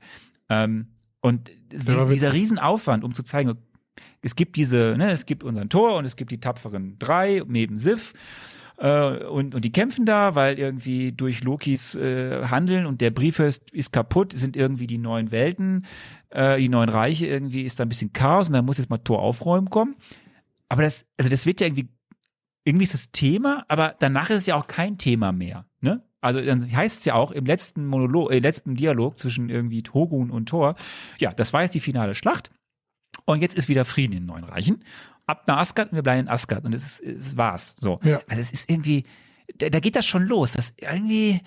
Ähm, 0.50 0.88
und 1.22 1.52
war 1.72 2.10
dieser. 2.10 2.34
Riesenaufwand, 2.34 3.04
um 3.04 3.14
zu 3.14 3.24
zeigen, 3.24 3.54
es 4.22 4.36
gibt 4.36 4.56
diese, 4.56 4.96
ne, 4.98 5.12
es 5.12 5.26
gibt 5.26 5.44
unseren 5.44 5.70
Tor 5.70 5.98
und 5.98 6.06
es 6.06 6.16
gibt 6.16 6.32
die 6.32 6.40
tapferen 6.40 6.98
drei 7.00 7.42
neben 7.48 7.78
Sif. 7.78 8.14
Äh, 8.78 9.26
und, 9.26 9.56
und 9.56 9.66
die 9.66 9.72
kämpfen 9.72 10.06
da, 10.06 10.36
weil 10.36 10.60
irgendwie 10.60 11.12
durch 11.12 11.44
Lokis 11.44 11.96
äh, 11.96 12.46
Handeln 12.46 12.86
und 12.86 13.02
der 13.02 13.12
Brief 13.12 13.40
ist, 13.40 13.92
kaputt, 13.92 14.34
sind 14.34 14.56
irgendwie 14.56 14.88
die 14.88 14.98
neuen 14.98 15.32
Welten, 15.32 15.86
äh, 16.30 16.58
die 16.58 16.70
neuen 16.70 16.90
Reiche, 16.90 17.26
irgendwie 17.26 17.64
ist 17.64 17.80
da 17.80 17.86
ein 17.86 17.90
bisschen 17.90 18.14
Chaos 18.14 18.48
und 18.48 18.54
da 18.54 18.62
muss 18.62 18.78
jetzt 18.78 18.90
mal 18.90 18.98
Tor 19.00 19.20
aufräumen 19.22 19.70
kommen. 19.70 19.96
Aber 20.70 20.84
das, 20.84 21.06
also 21.18 21.30
das 21.30 21.46
wird 21.46 21.62
ja 21.62 21.68
irgendwie, 21.68 21.88
irgendwie 22.66 22.84
ist 22.84 22.94
das 22.94 23.12
Thema, 23.12 23.66
aber 23.68 23.96
danach 24.00 24.30
ist 24.30 24.38
es 24.38 24.46
ja 24.46 24.56
auch 24.56 24.68
kein 24.68 24.98
Thema 24.98 25.32
mehr. 25.32 25.66
Ne? 25.82 26.04
also 26.22 26.42
dann 26.42 26.76
heißt 26.76 27.00
es 27.00 27.06
ja 27.06 27.14
auch 27.14 27.32
im 27.32 27.46
letzten 27.46 27.86
Monolog, 27.86 28.32
äh, 28.32 28.40
letzten 28.40 28.76
Dialog 28.76 29.18
zwischen 29.18 29.50
irgendwie 29.50 29.84
Togun 29.84 30.30
und 30.30 30.50
Thor, 30.50 30.76
ja, 31.20 31.34
das 31.34 31.54
war 31.54 31.64
jetzt 31.64 31.76
die 31.76 31.80
finale 31.80 32.16
Schlacht 32.16 32.52
und 33.26 33.42
jetzt 33.42 33.56
ist 33.56 33.70
wieder 33.70 33.86
Frieden 33.86 34.14
in 34.14 34.24
den 34.24 34.28
Neuen 34.28 34.44
Reichen. 34.44 34.84
Ab 35.28 35.44
nach 35.48 35.58
Asgard 35.58 35.92
und 35.92 35.98
wir 35.98 36.04
bleiben 36.04 36.22
in 36.22 36.30
Asgard 36.30 36.66
und 36.66 36.74
es, 36.74 37.00
es 37.00 37.38
war's. 37.38 37.76
So. 37.80 38.00
Ja. 38.04 38.22
Also 38.28 38.42
es 38.42 38.52
ist 38.52 38.70
irgendwie, 38.70 39.04
da, 39.58 39.70
da 39.70 39.80
geht 39.80 39.96
das 39.96 40.06
schon 40.06 40.24
los. 40.24 40.54
Das 40.54 40.74
irgendwie, 40.80 41.42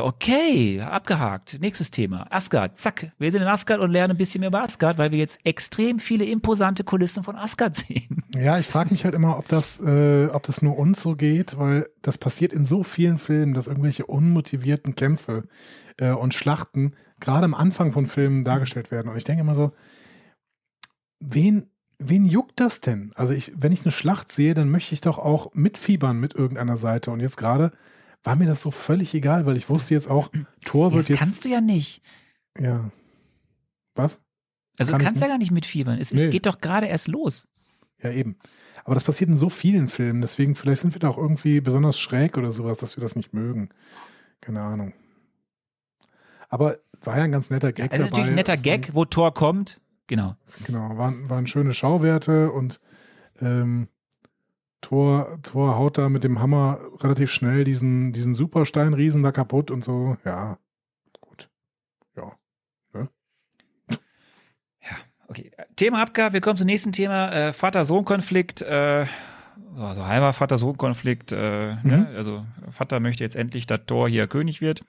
okay, 0.00 0.80
abgehakt. 0.80 1.58
Nächstes 1.60 1.90
Thema. 1.90 2.26
Asgard, 2.30 2.76
zack. 2.76 3.12
Wir 3.18 3.32
sind 3.32 3.42
in 3.42 3.48
Asgard 3.48 3.80
und 3.80 3.90
lernen 3.90 4.12
ein 4.12 4.16
bisschen 4.18 4.40
mehr 4.40 4.48
über 4.48 4.62
Asgard, 4.62 4.98
weil 4.98 5.10
wir 5.10 5.18
jetzt 5.18 5.40
extrem 5.44 5.98
viele 5.98 6.24
imposante 6.24 6.84
Kulissen 6.84 7.24
von 7.24 7.36
Asgard 7.36 7.74
sehen. 7.86 8.22
Ja, 8.36 8.58
ich 8.58 8.66
frage 8.66 8.90
mich 8.90 9.04
halt 9.04 9.14
immer, 9.14 9.38
ob 9.38 9.48
das, 9.48 9.80
äh, 9.80 10.26
ob 10.26 10.44
das 10.44 10.62
nur 10.62 10.78
uns 10.78 11.02
so 11.02 11.16
geht, 11.16 11.58
weil 11.58 11.88
das 12.02 12.18
passiert 12.18 12.52
in 12.52 12.64
so 12.64 12.82
vielen 12.82 13.18
Filmen, 13.18 13.54
dass 13.54 13.66
irgendwelche 13.66 14.06
unmotivierten 14.06 14.94
Kämpfe 14.94 15.48
äh, 15.96 16.10
und 16.10 16.34
Schlachten 16.34 16.94
gerade 17.20 17.44
am 17.44 17.54
Anfang 17.54 17.92
von 17.92 18.06
Filmen 18.06 18.44
dargestellt 18.44 18.90
werden. 18.90 19.10
Und 19.10 19.16
ich 19.16 19.24
denke 19.24 19.40
immer 19.40 19.54
so, 19.54 19.72
wen, 21.18 21.70
wen 21.98 22.24
juckt 22.24 22.60
das 22.60 22.80
denn? 22.80 23.12
Also 23.14 23.32
ich, 23.34 23.52
wenn 23.56 23.72
ich 23.72 23.82
eine 23.84 23.92
Schlacht 23.92 24.30
sehe, 24.32 24.54
dann 24.54 24.70
möchte 24.70 24.94
ich 24.94 25.00
doch 25.00 25.18
auch 25.18 25.52
mitfiebern 25.54 26.18
mit 26.18 26.34
irgendeiner 26.34 26.76
Seite. 26.76 27.10
Und 27.10 27.20
jetzt 27.20 27.36
gerade 27.36 27.72
war 28.24 28.36
mir 28.36 28.46
das 28.46 28.62
so 28.62 28.70
völlig 28.70 29.14
egal, 29.14 29.46
weil 29.46 29.56
ich 29.56 29.68
wusste 29.68 29.94
jetzt 29.94 30.08
auch, 30.10 30.30
Thor 30.64 30.92
wird 30.92 31.00
das 31.04 31.08
jetzt. 31.08 31.18
kannst 31.18 31.44
du 31.44 31.48
ja 31.48 31.60
nicht. 31.60 32.02
Ja. 32.58 32.90
Was? 33.94 34.22
Also 34.78 34.92
Kann 34.92 35.00
du 35.00 35.04
kannst 35.06 35.20
ja 35.22 35.28
gar 35.28 35.38
nicht 35.38 35.50
mitfiebern. 35.50 35.98
Es, 35.98 36.12
Nee. 36.12 36.24
es 36.24 36.30
geht 36.30 36.46
doch 36.46 36.60
gerade 36.60 36.86
erst 36.86 37.08
los. 37.08 37.46
Ja, 38.02 38.10
eben. 38.10 38.36
Aber 38.84 38.94
das 38.94 39.04
passiert 39.04 39.28
in 39.28 39.36
so 39.36 39.50
vielen 39.50 39.88
Filmen, 39.88 40.20
deswegen 40.20 40.54
vielleicht 40.54 40.80
sind 40.82 40.94
wir 40.94 41.00
da 41.00 41.08
auch 41.08 41.18
irgendwie 41.18 41.60
besonders 41.60 41.98
schräg 41.98 42.38
oder 42.38 42.52
sowas, 42.52 42.78
dass 42.78 42.96
wir 42.96 43.02
das 43.02 43.16
nicht 43.16 43.34
mögen. 43.34 43.70
Keine 44.40 44.62
Ahnung. 44.62 44.94
Aber 46.48 46.78
war 47.02 47.16
ja 47.18 47.24
ein 47.24 47.32
ganz 47.32 47.50
netter 47.50 47.72
Gag 47.72 47.90
Also 47.92 48.04
dabei. 48.04 48.10
natürlich 48.10 48.30
ein 48.30 48.36
netter 48.36 48.56
Gag, 48.56 48.94
wo 48.94 49.04
Thor 49.04 49.34
kommt. 49.34 49.80
Genau. 50.08 50.34
Genau, 50.66 50.98
waren, 50.98 51.30
waren 51.30 51.46
schöne 51.46 51.72
Schauwerte 51.72 52.50
und 52.50 52.80
ähm, 53.40 53.86
Thor, 54.80 55.38
Thor 55.42 55.76
haut 55.76 55.98
da 55.98 56.08
mit 56.08 56.24
dem 56.24 56.40
Hammer 56.40 56.80
relativ 57.00 57.30
schnell 57.32 57.64
diesen, 57.64 58.12
diesen 58.12 58.34
Supersteinriesen 58.34 59.22
da 59.22 59.30
kaputt 59.32 59.70
und 59.70 59.84
so. 59.84 60.16
Ja, 60.24 60.58
gut. 61.20 61.48
Ja. 62.16 62.32
Okay. 65.30 65.50
Thema 65.76 66.00
abgab. 66.02 66.32
Wir 66.32 66.40
kommen 66.40 66.56
zum 66.56 66.66
nächsten 66.66 66.92
Thema. 66.92 67.30
Äh, 67.32 67.52
Vater-Sohn-Konflikt. 67.52 68.62
Äh, 68.62 69.04
also 69.76 70.06
halber 70.06 70.32
Vater-Sohn-Konflikt. 70.32 71.32
Äh, 71.32 71.74
Mhm. 71.82 71.90
ne? 71.90 72.08
Also 72.16 72.46
Vater 72.70 72.98
möchte 73.00 73.24
jetzt 73.24 73.36
endlich, 73.36 73.66
dass 73.66 73.80
Thor 73.86 74.08
hier 74.08 74.26
König 74.26 74.60
wird. 74.62 74.84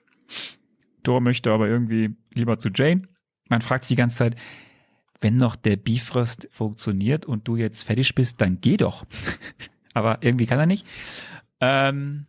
Thor 1.02 1.20
möchte 1.20 1.52
aber 1.52 1.68
irgendwie 1.68 2.16
lieber 2.32 2.58
zu 2.58 2.70
Jane. 2.74 3.02
Man 3.50 3.60
fragt 3.60 3.84
sich 3.84 3.88
die 3.90 3.96
ganze 3.96 4.16
Zeit, 4.16 4.36
wenn 5.20 5.36
noch 5.36 5.56
der 5.56 5.76
Bifrost 5.76 6.48
funktioniert 6.50 7.26
und 7.26 7.46
du 7.46 7.56
jetzt 7.56 7.84
fertig 7.84 8.14
bist, 8.14 8.40
dann 8.40 8.60
geh 8.60 8.76
doch. 8.76 9.04
aber 9.94 10.18
irgendwie 10.22 10.46
kann 10.46 10.58
er 10.58 10.66
nicht. 10.66 10.86
Ähm, 11.60 12.26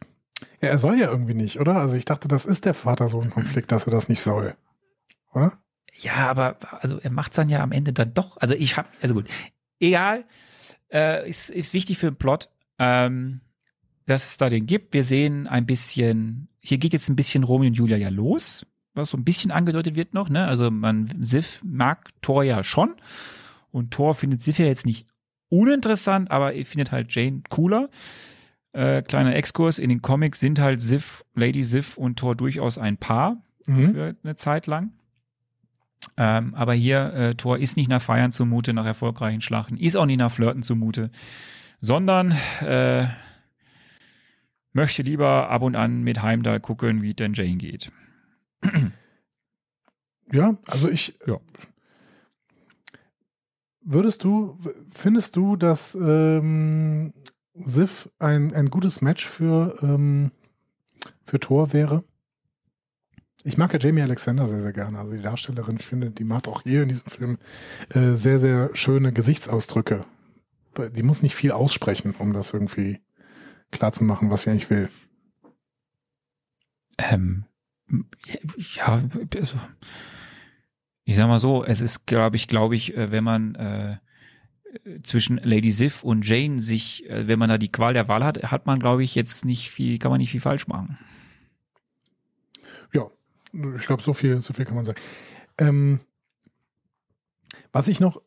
Ja, 0.61 0.69
er 0.69 0.77
soll 0.77 0.99
ja 0.99 1.09
irgendwie 1.09 1.33
nicht, 1.33 1.59
oder? 1.59 1.75
Also 1.75 1.95
ich 1.95 2.05
dachte, 2.05 2.27
das 2.27 2.45
ist 2.45 2.65
der 2.65 2.73
Vater-Sohn-Konflikt, 2.73 3.71
dass 3.71 3.87
er 3.87 3.91
das 3.91 4.09
nicht 4.09 4.21
soll. 4.21 4.55
Oder? 5.33 5.57
Ja, 5.93 6.29
aber 6.29 6.57
also 6.81 6.99
er 6.99 7.11
macht 7.11 7.37
dann 7.37 7.49
ja 7.49 7.61
am 7.61 7.71
Ende 7.71 7.93
dann 7.93 8.13
doch. 8.13 8.37
Also 8.37 8.53
ich 8.55 8.77
habe, 8.77 8.87
also 9.01 9.13
gut, 9.15 9.27
egal, 9.79 10.25
äh, 10.91 11.29
ist, 11.29 11.49
ist 11.49 11.73
wichtig 11.73 11.97
für 11.97 12.11
den 12.11 12.17
Plot, 12.17 12.49
ähm, 12.79 13.41
dass 14.05 14.29
es 14.29 14.37
da 14.37 14.49
den 14.49 14.65
gibt. 14.65 14.93
Wir 14.93 15.03
sehen 15.03 15.47
ein 15.47 15.65
bisschen, 15.65 16.49
hier 16.59 16.77
geht 16.77 16.93
jetzt 16.93 17.09
ein 17.09 17.15
bisschen 17.15 17.43
Romeo 17.43 17.67
und 17.67 17.75
Julia 17.75 17.97
ja 17.97 18.09
los, 18.09 18.65
was 18.93 19.09
so 19.09 19.17
ein 19.17 19.23
bisschen 19.23 19.51
angedeutet 19.51 19.95
wird 19.95 20.13
noch. 20.13 20.29
Ne? 20.29 20.45
Also 20.45 20.69
man 20.71 21.09
Sif 21.19 21.61
mag 21.63 22.09
Thor 22.21 22.43
ja 22.43 22.63
schon 22.63 22.95
und 23.71 23.91
Thor 23.91 24.15
findet 24.15 24.41
Sif 24.41 24.59
ja 24.59 24.65
jetzt 24.65 24.85
nicht 24.85 25.07
uninteressant, 25.49 26.31
aber 26.31 26.53
er 26.53 26.65
findet 26.65 26.91
halt 26.91 27.13
Jane 27.13 27.41
cooler. 27.49 27.89
Äh, 28.73 29.01
kleiner 29.01 29.35
Exkurs, 29.35 29.79
in 29.79 29.89
den 29.89 30.01
Comics 30.01 30.39
sind 30.39 30.59
halt 30.59 30.81
Sif, 30.81 31.25
Lady 31.35 31.63
Sif 31.63 31.97
und 31.97 32.17
Thor 32.19 32.35
durchaus 32.35 32.77
ein 32.77 32.97
Paar 32.97 33.37
Mhm. 33.67 33.91
für 33.93 34.15
eine 34.23 34.35
Zeit 34.35 34.65
lang. 34.65 34.91
Ähm, 36.17 36.55
aber 36.55 36.73
hier, 36.73 37.13
äh, 37.13 37.35
Thor 37.35 37.59
ist 37.59 37.77
nicht 37.77 37.89
nach 37.89 38.01
Feiern 38.01 38.31
zumute, 38.31 38.73
nach 38.73 38.85
erfolgreichen 38.85 39.41
Schlachten, 39.41 39.77
ist 39.77 39.95
auch 39.95 40.07
nicht 40.07 40.17
nach 40.17 40.31
Flirten 40.31 40.63
zumute, 40.63 41.11
sondern 41.79 42.31
äh, 42.65 43.05
möchte 44.73 45.03
lieber 45.03 45.49
ab 45.49 45.61
und 45.61 45.75
an 45.75 46.01
mit 46.01 46.21
Heimdall 46.21 46.59
gucken, 46.59 47.01
wie 47.01 47.13
denn 47.13 47.33
Jane 47.33 47.57
geht. 47.57 47.91
Ja, 50.33 50.57
also 50.65 50.89
ich. 50.89 51.19
Ja. 51.27 51.39
Würdest 53.81 54.23
du, 54.23 54.57
findest 54.89 55.35
du, 55.35 55.55
dass 55.55 55.95
ähm, 55.95 57.13
Sif 57.55 58.09
ein, 58.19 58.53
ein 58.53 58.69
gutes 58.69 59.01
Match 59.01 59.27
für, 59.27 59.77
ähm, 59.81 60.31
für 61.25 61.39
Thor 61.39 61.73
wäre? 61.73 62.03
Ich 63.43 63.57
mag 63.57 63.73
ja 63.73 63.79
Jamie 63.79 64.03
Alexander 64.03 64.47
sehr, 64.47 64.61
sehr 64.61 64.71
gerne. 64.71 64.99
Also 64.99 65.15
die 65.15 65.21
Darstellerin, 65.21 65.79
finde, 65.79 66.11
die 66.11 66.23
macht 66.23 66.47
auch 66.47 66.61
hier 66.61 66.83
in 66.83 66.89
diesem 66.89 67.07
Film 67.07 67.37
äh, 67.89 68.13
sehr, 68.13 68.37
sehr 68.37 68.69
schöne 68.73 69.11
Gesichtsausdrücke. 69.11 70.05
Die 70.95 71.03
muss 71.03 71.23
nicht 71.23 71.35
viel 71.35 71.51
aussprechen, 71.51 72.15
um 72.17 72.33
das 72.33 72.53
irgendwie 72.53 73.01
klar 73.71 73.91
zu 73.91 74.03
machen, 74.03 74.29
was 74.29 74.43
sie 74.43 74.51
eigentlich 74.51 74.69
will. 74.69 74.89
Ähm, 76.99 77.45
ja, 78.75 79.03
also, 79.35 79.57
ich 81.03 81.15
sag 81.15 81.27
mal 81.27 81.39
so, 81.39 81.63
es 81.65 81.81
ist, 81.81 82.05
glaube 82.05 82.35
ich, 82.35 82.47
glaube 82.47 82.75
ich, 82.75 82.95
äh, 82.95 83.11
wenn 83.11 83.23
man 83.23 83.55
äh, 83.55 83.97
zwischen 85.03 85.37
Lady 85.37 85.71
Sif 85.71 86.03
und 86.03 86.25
Jane 86.25 86.61
sich, 86.61 87.09
äh, 87.09 87.27
wenn 87.27 87.39
man 87.39 87.49
da 87.49 87.57
die 87.57 87.71
Qual 87.71 87.93
der 87.93 88.07
Wahl 88.07 88.23
hat, 88.23 88.41
hat 88.51 88.65
man, 88.65 88.79
glaube 88.79 89.03
ich, 89.03 89.15
jetzt 89.15 89.43
nicht 89.45 89.69
viel, 89.71 89.99
kann 89.99 90.11
man 90.11 90.19
nicht 90.19 90.31
viel 90.31 90.39
falsch 90.39 90.67
machen. 90.67 90.97
Ja, 92.93 93.09
ich 93.75 93.85
glaube, 93.85 94.01
so 94.01 94.13
viel, 94.13 94.41
so 94.41 94.53
viel 94.53 94.65
kann 94.65 94.75
man 94.75 94.85
sagen. 94.85 94.99
Ähm, 95.57 95.99
was 97.73 97.87
ich 97.87 97.99
noch 97.99 98.21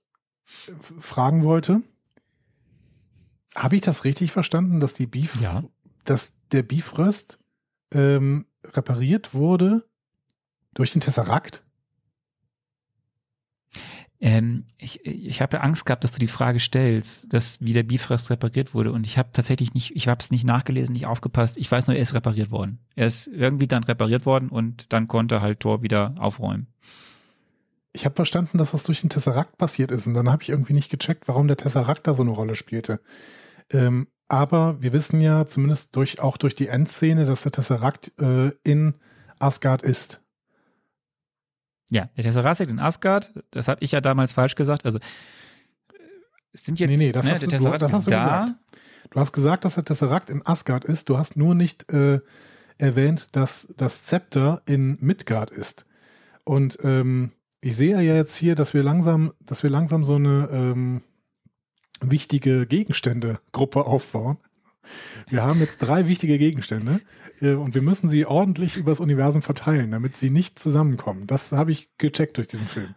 f- 0.47 0.95
fragen 0.99 1.45
wollte, 1.45 1.83
habe 3.55 3.77
ich 3.77 3.83
das 3.83 4.05
richtig 4.05 4.33
verstanden, 4.33 4.81
dass 4.81 4.95
die 4.95 5.07
Beef, 5.07 5.41
Ja. 5.41 5.65
dass 6.05 6.35
der 6.51 6.63
Bifrost 6.63 7.39
ähm, 7.95 8.47
repariert 8.65 9.35
wurde 9.35 9.85
durch 10.75 10.93
den 10.93 11.01
Tesserakt? 11.01 11.65
Ähm, 14.21 14.65
ich 14.79 15.05
ich 15.05 15.43
habe 15.43 15.57
ja 15.57 15.63
Angst 15.63 15.85
gehabt, 15.85 16.03
dass 16.03 16.13
du 16.13 16.19
die 16.19 16.29
Frage 16.29 16.61
stellst, 16.61 17.33
dass 17.33 17.61
wie 17.61 17.73
der 17.73 17.83
Bifrost 17.83 18.31
repariert 18.31 18.73
wurde. 18.73 18.93
Und 18.93 19.07
ich 19.07 19.19
habe 19.19 19.31
tatsächlich 19.33 19.75
nicht, 19.75 19.95
ich 19.95 20.09
habe 20.09 20.21
es 20.21 20.31
nicht 20.31 20.45
nachgelesen, 20.45 20.93
nicht 20.93 21.07
aufgepasst. 21.07 21.57
Ich 21.57 21.71
weiß 21.71 21.87
nur, 21.87 21.97
er 21.97 22.03
ist 22.03 22.15
repariert 22.15 22.51
worden. 22.51 22.79
Er 22.95 23.07
ist 23.07 23.27
irgendwie 23.27 23.67
dann 23.67 23.85
repariert 23.85 24.25
worden 24.25 24.49
und 24.49 24.93
dann 24.93 25.09
konnte 25.09 25.41
halt 25.41 25.61
Thor 25.61 25.83
wieder 25.83 26.15
aufräumen. 26.19 26.69
Ich 27.93 28.05
habe 28.05 28.17
verstanden, 28.17 28.59
dass 28.59 28.73
das 28.73 28.85
durch 28.85 29.03
den 29.03 29.11
Tesserakt 29.11 29.57
passiert 29.57 29.93
ist 29.93 30.07
und 30.07 30.15
dann 30.15 30.31
habe 30.31 30.43
ich 30.43 30.49
irgendwie 30.49 30.73
nicht 30.73 30.91
gecheckt, 30.91 31.29
warum 31.29 31.47
der 31.47 31.57
Tesserakt 31.57 32.07
da 32.07 32.15
so 32.15 32.23
eine 32.23 32.33
Rolle 32.33 32.57
spielte. 32.57 33.01
Ähm, 33.71 34.09
aber 34.29 34.81
wir 34.83 34.93
wissen 34.93 35.21
ja 35.21 35.47
zumindest 35.47 35.95
durch, 35.97 36.21
auch 36.21 36.37
durch 36.37 36.55
die 36.55 36.69
Endszene, 36.69 37.25
dass 37.27 37.43
der 37.43 37.53
Tesserakt 37.53 38.13
äh, 38.21 38.51
in 38.63 38.95
Asgard 39.39 39.83
ist. 39.83 40.21
Ja, 41.91 42.09
der 42.17 42.25
Tesseract 42.25 42.61
in 42.61 42.79
Asgard, 42.79 43.33
das 43.51 43.69
hatte 43.69 43.85
ich 43.85 43.93
ja 43.93 44.01
damals 44.01 44.33
falsch 44.33 44.55
gesagt. 44.55 44.85
Also 44.87 44.99
es 46.53 46.65
sind 46.65 46.81
jetzt, 46.81 46.91
Nee, 46.91 46.97
nee, 46.97 47.13
das 47.13 47.27
ne, 47.27 47.33
hast 47.33 47.43
der 47.43 47.49
du- 47.49 47.57
du- 47.57 47.59
Tesseract 47.59 47.83
das 47.83 47.93
hast 47.93 48.07
du 48.07 48.11
da. 48.11 48.41
gesagt. 48.45 48.55
Du 49.11 49.21
hast 49.21 49.33
gesagt, 49.33 49.65
dass 49.65 49.75
der 49.75 49.85
Tesserakt 49.85 50.31
in 50.31 50.45
Asgard 50.47 50.85
ist. 50.85 51.09
Du 51.09 51.19
hast 51.19 51.37
nur 51.37 51.55
nicht 51.55 51.93
äh, 51.93 52.21
erwähnt, 52.79 53.37
dass 53.37 53.73
das 53.77 54.05
Zepter 54.07 54.63
in 54.67 54.97
Midgard 55.01 55.51
ist. 55.51 55.85
Und 56.45 56.79
ähm, 56.83 57.33
ich 57.61 57.77
sehe 57.77 57.95
ja 58.01 58.15
jetzt 58.15 58.35
hier, 58.37 58.55
dass 58.55 58.73
wir 58.75 58.83
langsam, 58.83 59.33
dass 59.41 59.63
wir 59.63 59.71
langsam 59.71 60.05
so 60.05 60.15
eine 60.17 60.49
ähm, 60.51 61.03
wichtige 62.11 62.67
Gegenstände-Gruppe 62.67 63.87
aufbauen. 63.87 64.39
Wir 65.29 65.43
haben 65.43 65.61
jetzt 65.61 65.79
drei 65.79 66.09
wichtige 66.09 66.39
Gegenstände 66.39 67.01
äh, 67.41 67.55
und 67.55 67.75
wir 67.75 67.83
müssen 67.83 68.09
sie 68.09 68.27
ordentlich 68.27 68.77
übers 68.77 69.01
Universum 69.01 69.43
verteilen, 69.43 69.91
damit 69.91 70.17
sie 70.17 70.31
nicht 70.31 70.59
zusammenkommen. 70.59 71.27
Das 71.27 71.53
habe 71.53 71.73
ich 71.73 71.97
gecheckt 71.99 72.37
durch 72.37 72.49
diesen 72.49 72.67
Film. 72.67 72.95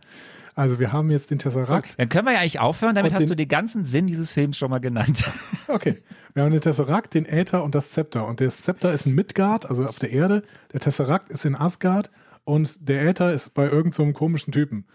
Also 0.58 0.80
wir 0.80 0.92
haben 0.92 1.12
jetzt 1.12 1.30
den 1.30 1.38
Tesserakt. 1.38 2.00
Dann 2.00 2.10
können 2.10 2.26
wir 2.26 2.34
ja 2.34 2.40
eigentlich 2.40 2.60
aufhören, 2.60 2.96
damit 2.96 3.14
hast 3.14 3.30
du 3.30 3.36
den 3.36 3.48
ganzen 3.48 3.86
Sinn 3.86 4.08
dieses 4.08 4.32
Films 4.32 4.58
schon 4.58 4.72
mal 4.72 4.80
genannt. 4.80 5.24
Okay. 5.70 6.02
Wir 6.34 6.44
haben 6.44 6.52
den 6.54 6.62
Tesserakt, 6.62 7.14
den 7.14 7.26
Äther 7.26 7.62
und 7.62 7.76
das 7.76 7.92
Zepter. 7.92 8.26
Und 8.26 8.40
das 8.40 8.62
Zepter 8.62 8.94
ist 8.94 9.06
in 9.06 9.16
Midgard, 9.16 9.70
also 9.70 9.86
auf 9.86 10.00
der 10.00 10.12
Erde. 10.12 10.44
Der 10.72 10.80
Tesserakt 10.80 11.28
ist 11.28 11.44
in 11.44 11.56
Asgard 11.56 12.10
und 12.46 12.88
der 12.88 13.06
Äther 13.06 13.34
ist 13.34 13.54
bei 13.54 13.66
irgendeinem 13.66 14.14
so 14.14 14.14
komischen 14.14 14.54
Typen. 14.54 14.86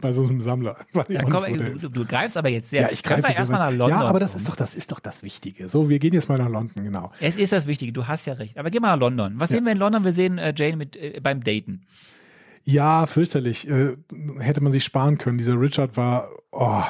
Bei 0.00 0.12
so 0.12 0.24
einem 0.24 0.40
Sammler. 0.40 0.76
Ja, 1.08 1.22
komm, 1.22 1.44
du, 1.56 1.88
du, 1.88 2.04
greifst 2.04 2.36
aber 2.36 2.48
jetzt 2.48 2.70
sehr. 2.70 2.82
Ja, 2.82 2.88
ich 2.90 3.02
greife 3.02 3.32
erstmal 3.32 3.70
nach 3.70 3.76
London. 3.76 4.00
Ja, 4.00 4.06
aber 4.06 4.20
das 4.20 4.34
ist 4.34 4.48
doch, 4.48 4.56
das 4.56 4.74
ist 4.74 4.92
doch 4.92 5.00
das 5.00 5.22
Wichtige. 5.22 5.68
So, 5.68 5.88
wir 5.88 5.98
gehen 5.98 6.12
jetzt 6.12 6.28
mal 6.28 6.38
nach 6.38 6.48
London, 6.48 6.84
genau. 6.84 7.10
Es 7.20 7.36
ist 7.36 7.52
das 7.52 7.66
Wichtige. 7.66 7.92
Du 7.92 8.06
hast 8.06 8.26
ja 8.26 8.34
recht. 8.34 8.58
Aber 8.58 8.70
geh 8.70 8.80
mal 8.80 8.92
nach 8.92 9.00
London. 9.00 9.34
Was 9.36 9.50
ja. 9.50 9.56
sehen 9.56 9.64
wir 9.64 9.72
in 9.72 9.78
London? 9.78 10.04
Wir 10.04 10.12
sehen 10.12 10.38
äh, 10.38 10.52
Jane 10.56 10.76
mit 10.76 10.96
äh, 10.96 11.20
beim 11.22 11.42
Daten. 11.42 11.86
Ja, 12.64 13.06
fürchterlich. 13.06 13.68
Äh, 13.68 13.96
hätte 14.38 14.60
man 14.60 14.72
sich 14.72 14.84
sparen 14.84 15.18
können. 15.18 15.38
Dieser 15.38 15.58
Richard 15.60 15.96
war, 15.96 16.28
oh, 16.52 16.82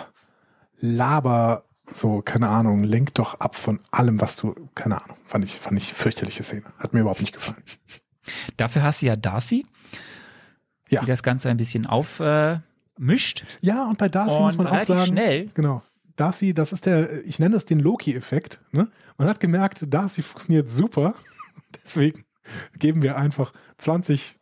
Laber, 0.80 1.64
so, 1.90 2.22
keine 2.22 2.48
Ahnung, 2.48 2.84
lenkt 2.84 3.18
doch 3.18 3.40
ab 3.40 3.56
von 3.56 3.80
allem, 3.90 4.20
was 4.20 4.36
du, 4.36 4.54
keine 4.74 5.02
Ahnung, 5.02 5.16
fand 5.24 5.44
ich, 5.44 5.54
fand 5.54 5.78
ich 5.78 5.92
fürchterliche 5.92 6.42
Szene. 6.42 6.64
Hat 6.78 6.94
mir 6.94 7.00
überhaupt 7.00 7.20
nicht 7.20 7.34
gefallen. 7.34 7.62
Dafür 8.56 8.82
hast 8.82 9.02
du 9.02 9.06
ja 9.06 9.16
Darcy, 9.16 9.66
ja. 10.88 11.00
die 11.00 11.06
das 11.06 11.22
Ganze 11.22 11.50
ein 11.50 11.56
bisschen 11.56 11.86
aufmischt. 11.86 12.20
Äh, 12.20 12.61
ja, 13.61 13.88
und 13.88 13.99
bei 13.99 14.09
Darcy 14.09 14.36
und 14.36 14.43
muss 14.43 14.57
man 14.57 14.66
auch 14.66 14.82
sagen, 14.82 15.07
schnell. 15.07 15.47
genau. 15.55 15.82
Darcy, 16.16 16.53
das 16.53 16.72
ist 16.72 16.84
der, 16.86 17.24
ich 17.24 17.38
nenne 17.38 17.57
es 17.57 17.64
den 17.64 17.80
Loki-Effekt. 17.80 18.61
Ne? 18.72 18.91
Man 19.16 19.26
hat 19.26 19.41
gemerkt, 19.41 19.86
Darcy 19.88 20.22
funktioniert 20.22 20.68
super. 20.68 21.14
Deswegen 21.84 22.24
geben 22.78 23.01
wir 23.03 23.16
einfach 23.16 23.53
20 23.78 24.34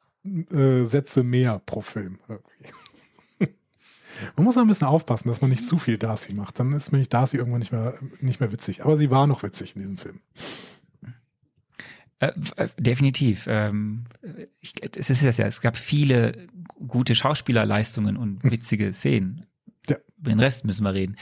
äh, 0.50 0.84
Sätze 0.84 1.22
mehr 1.22 1.60
pro 1.64 1.80
Film. 1.80 2.18
Man 4.36 4.44
muss 4.44 4.58
ein 4.58 4.66
bisschen 4.66 4.88
aufpassen, 4.88 5.28
dass 5.28 5.40
man 5.40 5.50
nicht 5.50 5.64
zu 5.64 5.78
viel 5.78 5.96
Darcy 5.96 6.34
macht. 6.34 6.58
Dann 6.58 6.72
ist 6.72 6.90
nämlich 6.90 7.08
Darcy 7.08 7.36
irgendwann 7.36 7.60
nicht 7.60 7.70
mehr, 7.70 7.94
nicht 8.20 8.40
mehr 8.40 8.50
witzig. 8.50 8.84
Aber 8.84 8.96
sie 8.96 9.12
war 9.12 9.28
noch 9.28 9.44
witzig 9.44 9.76
in 9.76 9.80
diesem 9.80 9.96
Film. 9.96 10.20
Äh, 12.20 12.32
äh, 12.56 12.68
definitiv. 12.78 13.46
Ähm, 13.48 14.04
ich, 14.60 14.74
es 14.96 15.10
ist 15.10 15.24
das 15.24 15.36
ja, 15.36 15.46
es 15.46 15.60
gab 15.60 15.76
viele 15.76 16.48
gute 16.86 17.14
Schauspielerleistungen 17.14 18.16
und 18.16 18.42
hm. 18.42 18.50
witzige 18.50 18.92
Szenen. 18.92 19.46
Ja. 19.88 19.96
Über 20.18 20.30
den 20.30 20.40
Rest 20.40 20.64
müssen 20.64 20.84
wir 20.84 20.94
reden. 20.94 21.16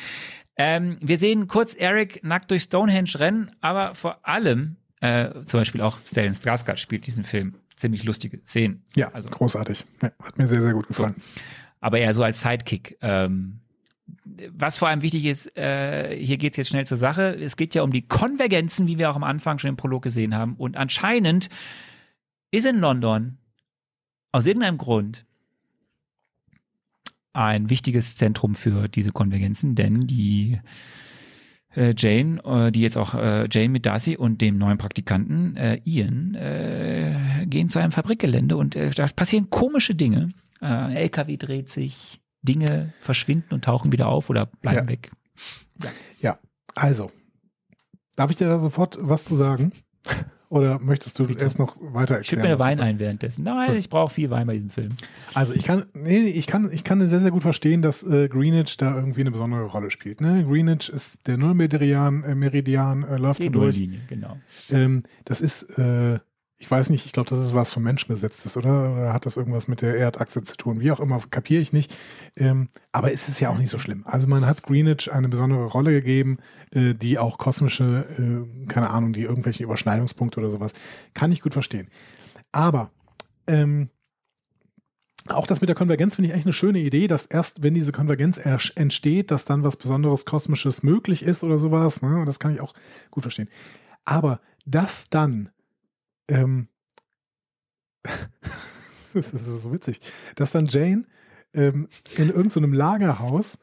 Ähm, 0.57 0.97
wir 1.03 1.19
sehen 1.19 1.49
kurz 1.49 1.75
Eric 1.75 2.25
nackt 2.25 2.51
durch 2.51 2.63
Stonehenge 2.63 3.11
rennen, 3.17 3.51
aber 3.61 3.95
vor 3.95 4.27
allem, 4.27 4.77
äh, 5.01 5.43
zum 5.43 5.61
Beispiel 5.61 5.83
auch 5.83 5.99
Stellan 6.07 6.33
Skarsgård 6.33 6.79
spielt 6.79 7.07
diesen 7.07 7.25
Film 7.25 7.57
ziemlich 7.77 8.05
lustige 8.05 8.41
Szenen. 8.47 8.83
Ja, 8.95 9.09
also 9.13 9.29
großartig. 9.29 9.85
Ja, 10.03 10.11
hat 10.23 10.39
mir 10.39 10.47
sehr, 10.47 10.63
sehr 10.63 10.73
gut 10.73 10.89
gefallen. 10.89 11.15
So. 11.17 11.43
Aber 11.81 11.99
eher 11.99 12.15
so 12.15 12.23
als 12.23 12.41
Sidekick. 12.41 12.97
Ähm, 13.03 13.61
was 14.53 14.79
vor 14.79 14.89
allem 14.89 15.03
wichtig 15.03 15.25
ist, 15.25 15.57
äh, 15.57 16.17
hier 16.17 16.37
geht 16.37 16.53
es 16.53 16.57
jetzt 16.59 16.69
schnell 16.69 16.87
zur 16.87 16.97
Sache. 16.97 17.37
Es 17.41 17.57
geht 17.57 17.75
ja 17.75 17.83
um 17.83 17.93
die 17.93 18.07
Konvergenzen, 18.07 18.87
wie 18.87 18.99
wir 18.99 19.11
auch 19.11 19.17
am 19.17 19.25
Anfang 19.25 19.59
schon 19.59 19.71
im 19.71 19.77
Prolog 19.77 20.03
gesehen 20.03 20.35
haben. 20.35 20.55
Und 20.57 20.77
anscheinend 20.77 21.49
ist 22.51 22.67
in 22.67 22.79
London 22.79 23.39
aus 24.33 24.47
irgendeinem 24.47 24.79
Grund 24.79 25.25
ein 27.33 27.69
wichtiges 27.69 28.17
Zentrum 28.17 28.55
für 28.55 28.89
diese 28.89 29.13
Konvergenzen, 29.13 29.75
denn 29.75 30.01
die 30.01 30.59
äh, 31.75 31.95
Jane, 31.97 32.41
äh, 32.45 32.73
die 32.73 32.81
jetzt 32.81 32.97
auch 32.97 33.15
äh, 33.15 33.47
Jane 33.51 33.69
mit 33.69 33.85
Darcy 33.87 34.17
und 34.17 34.41
dem 34.41 34.57
neuen 34.57 34.79
Praktikanten 34.79 35.57
äh, 35.57 35.81
Ian 35.85 36.35
äh, 36.35 37.47
gehen 37.47 37.69
zu 37.69 37.79
einem 37.79 37.93
Fabrikgelände 37.93 38.57
und 38.57 38.77
äh, 38.77 38.91
da 38.91 39.07
passieren 39.09 39.51
komische 39.51 39.95
Dinge. 39.95 40.31
Äh, 40.63 40.95
LKW 40.95 41.37
dreht 41.37 41.69
sich, 41.69 42.21
Dinge 42.47 42.95
verschwinden 43.01 43.53
und 43.55 43.65
tauchen 43.65 43.93
wieder 43.93 44.09
auf 44.09 44.31
oder 44.31 44.47
bleiben 44.47 44.87
ja. 44.87 44.89
weg. 44.89 45.11
Ja. 45.83 45.91
ja, 46.21 46.39
also, 46.75 47.11
darf 48.17 48.31
ich 48.31 48.37
dir 48.37 48.49
da 48.49 48.59
sofort 48.59 48.99
was 49.01 49.25
zu 49.25 49.35
sagen? 49.35 49.73
Oder 50.49 50.79
möchtest 50.79 51.19
du 51.19 51.27
Bitte. 51.27 51.43
erst 51.43 51.59
noch 51.59 51.77
weiter 51.81 52.15
erklären? 52.15 52.43
Schütt 52.43 52.51
mir 52.51 52.59
Wein 52.61 52.79
ein 52.79 53.01
währenddessen. 53.01 53.43
Nein, 53.43 53.77
ich 53.77 53.91
brauche 53.91 54.15
viel 54.15 54.31
Wein 54.31 54.47
bei 54.47 54.55
diesem 54.55 54.71
Film. 54.71 54.91
Also 55.35 55.55
ich 55.55 55.65
kann, 55.65 55.87
nee, 55.93 56.21
ich 56.21 56.47
kann, 56.47 56.71
ich 56.71 56.85
kann 56.85 57.07
sehr, 57.09 57.19
sehr 57.19 57.33
gut 57.33 57.43
verstehen, 57.43 57.83
dass 57.83 58.05
äh, 58.05 58.29
Greenwich 58.29 58.77
da 58.77 58.95
irgendwie 58.95 59.23
eine 59.23 59.33
besondere 59.33 59.65
Rolle 59.65 59.91
spielt. 59.91 60.21
Ne? 60.21 60.45
Greenwich 60.45 60.89
ist 60.89 61.27
der 61.27 61.37
Nullmeridian, 61.37 62.23
äh, 62.23 62.35
Meridian 62.37 63.03
äh, 63.03 63.17
läuft 63.17 63.43
Die 63.43 63.51
durch. 63.51 63.77
Nulllinie, 63.77 64.01
genau. 64.09 64.37
Ähm, 64.71 65.03
das 65.25 65.41
ist 65.41 65.79
äh, 65.79 66.21
ich 66.59 66.71
weiß 66.71 66.89
nicht, 66.89 67.05
ich 67.05 67.13
glaube, 67.13 67.29
das 67.29 67.41
ist 67.41 67.55
was 67.55 67.73
vom 67.73 67.83
Menschen 67.83 68.09
gesetztes, 68.09 68.57
oder? 68.57 68.93
Oder 68.93 69.13
hat 69.13 69.27
das 69.27 69.37
irgendwas 69.37 69.69
mit 69.69 69.83
der 69.83 69.99
Erdachse 69.99 70.43
zu 70.43 70.57
tun? 70.57 70.81
Wie 70.81 70.91
auch 70.91 71.01
immer, 71.01 71.21
kapiere 71.31 71.61
ich 71.61 71.73
nicht. 71.73 71.95
Ähm, 72.35 72.71
aber 72.93 73.13
es 73.13 73.29
ist 73.29 73.41
ja 73.41 73.51
auch 73.51 73.59
nicht 73.59 73.69
so 73.69 73.79
schlimm. 73.79 74.05
Also 74.07 74.27
man 74.27 74.47
hat 74.47 74.63
Greenwich 74.63 75.13
eine 75.13 75.29
besondere 75.29 75.67
Rolle 75.67 75.93
gegeben, 75.93 76.39
äh, 76.71 76.95
die 76.95 77.19
auch 77.19 77.37
kosmische, 77.37 78.07
äh, 78.19 78.67
keine 78.69 78.89
Ahnung, 78.89 79.13
die 79.13 79.23
irgendwelche 79.23 79.65
Überschneidungspunkte 79.65 80.41
oder 80.41 80.51
sowas, 80.51 80.73
kann 81.13 81.31
ich 81.31 81.43
gut 81.43 81.53
verstehen. 81.53 81.89
Aber 82.53 82.91
ähm, 83.47 83.91
auch 85.29 85.47
das 85.47 85.61
mit 85.61 85.69
der 85.69 85.77
Konvergenz 85.77 86.15
finde 86.15 86.31
ich 86.31 86.35
echt 86.35 86.47
eine 86.47 86.53
schöne 86.55 86.79
Idee, 86.79 87.07
dass 87.07 87.27
erst, 87.27 87.63
wenn 87.63 87.75
diese 87.75 87.93
Konvergenz 87.93 88.39
entsteht, 88.39 89.31
dass 89.31 89.45
dann 89.45 89.63
was 89.63 89.77
Besonderes 89.77 90.25
Kosmisches 90.25 90.83
möglich 90.83 91.23
ist 91.23 91.45
oder 91.45 91.59
sowas. 91.59 92.01
Ne? 92.01 92.25
Das 92.25 92.39
kann 92.39 92.55
ich 92.55 92.61
auch 92.63 92.73
gut 93.11 93.25
verstehen. 93.25 93.49
Aber 94.05 94.41
dass 94.65 95.11
dann 95.11 95.51
ähm, 96.29 96.69
das 99.15 99.33
ist 99.33 99.63
so 99.63 99.73
witzig, 99.73 100.01
dass 100.37 100.53
dann 100.53 100.67
Jane 100.67 101.05
ähm, 101.53 101.89
in 102.17 102.29
irgendeinem 102.29 102.73
so 102.73 102.79
Lagerhaus 102.79 103.59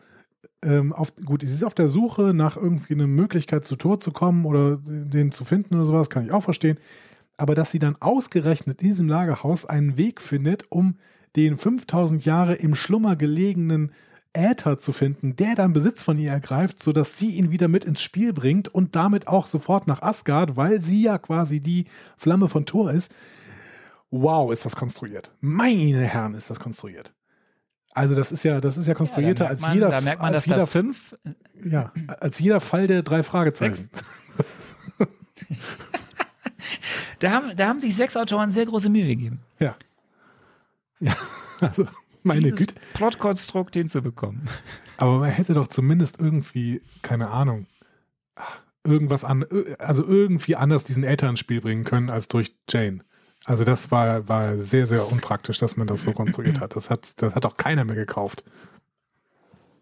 ähm, 0.63 0.93
auf, 0.93 1.13
gut, 1.25 1.41
sie 1.41 1.53
ist 1.53 1.63
auf 1.63 1.75
der 1.75 1.87
Suche 1.87 2.33
nach 2.33 2.57
irgendwie 2.57 2.93
einer 2.93 3.07
Möglichkeit 3.07 3.65
zu 3.65 3.75
Tor 3.75 3.99
zu 3.99 4.11
kommen 4.11 4.45
oder 4.45 4.77
den 4.77 5.31
zu 5.31 5.45
finden 5.45 5.75
oder 5.75 5.85
sowas, 5.85 6.09
kann 6.09 6.25
ich 6.25 6.31
auch 6.31 6.43
verstehen. 6.43 6.77
Aber 7.37 7.55
dass 7.55 7.71
sie 7.71 7.79
dann 7.79 7.97
ausgerechnet 7.99 8.81
in 8.81 8.89
diesem 8.89 9.07
Lagerhaus 9.07 9.65
einen 9.65 9.97
Weg 9.97 10.21
findet, 10.21 10.71
um 10.71 10.97
den 11.35 11.57
5000 11.57 12.23
Jahre 12.25 12.55
im 12.55 12.75
Schlummer 12.75 13.15
gelegenen 13.15 13.91
Äther 14.33 14.79
zu 14.79 14.91
finden, 14.93 15.35
der 15.35 15.55
dann 15.55 15.73
Besitz 15.73 16.03
von 16.03 16.17
ihr 16.17 16.31
ergreift, 16.31 16.81
sodass 16.81 17.17
sie 17.17 17.31
ihn 17.31 17.51
wieder 17.51 17.67
mit 17.67 17.85
ins 17.85 18.01
Spiel 18.01 18.33
bringt 18.33 18.67
und 18.67 18.95
damit 18.95 19.27
auch 19.27 19.47
sofort 19.47 19.87
nach 19.87 20.01
Asgard, 20.01 20.55
weil 20.55 20.81
sie 20.81 21.03
ja 21.03 21.17
quasi 21.17 21.59
die 21.59 21.85
Flamme 22.17 22.47
von 22.47 22.65
Thor 22.65 22.91
ist. 22.91 23.13
Wow, 24.09 24.51
ist 24.51 24.65
das 24.65 24.75
konstruiert. 24.75 25.31
Meine 25.39 26.05
Herren, 26.05 26.33
ist 26.33 26.49
das 26.49 26.59
konstruiert. 26.59 27.13
Also 27.93 28.15
das 28.15 28.31
ist 28.31 28.43
ja, 28.43 28.59
das 28.59 28.77
ist 28.77 28.87
ja 28.87 28.95
konstruierter 28.95 29.45
ja, 29.45 29.49
als 29.51 29.61
man, 29.61 29.73
jeder. 29.73 29.89
Da 29.89 30.01
merkt 30.01 30.21
man, 30.21 30.33
als 30.33 30.45
jeder, 30.45 30.65
fünf. 30.65 31.15
Ja, 31.63 31.91
als 32.19 32.39
jeder 32.39 32.59
Fall 32.59 32.87
der 32.87 33.03
drei 33.03 33.21
Fragezeichen. 33.21 33.89
da 37.19 37.31
haben, 37.31 37.55
da 37.55 37.67
haben 37.67 37.79
sich 37.81 37.95
sechs 37.95 38.17
Autoren 38.17 38.51
sehr 38.51 38.65
große 38.65 38.89
Mühe 38.89 39.05
gegeben. 39.05 39.41
Ja. 39.59 39.75
Ja, 40.99 41.15
also 41.59 41.87
meine 42.23 42.41
dieses 42.41 42.59
Güte. 42.59 42.75
Plotkonstrukt 42.93 43.75
hinzubekommen. 43.75 44.49
Aber 44.97 45.19
man 45.19 45.29
hätte 45.29 45.53
doch 45.53 45.67
zumindest 45.67 46.19
irgendwie, 46.19 46.81
keine 47.01 47.29
Ahnung, 47.29 47.67
irgendwas 48.83 49.23
an, 49.23 49.45
also 49.79 50.05
irgendwie 50.05 50.55
anders 50.55 50.83
diesen 50.83 51.03
Äther 51.03 51.29
ins 51.29 51.39
Spiel 51.39 51.61
bringen 51.61 51.83
können 51.83 52.09
als 52.09 52.27
durch 52.27 52.55
Jane. 52.69 52.99
Also 53.45 53.63
das 53.63 53.91
war, 53.91 54.27
war 54.29 54.55
sehr, 54.57 54.85
sehr 54.85 55.11
unpraktisch, 55.11 55.57
dass 55.57 55.75
man 55.75 55.87
das 55.87 56.03
so 56.03 56.13
konstruiert 56.13 56.59
hat. 56.59 56.75
Das 56.75 56.89
hat, 56.89 57.21
das 57.21 57.35
hat 57.35 57.45
auch 57.45 57.57
keiner 57.57 57.83
mehr 57.83 57.95
gekauft. 57.95 58.43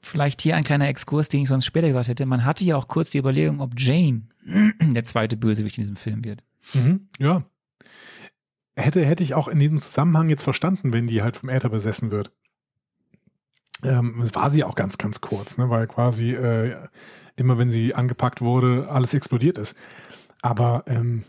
Vielleicht 0.02 0.42
hier 0.42 0.56
ein 0.56 0.64
kleiner 0.64 0.88
Exkurs, 0.88 1.30
den 1.30 1.44
ich 1.44 1.50
sonst 1.50 1.66
später 1.66 1.88
gesagt 1.88 2.08
hätte. 2.08 2.26
Man 2.26 2.44
hatte 2.44 2.66
ja 2.66 2.76
auch 2.76 2.88
kurz 2.88 3.12
die 3.12 3.20
Überlegung, 3.20 3.60
ob 3.62 3.80
Jane 3.80 4.24
der 4.82 5.04
zweite 5.04 5.38
Bösewicht 5.38 5.78
in 5.78 5.84
diesem 5.84 5.96
Film 5.96 6.26
wird. 6.26 6.44
Mhm, 6.74 7.08
ja, 7.20 7.44
hätte, 8.76 9.06
hätte 9.06 9.24
ich 9.24 9.34
auch 9.34 9.48
in 9.48 9.60
diesem 9.60 9.80
Zusammenhang 9.80 10.30
jetzt 10.30 10.44
verstanden, 10.44 10.94
wenn 10.94 11.08
die 11.08 11.22
halt 11.22 11.38
vom 11.38 11.50
Äther 11.50 11.70
besessen 11.70 12.12
wird. 12.12 12.32
Ähm, 13.84 14.30
war 14.34 14.52
sie 14.52 14.64
auch 14.64 14.76
ganz, 14.76 14.98
ganz 14.98 15.22
kurz, 15.22 15.58
ne? 15.58 15.70
weil 15.70 15.88
quasi 15.88 16.34
äh, 16.34 16.76
immer, 17.36 17.58
wenn 17.58 17.70
sie 17.70 17.96
angepackt 17.96 18.42
wurde, 18.42 18.88
alles 18.90 19.14
explodiert 19.14 19.58
ist. 19.58 19.76
Aber 20.42 20.84
ähm, 20.88 21.24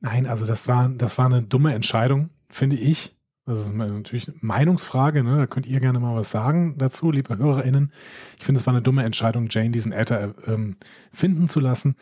nein, 0.00 0.26
also 0.26 0.44
das 0.44 0.66
war, 0.66 0.88
das 0.88 1.18
war 1.18 1.26
eine 1.26 1.42
dumme 1.42 1.74
Entscheidung, 1.74 2.30
finde 2.50 2.76
ich. 2.76 3.16
Das 3.46 3.60
ist 3.60 3.72
natürlich 3.72 4.28
eine 4.28 4.36
Meinungsfrage, 4.42 5.24
ne? 5.24 5.38
da 5.38 5.46
könnt 5.46 5.66
ihr 5.66 5.80
gerne 5.80 6.00
mal 6.00 6.14
was 6.14 6.30
sagen 6.30 6.76
dazu, 6.76 7.10
liebe 7.10 7.38
HörerInnen. 7.38 7.92
Ich 8.36 8.44
finde, 8.44 8.60
es 8.60 8.66
war 8.66 8.74
eine 8.74 8.82
dumme 8.82 9.04
Entscheidung, 9.04 9.48
Jane 9.48 9.70
diesen 9.70 9.92
Äther 9.92 10.34
ähm, 10.46 10.76
finden 11.12 11.48
zu 11.48 11.60
lassen. 11.60 11.96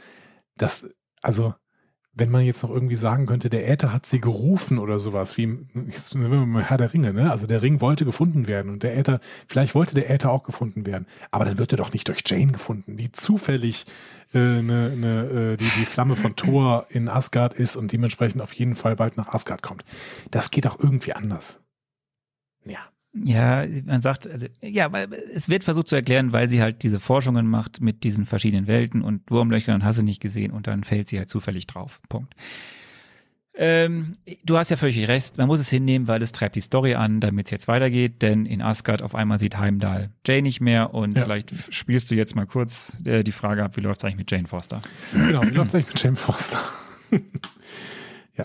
Das, 0.56 0.92
also 1.22 1.54
wenn 2.16 2.30
man 2.30 2.42
jetzt 2.42 2.62
noch 2.62 2.70
irgendwie 2.70 2.96
sagen 2.96 3.26
könnte, 3.26 3.50
der 3.50 3.68
Äther 3.68 3.92
hat 3.92 4.06
sie 4.06 4.20
gerufen 4.20 4.78
oder 4.78 4.98
sowas, 4.98 5.36
wie 5.36 5.58
jetzt 5.86 6.10
sind 6.10 6.22
wir 6.22 6.28
mal 6.28 6.64
Herr 6.64 6.78
der 6.78 6.92
Ringe, 6.92 7.12
ne? 7.12 7.30
Also 7.30 7.46
der 7.46 7.60
Ring 7.60 7.82
wollte 7.82 8.06
gefunden 8.06 8.48
werden 8.48 8.72
und 8.72 8.82
der 8.82 8.96
Äther, 8.96 9.20
vielleicht 9.46 9.74
wollte 9.74 9.94
der 9.94 10.10
Äther 10.10 10.30
auch 10.30 10.42
gefunden 10.42 10.86
werden, 10.86 11.06
aber 11.30 11.44
dann 11.44 11.58
wird 11.58 11.72
er 11.72 11.76
doch 11.76 11.92
nicht 11.92 12.08
durch 12.08 12.22
Jane 12.26 12.52
gefunden, 12.52 12.96
die 12.96 13.12
zufällig 13.12 13.84
äh, 14.32 14.62
ne, 14.62 14.96
ne, 14.96 15.52
äh, 15.52 15.56
die, 15.58 15.70
die 15.78 15.86
Flamme 15.86 16.16
von 16.16 16.34
Thor 16.36 16.86
in 16.88 17.08
Asgard 17.10 17.52
ist 17.52 17.76
und 17.76 17.92
dementsprechend 17.92 18.40
auf 18.40 18.54
jeden 18.54 18.76
Fall 18.76 18.96
bald 18.96 19.18
nach 19.18 19.28
Asgard 19.28 19.62
kommt. 19.62 19.84
Das 20.30 20.50
geht 20.50 20.66
auch 20.66 20.78
irgendwie 20.78 21.12
anders. 21.12 21.60
Ja. 22.64 22.80
Ja, 23.24 23.64
man 23.84 24.02
sagt, 24.02 24.30
also, 24.30 24.46
ja, 24.60 24.90
es 25.34 25.48
wird 25.48 25.64
versucht 25.64 25.88
zu 25.88 25.96
erklären, 25.96 26.32
weil 26.32 26.48
sie 26.48 26.60
halt 26.60 26.82
diese 26.82 27.00
Forschungen 27.00 27.46
macht 27.48 27.80
mit 27.80 28.04
diesen 28.04 28.26
verschiedenen 28.26 28.66
Welten 28.66 29.02
und 29.02 29.30
Wurmlöchern 29.30 29.76
und 29.76 29.84
Hasse 29.84 30.02
nicht 30.04 30.20
gesehen 30.20 30.52
und 30.52 30.66
dann 30.66 30.84
fällt 30.84 31.08
sie 31.08 31.18
halt 31.18 31.28
zufällig 31.28 31.66
drauf. 31.66 32.00
Punkt. 32.08 32.34
Ähm, 33.58 34.12
du 34.44 34.58
hast 34.58 34.70
ja 34.70 34.76
völlig 34.76 35.08
recht, 35.08 35.38
man 35.38 35.46
muss 35.46 35.60
es 35.60 35.70
hinnehmen, 35.70 36.08
weil 36.08 36.20
es 36.20 36.30
treibt 36.32 36.56
die 36.56 36.60
Story 36.60 36.94
an, 36.94 37.20
damit 37.20 37.46
es 37.46 37.50
jetzt 37.52 37.68
weitergeht, 37.68 38.20
denn 38.20 38.44
in 38.44 38.60
Asgard 38.60 39.00
auf 39.00 39.14
einmal 39.14 39.38
sieht 39.38 39.56
Heimdall 39.56 40.10
Jane 40.26 40.42
nicht 40.42 40.60
mehr 40.60 40.92
und 40.92 41.16
Ja. 41.16 41.24
vielleicht 41.24 41.72
spielst 41.74 42.10
du 42.10 42.14
jetzt 42.14 42.36
mal 42.36 42.44
kurz 42.44 42.98
äh, 43.06 43.24
die 43.24 43.32
Frage 43.32 43.64
ab, 43.64 43.78
wie 43.78 43.80
läuft 43.80 44.00
es 44.00 44.04
eigentlich 44.04 44.18
mit 44.18 44.30
Jane 44.30 44.46
Foster? 44.46 44.82
Genau, 45.14 45.42
wie 45.42 45.50
läuft 45.52 45.68
es 45.68 45.74
eigentlich 45.76 45.88
mit 45.94 46.02
Jane 46.02 46.16
Foster? 46.16 46.58
ja. 48.36 48.44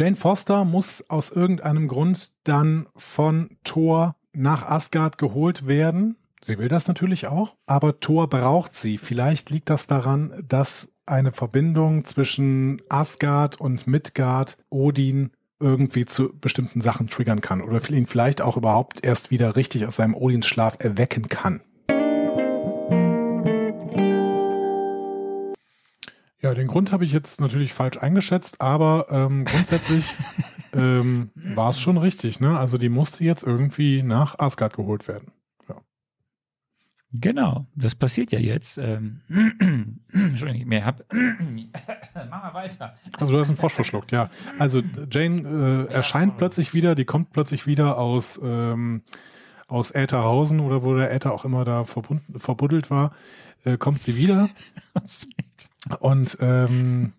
Jane 0.00 0.16
Foster 0.16 0.64
muss 0.64 1.10
aus 1.10 1.30
irgendeinem 1.30 1.86
Grund 1.86 2.32
dann 2.44 2.86
von 2.96 3.50
Thor 3.64 4.16
nach 4.32 4.66
Asgard 4.66 5.18
geholt 5.18 5.66
werden. 5.66 6.16
Sie 6.40 6.56
will 6.56 6.68
das 6.68 6.88
natürlich 6.88 7.26
auch, 7.26 7.54
aber 7.66 8.00
Thor 8.00 8.26
braucht 8.30 8.74
sie. 8.74 8.96
Vielleicht 8.96 9.50
liegt 9.50 9.68
das 9.68 9.86
daran, 9.88 10.42
dass 10.48 10.90
eine 11.04 11.32
Verbindung 11.32 12.06
zwischen 12.06 12.80
Asgard 12.88 13.60
und 13.60 13.86
Midgard 13.86 14.56
Odin 14.70 15.32
irgendwie 15.58 16.06
zu 16.06 16.34
bestimmten 16.34 16.80
Sachen 16.80 17.10
triggern 17.10 17.42
kann 17.42 17.60
oder 17.60 17.86
ihn 17.90 18.06
vielleicht 18.06 18.40
auch 18.40 18.56
überhaupt 18.56 19.04
erst 19.04 19.30
wieder 19.30 19.54
richtig 19.54 19.86
aus 19.86 19.96
seinem 19.96 20.14
Odinsschlaf 20.14 20.78
erwecken 20.80 21.28
kann. 21.28 21.60
Ja, 26.42 26.54
den 26.54 26.68
Grund 26.68 26.90
habe 26.92 27.04
ich 27.04 27.12
jetzt 27.12 27.40
natürlich 27.40 27.74
falsch 27.74 27.98
eingeschätzt, 27.98 28.60
aber 28.60 29.06
ähm, 29.10 29.44
grundsätzlich 29.44 30.06
ähm, 30.72 31.30
war 31.34 31.70
es 31.70 31.80
schon 31.80 31.98
richtig. 31.98 32.40
Ne? 32.40 32.58
Also 32.58 32.78
die 32.78 32.88
musste 32.88 33.24
jetzt 33.24 33.42
irgendwie 33.42 34.02
nach 34.02 34.38
Asgard 34.38 34.74
geholt 34.74 35.06
werden. 35.06 35.32
Genau, 37.12 37.66
das 37.74 37.96
passiert 37.96 38.30
ja 38.30 38.38
jetzt. 38.38 38.78
Ähm, 38.78 39.20
Entschuldigung, 40.12 40.68
mehr 40.68 40.84
hab. 40.84 41.04
Mach 41.12 42.42
mal 42.42 42.54
weiter. 42.54 42.94
Also 43.18 43.32
du 43.32 43.40
hast 43.40 43.48
einen 43.48 43.56
Frosch 43.56 43.72
verschluckt, 43.72 44.12
ja. 44.12 44.30
Also 44.58 44.80
Jane 45.10 45.88
äh, 45.90 45.92
erscheint 45.92 46.36
plötzlich 46.36 46.72
wieder, 46.72 46.94
die 46.94 47.04
kommt 47.04 47.32
plötzlich 47.32 47.66
wieder 47.66 47.98
aus, 47.98 48.40
ähm, 48.42 49.02
aus 49.66 49.90
Ätherhausen 49.90 50.60
oder 50.60 50.84
wo 50.84 50.94
der 50.94 51.12
Äther 51.12 51.32
auch 51.32 51.44
immer 51.44 51.64
da 51.64 51.84
verbuddelt 51.84 52.90
war, 52.90 53.12
äh, 53.64 53.76
kommt 53.76 54.02
sie 54.02 54.16
wieder 54.16 54.48
und 56.00 56.38
ähm, 56.40 57.12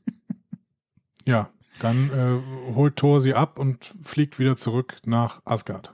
ja, 1.26 1.50
dann 1.80 2.10
äh, 2.10 2.74
holt 2.76 2.96
Thor 2.96 3.22
sie 3.22 3.34
ab 3.34 3.60
und 3.60 3.94
fliegt 4.04 4.40
wieder 4.40 4.56
zurück 4.58 4.98
nach 5.06 5.42
Asgard. 5.46 5.94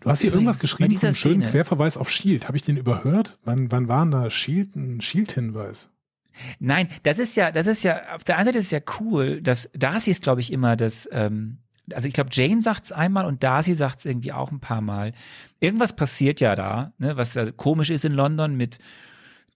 Du 0.00 0.10
hast 0.10 0.20
hier 0.20 0.30
Übrigens, 0.30 0.56
irgendwas 0.56 0.58
geschrieben 0.58 0.98
vom 0.98 1.12
schönen 1.12 1.40
Szene- 1.40 1.50
Querverweis 1.50 1.96
auf 1.96 2.10
Shield. 2.10 2.48
Habe 2.48 2.56
ich 2.56 2.62
den 2.62 2.76
überhört? 2.76 3.38
Wann, 3.44 3.70
wann 3.70 3.88
war 3.88 4.04
denn 4.04 4.10
da 4.10 4.30
Shield, 4.30 4.76
ein 4.76 5.00
Shield-Hinweis? 5.00 5.90
Nein, 6.58 6.88
das 7.02 7.18
ist 7.18 7.36
ja, 7.36 7.50
das 7.50 7.66
ist 7.66 7.82
ja, 7.82 8.14
auf 8.14 8.24
der 8.24 8.36
einen 8.36 8.46
Seite 8.46 8.58
ist 8.58 8.66
es 8.66 8.70
ja 8.70 8.80
cool, 9.00 9.40
dass 9.42 9.70
Darcy 9.74 10.10
ist, 10.10 10.22
glaube 10.22 10.40
ich, 10.40 10.52
immer 10.52 10.76
das, 10.76 11.08
ähm, 11.12 11.58
also 11.92 12.06
ich 12.06 12.14
glaube, 12.14 12.30
Jane 12.32 12.62
sagt 12.62 12.86
es 12.86 12.92
einmal 12.92 13.26
und 13.26 13.42
Darcy 13.42 13.74
sagt 13.74 14.00
es 14.00 14.04
irgendwie 14.04 14.32
auch 14.32 14.52
ein 14.52 14.60
paar 14.60 14.80
Mal. 14.80 15.12
Irgendwas 15.58 15.96
passiert 15.96 16.40
ja 16.40 16.54
da, 16.54 16.92
ne, 16.98 17.16
was 17.16 17.34
ja 17.34 17.50
komisch 17.50 17.90
ist 17.90 18.04
in 18.04 18.12
London 18.12 18.56
mit 18.56 18.78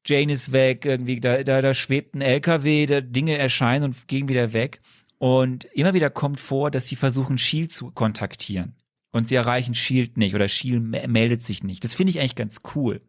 Jane 0.07 0.33
ist 0.33 0.53
weg, 0.53 0.85
irgendwie, 0.85 1.21
da, 1.21 1.43
da, 1.45 1.63
da 1.63 1.75
schwebt 1.75 2.15
ein 2.15 2.21
LKW, 2.23 2.87
da 2.87 3.01
Dinge 3.01 3.39
erscheinen 3.39 3.85
und 3.85 4.09
gehen 4.09 4.29
wieder 4.29 4.53
weg. 4.53 4.81
Und 5.19 5.65
immer 5.67 5.95
wieder 5.95 6.11
kommt 6.11 6.41
vor, 6.41 6.71
dass 6.73 6.89
sie 6.89 6.97
versuchen, 6.97 7.39
Shield 7.39 7.73
zu 7.73 7.91
kontaktieren. 7.93 8.75
Und 9.13 9.29
sie 9.29 9.35
erreichen 9.37 9.75
Shield 9.75 10.17
nicht 10.17 10.35
oder 10.35 10.49
Shield 10.49 10.83
me- 10.83 11.07
meldet 11.07 11.43
sich 11.45 11.63
nicht. 11.63 11.85
Das 11.85 11.95
finde 11.95 12.11
ich 12.11 12.19
eigentlich 12.19 12.35
ganz 12.35 12.63
cool. 12.75 13.01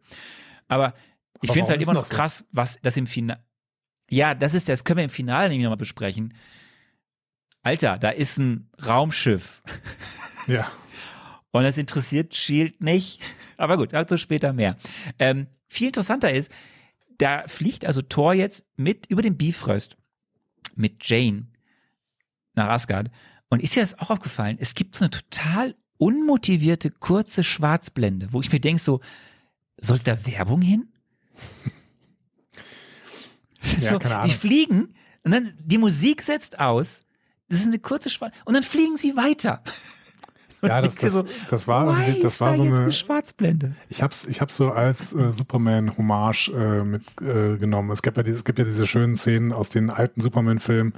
Aber 0.68 0.94
ich 1.42 1.50
finde 1.50 1.64
es 1.64 1.70
halt 1.70 1.82
immer 1.82 1.94
noch 1.94 2.04
so? 2.04 2.14
krass, 2.14 2.44
was 2.52 2.78
das 2.82 2.96
im 2.96 3.06
Finale. 3.06 3.42
Ja, 4.10 4.34
das 4.34 4.54
ist, 4.54 4.68
das 4.68 4.84
können 4.84 4.98
wir 4.98 5.04
im 5.04 5.10
Finale 5.10 5.48
nämlich 5.48 5.64
nochmal 5.64 5.78
besprechen. 5.78 6.34
Alter, 7.62 7.98
da 7.98 8.10
ist 8.10 8.38
ein 8.38 8.70
Raumschiff. 8.84 9.62
Ja. 10.46 10.70
Und 11.52 11.62
das 11.62 11.78
interessiert 11.78 12.34
Shield 12.34 12.82
nicht. 12.82 13.18
Aber 13.56 13.78
gut, 13.78 13.94
dazu 13.94 14.18
später 14.18 14.52
mehr. 14.52 14.76
Ähm, 15.18 15.46
viel 15.66 15.86
interessanter 15.86 16.30
ist, 16.30 16.50
da 17.18 17.44
fliegt 17.46 17.84
also 17.84 18.02
Thor 18.02 18.34
jetzt 18.34 18.64
mit 18.76 19.06
über 19.06 19.22
den 19.22 19.36
Bifröst 19.36 19.96
mit 20.74 21.06
Jane 21.08 21.46
nach 22.54 22.68
Asgard. 22.68 23.10
Und 23.48 23.62
ist 23.62 23.76
dir 23.76 23.80
das 23.80 23.98
auch 23.98 24.10
aufgefallen? 24.10 24.56
Es 24.60 24.74
gibt 24.74 24.96
so 24.96 25.04
eine 25.04 25.10
total 25.10 25.74
unmotivierte, 25.98 26.90
kurze 26.90 27.44
Schwarzblende, 27.44 28.32
wo 28.32 28.40
ich 28.40 28.50
mir 28.50 28.60
denke 28.60 28.82
so, 28.82 29.00
sollte 29.76 30.04
da 30.04 30.26
Werbung 30.26 30.62
hin? 30.62 30.88
Ja, 33.78 33.92
so, 33.92 33.98
keine 33.98 34.26
die 34.26 34.34
fliegen 34.34 34.94
und 35.22 35.32
dann 35.32 35.54
die 35.58 35.78
Musik 35.78 36.20
setzt 36.20 36.60
aus. 36.60 37.06
Das 37.48 37.60
ist 37.60 37.66
eine 37.66 37.78
kurze 37.78 38.10
Schwarz 38.10 38.34
und 38.44 38.52
dann 38.52 38.62
fliegen 38.62 38.98
sie 38.98 39.16
weiter. 39.16 39.64
Ja, 40.66 40.80
das, 40.82 40.96
denkst 40.96 41.14
dir 41.14 41.22
das, 41.24 41.48
das 41.50 41.68
war 41.68 41.86
irgendwie, 41.86 42.20
das 42.20 42.40
war 42.40 42.50
da 42.50 42.56
so 42.56 42.62
eine, 42.64 42.78
eine 42.78 42.92
Schwarzblende. 42.92 43.74
Ich 43.88 44.02
hab's, 44.02 44.26
ich 44.26 44.40
hab's 44.40 44.56
so 44.56 44.70
als 44.70 45.12
äh, 45.12 45.30
Superman-Hommage 45.30 46.48
äh, 46.54 46.84
mitgenommen. 46.84 47.90
Äh, 47.90 47.92
es, 47.92 48.02
gibt 48.02 48.16
ja 48.16 48.22
diese, 48.22 48.36
es 48.36 48.44
gibt 48.44 48.58
ja 48.58 48.64
diese 48.64 48.86
schönen 48.86 49.16
Szenen 49.16 49.52
aus 49.52 49.68
den 49.68 49.90
alten 49.90 50.20
Superman-Filmen, 50.20 50.94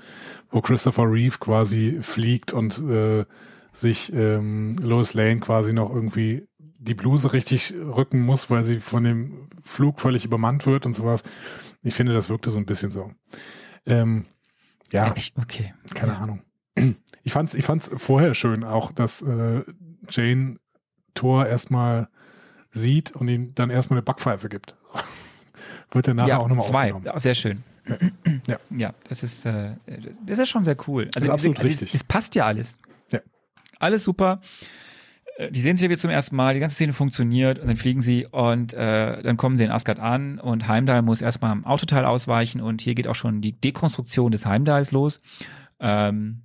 wo 0.51 0.61
Christopher 0.61 1.05
Reeve 1.11 1.39
quasi 1.39 1.99
fliegt 2.03 2.53
und 2.53 2.79
äh, 2.89 3.25
sich 3.73 4.13
ähm, 4.15 4.73
Lois 4.83 5.15
Lane 5.15 5.39
quasi 5.39 5.73
noch 5.73 5.95
irgendwie 5.95 6.47
die 6.79 6.95
Bluse 6.95 7.33
richtig 7.33 7.75
rücken 7.75 8.21
muss, 8.21 8.51
weil 8.51 8.63
sie 8.63 8.79
von 8.79 9.05
dem 9.05 9.49
Flug 9.63 10.01
völlig 10.01 10.25
übermannt 10.25 10.67
wird 10.67 10.87
und 10.87 10.95
sowas. 10.95 11.25
Ich 11.83 11.95
finde, 11.95 12.15
das 12.15 12.29
wirkte 12.29 12.51
so 12.51 12.59
ein 12.59 12.67
bisschen 12.67 12.91
so. 12.91 13.11
Ähm, 13.85 14.25
ja, 14.93 15.13
Ich, 15.17 15.35
okay. 15.37 15.75
keine 15.95 16.13
Ja. 16.13 16.19
Ahnung. 16.19 16.43
Ich 17.23 17.33
fand's, 17.33 17.55
ich 17.55 17.65
fand's 17.65 17.91
vorher 17.97 18.35
schön 18.35 18.65
auch, 18.65 18.93
dass 18.93 19.23
äh, 19.23 19.63
Jane 20.09 20.59
Thor 21.15 21.47
erstmal 21.47 22.09
sieht 22.71 23.13
und 23.13 23.29
ihm 23.29 23.55
dann 23.55 23.71
erstmal 23.71 23.99
eine 23.99 24.05
Backpfeife 24.05 24.49
gibt. 24.49 24.77
Wird 25.91 26.09
er 26.09 26.15
nachher 26.15 26.29
ja, 26.29 26.39
auch 26.39 26.49
nochmal 26.49 26.67
zwei. 26.67 26.93
aufgenommen. 26.93 27.19
Sehr 27.19 27.35
schön. 27.35 27.63
Ja. 28.47 28.59
ja, 28.71 28.95
das 29.09 29.23
ist, 29.23 29.47
äh, 29.47 29.75
das 30.25 30.39
ist 30.39 30.49
schon 30.49 30.65
sehr 30.65 30.77
cool. 30.89 31.09
Also, 31.15 31.27
ist 31.27 31.33
absolut 31.33 31.59
also, 31.59 31.69
richtig. 31.69 31.93
Das, 31.93 32.01
das 32.01 32.05
passt 32.05 32.35
ja 32.35 32.45
alles. 32.45 32.79
Ja. 33.13 33.21
Alles 33.79 34.05
super. 34.05 34.41
Äh, 35.37 35.53
Die 35.53 35.61
sehen 35.61 35.77
sich 35.77 35.89
jetzt 35.89 36.03
zum 36.03 36.11
ersten 36.11 36.37
Mal, 36.37 36.55
die 36.55 36.61
ganze 36.61 36.75
Szene 36.75 36.93
funktioniert 36.93 37.59
und 37.59 37.69
dann 37.69 37.77
fliegen 37.77 38.03
sie 38.03 38.27
und 38.27 38.75
äh, 38.75 39.23
dann 39.23 39.37
kommen 39.37 39.57
sie 39.57 39.65
in 39.65 39.71
Asgard 39.71 40.01
an 40.01 40.41
und 40.41 40.67
Heimdall 40.67 41.03
muss 41.03 41.21
erstmal 41.21 41.53
am 41.53 41.65
Autoteil 41.65 42.05
ausweichen 42.05 42.61
und 42.61 42.81
hier 42.81 42.95
geht 42.95 43.07
auch 43.07 43.15
schon 43.15 43.41
die 43.41 43.53
Dekonstruktion 43.53 44.33
des 44.33 44.47
Heimdalls 44.47 44.91
los. 44.91 45.21
Ähm, 45.79 46.43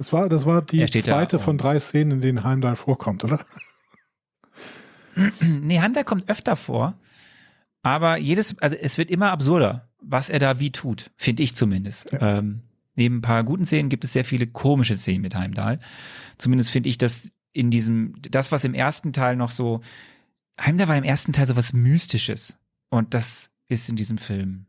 Das 0.00 0.14
war, 0.14 0.30
das 0.30 0.46
war 0.46 0.62
die 0.62 0.86
zweite 0.86 1.38
von 1.38 1.58
drei 1.58 1.78
Szenen, 1.78 2.12
in 2.12 2.20
denen 2.22 2.42
Heimdall 2.42 2.74
vorkommt, 2.74 3.22
oder? 3.22 3.44
Nee, 5.42 5.80
Heimdall 5.80 6.04
kommt 6.04 6.30
öfter 6.30 6.56
vor, 6.56 6.98
aber 7.82 8.16
jedes, 8.16 8.56
also 8.60 8.76
es 8.76 8.96
wird 8.96 9.10
immer 9.10 9.30
absurder, 9.30 9.90
was 10.00 10.30
er 10.30 10.38
da 10.38 10.58
wie 10.58 10.72
tut, 10.72 11.10
finde 11.16 11.42
ich 11.42 11.54
zumindest. 11.54 12.16
Ähm, 12.18 12.62
neben 12.94 13.16
ein 13.16 13.20
paar 13.20 13.44
guten 13.44 13.66
Szenen 13.66 13.90
gibt 13.90 14.04
es 14.04 14.14
sehr 14.14 14.24
viele 14.24 14.46
komische 14.46 14.96
Szenen 14.96 15.20
mit 15.20 15.34
Heimdall. 15.34 15.80
Zumindest 16.38 16.70
finde 16.70 16.88
ich, 16.88 16.96
dass 16.96 17.30
in 17.52 17.70
diesem, 17.70 18.14
das, 18.22 18.52
was 18.52 18.64
im 18.64 18.72
ersten 18.72 19.12
Teil 19.12 19.36
noch 19.36 19.50
so, 19.50 19.82
Heimdall 20.58 20.88
war 20.88 20.96
im 20.96 21.04
ersten 21.04 21.34
Teil 21.34 21.46
so 21.46 21.56
was 21.56 21.74
Mystisches. 21.74 22.56
Und 22.88 23.12
das 23.12 23.50
ist 23.68 23.90
in 23.90 23.96
diesem 23.96 24.16
Film. 24.16 24.64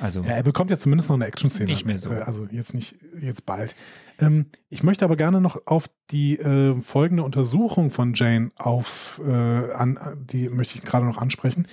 Also, 0.00 0.20
Ja, 0.22 0.30
er 0.32 0.42
bekommt 0.42 0.70
ja 0.70 0.78
zumindest 0.78 1.08
noch 1.08 1.16
eine 1.16 1.26
Action-Szene. 1.26 1.70
Nicht 1.70 1.86
mehr 1.86 1.98
so. 1.98 2.12
Äh, 2.12 2.20
Also 2.20 2.46
jetzt 2.50 2.74
nicht, 2.74 2.96
jetzt 3.20 3.46
bald. 3.46 3.74
Ähm, 4.18 4.46
ich 4.68 4.82
möchte 4.82 5.04
aber 5.04 5.16
gerne 5.16 5.40
noch 5.40 5.66
auf 5.66 5.88
die 6.10 6.38
äh, 6.38 6.80
folgende 6.82 7.22
Untersuchung 7.22 7.90
von 7.90 8.14
Jane 8.14 8.50
auf, 8.56 9.20
äh, 9.26 9.32
an, 9.72 9.98
die 10.30 10.48
möchte 10.48 10.76
ich 10.76 10.84
gerade 10.84 11.06
noch 11.06 11.18
ansprechen, 11.18 11.66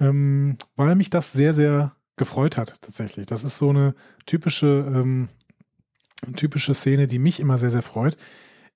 ähm, 0.00 0.56
weil 0.76 0.94
mich 0.94 1.10
das 1.10 1.32
sehr, 1.32 1.52
sehr 1.54 1.94
gefreut 2.16 2.56
hat, 2.56 2.80
tatsächlich. 2.80 3.26
Das 3.26 3.44
ist 3.44 3.58
so 3.58 3.70
eine 3.70 3.94
typische, 4.26 4.66
ähm, 4.88 5.28
typische 6.34 6.74
Szene, 6.74 7.06
die 7.06 7.18
mich 7.18 7.38
immer 7.38 7.58
sehr, 7.58 7.70
sehr 7.70 7.82
freut. 7.82 8.16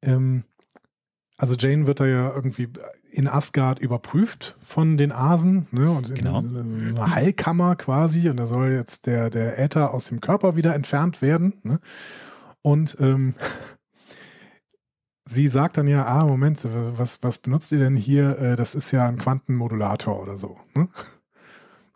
Ähm, 0.02 0.44
also 1.42 1.56
Jane 1.58 1.88
wird 1.88 1.98
da 1.98 2.06
ja 2.06 2.32
irgendwie 2.32 2.68
in 3.10 3.26
Asgard 3.26 3.80
überprüft 3.80 4.56
von 4.62 4.96
den 4.96 5.10
Asen, 5.10 5.66
ne? 5.72 5.90
Und 5.90 6.08
in 6.10 6.14
Genau. 6.14 6.40
so 6.40 6.48
eine, 6.48 6.64
so 6.94 7.00
eine 7.02 7.14
Heilkammer 7.16 7.74
quasi. 7.74 8.28
Und 8.28 8.36
da 8.36 8.46
soll 8.46 8.70
jetzt 8.70 9.06
der, 9.08 9.28
der 9.28 9.58
Äther 9.58 9.92
aus 9.92 10.06
dem 10.06 10.20
Körper 10.20 10.54
wieder 10.54 10.72
entfernt 10.74 11.20
werden. 11.20 11.54
Ne? 11.64 11.80
Und 12.62 12.96
ähm, 13.00 13.34
sie 15.24 15.48
sagt 15.48 15.78
dann 15.78 15.88
ja, 15.88 16.06
ah, 16.06 16.24
Moment, 16.24 16.60
was, 16.96 17.22
was 17.24 17.38
benutzt 17.38 17.72
ihr 17.72 17.80
denn 17.80 17.96
hier? 17.96 18.38
Äh, 18.38 18.54
Das 18.56 18.76
ist 18.76 18.92
ja 18.92 19.06
ein 19.08 19.18
Quantenmodulator 19.18 20.22
oder 20.22 20.36
so. 20.36 20.58
Ne? 20.74 20.88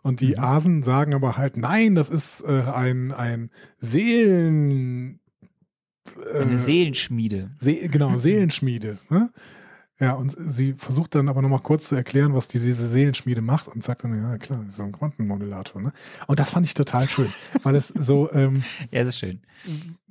Und 0.03 0.19
die 0.19 0.35
Mhm. 0.35 0.43
Asen 0.43 0.83
sagen 0.83 1.15
aber 1.15 1.37
halt, 1.37 1.55
nein, 1.55 1.95
das 1.95 2.09
ist 2.09 2.41
äh, 2.41 2.63
ein, 2.63 3.13
ein 3.13 3.49
Seelen. 3.77 5.21
Eine 6.33 6.53
äh, 6.53 6.57
Seelenschmiede. 6.57 7.51
See 7.59 7.87
genau, 7.87 8.17
Seelenschmiede. 8.17 8.97
Ne? 9.09 9.31
Ja, 9.99 10.13
und 10.13 10.35
sie 10.37 10.73
versucht 10.73 11.15
dann 11.15 11.27
aber 11.27 11.41
nochmal 11.41 11.61
kurz 11.61 11.89
zu 11.89 11.95
erklären, 11.95 12.35
was 12.35 12.47
diese 12.47 12.71
Seelenschmiede 12.87 13.41
macht 13.41 13.67
und 13.67 13.83
sagt 13.83 14.03
dann, 14.03 14.13
ja 14.15 14.37
klar, 14.37 14.61
das 14.63 14.75
ist 14.75 14.79
ein 14.79 14.91
Quantenmodulator. 14.91 15.81
Ne? 15.81 15.91
Und 16.27 16.37
das 16.39 16.51
fand 16.51 16.67
ich 16.67 16.75
total 16.75 17.09
schön, 17.09 17.33
weil 17.63 17.75
es 17.75 17.87
so, 17.87 18.31
ähm, 18.33 18.63
Ja, 18.91 18.99
das 19.03 19.15
ist 19.15 19.19
schön. 19.19 19.41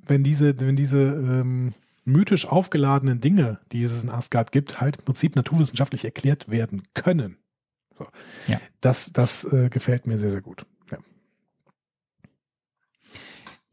wenn 0.08 0.24
diese, 0.24 0.60
wenn 0.60 0.74
diese 0.74 0.98
ähm, 0.98 1.72
mythisch 2.04 2.46
aufgeladenen 2.48 3.20
Dinge, 3.20 3.60
die 3.70 3.82
es 3.82 4.02
in 4.02 4.10
Asgard 4.10 4.50
gibt, 4.50 4.80
halt 4.80 4.96
im 4.96 5.04
Prinzip 5.04 5.36
naturwissenschaftlich 5.36 6.04
erklärt 6.04 6.48
werden 6.48 6.82
können. 6.94 7.36
So. 7.96 8.06
Ja. 8.48 8.60
Das, 8.80 9.12
das 9.12 9.44
äh, 9.52 9.68
gefällt 9.68 10.06
mir 10.06 10.18
sehr, 10.18 10.30
sehr 10.30 10.42
gut. 10.42 10.66
Ja. 10.90 10.98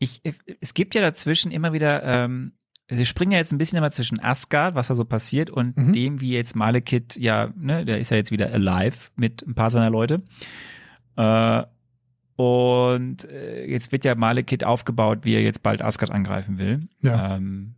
Ich, 0.04 0.22
es 0.62 0.74
gibt 0.74 0.96
ja 0.96 1.02
dazwischen 1.02 1.52
immer 1.52 1.74
wieder, 1.74 2.04
ähm, 2.04 2.54
wir 2.88 3.06
springen 3.06 3.32
ja 3.32 3.38
jetzt 3.40 3.52
ein 3.54 3.58
bisschen 3.58 3.78
immer 3.78 3.92
zwischen 3.92 4.20
Asgard, 4.20 4.76
was 4.76 4.88
da 4.90 4.96
so 4.96 5.06
passiert, 5.06 5.50
und 5.50 5.78
Mhm. 5.78 5.94
dem, 5.94 6.22
wie 6.22 6.34
jetzt 6.34 6.56
Malekith, 6.56 7.16
ja, 7.18 7.52
ne, 7.56 7.86
der 7.86 8.00
ist 8.00 8.12
ja 8.12 8.18
jetzt 8.18 8.32
wieder 8.32 8.52
alive 8.54 9.10
mit 9.16 9.42
ein 9.48 9.56
paar 9.56 9.72
seiner 9.72 9.90
Leute. 9.90 10.22
Äh, 11.16 11.64
und 12.36 13.26
äh, 13.30 13.66
jetzt 13.66 13.92
wird 13.92 14.06
ja 14.06 14.16
Malekith 14.16 14.64
aufgebaut, 14.64 15.20
wie 15.24 15.36
er 15.36 15.42
jetzt 15.44 15.62
bald 15.64 15.82
Asgard 15.82 16.12
angreifen 16.12 16.58
will. 16.58 16.82
Ja. 17.02 17.36
Ähm, 17.38 17.76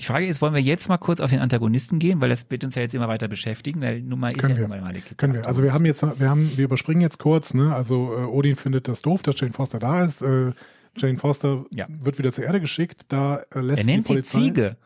die 0.00 0.04
Frage 0.06 0.26
ist, 0.26 0.42
wollen 0.42 0.54
wir 0.54 0.60
jetzt 0.60 0.88
mal 0.88 0.98
kurz 0.98 1.20
auf 1.20 1.30
den 1.30 1.40
Antagonisten 1.40 1.98
gehen, 1.98 2.20
weil 2.20 2.28
das 2.28 2.50
wird 2.50 2.64
uns 2.64 2.74
ja 2.74 2.82
jetzt 2.82 2.94
immer 2.94 3.08
weiter 3.08 3.28
beschäftigen, 3.28 3.80
weil 3.80 4.02
nun 4.02 4.18
mal 4.18 4.28
ist 4.28 4.38
Können 4.40 4.50
ja 4.54 4.56
wir. 4.56 4.68
nun 4.68 4.78
mal 4.78 4.80
Malekith. 4.82 5.16
Können 5.16 5.34
wir. 5.34 5.46
Also 5.46 5.62
wir 5.62 5.72
haben 5.72 5.86
jetzt, 5.86 6.02
wir 6.02 6.28
haben, 6.28 6.52
wir 6.56 6.64
überspringen 6.64 7.00
jetzt 7.00 7.18
kurz, 7.18 7.54
ne? 7.54 7.74
Also 7.74 8.12
äh, 8.14 8.24
Odin 8.24 8.56
findet 8.56 8.88
das 8.88 9.00
doof, 9.02 9.22
dass 9.22 9.38
Jane 9.40 9.52
Foster 9.52 9.78
da 9.78 10.04
ist. 10.04 10.20
Äh, 10.22 10.52
Jane 10.96 11.18
Foster 11.18 11.64
Ja. 11.74 11.86
wird 11.88 12.18
wieder 12.18 12.32
zur 12.32 12.44
Erde 12.44 12.60
geschickt. 12.60 13.02
Da 13.08 13.38
äh, 13.54 13.60
lässt 13.60 13.80
er 13.80 13.84
die 13.84 13.90
nennt 13.92 14.06
sie 14.06 14.14
Polizei. 14.14 14.38
Ziege. 14.40 14.76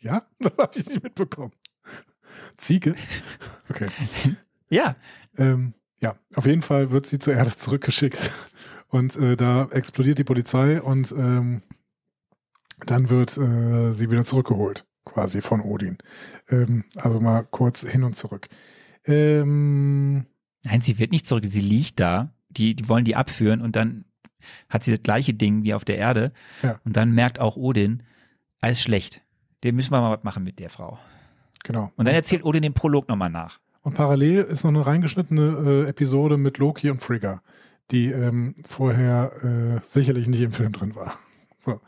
Ja, 0.00 0.26
das 0.38 0.52
habe 0.58 0.78
ich 0.78 0.86
nicht 0.86 1.02
mitbekommen. 1.02 1.52
Ziege. 2.56 2.94
Okay. 3.68 3.88
Ja, 4.68 4.96
Ähm, 5.38 5.72
ja, 6.00 6.16
auf 6.34 6.44
jeden 6.44 6.60
Fall 6.62 6.90
wird 6.90 7.06
sie 7.06 7.18
zur 7.18 7.32
Erde 7.34 7.54
zurückgeschickt 7.56 8.30
und 8.88 9.16
äh, 9.16 9.36
da 9.36 9.66
explodiert 9.70 10.18
die 10.18 10.24
Polizei 10.24 10.82
und 10.82 11.12
ähm, 11.12 11.62
dann 12.84 13.08
wird 13.08 13.38
äh, 13.38 13.92
sie 13.92 14.10
wieder 14.10 14.24
zurückgeholt, 14.24 14.84
quasi 15.06 15.40
von 15.40 15.60
Odin. 15.62 15.96
Ähm, 16.50 16.84
also 16.96 17.20
mal 17.20 17.44
kurz 17.44 17.86
hin 17.88 18.02
und 18.02 18.14
zurück. 18.14 18.48
Ähm, 19.06 20.26
Nein, 20.64 20.80
sie 20.82 20.98
wird 20.98 21.12
nicht 21.12 21.26
zurück. 21.26 21.44
Sie 21.46 21.60
liegt 21.60 21.98
da. 22.00 22.34
Die, 22.50 22.74
die 22.74 22.88
wollen 22.88 23.04
die 23.04 23.16
abführen 23.16 23.60
und 23.62 23.74
dann 23.76 24.04
hat 24.68 24.84
sie 24.84 24.90
das 24.90 25.02
gleiche 25.02 25.34
Ding 25.34 25.64
wie 25.64 25.74
auf 25.74 25.84
der 25.84 25.98
Erde. 25.98 26.32
Ja. 26.62 26.80
Und 26.84 26.96
dann 26.96 27.12
merkt 27.12 27.38
auch 27.40 27.56
Odin, 27.56 28.02
alles 28.60 28.80
schlecht. 28.80 29.22
Den 29.64 29.76
müssen 29.76 29.92
wir 29.92 30.00
mal 30.00 30.16
was 30.16 30.24
machen 30.24 30.44
mit 30.44 30.58
der 30.58 30.70
Frau. 30.70 30.98
genau. 31.62 31.92
Und 31.96 32.06
dann 32.06 32.14
erzählt 32.14 32.44
Odin 32.44 32.62
den 32.62 32.74
Prolog 32.74 33.08
nochmal 33.08 33.30
nach. 33.30 33.60
Und 33.82 33.94
parallel 33.94 34.44
ist 34.44 34.64
noch 34.64 34.70
eine 34.70 34.86
reingeschnittene 34.86 35.86
äh, 35.86 35.88
Episode 35.88 36.36
mit 36.36 36.58
Loki 36.58 36.90
und 36.90 37.02
Frigga, 37.02 37.42
die 37.90 38.10
ähm, 38.10 38.54
vorher 38.68 39.32
äh, 39.42 39.80
sicherlich 39.82 40.28
nicht 40.28 40.40
im 40.40 40.52
Film 40.52 40.72
drin 40.72 40.94
war. 40.94 41.14
So. 41.64 41.80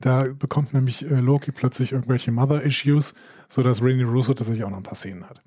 Da 0.00 0.26
bekommt 0.38 0.74
nämlich 0.74 1.08
äh, 1.10 1.16
Loki 1.16 1.52
plötzlich 1.52 1.92
irgendwelche 1.92 2.30
Mother-Issues, 2.32 3.14
sodass 3.48 3.82
Rainy 3.82 4.02
Russo 4.02 4.34
tatsächlich 4.34 4.64
auch 4.64 4.70
noch 4.70 4.76
ein 4.76 4.82
paar 4.82 4.94
Szenen 4.94 5.28
hat. 5.28 5.42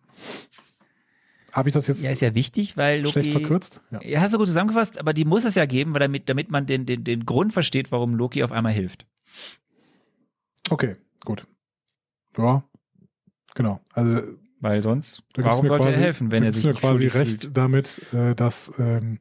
Habe 1.53 1.69
ich 1.69 1.73
das 1.73 1.87
jetzt 1.87 2.03
Ja, 2.03 2.11
ist 2.11 2.21
ja 2.21 2.35
wichtig, 2.35 2.77
weil 2.77 2.99
Loki. 3.01 3.11
schlecht 3.13 3.31
verkürzt? 3.31 3.81
Ja. 3.91 4.01
Ja, 4.03 4.21
hast 4.21 4.33
du 4.33 4.37
gut 4.37 4.47
zusammengefasst, 4.47 4.99
aber 4.99 5.13
die 5.13 5.25
muss 5.25 5.45
es 5.45 5.55
ja 5.55 5.65
geben, 5.65 5.93
weil 5.93 5.99
damit, 6.01 6.29
damit 6.29 6.51
man 6.51 6.65
den, 6.65 6.85
den, 6.85 7.03
den 7.03 7.25
Grund 7.25 7.53
versteht, 7.53 7.91
warum 7.91 8.15
Loki 8.15 8.43
auf 8.43 8.51
einmal 8.51 8.71
hilft. 8.73 9.05
Okay, 10.69 10.95
gut. 11.25 11.43
Ja, 12.37 12.63
genau. 13.55 13.79
Also 13.93 14.21
Weil 14.59 14.81
sonst, 14.83 15.23
warum 15.35 15.67
sollte 15.67 15.85
quasi, 15.85 15.99
er 15.99 16.03
helfen, 16.05 16.31
wenn 16.31 16.43
er 16.43 16.51
sich 16.51 16.65
mir 16.65 16.73
quasi 16.73 17.07
recht 17.07 17.41
fühlt? 17.41 17.57
damit, 17.57 18.01
äh, 18.13 18.35
dass 18.35 18.73
ähm, 18.77 19.19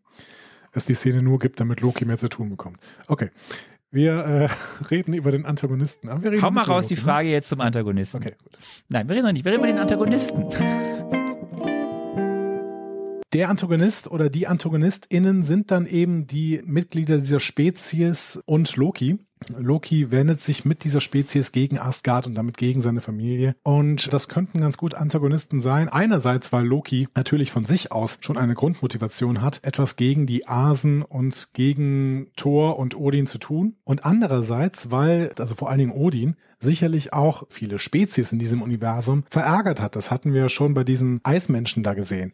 es 0.73 0.85
die 0.85 0.95
Szene 0.95 1.23
nur 1.23 1.39
gibt, 1.39 1.61
damit 1.61 1.81
Loki 1.81 2.05
mehr 2.05 2.19
zu 2.19 2.29
tun 2.29 2.51
bekommt. 2.51 2.79
Okay. 3.07 3.31
Wir 3.91 4.13
äh, 4.27 4.49
reden 4.91 5.15
über 5.15 5.31
den 5.31 5.47
Antagonisten. 5.47 6.11
Aber 6.11 6.23
wir 6.23 6.33
reden 6.33 6.43
Hau 6.43 6.51
mal 6.51 6.65
raus 6.65 6.87
die 6.87 6.95
Loki, 6.95 7.07
ne? 7.07 7.11
Frage 7.13 7.29
jetzt 7.31 7.49
zum 7.49 7.61
Antagonisten. 7.63 8.19
Okay, 8.19 8.35
gut. 8.43 8.59
Nein, 8.89 9.09
wir 9.09 9.15
reden 9.15 9.25
noch 9.25 9.33
nicht, 9.33 9.45
wir 9.47 9.53
reden 9.53 9.61
über 9.63 9.73
den 9.73 9.79
Antagonisten. 9.79 10.45
Der 13.35 13.51
Antagonist 13.51 14.11
oder 14.11 14.31
die 14.31 14.47
AntagonistInnen 14.47 15.43
sind 15.43 15.71
dann 15.71 15.85
eben 15.87 16.27
die 16.27 16.63
Mitglieder 16.65 17.19
dieser 17.19 17.41
Spezies 17.41 18.43
und 18.47 18.75
Loki. 18.77 19.19
Loki 19.55 20.11
wendet 20.11 20.41
sich 20.41 20.65
mit 20.65 20.83
dieser 20.83 21.03
Spezies 21.03 21.53
gegen 21.53 21.79
Asgard 21.79 22.27
und 22.27 22.35
damit 22.35 22.57
gegen 22.57 22.81
seine 22.81 23.03
Familie. 23.03 23.55
Und 23.63 24.11
das 24.15 24.29
könnten 24.29 24.63
ganz 24.63 24.79
gut 24.79 24.95
Antagonisten 24.95 25.61
sein. 25.61 25.91
Einerseits, 25.91 26.55
weil 26.55 26.65
Loki 26.65 27.07
natürlich 27.15 27.51
von 27.51 27.67
sich 27.67 27.93
aus 27.93 28.19
schon 28.23 28.39
eine 28.39 28.55
Grundmotivation 28.55 29.43
hat, 29.43 29.61
etwas 29.63 29.97
gegen 29.97 30.25
die 30.25 30.49
Asen 30.49 31.03
und 31.03 31.51
gegen 31.53 32.31
Thor 32.35 32.79
und 32.79 32.97
Odin 32.97 33.27
zu 33.27 33.37
tun. 33.37 33.77
Und 33.85 34.07
andererseits, 34.07 34.91
weil, 34.91 35.33
also 35.39 35.55
vor 35.55 35.69
allen 35.69 35.81
Dingen 35.81 35.93
Odin, 35.93 36.37
sicherlich 36.61 37.13
auch 37.13 37.45
viele 37.51 37.79
Spezies 37.79 38.33
in 38.33 38.39
diesem 38.39 38.63
Universum 38.63 39.25
verärgert 39.31 39.83
hat. 39.83 39.97
Das 39.97 40.11
hatten 40.11 40.33
wir 40.33 40.49
schon 40.49 40.73
bei 40.73 40.83
diesen 40.83 41.21
Eismenschen 41.25 41.83
da 41.83 41.93
gesehen. 41.93 42.33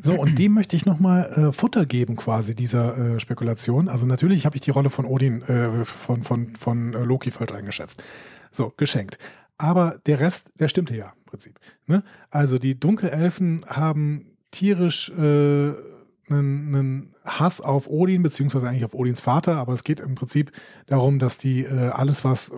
So, 0.00 0.14
und 0.14 0.38
dem 0.38 0.52
möchte 0.52 0.76
ich 0.76 0.86
nochmal 0.86 1.30
äh, 1.32 1.52
Futter 1.52 1.86
geben, 1.86 2.16
quasi, 2.16 2.54
dieser 2.54 2.96
äh, 2.96 3.20
Spekulation. 3.20 3.88
Also 3.88 4.06
natürlich 4.06 4.46
habe 4.46 4.56
ich 4.56 4.62
die 4.62 4.70
Rolle 4.70 4.90
von 4.90 5.04
Odin, 5.04 5.42
äh, 5.42 5.84
von, 5.84 6.22
von, 6.22 6.54
von 6.56 6.94
äh, 6.94 7.04
Loki 7.04 7.30
falsch 7.30 7.52
eingeschätzt. 7.52 8.02
So, 8.50 8.72
geschenkt. 8.76 9.18
Aber 9.58 9.98
der 10.06 10.20
Rest, 10.20 10.52
der 10.60 10.68
stimmte 10.68 10.96
ja 10.96 11.06
im 11.06 11.24
Prinzip. 11.24 11.58
Ne? 11.86 12.02
Also 12.30 12.58
die 12.58 12.78
Dunkelelfen 12.78 13.64
haben 13.66 14.36
tierisch 14.50 15.10
äh, 15.10 15.72
einen, 16.28 16.74
einen 16.74 17.14
Hass 17.24 17.60
auf 17.60 17.88
Odin, 17.88 18.22
beziehungsweise 18.22 18.68
eigentlich 18.68 18.84
auf 18.84 18.94
Odins 18.94 19.20
Vater, 19.20 19.56
aber 19.56 19.72
es 19.72 19.84
geht 19.84 20.00
im 20.00 20.14
Prinzip 20.14 20.52
darum, 20.86 21.18
dass 21.18 21.38
die 21.38 21.62
äh, 21.62 21.88
alles, 21.88 22.24
was 22.24 22.50
äh, 22.50 22.54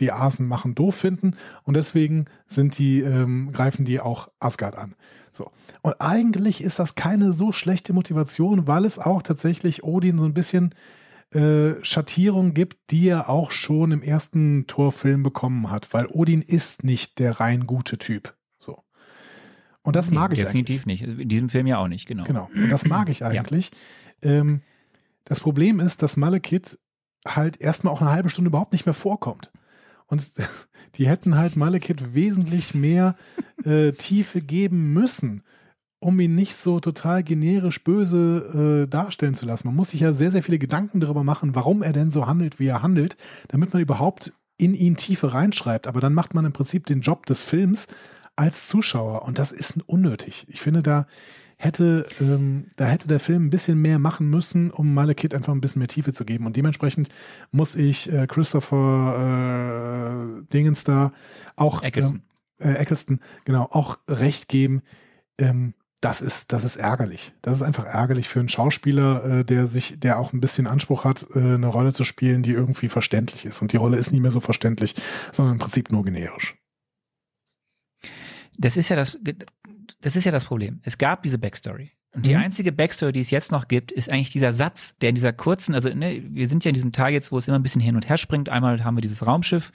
die 0.00 0.12
Asen 0.12 0.46
machen, 0.46 0.74
doof 0.74 0.94
finden 0.94 1.36
und 1.64 1.76
deswegen 1.76 2.26
sind 2.46 2.78
die, 2.78 3.00
ähm, 3.00 3.52
greifen 3.52 3.84
die 3.84 4.00
auch 4.00 4.28
Asgard 4.40 4.76
an. 4.76 4.94
So. 5.32 5.50
Und 5.82 5.94
eigentlich 6.00 6.62
ist 6.62 6.78
das 6.78 6.94
keine 6.94 7.32
so 7.32 7.52
schlechte 7.52 7.92
Motivation, 7.92 8.66
weil 8.66 8.84
es 8.84 8.98
auch 8.98 9.22
tatsächlich 9.22 9.82
Odin 9.82 10.18
so 10.18 10.26
ein 10.26 10.34
bisschen 10.34 10.74
äh, 11.32 11.82
Schattierung 11.82 12.52
gibt, 12.52 12.90
die 12.90 13.08
er 13.08 13.30
auch 13.30 13.50
schon 13.50 13.90
im 13.92 14.02
ersten 14.02 14.66
Torfilm 14.66 15.22
bekommen 15.22 15.70
hat, 15.70 15.94
weil 15.94 16.06
Odin 16.06 16.42
ist 16.42 16.84
nicht 16.84 17.18
der 17.18 17.40
rein 17.40 17.66
gute 17.66 17.96
Typ. 17.96 18.34
Und 19.82 19.96
das 19.96 20.10
mag 20.10 20.32
ich 20.32 20.40
Definitiv 20.40 20.82
eigentlich. 20.82 21.00
nicht. 21.02 21.20
In 21.20 21.28
diesem 21.28 21.48
Film 21.48 21.66
ja 21.66 21.78
auch 21.78 21.88
nicht, 21.88 22.06
genau. 22.06 22.24
Genau. 22.24 22.48
Und 22.54 22.70
das 22.70 22.86
mag 22.86 23.08
ich 23.08 23.24
eigentlich. 23.24 23.70
Ähm, 24.22 24.60
das 25.24 25.40
Problem 25.40 25.80
ist, 25.80 26.02
dass 26.02 26.16
Malekith 26.16 26.78
halt 27.26 27.60
erstmal 27.60 27.92
auch 27.92 28.00
eine 28.00 28.10
halbe 28.10 28.30
Stunde 28.30 28.48
überhaupt 28.48 28.72
nicht 28.72 28.86
mehr 28.86 28.94
vorkommt. 28.94 29.50
Und 30.06 30.24
die 30.96 31.08
hätten 31.08 31.36
halt 31.36 31.56
Malekith 31.56 32.14
wesentlich 32.14 32.74
mehr 32.74 33.16
äh, 33.64 33.92
Tiefe 33.92 34.40
geben 34.40 34.92
müssen, 34.92 35.42
um 35.98 36.18
ihn 36.20 36.34
nicht 36.34 36.54
so 36.54 36.80
total 36.80 37.22
generisch 37.22 37.82
böse 37.82 38.84
äh, 38.84 38.88
darstellen 38.88 39.34
zu 39.34 39.46
lassen. 39.46 39.68
Man 39.68 39.76
muss 39.76 39.90
sich 39.90 40.00
ja 40.00 40.12
sehr, 40.12 40.30
sehr 40.30 40.42
viele 40.42 40.58
Gedanken 40.58 41.00
darüber 41.00 41.24
machen, 41.24 41.54
warum 41.54 41.82
er 41.82 41.92
denn 41.92 42.10
so 42.10 42.26
handelt, 42.26 42.58
wie 42.58 42.66
er 42.66 42.82
handelt, 42.82 43.16
damit 43.48 43.72
man 43.72 43.82
überhaupt 43.82 44.32
in 44.58 44.74
ihn 44.74 44.96
Tiefe 44.96 45.32
reinschreibt. 45.32 45.86
Aber 45.86 46.00
dann 46.00 46.14
macht 46.14 46.34
man 46.34 46.44
im 46.44 46.52
Prinzip 46.52 46.86
den 46.86 47.00
Job 47.00 47.26
des 47.26 47.42
Films 47.42 47.88
als 48.36 48.68
Zuschauer 48.68 49.22
und 49.22 49.38
das 49.38 49.52
ist 49.52 49.78
unnötig. 49.86 50.46
Ich 50.48 50.60
finde, 50.60 50.82
da 50.82 51.06
hätte, 51.62 52.06
ähm, 52.20 52.66
da 52.76 52.86
hätte 52.86 53.08
der 53.08 53.20
Film 53.20 53.46
ein 53.46 53.50
bisschen 53.50 53.80
mehr 53.80 53.98
machen 53.98 54.28
müssen, 54.28 54.70
um 54.70 54.92
Malekith 54.94 55.34
einfach 55.34 55.52
ein 55.52 55.60
bisschen 55.60 55.80
mehr 55.80 55.88
Tiefe 55.88 56.12
zu 56.12 56.24
geben. 56.24 56.46
Und 56.46 56.56
dementsprechend 56.56 57.08
muss 57.52 57.76
ich 57.76 58.12
äh, 58.12 58.26
Christopher 58.26 60.40
äh, 60.40 60.42
Dingens 60.52 60.84
da 60.84 61.12
auch 61.54 61.82
Eccleston. 61.82 62.22
äh, 62.58 62.72
Eccleston, 62.72 63.20
genau, 63.44 63.68
auch 63.70 63.98
recht 64.08 64.48
geben. 64.48 64.82
Ähm, 65.38 65.74
das 66.00 66.20
ist, 66.20 66.52
das 66.52 66.64
ist 66.64 66.76
ärgerlich. 66.76 67.32
Das 67.42 67.56
ist 67.56 67.62
einfach 67.62 67.84
ärgerlich 67.84 68.28
für 68.28 68.40
einen 68.40 68.48
Schauspieler, 68.48 69.24
äh, 69.24 69.44
der 69.44 69.68
sich, 69.68 70.00
der 70.00 70.18
auch 70.18 70.32
ein 70.32 70.40
bisschen 70.40 70.66
Anspruch 70.66 71.04
hat, 71.04 71.24
äh, 71.36 71.38
eine 71.38 71.68
Rolle 71.68 71.92
zu 71.92 72.02
spielen, 72.02 72.42
die 72.42 72.50
irgendwie 72.50 72.88
verständlich 72.88 73.46
ist. 73.46 73.62
Und 73.62 73.72
die 73.72 73.76
Rolle 73.76 73.98
ist 73.98 74.10
nicht 74.10 74.20
mehr 74.20 74.32
so 74.32 74.40
verständlich, 74.40 74.96
sondern 75.30 75.54
im 75.54 75.58
Prinzip 75.60 75.92
nur 75.92 76.04
generisch. 76.04 76.56
Das 78.58 78.76
ist 78.76 78.88
ja 78.88 78.96
das, 78.96 79.18
das 80.00 80.16
ist 80.16 80.24
ja 80.24 80.32
das 80.32 80.44
Problem. 80.44 80.80
Es 80.82 80.98
gab 80.98 81.22
diese 81.22 81.38
Backstory. 81.38 81.92
Und 82.14 82.26
die 82.26 82.34
Mhm. 82.34 82.42
einzige 82.42 82.72
Backstory, 82.72 83.12
die 83.12 83.20
es 83.20 83.30
jetzt 83.30 83.52
noch 83.52 83.68
gibt, 83.68 83.90
ist 83.90 84.10
eigentlich 84.10 84.30
dieser 84.32 84.52
Satz, 84.52 84.98
der 84.98 85.08
in 85.08 85.14
dieser 85.14 85.32
kurzen, 85.32 85.74
also 85.74 85.88
ne, 85.88 86.22
wir 86.28 86.46
sind 86.48 86.62
ja 86.64 86.68
in 86.68 86.74
diesem 86.74 86.92
Teil 86.92 87.12
jetzt, 87.14 87.32
wo 87.32 87.38
es 87.38 87.48
immer 87.48 87.58
ein 87.58 87.62
bisschen 87.62 87.80
hin 87.80 87.96
und 87.96 88.08
her 88.08 88.18
springt. 88.18 88.50
Einmal 88.50 88.84
haben 88.84 88.96
wir 88.96 89.00
dieses 89.00 89.26
Raumschiff, 89.26 89.72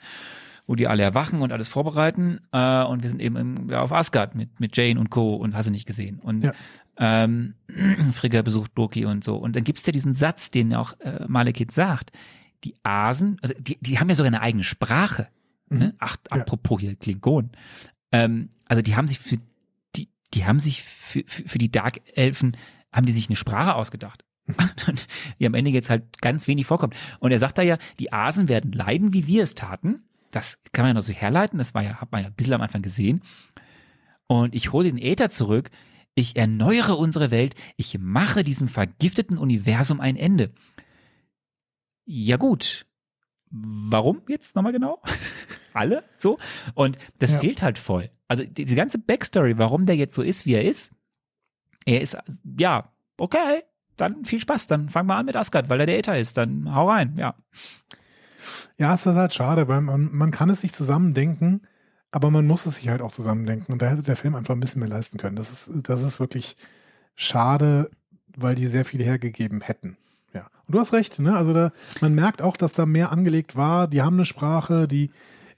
wo 0.68 0.76
die 0.76 0.86
alle 0.86 1.02
erwachen 1.02 1.40
und 1.42 1.50
alles 1.52 1.66
vorbereiten. 1.66 2.38
Äh, 2.52 2.84
und 2.84 3.02
wir 3.02 3.10
sind 3.10 3.20
eben 3.20 3.36
im, 3.36 3.70
auf 3.72 3.92
Asgard 3.92 4.36
mit, 4.36 4.60
mit 4.60 4.76
Jane 4.76 5.00
und 5.00 5.10
Co. 5.10 5.34
und 5.34 5.56
hast 5.56 5.66
du 5.66 5.72
nicht 5.72 5.86
gesehen. 5.86 6.20
Und 6.20 6.44
Ja. 6.44 6.52
ähm, 6.98 7.54
Frigga 8.12 8.42
besucht 8.42 8.70
Loki 8.76 9.04
und 9.04 9.24
so. 9.24 9.36
Und 9.36 9.56
dann 9.56 9.64
gibt 9.64 9.80
es 9.80 9.86
ja 9.86 9.92
diesen 9.92 10.12
Satz, 10.12 10.50
den 10.50 10.72
auch 10.74 10.98
äh, 11.00 11.24
Malekith 11.26 11.72
sagt. 11.72 12.12
die 12.64 12.74
Asen, 12.84 13.36
also 13.42 13.54
die, 13.58 13.78
die 13.80 13.98
haben 13.98 14.08
ja 14.08 14.14
sogar 14.16 14.28
eine 14.28 14.40
eigene 14.42 14.64
Sprache. 14.64 15.28
Ne? 15.70 15.86
Mhm. 15.86 15.92
Ach, 15.98 16.16
Ja. 16.32 16.40
apropos 16.40 16.80
hier 16.80 16.94
Klingon. 16.96 17.50
Ähm, 18.12 18.50
also 18.66 18.82
die 18.82 18.96
haben 18.96 19.08
sich 19.08 19.18
für 19.18 19.38
die, 19.96 20.08
die 20.34 20.44
haben 20.46 20.60
sich 20.60 20.82
für, 20.82 21.22
für, 21.26 21.48
für 21.48 21.58
die 21.58 21.70
Dark 21.70 22.00
Elfen, 22.14 22.56
haben 22.92 23.06
die 23.06 23.12
sich 23.12 23.28
eine 23.28 23.36
Sprache 23.36 23.74
ausgedacht. 23.74 24.24
Und 24.86 25.06
die 25.38 25.46
am 25.46 25.54
Ende 25.54 25.70
jetzt 25.70 25.90
halt 25.90 26.20
ganz 26.20 26.46
wenig 26.46 26.66
vorkommt. 26.66 26.96
Und 27.20 27.32
er 27.32 27.38
sagt 27.38 27.58
da 27.58 27.62
ja, 27.62 27.76
die 27.98 28.12
Asen 28.12 28.48
werden 28.48 28.72
leiden, 28.72 29.12
wie 29.12 29.26
wir 29.26 29.42
es 29.42 29.54
taten. 29.54 30.04
Das 30.30 30.62
kann 30.72 30.84
man 30.84 30.90
ja 30.90 30.94
noch 30.94 31.02
so 31.02 31.12
herleiten. 31.12 31.58
Das 31.58 31.74
war 31.74 31.82
ja, 31.82 32.00
hat 32.00 32.12
man 32.12 32.22
ja 32.22 32.28
ein 32.28 32.34
bisschen 32.34 32.54
am 32.54 32.62
Anfang 32.62 32.82
gesehen. 32.82 33.22
Und 34.26 34.54
ich 34.54 34.72
hole 34.72 34.90
den 34.90 34.98
Äther 34.98 35.30
zurück. 35.30 35.70
Ich 36.14 36.36
erneuere 36.36 36.98
unsere 36.98 37.30
Welt. 37.30 37.54
Ich 37.76 37.98
mache 37.98 38.42
diesem 38.42 38.68
vergifteten 38.68 39.38
Universum 39.38 40.00
ein 40.00 40.16
Ende. 40.16 40.50
Ja 42.04 42.36
gut. 42.36 42.86
Warum 43.50 44.22
jetzt 44.28 44.54
nochmal 44.56 44.72
genau? 44.72 45.00
Alle 45.72 46.02
so? 46.18 46.38
Und 46.74 46.98
das 47.18 47.34
Ja. 47.34 47.40
fehlt 47.40 47.62
halt 47.62 47.78
voll. 47.78 48.10
Also 48.26 48.44
die- 48.44 48.64
diese 48.64 48.76
ganze 48.76 48.98
Backstory, 48.98 49.58
warum 49.58 49.86
der 49.86 49.96
jetzt 49.96 50.14
so 50.14 50.22
ist, 50.22 50.44
wie 50.46 50.54
er 50.54 50.64
ist. 50.64 50.92
Er 51.86 52.00
ist, 52.02 52.16
ja, 52.58 52.92
okay, 53.16 53.62
dann 53.96 54.24
viel 54.24 54.40
Spaß. 54.40 54.66
Dann 54.66 54.88
fangen 54.90 55.08
wir 55.08 55.16
an 55.16 55.26
mit 55.26 55.36
Asgard, 55.36 55.68
weil 55.70 55.80
er 55.80 55.86
der 55.86 55.98
Äther 55.98 56.18
ist. 56.18 56.36
Dann 56.36 56.74
hau 56.74 56.88
rein, 56.90 57.14
ja. 57.18 57.34
Ja, 58.78 58.94
es 58.94 59.06
ist 59.06 59.14
halt 59.14 59.34
schade, 59.34 59.68
weil 59.68 59.80
man, 59.80 60.12
man 60.14 60.30
kann 60.30 60.50
es 60.50 60.60
sich 60.60 60.72
zusammendenken, 60.72 61.62
aber 62.10 62.30
man 62.30 62.46
muss 62.46 62.64
es 62.66 62.76
sich 62.76 62.88
halt 62.88 63.00
auch 63.02 63.10
zusammendenken. 63.12 63.72
Und 63.72 63.82
da 63.82 63.88
hätte 63.88 64.02
der 64.02 64.16
Film 64.16 64.34
einfach 64.34 64.54
ein 64.54 64.60
bisschen 64.60 64.80
mehr 64.80 64.88
leisten 64.88 65.18
können. 65.18 65.36
Das 65.36 65.50
ist, 65.50 65.88
das 65.88 66.02
ist 66.02 66.20
wirklich 66.20 66.56
schade, 67.14 67.90
weil 68.36 68.54
die 68.54 68.66
sehr 68.66 68.84
viel 68.84 69.02
hergegeben 69.02 69.60
hätten. 69.60 69.96
Und 70.68 70.74
du 70.74 70.80
hast 70.80 70.92
recht, 70.92 71.18
ne? 71.18 71.34
Also 71.34 71.52
da, 71.52 71.72
man 72.00 72.14
merkt 72.14 72.42
auch, 72.42 72.56
dass 72.56 72.74
da 72.74 72.86
mehr 72.86 73.10
angelegt 73.10 73.56
war. 73.56 73.88
Die 73.88 74.02
haben 74.02 74.14
eine 74.14 74.26
Sprache, 74.26 74.86
die, 74.86 75.10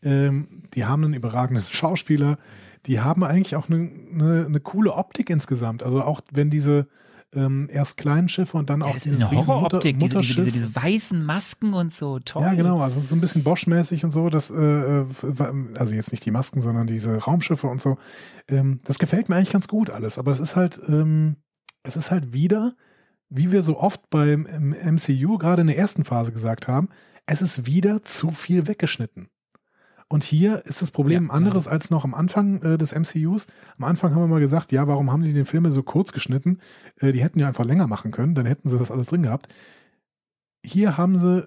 ähm, 0.03 0.63
die 0.73 0.87
haben 0.87 1.05
einen 1.05 1.15
überragenden 1.15 1.65
Schauspieler, 1.71 2.39
die 2.87 3.01
haben 3.01 3.25
eigentlich 3.25 3.57
auch 3.57 3.69
eine, 3.69 3.91
eine, 4.13 4.47
eine 4.47 4.61
coole 4.61 4.95
Optik 4.95 5.29
insgesamt. 5.29 5.83
Also 5.83 6.03
auch 6.03 6.21
wenn 6.33 6.49
diese 6.49 6.87
ähm, 7.33 7.69
erst 7.71 7.97
kleinen 7.97 8.29
Schiffe 8.29 8.57
und 8.57 8.71
dann 8.71 8.81
ja 8.81 8.87
auch 8.87 8.97
dieses 8.97 9.27
eine 9.27 9.47
Horroroptik, 9.47 9.99
diese, 10.01 10.19
diese, 10.19 10.35
diese, 10.35 10.53
diese 10.53 10.75
weißen 10.75 11.25
Masken 11.25 11.75
und 11.75 11.93
so. 11.93 12.19
Toll. 12.21 12.43
Ja, 12.43 12.55
genau. 12.55 12.81
Also 12.81 12.99
es 12.99 13.05
ist 13.05 13.11
so 13.11 13.17
ein 13.17 13.21
bisschen 13.21 13.45
Bosch-mäßig 13.45 14.05
und 14.05 14.11
so. 14.11 14.29
Das, 14.29 14.51
äh, 14.51 15.01
äh, 15.01 15.07
also 15.77 15.95
jetzt 15.95 16.13
nicht 16.13 16.25
die 16.25 16.31
Masken, 16.31 16.61
sondern 16.61 16.87
diese 16.87 17.17
Raumschiffe 17.17 17.69
und 17.69 17.81
so. 17.81 17.99
Ähm, 18.49 18.81
das 18.85 18.99
gefällt 18.99 19.29
mir 19.29 19.37
eigentlich 19.37 19.53
ganz 19.53 19.69
gut 19.69 19.91
alles. 19.91 20.19
Aber 20.19 20.33
es 20.33 20.41
ist 20.41 20.57
halt, 20.57 20.81
ähm, 20.89 21.37
es 21.83 21.97
ist 21.97 22.11
halt 22.11 22.33
wieder, 22.33 22.75
wie 23.31 23.53
wir 23.53 23.63
so 23.63 23.79
oft 23.79 24.11
beim 24.11 24.47
im 24.47 24.71
MCU 24.71 25.39
gerade 25.39 25.63
in 25.63 25.69
der 25.69 25.79
ersten 25.79 26.05
Phase 26.05 26.33
gesagt 26.33 26.69
haben, 26.69 26.89
es 27.27 27.41
ist 27.41 27.67
wieder 27.67 28.03
zu 28.03 28.33
viel 28.33 28.67
weggeschnitten. 28.67 29.29
Und 30.09 30.25
hier 30.25 30.67
ist 30.67 30.83
das 30.83 30.91
Problem 30.91 31.29
Ja, 31.29 31.35
anderes 31.35 31.69
als 31.69 31.91
noch 31.91 32.05
am 32.05 32.15
Anfang 32.15 32.61
äh, 32.63 32.77
des 32.77 32.93
MCUs. 32.93 33.47
Am 33.79 33.85
Anfang 33.85 34.13
haben 34.13 34.23
wir 34.23 34.27
mal 34.27 34.41
gesagt, 34.41 34.73
ja, 34.73 34.89
warum 34.89 35.13
haben 35.13 35.23
die 35.23 35.33
den 35.33 35.47
Filme 35.47 35.71
so 35.71 35.85
kurz 35.85 36.13
geschnitten? 36.13 36.59
Äh, 36.97 37.13
die 37.13 37.23
hätten 37.23 37.39
ja 37.39 37.47
einfach 37.47 37.65
länger 37.65 37.87
machen 37.87 38.11
können, 38.11 38.35
dann 38.35 38.47
hätten 38.47 38.69
sie 38.69 38.77
das 38.77 38.91
alles 38.91 39.07
drin 39.07 39.23
gehabt. 39.23 39.47
Hier 40.67 40.99
haben 40.99 41.17
sie 41.17 41.47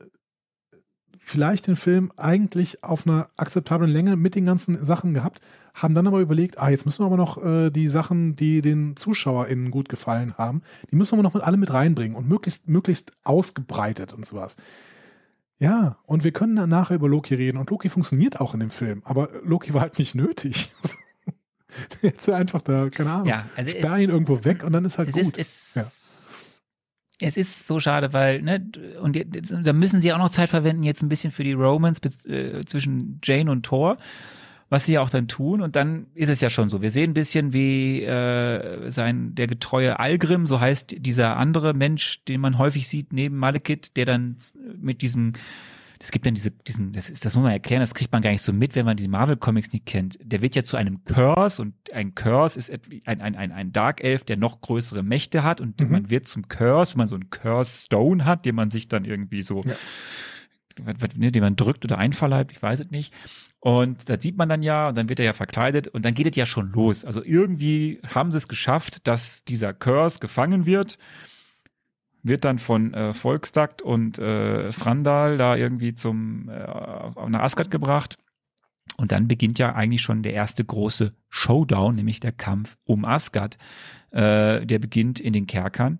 vielleicht 1.23 1.67
den 1.67 1.75
Film 1.75 2.11
eigentlich 2.17 2.83
auf 2.83 3.07
einer 3.07 3.29
akzeptablen 3.37 3.89
Länge 3.89 4.15
mit 4.17 4.35
den 4.35 4.45
ganzen 4.45 4.77
Sachen 4.83 5.13
gehabt, 5.13 5.39
haben 5.73 5.95
dann 5.95 6.05
aber 6.05 6.19
überlegt, 6.19 6.59
ah, 6.59 6.69
jetzt 6.69 6.85
müssen 6.85 7.01
wir 7.01 7.05
aber 7.05 7.17
noch 7.17 7.43
äh, 7.43 7.69
die 7.71 7.87
Sachen, 7.87 8.35
die 8.35 8.61
den 8.61 8.95
ZuschauerInnen 8.95 9.71
gut 9.71 9.89
gefallen 9.89 10.35
haben, 10.37 10.61
die 10.91 10.95
müssen 10.95 11.17
wir 11.17 11.23
noch 11.23 11.33
mit 11.33 11.43
alle 11.43 11.57
mit 11.57 11.73
reinbringen 11.73 12.15
und 12.15 12.27
möglichst, 12.27 12.67
möglichst 12.67 13.13
ausgebreitet 13.23 14.13
und 14.13 14.25
sowas. 14.25 14.57
Ja, 15.57 15.97
und 16.05 16.23
wir 16.23 16.31
können 16.31 16.57
dann 16.57 16.69
nachher 16.69 16.95
über 16.95 17.07
Loki 17.07 17.35
reden 17.35 17.57
und 17.57 17.69
Loki 17.69 17.87
funktioniert 17.87 18.41
auch 18.41 18.53
in 18.53 18.59
dem 18.59 18.71
Film, 18.71 19.01
aber 19.05 19.29
Loki 19.43 19.73
war 19.73 19.81
halt 19.81 19.97
nicht 19.97 20.15
nötig. 20.15 20.71
Jetzt 22.01 22.29
einfach 22.29 22.61
da, 22.61 22.89
keine 22.89 23.11
Ahnung, 23.11 23.27
Ja, 23.27 23.45
also 23.55 23.71
sperr 23.71 23.97
ihn 23.97 24.09
irgendwo 24.09 24.43
weg 24.43 24.63
und 24.63 24.73
dann 24.73 24.85
ist 24.85 24.97
halt 24.97 25.11
gut. 25.11 25.21
ist, 25.21 25.37
es, 25.37 25.75
Ja. 25.75 25.83
Es 27.21 27.37
ist 27.37 27.67
so 27.67 27.79
schade, 27.79 28.13
weil, 28.13 28.41
ne, 28.41 28.65
und 29.01 29.17
da 29.63 29.73
müssen 29.73 30.01
sie 30.01 30.13
auch 30.13 30.17
noch 30.17 30.29
Zeit 30.29 30.49
verwenden, 30.49 30.83
jetzt 30.83 31.01
ein 31.01 31.09
bisschen 31.09 31.31
für 31.31 31.43
die 31.43 31.53
Romance 31.53 32.01
bez- 32.01 32.25
äh, 32.25 32.65
zwischen 32.65 33.19
Jane 33.23 33.51
und 33.51 33.63
Thor, 33.63 33.97
was 34.69 34.85
sie 34.85 34.93
ja 34.93 35.01
auch 35.01 35.09
dann 35.09 35.27
tun. 35.27 35.61
Und 35.61 35.75
dann 35.75 36.07
ist 36.15 36.29
es 36.29 36.41
ja 36.41 36.49
schon 36.49 36.69
so. 36.69 36.81
Wir 36.81 36.89
sehen 36.89 37.11
ein 37.11 37.13
bisschen, 37.13 37.53
wie 37.53 38.01
äh, 38.01 38.89
sein 38.89 39.35
der 39.35 39.47
getreue 39.47 39.99
Algrim, 39.99 40.47
so 40.47 40.59
heißt 40.59 40.95
dieser 40.97 41.37
andere 41.37 41.73
Mensch, 41.73 42.23
den 42.25 42.41
man 42.41 42.57
häufig 42.57 42.87
sieht 42.87 43.13
neben 43.13 43.37
Malekith, 43.37 43.95
der 43.95 44.05
dann 44.05 44.37
mit 44.81 45.01
diesem 45.01 45.33
es 46.03 46.11
gibt 46.11 46.25
dann 46.25 46.33
diese, 46.35 46.51
diesen, 46.51 46.91
das 46.91 47.09
ist, 47.09 47.23
das 47.23 47.33
muss 47.33 47.43
man 47.43 47.53
erklären, 47.53 47.79
das 47.79 47.93
kriegt 47.93 48.11
man 48.11 48.21
gar 48.21 48.31
nicht 48.31 48.41
so 48.41 48.51
mit, 48.51 48.75
wenn 48.75 48.85
man 48.85 48.97
die 48.97 49.07
Marvel 49.07 49.37
Comics 49.37 49.71
nicht 49.71 49.85
kennt. 49.85 50.17
Der 50.21 50.41
wird 50.41 50.53
ja 50.53 50.63
zu 50.65 50.75
einem 50.75 51.03
Curse 51.05 51.61
und 51.61 51.75
ein 51.93 52.13
Curse 52.13 52.59
ist 52.59 52.69
ein, 53.05 53.21
ein, 53.21 53.35
ein, 53.35 53.51
ein 53.53 53.71
Dark 53.71 54.03
Elf, 54.03 54.25
der 54.25 54.35
noch 54.35 54.59
größere 54.59 55.01
Mächte 55.01 55.43
hat 55.43 55.61
und 55.61 55.79
Mhm. 55.79 55.91
man 55.91 56.09
wird 56.09 56.27
zum 56.27 56.49
Curse, 56.49 56.93
wenn 56.93 56.97
man 56.99 57.07
so 57.07 57.15
einen 57.15 57.29
Curse 57.29 57.85
Stone 57.85 58.25
hat, 58.25 58.45
den 58.45 58.53
man 58.55 58.69
sich 58.69 58.89
dann 58.89 59.05
irgendwie 59.05 59.43
so, 59.43 59.61
Ja. 59.65 59.75
ne, 61.15 61.31
den 61.31 61.41
man 61.41 61.55
drückt 61.55 61.85
oder 61.85 61.97
einverleibt, 61.97 62.51
ich 62.51 62.61
weiß 62.61 62.81
es 62.81 62.91
nicht. 62.91 63.13
Und 63.59 64.09
das 64.09 64.21
sieht 64.21 64.37
man 64.37 64.49
dann 64.49 64.61
ja, 64.61 64.89
und 64.89 64.97
dann 64.97 65.07
wird 65.07 65.19
er 65.19 65.25
ja 65.25 65.31
verkleidet 65.33 65.87
und 65.87 66.03
dann 66.03 66.13
geht 66.13 66.27
es 66.27 66.35
ja 66.35 66.45
schon 66.45 66.73
los. 66.73 67.05
Also 67.05 67.23
irgendwie 67.23 68.01
haben 68.13 68.29
sie 68.31 68.37
es 68.37 68.49
geschafft, 68.49 69.07
dass 69.07 69.45
dieser 69.45 69.73
Curse 69.73 70.19
gefangen 70.19 70.65
wird 70.65 70.97
wird 72.23 72.45
dann 72.45 72.57
von 72.57 72.93
äh, 72.93 73.13
Volkstakt 73.13 73.81
und 73.81 74.17
äh, 74.17 74.71
Frandal 74.71 75.37
da 75.37 75.55
irgendwie 75.55 75.93
zum 75.93 76.49
äh, 76.49 77.29
nach 77.29 77.41
Asgard 77.41 77.69
gebracht. 77.69 78.17
Und 78.97 79.11
dann 79.11 79.27
beginnt 79.27 79.59
ja 79.59 79.73
eigentlich 79.73 80.01
schon 80.01 80.23
der 80.23 80.33
erste 80.33 80.63
große 80.63 81.13
Showdown, 81.29 81.95
nämlich 81.95 82.19
der 82.19 82.31
Kampf 82.31 82.77
um 82.85 83.05
Asgard. 83.05 83.57
Äh, 84.11 84.65
der 84.65 84.79
beginnt 84.79 85.19
in 85.19 85.33
den 85.33 85.47
Kerkern, 85.47 85.99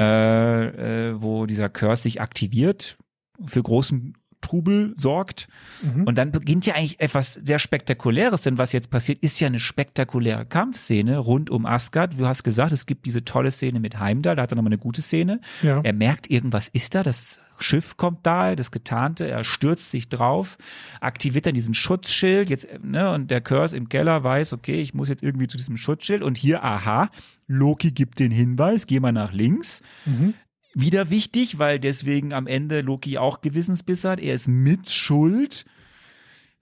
äh, 0.00 1.10
äh, 1.10 1.22
wo 1.22 1.46
dieser 1.46 1.68
Curse 1.68 2.04
sich 2.04 2.20
aktiviert, 2.20 2.96
für 3.44 3.62
großen 3.62 4.16
Trubel 4.44 4.94
sorgt. 4.96 5.48
Mhm. 5.82 6.04
Und 6.04 6.18
dann 6.18 6.30
beginnt 6.30 6.66
ja 6.66 6.74
eigentlich 6.74 7.00
etwas 7.00 7.32
sehr 7.32 7.58
Spektakuläres, 7.58 8.42
denn 8.42 8.58
was 8.58 8.72
jetzt 8.72 8.90
passiert, 8.90 9.18
ist 9.20 9.40
ja 9.40 9.46
eine 9.46 9.58
spektakuläre 9.58 10.44
Kampfszene 10.44 11.16
rund 11.18 11.48
um 11.48 11.64
Asgard. 11.64 12.18
Du 12.18 12.26
hast 12.26 12.44
gesagt, 12.44 12.72
es 12.72 12.84
gibt 12.84 13.06
diese 13.06 13.24
tolle 13.24 13.50
Szene 13.50 13.80
mit 13.80 13.98
Heimdall, 13.98 14.36
da 14.36 14.42
hat 14.42 14.52
er 14.52 14.56
nochmal 14.56 14.72
eine 14.72 14.78
gute 14.78 15.00
Szene. 15.00 15.40
ja. 15.62 15.80
Er 15.82 15.92
merkt, 15.94 16.30
irgendwas 16.30 16.68
ist 16.68 16.94
da, 16.94 17.02
das 17.02 17.38
Schiff 17.58 17.96
kommt 17.96 18.26
da, 18.26 18.54
das 18.54 18.70
Getarnte, 18.70 19.26
er 19.26 19.44
stürzt 19.44 19.90
sich 19.90 20.08
drauf, 20.08 20.58
aktiviert 21.00 21.46
dann 21.46 21.54
diesen 21.54 21.72
Schutzschild, 21.72 22.50
jetzt, 22.50 22.66
ne, 22.82 23.12
und 23.12 23.30
der 23.30 23.40
Curse 23.40 23.76
im 23.76 23.88
Keller 23.88 24.24
weiß, 24.24 24.52
okay, 24.52 24.82
ich 24.82 24.92
muss 24.92 25.08
jetzt 25.08 25.22
irgendwie 25.22 25.46
zu 25.46 25.56
diesem 25.56 25.76
Schutzschild 25.76 26.22
und 26.22 26.36
hier, 26.36 26.64
aha, 26.64 27.10
Loki 27.46 27.90
gibt 27.90 28.18
den 28.18 28.30
Hinweis, 28.30 28.86
geh 28.86 29.00
mal 29.00 29.12
nach 29.12 29.32
links. 29.32 29.82
Mhm. 30.04 30.34
Wieder 30.74 31.08
wichtig, 31.10 31.58
weil 31.58 31.78
deswegen 31.78 32.32
am 32.32 32.46
Ende 32.46 32.80
Loki 32.80 33.18
auch 33.18 33.40
Gewissensbiss 33.40 34.04
hat. 34.04 34.20
Er 34.20 34.34
ist 34.34 34.48
mit 34.48 34.90
Schuld, 34.90 35.64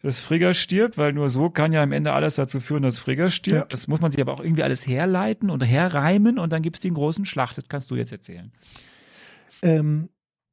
dass 0.03 0.21
Frigga 0.21 0.53
stirbt, 0.53 0.99
weil 0.99 1.13
nur 1.13 1.31
so 1.31 1.49
kann 1.49 1.73
ja 1.73 1.83
am 1.83 1.93
Ende 1.93 2.13
alles 2.13 2.35
dazu 2.35 2.61
führen, 2.61 2.83
dass 2.83 2.99
Frigga 2.99 3.31
stirbt. 3.31 3.57
Ja. 3.57 3.65
Das 3.69 3.89
muss 3.89 4.01
man 4.01 4.13
sich 4.13 4.21
aber 4.21 4.35
auch 4.35 4.41
irgendwie 4.41 4.65
alles 4.65 4.87
herleiten 4.87 5.49
und 5.49 5.63
herreimen 5.63 6.39
und 6.39 6.53
dann 6.53 6.63
gibt 6.63 6.77
es 6.77 6.83
den 6.83 6.95
großen 6.95 7.25
Schlacht. 7.25 7.57
Das 7.57 7.69
kannst 7.69 7.91
du 7.91 7.95
jetzt 7.95 8.13
erzählen. 8.13 8.53
Ähm, 9.63 10.09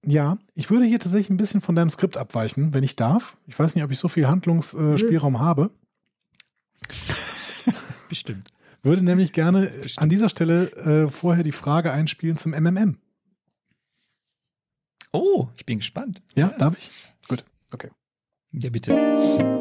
ja, 0.05 0.37
ich 0.53 0.69
würde 0.69 0.85
hier 0.85 0.99
tatsächlich 0.99 1.29
ein 1.29 1.37
bisschen 1.37 1.61
von 1.61 1.75
deinem 1.75 1.89
Skript 1.89 2.15
abweichen, 2.15 2.73
wenn 2.73 2.83
ich 2.83 2.95
darf. 2.95 3.35
Ich 3.47 3.57
weiß 3.57 3.75
nicht, 3.75 3.83
ob 3.83 3.91
ich 3.91 3.99
so 3.99 4.07
viel 4.07 4.27
Handlungsspielraum 4.27 5.35
äh, 5.35 5.39
habe. 5.39 5.71
Bestimmt. 8.09 8.49
Würde 8.81 9.03
nämlich 9.03 9.33
gerne 9.33 9.63
Bestimmt. 9.65 9.97
an 9.97 10.09
dieser 10.09 10.29
Stelle 10.29 10.71
äh, 10.71 11.09
vorher 11.09 11.43
die 11.43 11.51
Frage 11.51 11.91
einspielen 11.91 12.37
zum 12.37 12.51
MMM. 12.51 12.97
Oh, 15.11 15.47
ich 15.57 15.65
bin 15.65 15.79
gespannt. 15.79 16.21
Ja, 16.35 16.49
darf 16.57 16.77
ich? 16.77 16.91
Gut, 17.27 17.43
okay. 17.71 17.89
Ja, 18.51 18.69
bitte. 18.69 19.58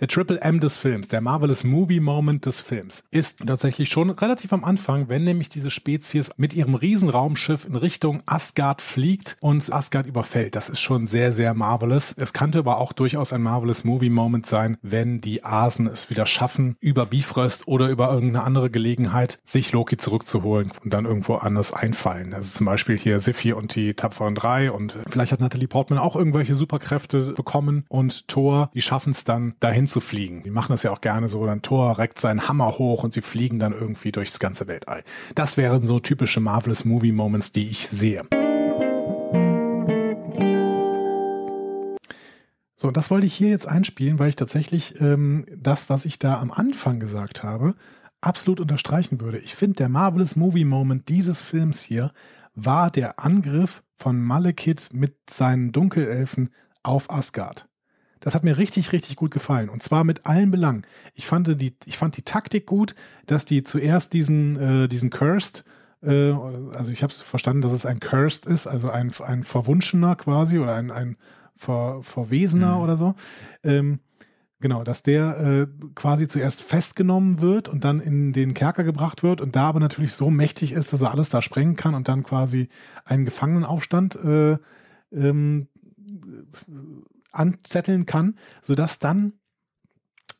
Der 0.00 0.06
Triple 0.06 0.40
M 0.40 0.60
des 0.60 0.76
Films, 0.76 1.08
der 1.08 1.20
Marvelous 1.20 1.64
Movie 1.64 1.98
Moment 1.98 2.46
des 2.46 2.60
Films, 2.60 3.02
ist 3.10 3.40
tatsächlich 3.44 3.88
schon 3.88 4.10
relativ 4.10 4.52
am 4.52 4.62
Anfang, 4.62 5.08
wenn 5.08 5.24
nämlich 5.24 5.48
diese 5.48 5.70
Spezies 5.70 6.30
mit 6.36 6.54
ihrem 6.54 6.76
Riesenraumschiff 6.76 7.64
in 7.64 7.74
Richtung 7.74 8.22
Asgard 8.24 8.80
fliegt 8.80 9.36
und 9.40 9.72
Asgard 9.72 10.06
überfällt. 10.06 10.54
Das 10.54 10.68
ist 10.68 10.78
schon 10.78 11.08
sehr, 11.08 11.32
sehr 11.32 11.52
marvelous. 11.52 12.14
Es 12.16 12.32
könnte 12.32 12.60
aber 12.60 12.78
auch 12.78 12.92
durchaus 12.92 13.32
ein 13.32 13.42
Marvelous 13.42 13.82
Movie 13.82 14.08
Moment 14.08 14.46
sein, 14.46 14.76
wenn 14.82 15.20
die 15.20 15.42
Asen 15.42 15.88
es 15.88 16.10
wieder 16.10 16.26
schaffen, 16.26 16.76
über 16.78 17.04
Bifrost 17.04 17.66
oder 17.66 17.88
über 17.88 18.12
irgendeine 18.12 18.44
andere 18.44 18.70
Gelegenheit, 18.70 19.40
sich 19.42 19.72
Loki 19.72 19.96
zurückzuholen 19.96 20.70
und 20.84 20.94
dann 20.94 21.06
irgendwo 21.06 21.34
anders 21.34 21.72
einfallen. 21.72 22.34
Also 22.34 22.56
zum 22.56 22.66
Beispiel 22.66 22.96
hier 22.96 23.18
Siffi 23.18 23.52
und 23.52 23.74
die 23.74 23.94
Tapferen 23.94 24.36
drei 24.36 24.70
und 24.70 24.96
vielleicht 25.08 25.32
hat 25.32 25.40
Natalie 25.40 25.66
Portman 25.66 25.98
auch 25.98 26.14
irgendwelche 26.14 26.54
Superkräfte 26.54 27.32
bekommen 27.32 27.84
und 27.88 28.28
Thor, 28.28 28.70
die 28.74 28.82
schaffen 28.82 29.10
es 29.10 29.24
dann, 29.24 29.54
dahin 29.58 29.87
hinzufliegen. 29.88 30.42
Die 30.42 30.50
machen 30.50 30.72
das 30.72 30.82
ja 30.82 30.90
auch 30.90 31.00
gerne 31.00 31.28
so, 31.30 31.44
dann 31.46 31.62
Thor 31.62 31.98
reckt 31.98 32.20
seinen 32.20 32.46
Hammer 32.46 32.78
hoch 32.78 33.04
und 33.04 33.14
sie 33.14 33.22
fliegen 33.22 33.58
dann 33.58 33.72
irgendwie 33.72 34.12
durchs 34.12 34.38
ganze 34.38 34.66
Weltall. 34.66 35.02
Das 35.34 35.56
wären 35.56 35.84
so 35.84 35.98
typische 35.98 36.40
Marvelous 36.40 36.84
Movie 36.84 37.12
Moments, 37.12 37.52
die 37.52 37.68
ich 37.68 37.88
sehe. 37.88 38.26
So, 42.76 42.88
und 42.88 42.96
das 42.96 43.10
wollte 43.10 43.26
ich 43.26 43.34
hier 43.34 43.48
jetzt 43.48 43.66
einspielen, 43.66 44.18
weil 44.18 44.28
ich 44.28 44.36
tatsächlich 44.36 45.00
ähm, 45.00 45.46
das, 45.56 45.88
was 45.88 46.04
ich 46.04 46.18
da 46.18 46.38
am 46.38 46.52
Anfang 46.52 47.00
gesagt 47.00 47.42
habe, 47.42 47.74
absolut 48.20 48.60
unterstreichen 48.60 49.20
würde. 49.20 49.38
Ich 49.38 49.54
finde, 49.54 49.76
der 49.76 49.88
Marvelous 49.88 50.36
Movie 50.36 50.64
Moment 50.64 51.08
dieses 51.08 51.40
Films 51.40 51.82
hier 51.82 52.12
war 52.54 52.90
der 52.90 53.18
Angriff 53.18 53.82
von 53.96 54.20
Malekith 54.20 54.90
mit 54.92 55.16
seinen 55.30 55.72
Dunkelelfen 55.72 56.50
auf 56.82 57.10
Asgard. 57.10 57.67
Das 58.20 58.34
hat 58.34 58.44
mir 58.44 58.58
richtig, 58.58 58.92
richtig 58.92 59.16
gut 59.16 59.30
gefallen. 59.30 59.68
Und 59.68 59.82
zwar 59.82 60.04
mit 60.04 60.26
allen 60.26 60.50
Belangen. 60.50 60.82
Ich 61.14 61.26
fand 61.26 61.60
die, 61.60 61.74
ich 61.86 61.96
fand 61.96 62.16
die 62.16 62.22
Taktik 62.22 62.66
gut, 62.66 62.94
dass 63.26 63.44
die 63.44 63.62
zuerst 63.62 64.12
diesen, 64.12 64.56
äh, 64.56 64.88
diesen 64.88 65.10
Cursed, 65.10 65.64
äh, 66.02 66.32
also 66.32 66.92
ich 66.92 67.02
habe 67.02 67.12
es 67.12 67.22
verstanden, 67.22 67.62
dass 67.62 67.72
es 67.72 67.86
ein 67.86 68.00
Cursed 68.00 68.46
ist, 68.46 68.66
also 68.66 68.90
ein, 68.90 69.12
ein 69.24 69.42
Verwunschener 69.42 70.16
quasi 70.16 70.58
oder 70.58 70.74
ein, 70.74 70.90
ein 70.90 71.16
Ver, 71.56 72.00
Verwesener 72.02 72.76
mhm. 72.76 72.82
oder 72.82 72.96
so. 72.96 73.14
Ähm, 73.64 74.00
Genau, 74.60 74.82
dass 74.82 75.04
der 75.04 75.38
äh, 75.38 75.66
quasi 75.94 76.26
zuerst 76.26 76.62
festgenommen 76.62 77.40
wird 77.40 77.68
und 77.68 77.84
dann 77.84 78.00
in 78.00 78.32
den 78.32 78.54
Kerker 78.54 78.82
gebracht 78.82 79.22
wird 79.22 79.40
und 79.40 79.54
da 79.54 79.68
aber 79.68 79.78
natürlich 79.78 80.14
so 80.14 80.30
mächtig 80.30 80.72
ist, 80.72 80.92
dass 80.92 81.00
er 81.00 81.12
alles 81.12 81.30
da 81.30 81.42
sprengen 81.42 81.76
kann 81.76 81.94
und 81.94 82.08
dann 82.08 82.24
quasi 82.24 82.68
einen 83.04 83.24
Gefangenenaufstand 83.24 84.16
äh, 84.16 84.58
ähm, 85.12 85.68
anzetteln 87.32 88.06
kann, 88.06 88.38
sodass 88.62 88.98
dann 88.98 89.34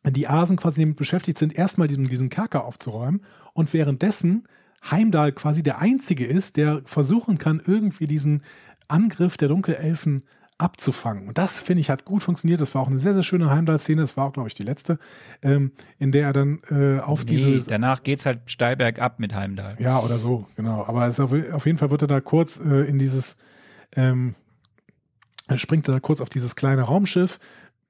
die 0.04 0.28
Asen 0.28 0.56
quasi 0.56 0.80
damit 0.80 0.96
beschäftigt 0.96 1.38
sind, 1.38 1.56
erstmal 1.56 1.88
diesen, 1.88 2.06
diesen 2.06 2.30
Kerker 2.30 2.64
aufzuräumen 2.64 3.22
und 3.52 3.72
währenddessen 3.72 4.46
Heimdall 4.90 5.32
quasi 5.32 5.62
der 5.62 5.80
Einzige 5.80 6.24
ist, 6.24 6.56
der 6.56 6.82
versuchen 6.84 7.38
kann, 7.38 7.60
irgendwie 7.64 8.06
diesen 8.06 8.42
Angriff 8.86 9.36
der 9.36 9.48
Dunkelelfen 9.48 10.24
abzufangen. 10.56 11.28
Und 11.28 11.38
das, 11.38 11.60
finde 11.60 11.80
ich, 11.80 11.90
hat 11.90 12.04
gut 12.04 12.22
funktioniert. 12.22 12.60
Das 12.60 12.74
war 12.74 12.82
auch 12.82 12.88
eine 12.88 12.98
sehr, 12.98 13.14
sehr 13.14 13.22
schöne 13.22 13.48
Heimdall-Szene. 13.48 14.00
Das 14.00 14.16
war 14.16 14.26
auch, 14.26 14.32
glaube 14.32 14.48
ich, 14.48 14.54
die 14.54 14.64
letzte, 14.64 14.98
ähm, 15.40 15.72
in 15.98 16.10
der 16.10 16.26
er 16.26 16.32
dann 16.32 16.60
äh, 16.70 16.98
auf 16.98 17.20
nee, 17.24 17.36
diese. 17.36 17.62
Danach 17.68 18.02
geht 18.02 18.18
es 18.18 18.26
halt 18.26 18.40
steil 18.46 18.76
bergab 18.76 19.20
mit 19.20 19.34
Heimdall. 19.34 19.76
Ja, 19.78 20.00
oder 20.00 20.18
so, 20.18 20.46
genau. 20.56 20.84
Aber 20.84 21.06
es 21.06 21.20
auf, 21.20 21.32
auf 21.32 21.66
jeden 21.66 21.78
Fall 21.78 21.90
wird 21.90 22.02
er 22.02 22.08
da 22.08 22.20
kurz 22.20 22.58
äh, 22.58 22.88
in 22.88 22.98
dieses, 22.98 23.36
ähm, 23.94 24.34
er 25.48 25.58
springt 25.58 25.88
da 25.88 25.98
kurz 26.00 26.20
auf 26.20 26.28
dieses 26.28 26.54
kleine 26.54 26.82
Raumschiff. 26.82 27.38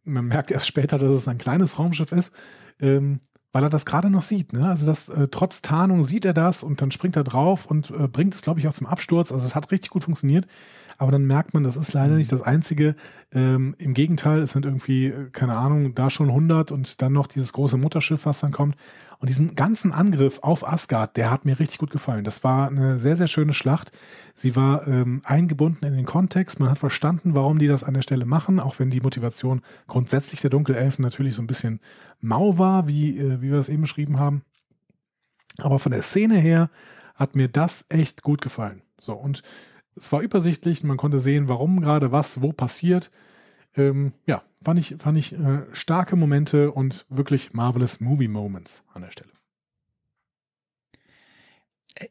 Man 0.05 0.27
merkt 0.27 0.51
erst 0.51 0.67
später, 0.67 0.99
dass 0.99 1.11
es 1.11 1.29
ein 1.29 1.39
kleines 1.39 1.79
Raumschiff 1.79 2.13
ist. 2.13 2.33
Ähm, 2.81 3.21
weil 3.53 3.63
er 3.63 3.71
das 3.71 3.87
gerade 3.87 4.11
noch 4.11 4.23
sieht. 4.23 4.53
Ne? 4.53 4.69
Also 4.69 4.87
das 4.87 5.09
äh, 5.09 5.29
trotz 5.29 5.63
Tarnung 5.63 6.05
sieht 6.05 6.25
er 6.25 6.35
das 6.35 6.63
und 6.63 6.83
dann 6.83 6.91
springt 6.91 7.17
er 7.17 7.25
drauf 7.25 7.67
und 7.67 7.91
äh, 7.91 8.07
bringt 8.07 8.35
es, 8.35 8.43
glaube 8.43 8.61
ich, 8.61 8.69
auch 8.69 8.75
zum 8.75 8.87
Absturz. 8.87 9.33
Also 9.33 9.47
es 9.47 9.55
hat 9.55 9.71
richtig 9.73 9.91
gut 9.91 10.05
funktioniert 10.05 10.47
aber 10.99 11.13
dann 11.13 11.25
merkt 11.25 11.55
man, 11.55 11.63
das 11.63 11.77
ist 11.77 11.93
leider 11.93 12.17
nicht 12.17 12.33
das 12.33 12.43
Einzige. 12.43 12.97
Ähm, 13.33 13.77
Im 13.79 13.95
Gegenteil, 13.95 14.41
es 14.41 14.53
sind 14.53 14.67
irgendwie, 14.67 15.07
äh, 15.07 15.31
keine 15.31 15.57
Ahnung, 15.57 15.95
da 15.95 16.11
schon 16.11 16.29
100 16.29 16.73
und 16.73 17.01
dann 17.01 17.13
noch 17.13 17.29
dieses 17.29 17.53
große 17.53 17.77
Mutterschiff, 17.77 18.27
was 18.27 18.41
dann 18.41 18.51
kommt. 18.51 18.77
Und 19.21 19.29
diesen 19.29 19.55
ganzen 19.55 19.93
Angriff 19.93 20.41
auf 20.43 20.67
Asgard, 20.67 21.17
der 21.17 21.31
hat 21.31 21.45
mir 21.45 21.59
richtig 21.59 21.79
gut 21.79 21.91
gefallen. 21.91 22.25
Das 22.25 22.43
war 22.43 22.69
eine 22.69 22.99
sehr, 22.99 23.17
sehr 23.17 23.29
schöne 23.29 23.55
Schlacht. 23.55 23.93
Sie 24.35 24.57
war 24.57 24.87
ähm, 24.89 25.23
eingebunden 25.25 25.85
in 25.87 25.95
den 25.95 26.05
Kontext. 26.05 26.59
Man 26.59 26.71
hat 26.71 26.79
verstanden, 26.79 27.37
warum 27.37 27.59
die 27.59 27.69
das 27.69 27.85
an 27.85 27.95
der 27.95 28.03
Stelle 28.03 28.27
machen, 28.27 28.59
auch 28.59 28.79
wenn 28.81 28.91
die 28.91 29.01
Motivation 29.01 29.63
grundsätzlich 29.87 30.41
der 30.41 30.51
Dunkelelfen 30.51 31.03
natürlich 31.03 31.37
so 31.37 31.43
ein 31.43 31.49
bisschen 31.49 31.81
mau 32.21 32.59
war, 32.59 32.89
wie, 32.89 33.19
äh, 33.19 33.41
wie 33.41 33.51
wir 33.51 33.57
das 33.57 33.69
eben 33.69 33.83
beschrieben 33.83 34.19
haben. 34.19 34.43
Aber 35.59 35.79
von 35.79 35.93
der 35.93 36.03
Szene 36.03 36.37
her 36.37 36.71
hat 37.15 37.37
mir 37.37 37.49
das 37.49 37.87
echt 37.89 38.23
gut 38.23 38.41
gefallen. 38.41 38.83
So, 39.01 39.15
und 39.15 39.43
es 39.99 40.13
war 40.13 40.23
übersichtlich, 40.23 40.85
man 40.85 40.97
konnte 40.97 41.21
sehen, 41.21 41.49
warum 41.49 41.81
gerade 41.81 42.13
was 42.13 42.43
wo 42.43 42.53
passiert. 42.53 43.11
Ähm, 43.77 44.13
ja, 44.27 44.43
fand 44.63 44.81
ich, 44.81 44.97
fand 44.99 45.19
ich 45.19 45.35
äh, 45.35 45.63
starke 45.73 46.17
Momente 46.17 46.73
und 46.73 47.07
wirklich 47.09 47.53
marvelous 47.53 48.01
Movie 48.01 48.29
Moments 48.29 48.85
an 48.93 49.03
der 49.03 49.11
Stelle. 49.11 49.31
Äh, 51.95 52.07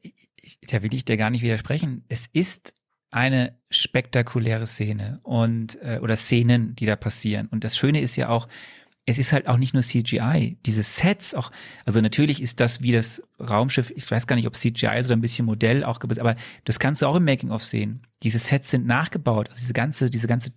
da 0.68 0.82
will 0.82 0.94
ich 0.94 1.06
dir 1.06 1.18
gar 1.18 1.30
nicht 1.30 1.42
widersprechen. 1.42 2.06
Es 2.08 2.28
ist 2.32 2.74
eine 3.10 3.58
spektakuläre 3.70 4.68
Szene 4.68 5.20
und 5.24 5.82
äh, 5.82 6.00
oder 6.02 6.16
Szenen, 6.16 6.76
die 6.76 6.86
da 6.86 6.96
passieren. 6.96 7.48
Und 7.48 7.64
das 7.64 7.78
Schöne 7.78 8.02
ist 8.02 8.16
ja 8.16 8.30
auch, 8.30 8.48
es 9.10 9.18
ist 9.18 9.32
halt 9.32 9.48
auch 9.48 9.58
nicht 9.58 9.74
nur 9.74 9.82
CGI. 9.82 10.58
Diese 10.66 10.84
Sets 10.84 11.34
auch, 11.34 11.50
also 11.86 12.02
natürlich 12.02 12.42
ist 12.42 12.60
das 12.60 12.82
wie 12.82 12.92
das 12.92 13.24
Raumschiff, 13.40 13.90
ich 13.96 14.10
weiß 14.12 14.28
gar 14.28 14.36
nicht, 14.36 14.48
ob 14.48 14.56
CGI 14.56 15.00
ist 15.00 15.08
oder 15.08 15.16
ein 15.16 15.22
bisschen 15.22 15.46
Modell 15.46 15.86
auch, 15.86 16.02
aber 16.02 16.36
das 16.66 16.78
kannst 16.78 17.02
du 17.02 17.08
auch 17.08 17.16
im 17.16 17.24
Making-of 17.24 17.64
sehen. 17.64 18.02
Diese 18.24 18.38
Sets 18.38 18.70
sind 18.70 18.86
nachgebaut. 18.86 19.48
Also 19.48 19.62
diese 19.62 19.74
ganze, 19.74 20.10
diese 20.10 20.28
ganze 20.28 20.52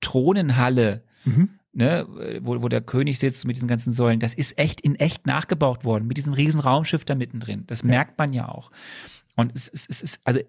Thronenhalle, 0.00 1.04
mhm. 1.26 1.50
ne, 1.74 2.06
wo, 2.40 2.62
wo 2.62 2.68
der 2.68 2.80
König 2.80 3.18
sitzt 3.18 3.44
mit 3.44 3.54
diesen 3.54 3.68
ganzen 3.68 3.92
Säulen, 3.92 4.18
das 4.18 4.32
ist 4.32 4.58
echt 4.58 4.80
in 4.80 4.94
echt 4.94 5.26
nachgebaut 5.26 5.84
worden, 5.84 6.06
mit 6.06 6.16
diesem 6.16 6.32
riesen 6.32 6.60
Raumschiff 6.60 7.04
da 7.04 7.14
mittendrin. 7.14 7.64
Das 7.66 7.82
ja. 7.82 7.88
merkt 7.88 8.16
man 8.16 8.32
ja 8.32 8.48
auch. 8.48 8.70
Und 9.36 9.54
es, 9.54 9.68
es, 9.68 9.86
es 9.86 10.02
ist, 10.02 10.20
also 10.24 10.40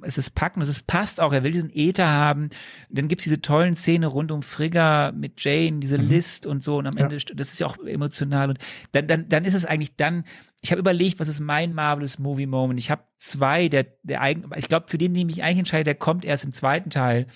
es 0.00 0.16
ist 0.16 0.34
packend, 0.34 0.62
es 0.62 0.70
ist, 0.70 0.86
passt 0.86 1.20
auch, 1.20 1.32
er 1.32 1.44
will 1.44 1.52
diesen 1.52 1.70
Äther 1.74 2.08
haben. 2.08 2.48
Dann 2.88 3.08
gibt's 3.08 3.24
diese 3.24 3.42
tollen 3.42 3.74
Szene 3.74 4.06
rund 4.06 4.32
um 4.32 4.42
Frigga 4.42 5.12
mit 5.12 5.42
Jane, 5.42 5.80
diese 5.80 5.98
mhm. 5.98 6.08
List 6.08 6.46
und 6.46 6.64
so 6.64 6.78
und 6.78 6.86
am 6.86 6.96
ja. 6.96 7.04
Ende, 7.04 7.18
das 7.34 7.52
ist 7.52 7.60
ja 7.60 7.66
auch 7.66 7.76
emotional 7.84 8.50
und 8.50 8.58
dann, 8.92 9.06
dann, 9.06 9.28
dann 9.28 9.44
ist 9.44 9.54
es 9.54 9.64
eigentlich 9.64 9.96
dann, 9.96 10.24
ich 10.62 10.70
habe 10.70 10.80
überlegt, 10.80 11.20
was 11.20 11.28
ist 11.28 11.40
mein 11.40 11.74
Marvelous 11.74 12.18
Movie 12.18 12.46
Moment. 12.46 12.78
Ich 12.78 12.90
habe 12.90 13.02
zwei, 13.18 13.68
der, 13.68 13.86
der 14.02 14.22
eigen, 14.22 14.48
ich 14.56 14.68
glaube, 14.68 14.86
für 14.88 14.98
den, 14.98 15.12
den 15.12 15.28
ich 15.28 15.36
mich 15.36 15.44
eigentlich 15.44 15.58
entscheide, 15.58 15.84
der 15.84 15.96
kommt 15.96 16.24
erst 16.24 16.44
im 16.44 16.52
zweiten 16.52 16.88
Teil. 16.88 17.26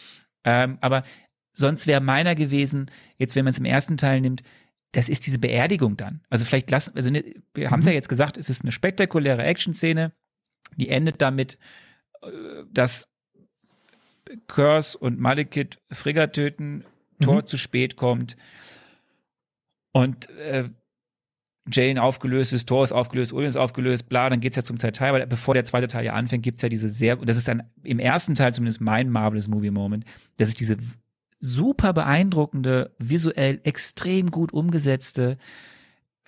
Ähm, 0.44 0.78
aber 0.80 1.02
sonst 1.52 1.86
wäre 1.86 2.00
meiner 2.00 2.34
gewesen, 2.36 2.90
jetzt 3.18 3.34
wenn 3.34 3.44
man 3.44 3.50
es 3.50 3.58
im 3.58 3.64
ersten 3.64 3.96
Teil 3.96 4.20
nimmt, 4.20 4.42
das 4.92 5.08
ist 5.08 5.26
diese 5.26 5.40
Beerdigung 5.40 5.96
dann. 5.96 6.22
Also 6.30 6.44
vielleicht 6.44 6.70
lassen, 6.70 6.92
also 6.94 7.10
ne, 7.10 7.24
wir 7.52 7.70
haben 7.70 7.80
es 7.80 7.86
ja 7.86 7.92
mhm. 7.92 7.96
jetzt 7.96 8.08
gesagt, 8.08 8.38
es 8.38 8.48
ist 8.48 8.62
eine 8.62 8.72
spektakuläre 8.72 9.42
Action-Szene, 9.42 10.12
die 10.76 10.88
endet 10.88 11.20
damit, 11.20 11.58
dass 12.72 13.08
Curse 14.46 14.98
und 14.98 15.18
Malekith 15.20 15.78
Frigga 15.90 16.28
töten, 16.28 16.84
Thor 17.20 17.42
mhm. 17.42 17.46
zu 17.46 17.56
spät 17.56 17.96
kommt 17.96 18.36
und 19.92 20.28
äh, 20.30 20.68
Jane 21.70 22.02
aufgelöst 22.02 22.52
ist, 22.52 22.68
Thor 22.68 22.84
ist 22.84 22.92
aufgelöst, 22.92 23.32
Odin 23.32 23.48
ist 23.48 23.56
aufgelöst, 23.56 24.08
bla, 24.08 24.30
dann 24.30 24.40
geht's 24.40 24.56
ja 24.56 24.62
zum 24.62 24.78
zweiten 24.78 24.94
Teil, 24.94 25.12
weil 25.12 25.26
bevor 25.26 25.54
der 25.54 25.64
zweite 25.64 25.88
Teil 25.88 26.04
ja 26.04 26.12
anfängt, 26.12 26.44
gibt's 26.44 26.62
ja 26.62 26.68
diese 26.68 26.88
sehr, 26.88 27.16
das 27.16 27.36
ist 27.36 27.48
dann 27.48 27.64
im 27.82 27.98
ersten 27.98 28.34
Teil 28.34 28.54
zumindest 28.54 28.80
mein 28.80 29.10
Marvelous 29.10 29.48
Movie 29.48 29.70
Moment, 29.70 30.04
das 30.36 30.48
ist 30.48 30.60
diese 30.60 30.76
super 31.40 31.92
beeindruckende, 31.92 32.94
visuell 32.98 33.60
extrem 33.64 34.30
gut 34.30 34.52
umgesetzte, 34.52 35.38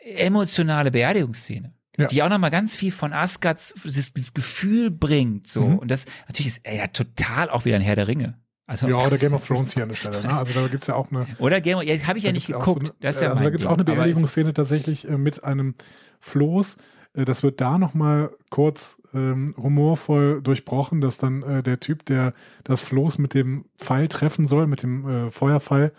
emotionale 0.01 0.91
Beerdigungsszene 0.91 1.73
ja. 1.99 2.07
die 2.07 2.23
auch 2.23 2.29
nochmal 2.29 2.51
ganz 2.51 2.77
viel 2.77 2.93
von 2.93 3.13
Asgards 3.13 3.75
dieses, 3.85 4.13
dieses 4.13 4.35
Gefühl 4.35 4.91
bringt. 4.91 5.47
So. 5.49 5.67
Mhm. 5.67 5.79
Und 5.79 5.91
das 5.91 6.07
natürlich 6.29 6.49
ist 6.49 6.61
er 6.63 6.77
ja 6.77 6.87
total 6.87 7.51
auch 7.51 7.65
wieder 7.65 7.77
ein 7.77 7.83
Herr 7.83 7.97
der 7.97 8.09
Ringe. 8.09 8.39
Also, 8.67 8.87
ja, 8.87 8.99
oder 8.99 9.19
Game 9.19 9.33
of 9.33 9.47
Thrones 9.47 9.75
hier 9.75 9.83
an 9.83 9.89
der 9.89 9.97
Stelle. 9.97 10.23
Ne? 10.23 10.33
Also 10.33 10.53
da 10.53 10.67
gibt's 10.69 10.87
ja 10.87 10.95
auch 10.95 11.11
eine. 11.11 11.27
Oder 11.39 11.61
Game 11.61 11.79
of 11.79 11.85
ja, 11.85 11.99
habe 12.07 12.19
ich 12.19 12.25
ja 12.25 12.33
nicht 12.33 12.47
geguckt. 12.47 12.87
So 12.87 12.93
eine, 12.93 13.01
das 13.01 13.17
ist 13.17 13.23
ja 13.23 13.31
also 13.31 13.43
da 13.43 13.51
gibt's 13.51 13.67
auch 13.67 13.75
eine 13.75 13.85
Beerdigungsszene 13.85 14.55
tatsächlich 14.55 15.09
äh, 15.09 15.19
mit 15.19 15.43
einem 15.43 15.75
Floß. 16.21 16.77
Äh, 17.15 17.25
das 17.25 17.43
wird 17.43 17.61
da 17.61 17.79
nochmal 17.79 18.31
kurz 18.51 19.01
ähm, 19.15 19.55
humorvoll 19.57 20.43
durchbrochen, 20.43 21.01
dass 21.01 21.19
dann 21.19 21.43
äh, 21.43 21.63
der 21.63 21.81
Typ, 21.81 22.05
der 22.05 22.35
das 22.63 22.83
Floß 22.83 23.19
mit 23.19 23.35
dem 23.35 23.65
Pfeil 23.79 24.09
treffen 24.09 24.47
soll, 24.47 24.67
mit 24.67 24.83
dem 24.83 25.09
äh, 25.09 25.31
Feuerpfeil, 25.31 25.93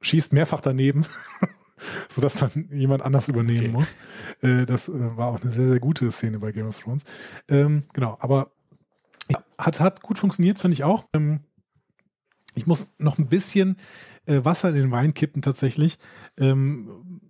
schießt 0.00 0.32
mehrfach 0.32 0.60
daneben. 0.60 1.06
sodass 2.08 2.34
dann 2.34 2.68
jemand 2.70 3.02
anders 3.02 3.28
übernehmen 3.28 3.68
okay. 3.68 3.76
muss. 3.76 3.96
Äh, 4.42 4.66
das 4.66 4.88
äh, 4.88 5.16
war 5.16 5.28
auch 5.28 5.40
eine 5.40 5.50
sehr, 5.50 5.68
sehr 5.68 5.80
gute 5.80 6.10
Szene 6.10 6.38
bei 6.38 6.52
Game 6.52 6.66
of 6.66 6.78
Thrones. 6.78 7.04
Ähm, 7.48 7.84
genau, 7.92 8.16
aber 8.20 8.50
ja, 9.30 9.42
hat, 9.58 9.80
hat 9.80 10.02
gut 10.02 10.18
funktioniert, 10.18 10.58
finde 10.58 10.74
ich 10.74 10.84
auch. 10.84 11.04
Ähm, 11.12 11.40
ich 12.54 12.66
muss 12.66 12.92
noch 12.98 13.18
ein 13.18 13.28
bisschen 13.28 13.76
äh, 14.26 14.44
Wasser 14.44 14.70
in 14.70 14.74
den 14.74 14.90
Wein 14.90 15.14
kippen 15.14 15.42
tatsächlich. 15.42 15.98
Ähm, 16.36 17.20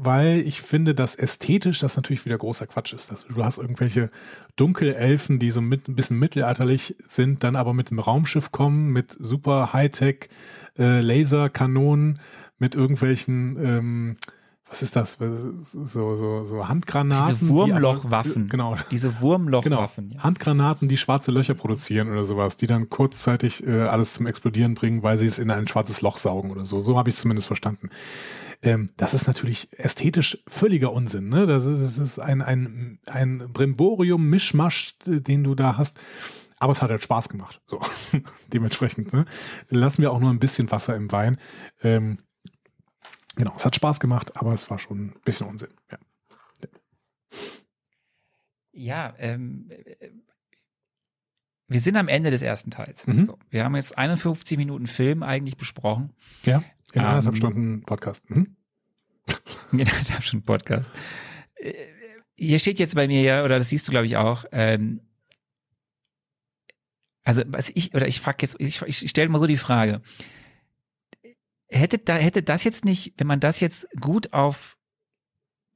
weil 0.00 0.38
ich 0.40 0.62
finde, 0.62 0.94
dass 0.94 1.16
ästhetisch 1.16 1.80
das 1.80 1.96
natürlich 1.96 2.24
wieder 2.24 2.38
großer 2.38 2.66
Quatsch 2.68 2.92
ist. 2.92 3.10
Dass 3.10 3.26
du 3.26 3.44
hast 3.44 3.58
irgendwelche 3.58 4.10
Dunkelelfen, 4.54 5.40
die 5.40 5.50
so 5.50 5.60
mit, 5.60 5.88
ein 5.88 5.96
bisschen 5.96 6.18
mittelalterlich 6.18 6.94
sind, 7.00 7.42
dann 7.42 7.56
aber 7.56 7.74
mit 7.74 7.90
dem 7.90 7.98
Raumschiff 7.98 8.52
kommen, 8.52 8.92
mit 8.92 9.10
super 9.10 9.72
Hightech 9.72 10.28
äh, 10.78 11.00
Laserkanonen 11.00 12.20
mit 12.58 12.74
irgendwelchen, 12.74 13.56
ähm, 13.62 14.16
was 14.68 14.82
ist 14.82 14.96
das? 14.96 15.16
So, 15.16 16.16
so, 16.16 16.44
so 16.44 16.68
Handgranaten. 16.68 17.36
Diese 17.38 17.48
Wurmlochwaffen. 17.48 18.44
Die, 18.44 18.48
genau. 18.50 18.76
Diese 18.90 19.20
Wurmlochwaffen. 19.20 20.10
Genau. 20.10 20.22
Handgranaten, 20.22 20.88
die 20.88 20.98
schwarze 20.98 21.30
Löcher 21.30 21.54
produzieren 21.54 22.10
oder 22.10 22.24
sowas, 22.24 22.56
die 22.58 22.66
dann 22.66 22.90
kurzzeitig 22.90 23.66
äh, 23.66 23.82
alles 23.82 24.14
zum 24.14 24.26
Explodieren 24.26 24.74
bringen, 24.74 25.02
weil 25.02 25.16
sie 25.16 25.26
es 25.26 25.38
in 25.38 25.50
ein 25.50 25.68
schwarzes 25.68 26.02
Loch 26.02 26.18
saugen 26.18 26.50
oder 26.50 26.66
so. 26.66 26.80
So 26.80 26.98
habe 26.98 27.08
ich 27.08 27.14
es 27.14 27.22
zumindest 27.22 27.46
verstanden. 27.46 27.88
Ähm, 28.62 28.90
das 28.96 29.14
ist 29.14 29.26
natürlich 29.26 29.68
ästhetisch 29.72 30.38
völliger 30.46 30.92
Unsinn. 30.92 31.28
Ne? 31.28 31.46
Das 31.46 31.66
ist, 31.66 31.80
das 31.80 31.98
ist 31.98 32.18
ein, 32.18 32.42
ein, 32.42 32.98
ein 33.06 33.38
Brimborium-Mischmasch, 33.52 34.96
den 35.06 35.44
du 35.44 35.54
da 35.54 35.78
hast. 35.78 35.98
Aber 36.58 36.72
es 36.72 36.82
hat 36.82 36.90
halt 36.90 37.04
Spaß 37.04 37.28
gemacht. 37.28 37.60
So. 37.66 37.80
Dementsprechend 38.52 39.12
ne? 39.12 39.24
lassen 39.70 40.02
wir 40.02 40.12
auch 40.12 40.18
nur 40.18 40.30
ein 40.30 40.40
bisschen 40.40 40.70
Wasser 40.70 40.96
im 40.96 41.10
Wein. 41.12 41.38
Ähm, 41.82 42.18
genau, 43.38 43.54
es 43.56 43.64
hat 43.64 43.74
Spaß 43.74 44.00
gemacht, 44.00 44.36
aber 44.36 44.52
es 44.52 44.68
war 44.68 44.78
schon 44.78 45.06
ein 45.06 45.20
bisschen 45.24 45.46
Unsinn. 45.46 45.70
Ja, 45.90 45.98
ja 48.72 49.14
ähm, 49.18 49.68
wir 51.68 51.80
sind 51.80 51.96
am 51.96 52.08
Ende 52.08 52.30
des 52.30 52.42
ersten 52.42 52.70
Teils. 52.70 53.06
Mhm. 53.06 53.26
So, 53.26 53.38
wir 53.50 53.64
haben 53.64 53.76
jetzt 53.76 53.96
51 53.96 54.58
Minuten 54.58 54.86
Film 54.86 55.22
eigentlich 55.22 55.56
besprochen. 55.56 56.12
ja 56.44 56.62
in 56.92 57.00
Ähm, 57.00 57.06
anderthalb 57.06 57.36
Stunden 57.36 57.82
Podcast. 57.82 58.28
Mhm. 58.30 58.56
Hab 59.30 60.22
schon 60.22 60.38
einen 60.38 60.46
Podcast. 60.46 60.92
Äh, 61.56 61.72
Hier 62.36 62.58
steht 62.58 62.78
jetzt 62.78 62.94
bei 62.94 63.06
mir 63.06 63.22
ja, 63.22 63.44
oder 63.44 63.58
das 63.58 63.68
siehst 63.68 63.86
du, 63.86 63.90
glaube 63.90 64.06
ich, 64.06 64.16
auch, 64.16 64.44
ähm, 64.52 65.00
also 67.24 67.42
was 67.48 67.70
ich, 67.74 67.94
oder 67.94 68.08
ich 68.08 68.20
frage 68.22 68.38
jetzt, 68.40 68.56
ich, 68.58 68.80
ich 68.80 69.10
stelle 69.10 69.28
mal 69.28 69.38
so 69.38 69.46
die 69.46 69.58
Frage, 69.58 70.00
hätte, 71.68 71.98
da, 71.98 72.14
hätte 72.14 72.42
das 72.42 72.64
jetzt 72.64 72.84
nicht, 72.84 73.14
wenn 73.18 73.26
man 73.26 73.40
das 73.40 73.60
jetzt 73.60 73.86
gut 74.00 74.32
auf 74.32 74.76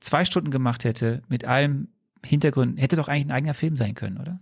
zwei 0.01 0.25
Stunden 0.25 0.51
gemacht 0.51 0.85
hätte, 0.85 1.23
mit 1.29 1.45
allem 1.45 1.89
Hintergrund, 2.25 2.81
hätte 2.81 2.97
doch 2.97 3.09
eigentlich 3.09 3.27
ein 3.27 3.33
eigener 3.33 3.55
Film 3.55 3.77
sein 3.77 3.95
können, 3.95 4.19
oder? 4.19 4.41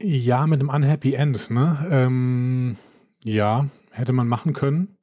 Ja, 0.00 0.46
mit 0.46 0.60
einem 0.60 0.68
Unhappy 0.68 1.14
End, 1.14 1.50
ne? 1.50 1.86
Ähm, 1.90 2.76
ja, 3.24 3.66
hätte 3.90 4.12
man 4.12 4.28
machen 4.28 4.52
können. 4.52 4.96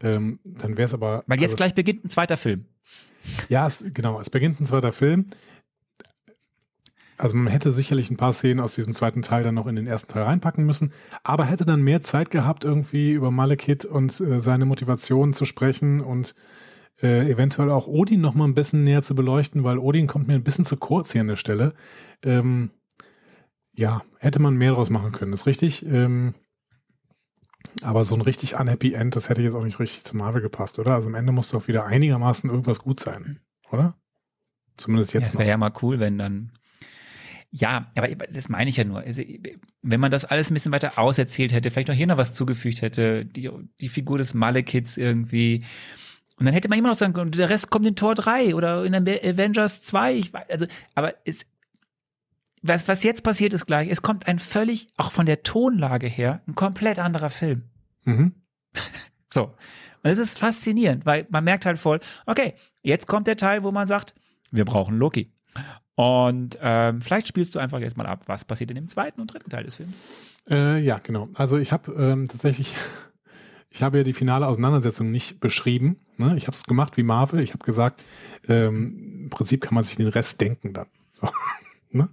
Ähm, 0.00 0.40
dann 0.44 0.76
wäre 0.76 0.84
es 0.84 0.94
aber. 0.94 1.24
Weil 1.26 1.40
jetzt 1.40 1.50
also, 1.50 1.56
gleich 1.56 1.74
beginnt 1.74 2.04
ein 2.04 2.10
zweiter 2.10 2.36
Film. 2.36 2.66
Ja, 3.48 3.66
es, 3.66 3.84
genau. 3.94 4.20
Es 4.20 4.28
beginnt 4.28 4.60
ein 4.60 4.66
zweiter 4.66 4.92
Film. 4.92 5.26
Also 7.22 7.36
man 7.36 7.52
hätte 7.52 7.70
sicherlich 7.70 8.10
ein 8.10 8.16
paar 8.16 8.32
Szenen 8.32 8.58
aus 8.58 8.74
diesem 8.74 8.94
zweiten 8.94 9.22
Teil 9.22 9.44
dann 9.44 9.54
noch 9.54 9.68
in 9.68 9.76
den 9.76 9.86
ersten 9.86 10.10
Teil 10.10 10.24
reinpacken 10.24 10.66
müssen, 10.66 10.92
aber 11.22 11.44
hätte 11.44 11.64
dann 11.64 11.80
mehr 11.80 12.02
Zeit 12.02 12.32
gehabt, 12.32 12.64
irgendwie 12.64 13.12
über 13.12 13.30
Malekith 13.30 13.84
und 13.84 14.20
äh, 14.20 14.40
seine 14.40 14.64
Motivation 14.64 15.32
zu 15.32 15.44
sprechen 15.44 16.00
und 16.00 16.34
äh, 17.00 17.30
eventuell 17.30 17.70
auch 17.70 17.86
Odin 17.86 18.20
noch 18.20 18.34
mal 18.34 18.46
ein 18.46 18.56
bisschen 18.56 18.82
näher 18.82 19.04
zu 19.04 19.14
beleuchten, 19.14 19.62
weil 19.62 19.78
Odin 19.78 20.08
kommt 20.08 20.26
mir 20.26 20.34
ein 20.34 20.42
bisschen 20.42 20.64
zu 20.64 20.76
kurz 20.76 21.12
hier 21.12 21.20
an 21.20 21.28
der 21.28 21.36
Stelle. 21.36 21.74
Ähm, 22.24 22.72
ja, 23.70 24.02
hätte 24.18 24.42
man 24.42 24.56
mehr 24.56 24.72
draus 24.72 24.90
machen 24.90 25.12
können, 25.12 25.32
ist 25.32 25.46
richtig. 25.46 25.86
Ähm, 25.86 26.34
aber 27.82 28.04
so 28.04 28.16
ein 28.16 28.20
richtig 28.20 28.58
unhappy 28.58 28.94
End, 28.94 29.14
das 29.14 29.28
hätte 29.28 29.42
jetzt 29.42 29.54
auch 29.54 29.62
nicht 29.62 29.78
richtig 29.78 30.02
zu 30.02 30.16
Marvel 30.16 30.42
gepasst, 30.42 30.80
oder? 30.80 30.94
Also 30.94 31.06
am 31.06 31.14
Ende 31.14 31.30
muss 31.30 31.50
doch 31.52 31.68
wieder 31.68 31.86
einigermaßen 31.86 32.50
irgendwas 32.50 32.80
gut 32.80 32.98
sein, 32.98 33.38
oder? 33.70 33.94
Zumindest 34.76 35.14
Ja, 35.14 35.20
jetzt 35.20 35.28
das 35.28 35.34
noch. 35.34 35.38
wäre 35.38 35.50
ja 35.50 35.56
mal 35.56 35.72
cool, 35.82 36.00
wenn 36.00 36.18
dann. 36.18 36.50
Ja, 37.54 37.92
aber 37.94 38.08
das 38.08 38.48
meine 38.48 38.70
ich 38.70 38.78
ja 38.78 38.84
nur. 38.84 39.00
Also, 39.00 39.22
wenn 39.82 40.00
man 40.00 40.10
das 40.10 40.24
alles 40.24 40.50
ein 40.50 40.54
bisschen 40.54 40.72
weiter 40.72 40.98
auserzählt 40.98 41.52
hätte, 41.52 41.70
vielleicht 41.70 41.88
noch 41.88 41.94
hier 41.94 42.06
noch 42.06 42.16
was 42.16 42.32
zugefügt 42.32 42.80
hätte, 42.80 43.26
die, 43.26 43.50
die 43.80 43.90
Figur 43.90 44.16
des 44.16 44.32
Malekiths 44.32 44.96
irgendwie. 44.96 45.62
Und 46.38 46.46
dann 46.46 46.54
hätte 46.54 46.70
man 46.70 46.78
immer 46.78 46.88
noch 46.88 46.96
sagen 46.96 47.12
können, 47.12 47.30
der 47.30 47.50
Rest 47.50 47.68
kommt 47.68 47.86
in 47.86 47.94
Tor 47.94 48.14
3 48.14 48.54
oder 48.54 48.84
in 48.84 48.94
Avengers 48.94 49.82
2. 49.82 50.14
Ich 50.14 50.32
weiß, 50.32 50.48
also, 50.50 50.66
aber 50.94 51.14
es, 51.26 51.44
was, 52.62 52.88
was 52.88 53.02
jetzt 53.02 53.22
passiert 53.22 53.52
ist 53.52 53.66
gleich, 53.66 53.90
es 53.90 54.00
kommt 54.00 54.26
ein 54.28 54.38
völlig, 54.38 54.88
auch 54.96 55.12
von 55.12 55.26
der 55.26 55.42
Tonlage 55.42 56.06
her, 56.06 56.40
ein 56.48 56.54
komplett 56.54 56.98
anderer 56.98 57.30
Film. 57.30 57.64
Mhm. 58.04 58.34
So. 59.34 59.44
Und 59.44 60.10
es 60.10 60.18
ist 60.18 60.38
faszinierend, 60.38 61.06
weil 61.06 61.26
man 61.30 61.42
merkt 61.42 61.64
halt 61.64 61.78
voll, 61.78 62.00
okay, 62.26 62.52
jetzt 62.82 63.06
kommt 63.06 63.26
der 63.26 63.38
Teil, 63.38 63.62
wo 63.62 63.72
man 63.72 63.86
sagt, 63.86 64.14
wir 64.50 64.66
brauchen 64.66 64.98
Loki. 64.98 65.32
Und 65.94 66.58
ähm, 66.62 67.02
vielleicht 67.02 67.28
spielst 67.28 67.54
du 67.54 67.58
einfach 67.58 67.80
jetzt 67.80 67.96
mal 67.96 68.06
ab, 68.06 68.22
was 68.26 68.44
passiert 68.44 68.70
in 68.70 68.76
dem 68.76 68.88
zweiten 68.88 69.20
und 69.20 69.32
dritten 69.32 69.50
Teil 69.50 69.64
des 69.64 69.74
Films. 69.74 70.00
Äh, 70.48 70.82
ja, 70.82 70.98
genau. 70.98 71.28
Also 71.34 71.58
ich 71.58 71.70
habe 71.70 71.92
ähm, 71.92 72.28
tatsächlich, 72.28 72.74
ich 73.70 73.82
habe 73.82 73.98
ja 73.98 74.04
die 74.04 74.14
finale 74.14 74.46
Auseinandersetzung 74.46 75.10
nicht 75.10 75.40
beschrieben. 75.40 75.96
Ne? 76.16 76.34
Ich 76.36 76.46
habe 76.46 76.54
es 76.54 76.64
gemacht 76.64 76.96
wie 76.96 77.02
Marvel. 77.02 77.40
Ich 77.40 77.52
habe 77.52 77.64
gesagt, 77.64 78.04
ähm, 78.48 79.24
im 79.24 79.30
Prinzip 79.30 79.60
kann 79.60 79.74
man 79.74 79.84
sich 79.84 79.96
den 79.96 80.08
Rest 80.08 80.40
denken 80.40 80.72
dann. 80.72 80.86
Ne? 81.94 82.08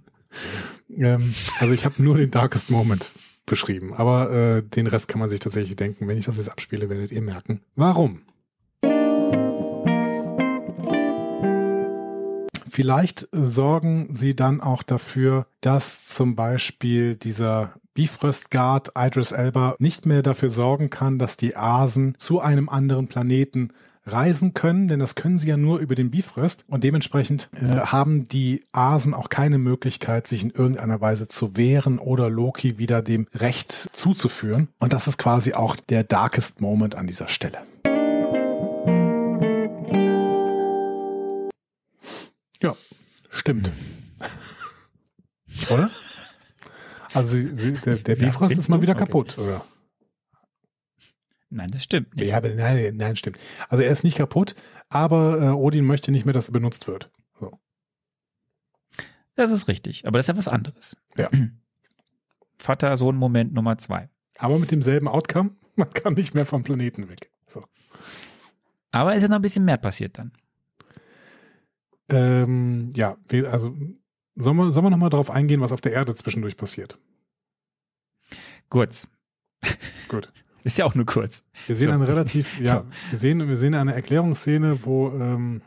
ähm, 0.94 1.34
also 1.58 1.72
ich 1.72 1.86
habe 1.86 2.02
nur 2.02 2.18
den 2.18 2.30
Darkest 2.30 2.68
Moment 2.68 3.12
beschrieben, 3.46 3.94
aber 3.94 4.30
äh, 4.30 4.62
den 4.62 4.86
Rest 4.86 5.08
kann 5.08 5.20
man 5.20 5.30
sich 5.30 5.40
tatsächlich 5.40 5.74
denken. 5.74 6.06
Wenn 6.06 6.18
ich 6.18 6.26
das 6.26 6.36
jetzt 6.36 6.50
abspiele, 6.50 6.90
werdet 6.90 7.12
ihr 7.12 7.22
merken, 7.22 7.62
warum. 7.76 8.20
Vielleicht 12.70 13.28
sorgen 13.32 14.08
sie 14.10 14.36
dann 14.36 14.60
auch 14.60 14.82
dafür, 14.82 15.46
dass 15.60 16.06
zum 16.06 16.36
Beispiel 16.36 17.16
dieser 17.16 17.74
Bifrost 17.94 18.50
Guard 18.50 18.92
Idris 18.96 19.32
Elba 19.32 19.74
nicht 19.78 20.06
mehr 20.06 20.22
dafür 20.22 20.50
sorgen 20.50 20.88
kann, 20.88 21.18
dass 21.18 21.36
die 21.36 21.56
Asen 21.56 22.14
zu 22.16 22.40
einem 22.40 22.68
anderen 22.68 23.08
Planeten 23.08 23.72
reisen 24.06 24.54
können, 24.54 24.88
denn 24.88 25.00
das 25.00 25.14
können 25.14 25.38
sie 25.38 25.48
ja 25.48 25.56
nur 25.56 25.78
über 25.78 25.94
den 25.94 26.10
Bifrost 26.10 26.64
und 26.68 26.84
dementsprechend 26.84 27.48
äh, 27.52 27.80
haben 27.80 28.24
die 28.24 28.64
Asen 28.72 29.14
auch 29.14 29.28
keine 29.28 29.58
Möglichkeit, 29.58 30.26
sich 30.26 30.42
in 30.42 30.50
irgendeiner 30.50 31.00
Weise 31.00 31.28
zu 31.28 31.56
wehren 31.56 31.98
oder 31.98 32.30
Loki 32.30 32.78
wieder 32.78 33.02
dem 33.02 33.26
Recht 33.34 33.72
zuzuführen. 33.72 34.68
Und 34.78 34.92
das 34.92 35.06
ist 35.06 35.18
quasi 35.18 35.54
auch 35.54 35.76
der 35.76 36.04
darkest 36.04 36.60
Moment 36.60 36.94
an 36.94 37.06
dieser 37.06 37.28
Stelle. 37.28 37.58
Ja, 42.62 42.76
stimmt. 43.30 43.70
Oder? 45.70 45.90
Also 47.12 47.36
sie, 47.36 47.54
sie, 47.54 47.72
der, 47.74 47.96
der 47.96 48.16
Ja, 48.18 48.26
Bifrost 48.26 48.56
ist 48.56 48.68
mal 48.68 48.82
wieder 48.82 48.92
Okay. 48.92 49.00
kaputt, 49.04 49.38
oder? 49.38 49.64
Nein, 51.48 51.70
das 51.72 51.82
stimmt 51.82 52.14
nicht. 52.14 52.28
Ja, 52.28 52.36
aber 52.36 52.50
nein, 52.50 52.96
nein, 52.96 53.16
stimmt. 53.16 53.38
Also 53.68 53.82
er 53.82 53.90
ist 53.90 54.04
nicht 54.04 54.16
kaputt, 54.16 54.54
aber 54.88 55.40
äh, 55.42 55.48
Odin 55.48 55.84
möchte 55.84 56.12
nicht 56.12 56.24
mehr, 56.24 56.32
dass 56.34 56.48
er 56.48 56.52
benutzt 56.52 56.86
wird. 56.86 57.10
So. 57.40 57.58
Das 59.34 59.50
ist 59.50 59.66
richtig, 59.66 60.06
aber 60.06 60.18
das 60.18 60.24
ist 60.24 60.28
ja 60.28 60.36
was 60.36 60.48
anderes. 60.48 60.96
Ja. 61.16 61.28
Vater-Sohn-Moment 62.58 63.52
Nummer 63.52 63.78
zwei. 63.78 64.08
Aber 64.38 64.58
mit 64.58 64.70
demselben 64.70 65.08
Outcome, 65.08 65.56
man 65.74 65.90
kann 65.90 66.14
nicht 66.14 66.34
mehr 66.34 66.46
vom 66.46 66.62
Planeten 66.62 67.08
weg. 67.08 67.30
So. 67.48 67.64
Aber 68.92 69.14
ist 69.16 69.22
ja 69.22 69.28
noch 69.28 69.36
ein 69.36 69.42
bisschen 69.42 69.64
mehr 69.64 69.78
passiert 69.78 70.18
dann. 70.18 70.32
Ähm, 72.10 72.92
ja, 72.94 73.16
also 73.50 73.74
sollen 74.36 74.56
wir, 74.56 74.70
sollen 74.70 74.86
wir 74.86 74.90
nochmal 74.90 75.10
drauf 75.10 75.30
eingehen, 75.30 75.60
was 75.60 75.72
auf 75.72 75.80
der 75.80 75.92
Erde 75.92 76.14
zwischendurch 76.14 76.56
passiert? 76.56 76.98
Kurz. 78.68 79.08
Gut. 80.08 80.32
Ist 80.64 80.78
ja 80.78 80.84
auch 80.84 80.94
nur 80.94 81.06
kurz. 81.06 81.44
Wir 81.66 81.74
sehen 81.74 81.88
So. 81.88 81.94
eine 81.94 82.06
relativ, 82.06 82.58
ja, 82.60 82.84
wir 83.08 83.18
sehen, 83.18 83.46
wir 83.48 83.56
sehen 83.56 83.74
eine 83.74 83.94
Erklärungsszene, 83.94 84.84
wo 84.84 85.08
ähm, 85.08 85.62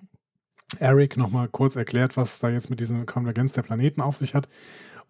Eric 0.79 1.17
nochmal 1.17 1.47
kurz 1.47 1.75
erklärt, 1.75 2.17
was 2.17 2.39
da 2.39 2.49
jetzt 2.49 2.69
mit 2.69 2.79
dieser 2.79 3.05
Konvergenz 3.05 3.53
der 3.53 3.63
Planeten 3.63 4.01
auf 4.01 4.17
sich 4.17 4.35
hat. 4.35 4.47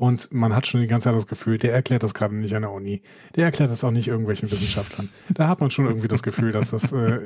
Und 0.04 0.34
man 0.34 0.54
hat 0.54 0.68
schon 0.68 0.82
die 0.82 0.88
ganze 0.88 1.06
Zeit 1.06 1.16
das 1.16 1.28
Gefühl, 1.28 1.58
der 1.58 1.72
erklärt 1.72 2.04
das 2.04 2.14
gerade 2.14 2.36
nicht 2.36 2.54
an 2.58 2.64
der 2.64 2.72
Uni. 2.72 3.02
Der 3.38 3.46
erklärt 3.46 3.72
das 3.72 3.86
auch 3.86 3.92
nicht 3.92 4.10
irgendwelchen 4.10 4.52
Wissenschaftlern. 4.52 5.08
Da 5.30 5.48
hat 5.48 5.62
man 5.62 5.72
schon 5.72 5.86
irgendwie 5.86 6.10
das 6.10 6.24
Gefühl, 6.24 6.52
dass 6.52 6.72
das 6.72 6.92
äh, 6.92 7.22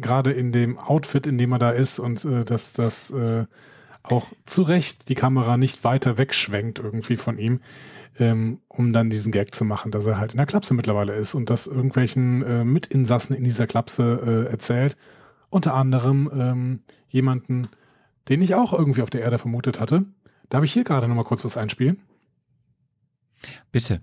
gerade 0.00 0.32
in 0.32 0.50
dem 0.50 0.76
Outfit, 0.76 1.28
in 1.28 1.38
dem 1.38 1.52
er 1.52 1.60
da 1.60 1.70
ist 1.70 2.00
und 2.00 2.24
äh, 2.24 2.44
dass 2.44 2.72
das 2.72 3.12
äh, 3.12 3.44
auch 4.02 4.26
zu 4.44 4.62
Recht 4.62 5.08
die 5.08 5.14
Kamera 5.14 5.56
nicht 5.56 5.84
weiter 5.84 6.18
wegschwenkt 6.18 6.80
irgendwie 6.80 7.16
von 7.16 7.38
ihm, 7.38 7.60
ähm, 8.18 8.58
um 8.66 8.92
dann 8.92 9.08
diesen 9.08 9.30
Gag 9.30 9.54
zu 9.54 9.64
machen, 9.64 9.92
dass 9.92 10.04
er 10.04 10.18
halt 10.18 10.32
in 10.32 10.38
der 10.38 10.46
Klapse 10.46 10.74
mittlerweile 10.74 11.14
ist 11.14 11.36
und 11.36 11.48
das 11.48 11.68
irgendwelchen 11.68 12.42
äh, 12.42 12.64
Mitinsassen 12.64 13.36
in 13.36 13.44
dieser 13.44 13.68
Klapse 13.68 14.46
äh, 14.48 14.50
erzählt. 14.50 14.96
Unter 15.48 15.74
anderem 15.74 16.28
ähm, 16.36 16.80
jemanden, 17.08 17.68
den 18.28 18.42
ich 18.42 18.56
auch 18.56 18.72
irgendwie 18.72 19.02
auf 19.02 19.10
der 19.10 19.20
Erde 19.20 19.38
vermutet 19.38 19.78
hatte. 19.78 20.06
Darf 20.48 20.64
ich 20.64 20.72
hier 20.72 20.82
gerade 20.82 21.06
nochmal 21.06 21.24
kurz 21.24 21.44
was 21.44 21.56
einspielen? 21.56 22.00
Bitte. 23.72 24.00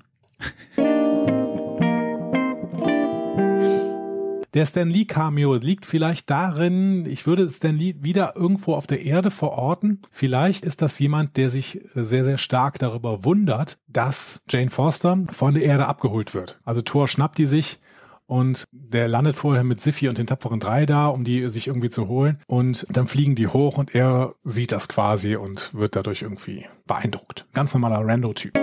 Der 4.53 4.67
Stan 4.67 4.87
Lee 4.87 5.05
Cameo 5.05 5.55
liegt 5.55 5.87
vielleicht 5.87 6.29
darin, 6.29 7.07
ich 7.07 7.25
würde 7.25 7.49
Stan 7.49 7.75
Lee 7.75 7.95
wieder 8.01 8.35
irgendwo 8.35 8.75
auf 8.75 8.85
der 8.85 9.01
Erde 9.01 9.31
verorten. 9.31 10.03
Vielleicht 10.11 10.63
ist 10.63 10.83
das 10.83 10.99
jemand, 10.99 11.37
der 11.37 11.49
sich 11.49 11.81
sehr, 11.95 12.23
sehr 12.23 12.37
stark 12.37 12.77
darüber 12.77 13.25
wundert, 13.25 13.79
dass 13.87 14.43
Jane 14.47 14.69
Forster 14.69 15.23
von 15.29 15.55
der 15.55 15.63
Erde 15.63 15.87
abgeholt 15.87 16.35
wird. 16.35 16.59
Also 16.63 16.81
Thor 16.81 17.07
schnappt 17.07 17.39
die 17.39 17.47
sich 17.47 17.79
und 18.27 18.65
der 18.71 19.07
landet 19.07 19.35
vorher 19.35 19.63
mit 19.63 19.81
Siffi 19.81 20.07
und 20.07 20.19
den 20.19 20.27
tapferen 20.27 20.59
drei 20.59 20.85
da, 20.85 21.07
um 21.07 21.23
die 21.23 21.49
sich 21.49 21.65
irgendwie 21.65 21.89
zu 21.89 22.07
holen. 22.07 22.39
Und 22.45 22.85
dann 22.91 23.07
fliegen 23.07 23.33
die 23.33 23.47
hoch 23.47 23.79
und 23.79 23.95
er 23.95 24.35
sieht 24.43 24.71
das 24.71 24.87
quasi 24.87 25.35
und 25.35 25.73
wird 25.73 25.95
dadurch 25.95 26.21
irgendwie 26.21 26.67
beeindruckt. 26.85 27.47
Ganz 27.53 27.73
normaler 27.73 28.07
Rando-Typ. 28.07 28.53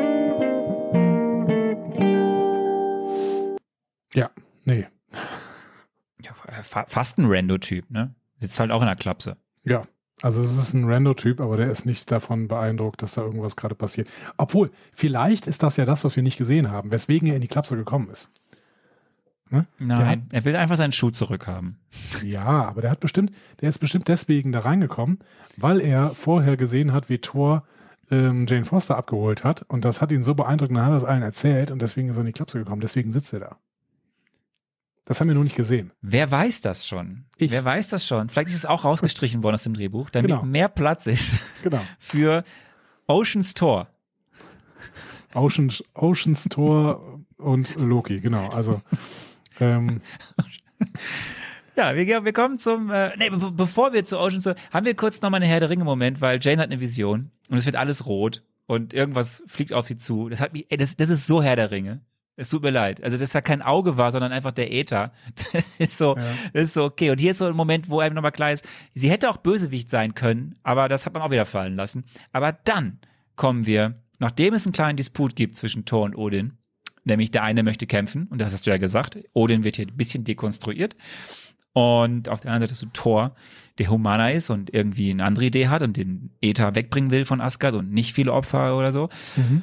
Ja, 4.14 4.30
nee. 4.64 4.86
Ja, 6.22 6.32
fa 6.62 6.84
fast 6.88 7.18
ein 7.18 7.26
Rando-Typ, 7.26 7.90
ne? 7.90 8.14
Sitzt 8.40 8.58
halt 8.60 8.70
auch 8.70 8.80
in 8.80 8.86
der 8.86 8.96
Klapse. 8.96 9.36
Ja, 9.64 9.82
Also 10.22 10.42
es 10.42 10.56
ist 10.56 10.74
ein 10.74 10.84
Rando-Typ, 10.84 11.40
aber 11.40 11.56
der 11.56 11.70
ist 11.70 11.86
nicht 11.86 12.10
davon 12.10 12.46
beeindruckt, 12.48 13.00
dass 13.02 13.14
da 13.14 13.22
irgendwas 13.22 13.56
gerade 13.56 13.74
passiert. 13.74 14.08
Obwohl, 14.36 14.70
vielleicht 14.92 15.46
ist 15.46 15.62
das 15.62 15.76
ja 15.78 15.84
das, 15.86 16.04
was 16.04 16.14
wir 16.16 16.22
nicht 16.22 16.36
gesehen 16.36 16.70
haben, 16.70 16.92
weswegen 16.92 17.28
er 17.28 17.36
in 17.36 17.40
die 17.40 17.48
Klapse 17.48 17.76
gekommen 17.76 18.10
ist. 18.10 18.30
Ne? 19.48 19.66
Nein, 19.78 20.06
hat, 20.06 20.18
er 20.30 20.44
will 20.44 20.56
einfach 20.56 20.76
seinen 20.76 20.92
Schuh 20.92 21.10
zurückhaben. 21.10 21.80
Ja, 22.22 22.44
aber 22.66 22.82
der 22.82 22.90
hat 22.90 23.00
bestimmt, 23.00 23.32
der 23.60 23.68
ist 23.68 23.78
bestimmt 23.78 24.08
deswegen 24.08 24.52
da 24.52 24.60
reingekommen, 24.60 25.18
weil 25.56 25.80
er 25.80 26.14
vorher 26.14 26.56
gesehen 26.56 26.92
hat, 26.92 27.08
wie 27.08 27.18
Thor 27.18 27.64
ähm, 28.10 28.44
Jane 28.46 28.64
Foster 28.64 28.96
abgeholt 28.96 29.42
hat 29.42 29.62
und 29.68 29.84
das 29.84 30.00
hat 30.00 30.12
ihn 30.12 30.22
so 30.22 30.34
beeindruckt, 30.34 30.70
dann 30.70 30.84
hat 30.84 30.92
er 30.92 30.96
es 30.96 31.04
allen 31.04 31.22
erzählt 31.22 31.70
und 31.70 31.80
deswegen 31.82 32.08
ist 32.10 32.16
er 32.16 32.20
in 32.20 32.26
die 32.26 32.32
Klapse 32.32 32.58
gekommen. 32.58 32.80
Deswegen 32.80 33.10
sitzt 33.10 33.32
er 33.32 33.40
da. 33.40 33.56
Das 35.04 35.20
haben 35.20 35.28
wir 35.28 35.34
noch 35.34 35.42
nicht 35.42 35.56
gesehen. 35.56 35.92
Wer 36.02 36.30
weiß 36.30 36.60
das 36.60 36.86
schon? 36.86 37.24
Ich. 37.36 37.50
Wer 37.50 37.64
weiß 37.64 37.88
das 37.88 38.06
schon? 38.06 38.28
Vielleicht 38.28 38.48
ist 38.48 38.56
es 38.56 38.66
auch 38.66 38.84
rausgestrichen 38.84 39.42
worden 39.42 39.54
aus 39.54 39.64
dem 39.64 39.74
Drehbuch, 39.74 40.10
damit 40.10 40.30
genau. 40.30 40.42
mehr 40.42 40.68
Platz 40.68 41.06
ist 41.06 41.50
genau. 41.62 41.80
für 41.98 42.44
Oceans 43.06 43.54
Tor. 43.54 43.88
Oceans, 45.34 45.82
Oceans 45.94 46.44
Tor 46.44 47.20
und 47.36 47.76
Loki, 47.76 48.20
genau. 48.20 48.48
Also 48.48 48.82
ähm, 49.58 50.00
Ja, 51.76 51.94
wir, 51.94 52.24
wir 52.24 52.32
kommen 52.32 52.58
zum, 52.58 52.90
äh, 52.90 53.16
nee, 53.16 53.30
be 53.30 53.52
bevor 53.52 53.92
wir 53.92 54.04
zu 54.04 54.18
Oceans 54.18 54.44
Tor, 54.44 54.54
haben 54.72 54.84
wir 54.84 54.94
kurz 54.94 55.22
nochmal 55.22 55.40
einen 55.40 55.50
Herr 55.50 55.60
der 55.60 55.70
Ringe 55.70 55.84
Moment, 55.84 56.20
weil 56.20 56.38
Jane 56.40 56.60
hat 56.60 56.70
eine 56.70 56.80
Vision 56.80 57.30
und 57.48 57.56
es 57.56 57.64
wird 57.64 57.76
alles 57.76 58.06
rot 58.06 58.42
und 58.66 58.92
irgendwas 58.92 59.42
fliegt 59.46 59.72
auf 59.72 59.86
sie 59.86 59.96
zu. 59.96 60.28
Das 60.28 60.40
hat 60.40 60.52
mich, 60.52 60.66
ey, 60.68 60.76
das, 60.76 60.96
das 60.96 61.10
ist 61.10 61.26
so 61.26 61.42
Herr 61.42 61.56
der 61.56 61.70
Ringe. 61.70 62.02
Es 62.40 62.48
tut 62.48 62.62
mir 62.62 62.70
leid. 62.70 63.04
Also, 63.04 63.18
dass 63.18 63.32
da 63.32 63.42
kein 63.42 63.60
Auge 63.60 63.98
war, 63.98 64.12
sondern 64.12 64.32
einfach 64.32 64.52
der 64.52 64.72
Äther. 64.72 65.12
Das 65.52 65.76
ist 65.76 65.98
so, 65.98 66.16
ja. 66.16 66.22
das 66.54 66.62
ist 66.64 66.74
so 66.74 66.84
okay. 66.84 67.10
Und 67.10 67.20
hier 67.20 67.32
ist 67.32 67.38
so 67.38 67.44
ein 67.44 67.54
Moment, 67.54 67.90
wo 67.90 68.00
einem 68.00 68.14
nochmal 68.14 68.32
klar 68.32 68.50
ist, 68.50 68.66
sie 68.94 69.10
hätte 69.10 69.28
auch 69.28 69.36
Bösewicht 69.36 69.90
sein 69.90 70.14
können, 70.14 70.56
aber 70.62 70.88
das 70.88 71.04
hat 71.04 71.12
man 71.12 71.22
auch 71.22 71.30
wieder 71.30 71.44
fallen 71.44 71.76
lassen. 71.76 72.04
Aber 72.32 72.52
dann 72.52 72.98
kommen 73.36 73.66
wir, 73.66 74.00
nachdem 74.18 74.54
es 74.54 74.64
einen 74.64 74.72
kleinen 74.72 74.96
Disput 74.96 75.36
gibt 75.36 75.56
zwischen 75.56 75.84
Thor 75.84 76.04
und 76.04 76.16
Odin, 76.16 76.52
nämlich 77.04 77.30
der 77.30 77.42
eine 77.42 77.62
möchte 77.62 77.86
kämpfen, 77.86 78.26
und 78.28 78.40
das 78.40 78.52
hast 78.52 78.66
du 78.66 78.70
ja 78.70 78.78
gesagt, 78.78 79.18
Odin 79.34 79.62
wird 79.62 79.76
hier 79.76 79.86
ein 79.86 79.96
bisschen 79.96 80.24
dekonstruiert. 80.24 80.96
Und 81.72 82.28
auf 82.28 82.40
der 82.40 82.50
anderen 82.50 82.68
Seite 82.68 82.72
ist 82.72 82.80
so 82.80 82.88
Thor, 82.92 83.34
der 83.78 83.90
Humaner 83.90 84.32
ist 84.32 84.50
und 84.50 84.74
irgendwie 84.74 85.10
eine 85.10 85.24
andere 85.24 85.44
Idee 85.44 85.68
hat 85.68 85.82
und 85.82 85.96
den 85.96 86.30
Äther 86.40 86.74
wegbringen 86.74 87.10
will 87.10 87.24
von 87.24 87.40
Asgard 87.40 87.76
und 87.76 87.92
nicht 87.92 88.12
viele 88.12 88.32
Opfer 88.32 88.76
oder 88.76 88.92
so. 88.92 89.08
Mhm. 89.36 89.62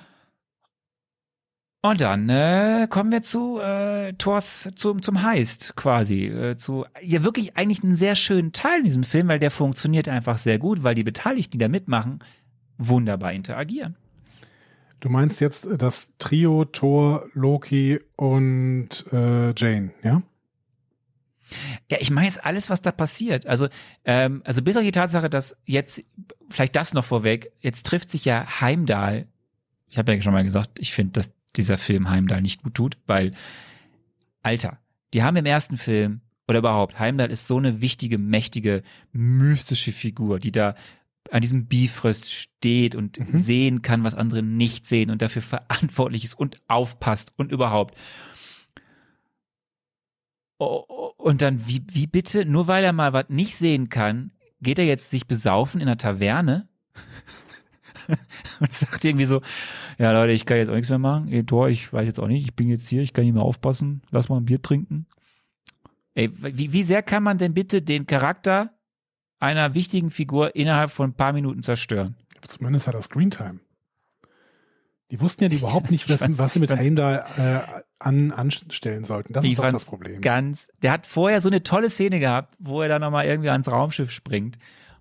Und 1.89 2.01
dann 2.01 2.27
äh, 2.27 2.87
kommen 2.89 3.13
wir 3.13 3.21
zu 3.21 3.61
äh, 3.61 4.11
Thors 4.13 4.69
zum 4.75 5.01
zum 5.01 5.23
Heist 5.23 5.73
quasi 5.77 6.25
äh, 6.25 6.57
zu 6.57 6.85
ja 7.01 7.23
wirklich 7.23 7.55
eigentlich 7.55 7.81
einen 7.81 7.95
sehr 7.95 8.15
schönen 8.15 8.51
Teil 8.51 8.79
in 8.79 8.83
diesem 8.83 9.03
Film, 9.05 9.29
weil 9.29 9.39
der 9.39 9.51
funktioniert 9.51 10.09
einfach 10.09 10.37
sehr 10.37 10.59
gut, 10.59 10.83
weil 10.83 10.95
die 10.95 11.05
Beteiligten, 11.05 11.53
die 11.53 11.57
da 11.59 11.69
mitmachen, 11.69 12.19
wunderbar 12.77 13.31
interagieren. 13.31 13.95
Du 14.99 15.07
meinst 15.07 15.39
jetzt 15.39 15.65
das 15.77 16.13
Trio 16.19 16.65
Thor, 16.65 17.25
Loki 17.33 18.01
und 18.17 19.05
äh, 19.13 19.53
Jane, 19.55 19.91
ja? 20.03 20.21
Ja, 21.89 21.97
ich 22.01 22.11
meine 22.11 22.27
jetzt 22.27 22.43
alles, 22.43 22.69
was 22.69 22.81
da 22.81 22.91
passiert. 22.91 23.47
Also, 23.47 23.69
ähm, 24.03 24.41
also 24.43 24.61
bis 24.61 24.75
auf 24.75 24.83
die 24.83 24.91
Tatsache, 24.91 25.29
dass 25.29 25.55
jetzt, 25.63 26.03
vielleicht 26.49 26.75
das 26.75 26.93
noch 26.93 27.05
vorweg, 27.05 27.53
jetzt 27.61 27.85
trifft 27.85 28.09
sich 28.09 28.25
ja 28.25 28.59
Heimdall. 28.59 29.27
Ich 29.87 29.97
habe 29.97 30.13
ja 30.13 30.21
schon 30.21 30.33
mal 30.33 30.43
gesagt, 30.43 30.71
ich 30.79 30.91
finde, 30.91 31.13
dass 31.13 31.31
dieser 31.55 31.77
Film 31.77 32.09
Heimdall 32.09 32.41
nicht 32.41 32.63
gut 32.63 32.75
tut, 32.75 32.97
weil, 33.07 33.31
Alter, 34.41 34.79
die 35.13 35.23
haben 35.23 35.37
im 35.37 35.45
ersten 35.45 35.77
Film 35.77 36.21
oder 36.47 36.59
überhaupt, 36.59 36.99
Heimdall 36.99 37.31
ist 37.31 37.47
so 37.47 37.57
eine 37.57 37.81
wichtige, 37.81 38.17
mächtige, 38.17 38.83
mystische 39.11 39.91
Figur, 39.91 40.39
die 40.39 40.51
da 40.51 40.75
an 41.31 41.41
diesem 41.41 41.65
Bifröst 41.65 42.31
steht 42.31 42.95
und 42.95 43.19
mhm. 43.19 43.37
sehen 43.37 43.81
kann, 43.81 44.03
was 44.03 44.15
andere 44.15 44.43
nicht 44.43 44.87
sehen 44.87 45.09
und 45.09 45.21
dafür 45.21 45.41
verantwortlich 45.41 46.23
ist 46.23 46.39
und 46.39 46.61
aufpasst 46.67 47.33
und 47.37 47.51
überhaupt. 47.51 47.97
Und 50.57 51.41
dann, 51.41 51.67
wie, 51.67 51.83
wie 51.91 52.07
bitte, 52.07 52.45
nur 52.45 52.67
weil 52.67 52.83
er 52.83 52.93
mal 52.93 53.13
was 53.13 53.25
nicht 53.29 53.55
sehen 53.57 53.89
kann, 53.89 54.31
geht 54.61 54.79
er 54.79 54.85
jetzt 54.85 55.11
sich 55.11 55.27
besaufen 55.27 55.81
in 55.81 55.87
einer 55.87 55.97
Taverne? 55.97 56.67
und 58.59 58.73
sagt 58.73 59.03
irgendwie 59.05 59.25
so, 59.25 59.41
ja 59.97 60.11
Leute, 60.11 60.33
ich 60.33 60.45
kann 60.45 60.57
jetzt 60.57 60.69
auch 60.69 60.75
nichts 60.75 60.89
mehr 60.89 60.99
machen. 60.99 61.27
Ey, 61.29 61.43
Tor, 61.43 61.69
ich 61.69 61.91
weiß 61.91 62.07
jetzt 62.07 62.19
auch 62.19 62.27
nicht, 62.27 62.45
ich 62.45 62.55
bin 62.55 62.67
jetzt 62.69 62.87
hier, 62.87 63.01
ich 63.01 63.13
kann 63.13 63.25
nicht 63.25 63.33
mehr 63.33 63.43
aufpassen, 63.43 64.01
lass 64.11 64.29
mal 64.29 64.37
ein 64.37 64.45
Bier 64.45 64.61
trinken. 64.61 65.05
Ey, 66.13 66.31
wie, 66.35 66.73
wie 66.73 66.83
sehr 66.83 67.03
kann 67.03 67.23
man 67.23 67.37
denn 67.37 67.53
bitte 67.53 67.81
den 67.81 68.07
Charakter 68.07 68.71
einer 69.39 69.73
wichtigen 69.75 70.09
Figur 70.09 70.55
innerhalb 70.55 70.89
von 70.89 71.11
ein 71.11 71.13
paar 71.13 71.33
Minuten 71.33 71.63
zerstören? 71.63 72.15
Zumindest 72.47 72.87
hat 72.87 72.95
er 72.95 73.01
Screentime. 73.01 73.59
Die 75.11 75.21
wussten 75.21 75.43
ja 75.43 75.49
die 75.49 75.57
überhaupt 75.59 75.91
nicht, 75.91 76.09
was, 76.09 76.21
was 76.37 76.53
sie 76.53 76.59
mit 76.59 76.71
Heimdall 76.71 77.23
äh, 77.37 77.81
an, 77.99 78.31
anstellen 78.31 79.03
sollten. 79.03 79.33
Das 79.33 79.45
ist 79.45 79.59
doch 79.59 79.69
das 79.69 79.85
Problem. 79.85 80.21
Ganz, 80.21 80.69
der 80.81 80.91
hat 80.91 81.05
vorher 81.05 81.41
so 81.41 81.49
eine 81.49 81.63
tolle 81.63 81.89
Szene 81.89 82.19
gehabt, 82.19 82.55
wo 82.59 82.81
er 82.81 82.89
dann 82.89 83.01
nochmal 83.01 83.25
irgendwie 83.25 83.49
ans 83.49 83.69
Raumschiff 83.69 84.11
springt 84.11 84.57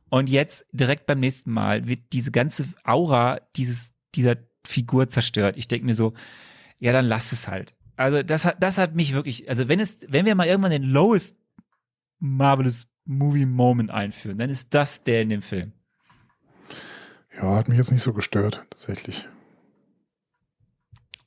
und 0.08 0.28
jetzt 0.28 0.66
direkt 0.72 1.06
beim 1.06 1.20
nächsten 1.20 1.50
Mal 1.50 1.88
wird 1.88 2.12
diese 2.12 2.30
ganze 2.30 2.66
Aura 2.84 3.40
dieses, 3.56 3.92
dieser 4.14 4.36
Figur 4.64 5.08
zerstört. 5.08 5.56
Ich 5.56 5.68
denke 5.68 5.86
mir 5.86 5.94
so, 5.94 6.14
ja, 6.78 6.92
dann 6.92 7.06
lass 7.06 7.32
es 7.32 7.48
halt. 7.48 7.74
Also 7.96 8.22
das 8.22 8.44
hat, 8.44 8.62
das 8.62 8.78
hat 8.78 8.94
mich 8.94 9.14
wirklich, 9.14 9.48
also 9.48 9.68
wenn 9.68 9.80
es, 9.80 9.98
wenn 10.08 10.26
wir 10.26 10.34
mal 10.34 10.46
irgendwann 10.46 10.70
den 10.70 10.82
lowest 10.82 11.36
Marvelous 12.18 12.86
Movie 13.04 13.46
Moment 13.46 13.90
einführen, 13.90 14.38
dann 14.38 14.50
ist 14.50 14.74
das 14.74 15.02
der 15.04 15.22
in 15.22 15.28
dem 15.28 15.42
Film. 15.42 15.72
Ja, 17.34 17.54
hat 17.54 17.68
mich 17.68 17.78
jetzt 17.78 17.92
nicht 17.92 18.02
so 18.02 18.12
gestört, 18.12 18.66
tatsächlich. 18.70 19.28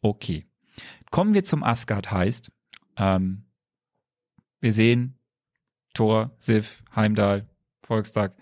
Okay. 0.02 0.46
Kommen 1.12 1.34
wir 1.34 1.44
zum 1.44 1.64
Asgard 1.64 2.12
heißt. 2.12 2.52
Ähm, 2.98 3.46
wir 4.60 4.72
sehen 4.72 5.18
Thor, 5.94 6.32
Sif, 6.38 6.84
Heimdall, 6.96 7.49
Volkstag. 7.90 8.34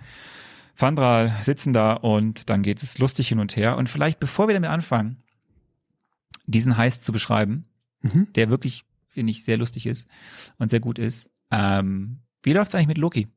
Fandral 0.75 1.33
sitzen 1.41 1.73
da 1.73 1.93
und 1.93 2.49
dann 2.49 2.61
geht 2.61 2.83
es 2.83 2.99
lustig 2.99 3.29
hin 3.29 3.39
und 3.39 3.55
her. 3.55 3.77
Und 3.77 3.89
vielleicht, 3.89 4.19
bevor 4.19 4.47
wir 4.47 4.53
damit 4.53 4.69
anfangen, 4.69 5.23
diesen 6.45 6.77
Heist 6.77 7.05
zu 7.05 7.11
beschreiben, 7.11 7.65
mhm. 8.01 8.27
der 8.33 8.49
wirklich, 8.49 8.83
finde 9.07 9.31
ich, 9.31 9.45
sehr 9.45 9.57
lustig 9.57 9.87
ist 9.87 10.07
und 10.59 10.69
sehr 10.69 10.81
gut 10.81 10.99
ist, 10.99 11.29
ähm, 11.49 12.19
wie 12.43 12.53
läuft 12.53 12.69
es 12.69 12.75
eigentlich 12.75 12.87
mit 12.89 12.97
Loki? 12.97 13.27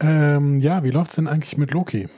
Ähm, 0.00 0.60
ja, 0.60 0.84
wie 0.84 0.90
läuft 0.90 1.10
es 1.10 1.16
denn 1.16 1.26
eigentlich 1.26 1.58
mit 1.58 1.72
Loki? 1.72 2.08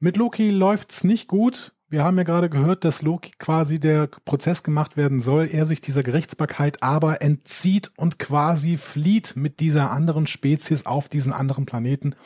Mit 0.00 0.16
Loki 0.16 0.50
läuft 0.50 0.90
es 0.90 1.04
nicht 1.04 1.28
gut. 1.28 1.72
Wir 1.88 2.02
haben 2.02 2.18
ja 2.18 2.24
gerade 2.24 2.50
gehört, 2.50 2.84
dass 2.84 3.02
Loki 3.02 3.30
quasi 3.38 3.78
der 3.78 4.08
Prozess 4.08 4.64
gemacht 4.64 4.96
werden 4.96 5.20
soll, 5.20 5.48
er 5.52 5.66
sich 5.66 5.80
dieser 5.80 6.02
Gerichtsbarkeit 6.02 6.82
aber 6.82 7.22
entzieht 7.22 7.92
und 7.96 8.18
quasi 8.18 8.76
flieht 8.76 9.36
mit 9.36 9.60
dieser 9.60 9.92
anderen 9.92 10.26
Spezies 10.26 10.84
auf 10.84 11.08
diesen 11.08 11.32
anderen 11.32 11.64
Planeten, 11.64 12.16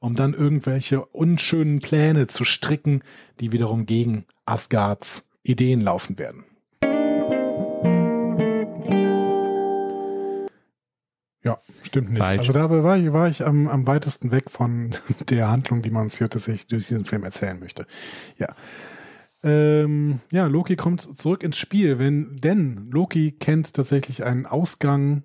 um 0.00 0.16
dann 0.16 0.34
irgendwelche 0.34 1.02
unschönen 1.02 1.80
Pläne 1.80 2.26
zu 2.26 2.44
stricken, 2.44 3.02
die 3.40 3.52
wiederum 3.52 3.86
gegen 3.86 4.26
Asgards 4.44 5.26
Ideen 5.42 5.80
laufen 5.80 6.18
werden. 6.18 6.44
Ja, 11.42 11.58
stimmt 11.82 12.10
nicht. 12.10 12.18
Falsch. 12.18 12.40
Also 12.40 12.52
dabei 12.52 12.82
war 12.82 12.98
ich, 12.98 13.12
war 13.14 13.28
ich 13.28 13.46
am, 13.46 13.66
am 13.68 13.86
weitesten 13.86 14.30
weg 14.30 14.50
von 14.50 14.90
der 15.30 15.50
Handlung, 15.50 15.80
die 15.80 15.90
man 15.90 16.02
uns 16.02 16.18
hier 16.18 16.28
tatsächlich 16.28 16.66
durch 16.66 16.88
diesen 16.88 17.06
Film 17.06 17.24
erzählen 17.24 17.58
möchte. 17.58 17.86
Ja. 18.36 18.48
Ähm, 19.42 20.20
ja, 20.32 20.46
Loki 20.46 20.76
kommt 20.76 21.16
zurück 21.16 21.42
ins 21.42 21.56
Spiel, 21.56 21.98
wenn, 21.98 22.36
denn 22.36 22.90
Loki 22.90 23.32
kennt 23.32 23.74
tatsächlich 23.74 24.24
einen 24.24 24.46
Ausgang 24.46 25.24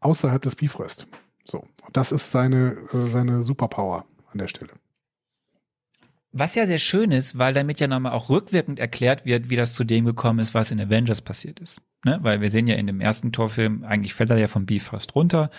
außerhalb 0.00 0.42
des 0.42 0.56
Bifrost. 0.56 1.06
So, 1.44 1.66
das 1.92 2.12
ist 2.12 2.30
seine, 2.30 2.76
äh, 2.92 3.08
seine 3.08 3.42
Superpower 3.42 4.06
an 4.32 4.38
der 4.38 4.48
Stelle. 4.48 4.70
Was 6.32 6.54
ja 6.54 6.64
sehr 6.66 6.78
schön 6.78 7.10
ist, 7.10 7.38
weil 7.38 7.54
damit 7.54 7.80
ja 7.80 7.88
nochmal 7.88 8.12
auch 8.12 8.28
rückwirkend 8.28 8.78
erklärt 8.78 9.24
wird, 9.24 9.50
wie 9.50 9.56
das 9.56 9.74
zu 9.74 9.82
dem 9.82 10.04
gekommen 10.04 10.38
ist, 10.38 10.54
was 10.54 10.70
in 10.70 10.80
Avengers 10.80 11.22
passiert 11.22 11.58
ist. 11.58 11.80
Ne? 12.04 12.20
Weil 12.22 12.40
wir 12.40 12.50
sehen 12.50 12.68
ja 12.68 12.76
in 12.76 12.86
dem 12.86 13.00
ersten 13.00 13.32
Torfilm, 13.32 13.82
eigentlich 13.82 14.14
fällt 14.14 14.30
er 14.30 14.38
ja 14.38 14.46
vom 14.46 14.64
Bifrost 14.64 15.16
runter. 15.16 15.50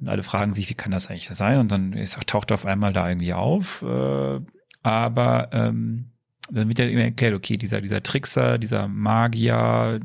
Und 0.00 0.08
alle 0.08 0.22
fragen 0.22 0.54
sich, 0.54 0.70
wie 0.70 0.74
kann 0.74 0.92
das 0.92 1.08
eigentlich 1.08 1.28
sein? 1.28 1.60
Und 1.60 1.70
dann 1.70 1.92
ist, 1.92 2.18
taucht 2.26 2.50
er 2.50 2.54
auf 2.54 2.64
einmal 2.64 2.94
da 2.94 3.06
irgendwie 3.06 3.34
auf. 3.34 3.82
Äh, 3.82 4.40
aber 4.82 5.50
ähm, 5.52 6.11
dann 6.52 6.68
wird 6.68 6.78
ja 6.78 6.86
immer 6.86 7.02
erklärt, 7.02 7.34
okay, 7.34 7.56
dieser, 7.56 7.80
dieser 7.80 8.02
Trickser, 8.02 8.58
dieser 8.58 8.88
Magier, 8.88 10.00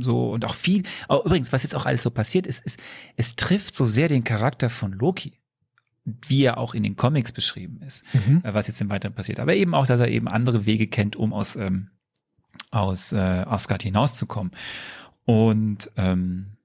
so 0.00 0.30
und 0.30 0.44
auch 0.44 0.54
viel. 0.54 0.82
Oh, 1.08 1.22
übrigens, 1.24 1.52
was 1.52 1.62
jetzt 1.62 1.74
auch 1.74 1.86
alles 1.86 2.02
so 2.02 2.10
passiert 2.10 2.46
ist, 2.46 2.64
ist, 2.64 2.80
es 3.16 3.36
trifft 3.36 3.74
so 3.74 3.84
sehr 3.84 4.08
den 4.08 4.24
Charakter 4.24 4.70
von 4.70 4.92
Loki, 4.92 5.38
wie 6.26 6.44
er 6.44 6.58
auch 6.58 6.74
in 6.74 6.82
den 6.82 6.96
Comics 6.96 7.32
beschrieben 7.32 7.80
ist, 7.82 8.04
mhm. 8.12 8.42
Äh, 8.44 8.54
was 8.54 8.68
jetzt 8.68 8.80
im 8.80 8.90
Weiteren 8.90 9.14
passiert. 9.14 9.40
Aber 9.40 9.54
eben 9.54 9.74
auch, 9.74 9.86
dass 9.86 10.00
er 10.00 10.08
eben 10.08 10.28
andere 10.28 10.66
Wege 10.66 10.86
kennt, 10.86 11.16
um 11.16 11.32
aus, 11.32 11.56
ähm, 11.56 11.90
aus 12.70 13.12
äh, 13.12 13.16
Asgard 13.16 13.82
hinauszukommen. 13.82 14.52
Und 15.24 15.90
ähm, 15.96 16.56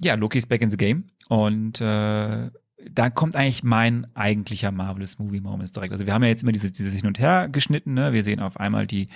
ja, 0.00 0.14
Loki 0.14 0.38
ist 0.38 0.48
back 0.48 0.62
in 0.62 0.70
the 0.70 0.76
game 0.76 1.04
und 1.28 1.80
äh, 1.80 2.50
da 2.90 3.10
kommt 3.10 3.36
eigentlich 3.36 3.62
mein 3.62 4.06
eigentlicher 4.14 4.70
Marvelous 4.70 5.18
Movie 5.18 5.40
Moments 5.40 5.72
direkt. 5.72 5.92
Also 5.92 6.06
wir 6.06 6.14
haben 6.14 6.22
ja 6.22 6.28
jetzt 6.28 6.42
immer 6.42 6.52
diese, 6.52 6.70
diese 6.70 6.90
hin 6.90 7.06
und 7.06 7.18
her 7.18 7.48
geschnitten, 7.48 7.94
ne? 7.94 8.12
Wir 8.12 8.24
sehen 8.24 8.40
auf 8.40 8.58
einmal 8.58 8.86
die, 8.86 9.08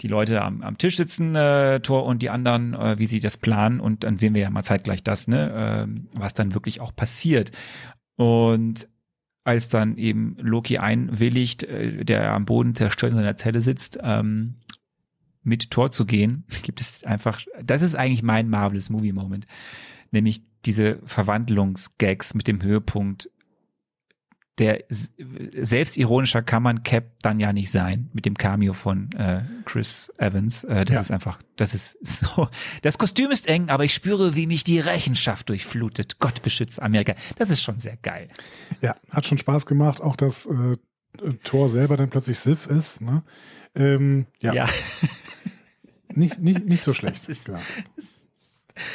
die 0.00 0.08
Leute 0.08 0.42
am, 0.42 0.62
am 0.62 0.78
Tisch 0.78 0.96
sitzen, 0.96 1.34
äh, 1.34 1.80
Tor 1.80 2.04
und 2.04 2.22
die 2.22 2.30
anderen, 2.30 2.74
äh, 2.74 2.98
wie 2.98 3.06
sie 3.06 3.20
das 3.20 3.36
planen 3.36 3.80
und 3.80 4.04
dann 4.04 4.16
sehen 4.16 4.34
wir 4.34 4.42
ja 4.42 4.50
mal 4.50 4.62
zeitgleich 4.62 5.02
das, 5.02 5.28
ne, 5.28 5.86
äh, 5.88 6.18
was 6.18 6.34
dann 6.34 6.54
wirklich 6.54 6.80
auch 6.80 6.94
passiert. 6.94 7.52
Und 8.16 8.88
als 9.44 9.68
dann 9.68 9.96
eben 9.96 10.36
Loki 10.38 10.78
einwilligt, 10.78 11.64
äh, 11.64 12.04
der 12.04 12.32
am 12.32 12.44
Boden 12.44 12.74
zerstört 12.74 13.12
in 13.12 13.18
seiner 13.18 13.36
Zelle 13.36 13.60
sitzt, 13.60 13.98
ähm, 14.02 14.56
mit 15.42 15.70
Tor 15.70 15.90
zu 15.90 16.06
gehen, 16.06 16.44
gibt 16.62 16.80
es 16.80 17.04
einfach, 17.04 17.40
das 17.62 17.82
ist 17.82 17.94
eigentlich 17.94 18.22
mein 18.22 18.48
Marvelous 18.48 18.90
Movie 18.90 19.12
Moment 19.12 19.46
nämlich 20.10 20.42
diese 20.66 20.98
Verwandlungsgags 21.04 22.34
mit 22.34 22.48
dem 22.48 22.62
Höhepunkt, 22.62 23.30
der 24.60 24.84
selbstironischer 24.88 26.42
kann 26.42 26.62
man 26.62 26.82
Cap 26.82 27.18
dann 27.22 27.40
ja 27.40 27.52
nicht 27.54 27.70
sein 27.70 28.10
mit 28.12 28.26
dem 28.26 28.36
Cameo 28.36 28.74
von 28.74 29.10
äh, 29.12 29.40
Chris 29.64 30.12
Evans. 30.18 30.64
Äh, 30.64 30.84
das 30.84 30.94
ja. 30.94 31.00
ist 31.00 31.10
einfach, 31.10 31.40
das 31.56 31.74
ist 31.74 31.96
so. 32.02 32.48
Das 32.82 32.98
Kostüm 32.98 33.30
ist 33.30 33.48
eng, 33.48 33.70
aber 33.70 33.84
ich 33.84 33.94
spüre, 33.94 34.36
wie 34.36 34.46
mich 34.46 34.62
die 34.62 34.78
Rechenschaft 34.78 35.48
durchflutet. 35.48 36.18
Gott 36.18 36.42
beschützt 36.42 36.80
Amerika. 36.82 37.14
Das 37.36 37.48
ist 37.48 37.62
schon 37.62 37.78
sehr 37.78 37.96
geil. 37.96 38.28
Ja, 38.82 38.96
hat 39.10 39.26
schon 39.26 39.38
Spaß 39.38 39.64
gemacht. 39.64 40.02
Auch 40.02 40.16
dass 40.16 40.44
äh, 40.44 40.76
Thor 41.42 41.70
selber 41.70 41.96
dann 41.96 42.10
plötzlich 42.10 42.38
Sif 42.38 42.66
ist. 42.66 43.00
Ne? 43.00 43.22
Ähm, 43.74 44.26
ja. 44.42 44.52
ja. 44.52 44.68
nicht, 46.12 46.38
nicht, 46.38 46.66
nicht 46.66 46.82
so 46.82 46.92
schlecht. 46.94 47.16
Das 47.16 47.28
ist, 47.30 47.48
ja. 47.48 47.60
das 47.96 48.19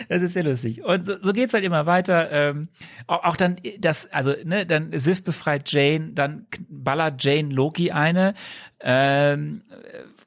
das 0.10 0.22
ist 0.22 0.34
sehr 0.34 0.44
lustig. 0.44 0.84
Und 0.84 1.06
so, 1.06 1.14
so 1.22 1.34
geht's 1.34 1.53
halt 1.53 1.64
immer 1.64 1.86
weiter. 1.86 2.32
Ähm, 2.32 2.70
auch, 3.07 3.24
auch 3.24 3.36
dann 3.36 3.57
das, 3.80 4.12
also 4.12 4.34
ne, 4.44 4.66
dann 4.66 4.91
Sif 4.94 5.24
befreit 5.24 5.72
Jane, 5.72 6.12
dann 6.14 6.48
ballert 6.70 7.24
Jane 7.24 7.53
Loki 7.53 7.91
eine 7.91 8.34
ähm, 8.80 9.62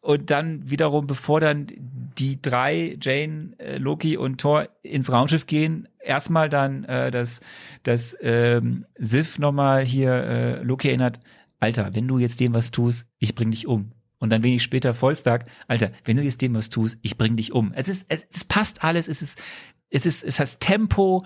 und 0.00 0.30
dann 0.30 0.70
wiederum, 0.70 1.06
bevor 1.06 1.40
dann 1.40 1.66
die 2.18 2.40
drei 2.40 2.96
Jane, 3.00 3.50
äh, 3.58 3.78
Loki 3.78 4.16
und 4.16 4.40
Thor 4.40 4.68
ins 4.82 5.12
Raumschiff 5.12 5.46
gehen, 5.46 5.88
erstmal 6.00 6.48
dann 6.48 6.84
äh, 6.84 7.10
das, 7.10 7.40
das 7.82 8.16
ähm, 8.20 8.86
Sif 8.98 9.38
nochmal 9.38 9.84
hier 9.84 10.12
äh, 10.12 10.62
Loki 10.62 10.88
erinnert. 10.88 11.20
Alter, 11.60 11.94
wenn 11.94 12.08
du 12.08 12.18
jetzt 12.18 12.40
dem 12.40 12.54
was 12.54 12.70
tust, 12.70 13.06
ich 13.18 13.34
bring 13.34 13.50
dich 13.50 13.66
um. 13.66 13.92
Und 14.18 14.30
dann 14.30 14.42
wenig 14.42 14.62
später 14.62 14.94
Volstag, 14.94 15.48
Alter, 15.68 15.90
wenn 16.04 16.16
du 16.16 16.22
jetzt 16.22 16.42
dem 16.42 16.54
was 16.54 16.70
tust, 16.70 16.98
ich 17.02 17.16
bring 17.16 17.36
dich 17.36 17.52
um. 17.52 17.72
Es 17.74 17.88
ist, 17.88 18.06
es, 18.08 18.26
es 18.34 18.44
passt 18.44 18.82
alles, 18.82 19.06
es 19.08 19.22
ist, 19.22 19.40
es 19.90 20.06
ist, 20.06 20.24
es 20.24 20.40
heißt 20.40 20.60
Tempo, 20.60 21.24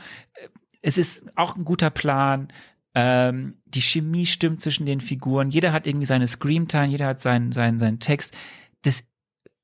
es 0.82 0.98
ist 0.98 1.24
auch 1.36 1.56
ein 1.56 1.64
guter 1.64 1.90
Plan. 1.90 2.48
Ähm, 2.94 3.54
die 3.64 3.80
Chemie 3.80 4.26
stimmt 4.26 4.60
zwischen 4.60 4.84
den 4.84 5.00
Figuren. 5.00 5.50
Jeder 5.50 5.72
hat 5.72 5.86
irgendwie 5.86 6.06
seine 6.06 6.26
Screamtime, 6.26 6.88
jeder 6.88 7.06
hat 7.06 7.20
seinen, 7.20 7.52
seinen, 7.52 7.78
seinen 7.78 8.00
Text. 8.00 8.34
Das 8.82 9.04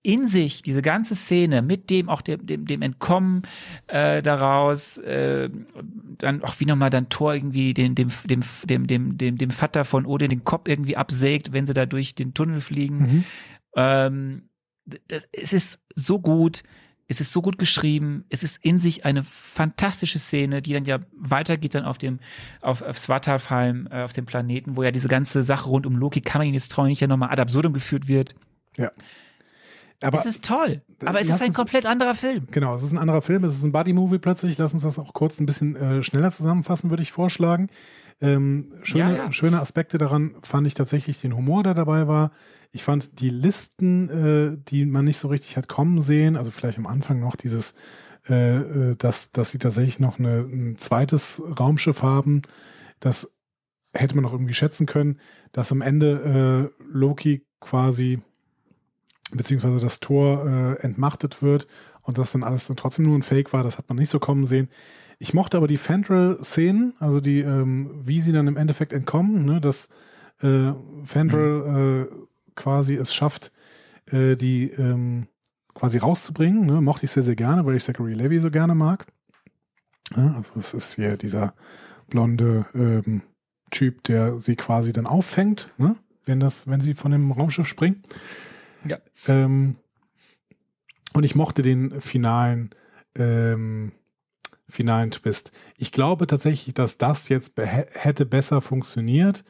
in 0.03 0.27
sich, 0.27 0.63
diese 0.63 0.83
ganze 0.83 1.15
Szene 1.15 1.61
mit 1.61 1.91
dem 1.91 2.09
auch 2.09 2.21
dem, 2.21 2.47
dem, 2.47 2.67
dem 2.67 2.83
Entkommen 2.83 3.43
äh, 3.89 4.23
daraus, 4.23 4.99
äh, 4.99 5.51
dann 6.19 6.43
auch 6.45 6.59
wie 6.61 6.67
nochmal 6.67 6.91
dann 6.91 7.09
Thor 7.09 7.35
irgendwie 7.35 7.75
den, 7.75 7.95
dem, 7.95 8.09
dem, 8.25 8.43
dem, 8.65 8.87
dem, 8.87 9.19
dem, 9.19 9.39
dem 9.39 9.51
Vater 9.51 9.85
von 9.85 10.07
Odin 10.07 10.31
den 10.31 10.45
Kopf 10.45 10.69
irgendwie 10.69 10.97
absägt, 10.97 11.53
wenn 11.53 11.67
sie 11.67 11.75
da 11.75 11.85
durch 11.85 12.15
den 12.15 12.33
Tunnel 12.33 12.61
fliegen. 12.61 12.99
Mhm. 12.99 13.25
Ähm, 13.77 14.43
das, 14.87 15.29
es 15.33 15.53
ist 15.53 15.81
so 15.95 16.19
gut, 16.21 16.63
es 17.09 17.21
ist 17.21 17.33
so 17.33 17.43
gut 17.43 17.59
geschrieben, 17.59 18.25
es 18.29 18.43
ist 18.43 18.65
in 18.65 18.79
sich 18.79 19.05
eine 19.05 19.23
fantastische 19.25 20.19
Szene, 20.19 20.63
die 20.63 20.75
dann 20.75 20.85
ja 20.85 21.01
weitergeht 21.17 21.75
dann 21.75 21.85
auf 21.85 21.99
dem, 21.99 22.21
auf, 22.61 22.83
auf 22.83 22.99
Svartalfheim, 22.99 23.89
äh, 23.91 24.03
auf 24.03 24.13
dem 24.13 24.27
Planeten, 24.27 24.77
wo 24.77 24.83
ja 24.83 24.91
diese 24.91 25.09
ganze 25.09 25.43
Sache 25.43 25.69
rund 25.69 25.87
um 25.87 25.97
Loki, 25.97 26.21
kann 26.21 26.41
man 26.41 26.49
ihn 26.49 26.55
jetzt 26.55 26.71
trauen, 26.71 26.89
nicht 26.89 27.01
ja 27.01 27.09
nochmal 27.09 27.31
ad 27.31 27.43
absurdum 27.43 27.73
geführt 27.73 28.09
wird. 28.09 28.35
Ja. 28.77 28.93
Aber, 30.01 30.19
es 30.19 30.27
ist 30.27 30.45
toll, 30.45 30.81
aber 31.05 31.21
es 31.21 31.29
ist 31.29 31.43
ein 31.43 31.53
komplett 31.53 31.85
anderer 31.85 32.15
Film. 32.15 32.47
Genau, 32.53 32.75
es 32.77 32.85
ist 32.85 32.93
ein 32.93 32.99
anderer 32.99 33.21
Film, 33.21 33.43
es 33.43 33.57
ist 33.57 33.65
ein 33.65 33.73
Buddy-Movie 33.73 34.19
plötzlich. 34.19 34.57
Lass 34.57 34.73
uns 34.73 34.83
das 34.83 34.99
auch 34.99 35.13
kurz 35.13 35.41
ein 35.41 35.47
bisschen 35.47 35.75
äh, 35.75 36.03
schneller 36.05 36.31
zusammenfassen, 36.31 36.91
würde 36.91 37.03
ich 37.03 37.11
vorschlagen. 37.11 37.69
Ähm, 38.21 38.73
schöne, 38.83 39.17
ja, 39.17 39.25
ja. 39.25 39.33
schöne 39.33 39.61
Aspekte 39.61 39.99
daran 39.99 40.35
fand 40.43 40.67
ich 40.67 40.75
tatsächlich 40.75 41.21
den 41.21 41.37
Humor, 41.37 41.63
der 41.65 41.75
dabei 41.75 42.07
war. 42.07 42.31
Ich 42.71 42.85
fand 42.85 43.21
die 43.21 43.31
Listen, 43.31 44.09
äh, 44.09 44.59
die 44.69 44.87
man 44.87 45.05
nicht 45.05 45.19
so 45.19 45.29
richtig 45.29 45.57
hat 45.57 45.69
kommen 45.69 46.01
sehen, 46.01 46.37
also 46.37 46.51
vielleicht 46.51 46.79
am 46.79 46.87
Anfang 46.87 47.19
noch 47.21 47.35
dieses, 47.35 47.75
äh, 48.29 48.57
äh 48.57 48.97
dass, 48.97 49.33
dass 49.33 49.51
sie 49.51 49.59
tatsächlich 49.59 49.99
noch 49.99 50.19
eine, 50.19 50.41
ein 50.41 50.77
zweites 50.77 51.43
Raumschiff 51.59 52.03
haben, 52.03 52.43
das 53.01 53.37
hätte 53.95 54.15
man 54.15 54.25
noch 54.25 54.33
irgendwie 54.33 54.55
schätzen 54.55 54.87
können, 54.87 55.19
dass 55.53 55.73
am 55.73 55.81
Ende 55.81 56.71
äh, 56.79 56.85
Loki 56.85 57.47
quasi 57.61 58.21
beziehungsweise 59.33 59.81
das 59.81 60.01
Tor 60.01 60.47
äh, 60.47 60.83
entmachtet 60.83 61.43
wird 61.43 61.67
und 62.03 62.19
das 62.19 62.33
dann 62.33 62.43
alles 62.43 62.67
dann 62.67 62.77
trotzdem 62.77 63.05
nur 63.05 63.19
ein 63.19 63.23
Fake 63.23 63.53
war, 63.53 63.63
das 63.63 63.79
hat 63.79 63.89
man 63.89 63.99
nicht 63.99 64.11
so 64.11 64.19
kommen 64.19 64.47
sehen. 64.47 64.69
Ich 65.19 65.35
mochte 65.35 65.57
aber 65.57 65.67
die 65.67 65.77
Fandral-Szenen, 65.77 66.95
also 67.01 67.21
die, 67.21 67.41
ähm, 67.41 67.91
wie 68.05 68.21
sie 68.21 68.33
dann 68.33 68.47
im 68.47 68.57
Endeffekt 68.57 68.93
entkommen, 68.93 69.45
ne, 69.45 69.61
dass 69.61 69.89
äh, 70.41 70.73
Fandral 71.05 71.63
mhm. 71.67 72.03
äh, 72.03 72.07
quasi 72.55 72.95
es 72.95 73.13
schafft, 73.13 73.53
äh, 74.07 74.37
die 74.37 74.71
ähm, 74.71 75.27
quasi 75.75 75.99
rauszubringen, 75.99 76.67
ne, 76.67 76.81
mochte 76.81 77.05
ich 77.05 77.11
sehr, 77.11 77.23
sehr 77.23 77.37
gerne, 77.37 77.67
weil 77.67 77.77
ich 77.77 77.85
Zachary 77.85 78.15
Levy 78.15 78.39
so 78.39 78.51
gerne 78.51 78.75
mag. 78.75 79.07
Ja, 80.17 80.35
also 80.37 80.53
es 80.59 80.73
ist 80.73 80.95
hier 80.95 81.17
dieser 81.17 81.55
blonde 82.09 82.67
ähm, 82.75 83.23
Typ, 83.71 84.05
der 84.05 84.41
sie 84.41 84.57
quasi 84.57 84.93
dann 84.93 85.07
auffängt, 85.07 85.73
ne, 85.79 85.97
wenn 86.25 86.41
das, 86.41 86.69
wenn 86.69 86.81
sie 86.81 86.95
von 86.95 87.11
dem 87.11 87.33
Raumschiff 87.33 87.67
springen. 87.67 88.03
Ja. 88.85 88.99
Ähm, 89.27 89.77
und 91.15 91.25
ich 91.25 91.35
mochte 91.35 91.63
den 91.63 92.01
finalen, 92.01 92.71
ähm, 93.15 93.93
finalen 94.69 95.11
Twist. 95.11 95.53
Ich 95.77 95.93
glaube 95.93 96.27
tatsächlich, 96.27 96.75
dass 96.75 96.99
das 96.99 97.29
jetzt 97.29 97.55
hätte 97.57 98.27
besser 98.27 98.61
funktioniert, 98.61 99.45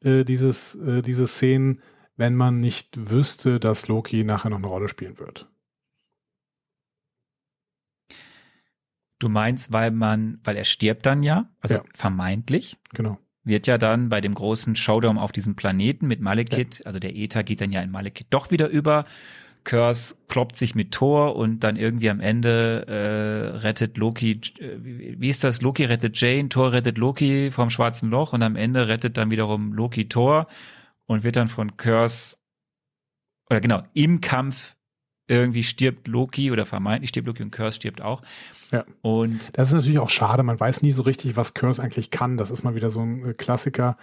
äh, 0.00 0.24
dieses, 0.24 0.74
äh, 0.74 1.02
diese 1.02 1.26
Szenen, 1.26 1.82
wenn 2.16 2.34
man 2.34 2.60
nicht 2.60 3.10
wüsste, 3.10 3.58
dass 3.60 3.88
Loki 3.88 4.24
nachher 4.24 4.50
noch 4.50 4.58
eine 4.58 4.66
Rolle 4.66 4.88
spielen 4.88 5.18
wird. 5.18 5.48
Du 9.18 9.28
meinst, 9.28 9.72
weil 9.72 9.90
man, 9.90 10.40
weil 10.44 10.56
er 10.56 10.64
stirbt 10.64 11.06
dann 11.06 11.22
ja, 11.22 11.50
also 11.60 11.76
ja. 11.76 11.84
vermeintlich. 11.94 12.76
Genau 12.92 13.18
wird 13.48 13.66
ja 13.66 13.78
dann 13.78 14.08
bei 14.08 14.20
dem 14.20 14.34
großen 14.34 14.76
Showdown 14.76 15.18
auf 15.18 15.32
diesem 15.32 15.56
Planeten 15.56 16.06
mit 16.06 16.20
Malekith, 16.20 16.80
ja. 16.80 16.86
also 16.86 16.98
der 16.98 17.16
Ether 17.16 17.42
geht 17.42 17.60
dann 17.60 17.72
ja 17.72 17.80
in 17.80 17.90
Malekith 17.90 18.26
doch 18.30 18.50
wieder 18.50 18.68
über. 18.68 19.04
Curse 19.64 20.14
kloppt 20.28 20.56
sich 20.56 20.74
mit 20.74 20.92
Thor 20.92 21.36
und 21.36 21.60
dann 21.60 21.76
irgendwie 21.76 22.08
am 22.08 22.20
Ende 22.20 22.86
äh, 22.86 23.58
rettet 23.58 23.98
Loki, 23.98 24.40
äh, 24.58 24.78
wie 24.80 25.28
ist 25.28 25.44
das? 25.44 25.60
Loki 25.60 25.84
rettet 25.84 26.18
Jane, 26.18 26.48
Thor 26.48 26.72
rettet 26.72 26.96
Loki 26.96 27.50
vom 27.50 27.68
schwarzen 27.68 28.08
Loch 28.08 28.32
und 28.32 28.42
am 28.42 28.56
Ende 28.56 28.88
rettet 28.88 29.16
dann 29.16 29.30
wiederum 29.30 29.72
Loki 29.72 30.08
Thor 30.08 30.46
und 31.06 31.24
wird 31.24 31.36
dann 31.36 31.48
von 31.48 31.76
Curse 31.76 32.36
oder 33.50 33.60
genau, 33.60 33.82
im 33.94 34.20
Kampf 34.20 34.76
irgendwie 35.28 35.62
stirbt 35.62 36.08
Loki 36.08 36.50
oder 36.50 36.66
vermeintlich 36.66 37.10
stirbt 37.10 37.28
Loki 37.28 37.42
und 37.42 37.50
Curse 37.50 37.76
stirbt 37.76 38.00
auch. 38.00 38.22
Ja. 38.72 38.84
Und 39.02 39.56
das 39.56 39.68
ist 39.68 39.74
natürlich 39.74 39.98
auch 39.98 40.10
schade. 40.10 40.42
Man 40.42 40.58
weiß 40.58 40.82
nie 40.82 40.90
so 40.90 41.02
richtig, 41.02 41.36
was 41.36 41.54
Curse 41.54 41.82
eigentlich 41.82 42.10
kann. 42.10 42.36
Das 42.36 42.50
ist 42.50 42.64
mal 42.64 42.74
wieder 42.74 42.90
so 42.90 43.00
ein 43.00 43.30
äh, 43.30 43.34
Klassiker. 43.34 43.96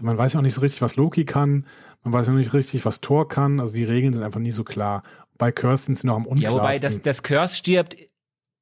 Man 0.00 0.18
weiß 0.18 0.32
ja 0.32 0.40
auch 0.40 0.42
nicht 0.42 0.54
so 0.54 0.60
richtig, 0.62 0.82
was 0.82 0.96
Loki 0.96 1.24
kann. 1.24 1.66
Man 2.02 2.12
weiß 2.12 2.26
ja 2.26 2.32
nicht 2.32 2.52
richtig, 2.52 2.84
was 2.84 3.00
Thor 3.00 3.28
kann. 3.28 3.60
Also 3.60 3.74
die 3.74 3.84
Regeln 3.84 4.12
sind 4.12 4.22
einfach 4.22 4.40
nie 4.40 4.50
so 4.50 4.64
klar. 4.64 5.02
Bei 5.38 5.52
Curse 5.52 5.84
sind 5.84 5.98
sie 5.98 6.06
noch 6.06 6.16
am 6.16 6.26
unklarsten. 6.26 6.58
Ja, 6.58 6.62
wobei 6.62 6.78
das, 6.78 7.00
das 7.00 7.22
Curse 7.22 7.54
stirbt, 7.54 7.96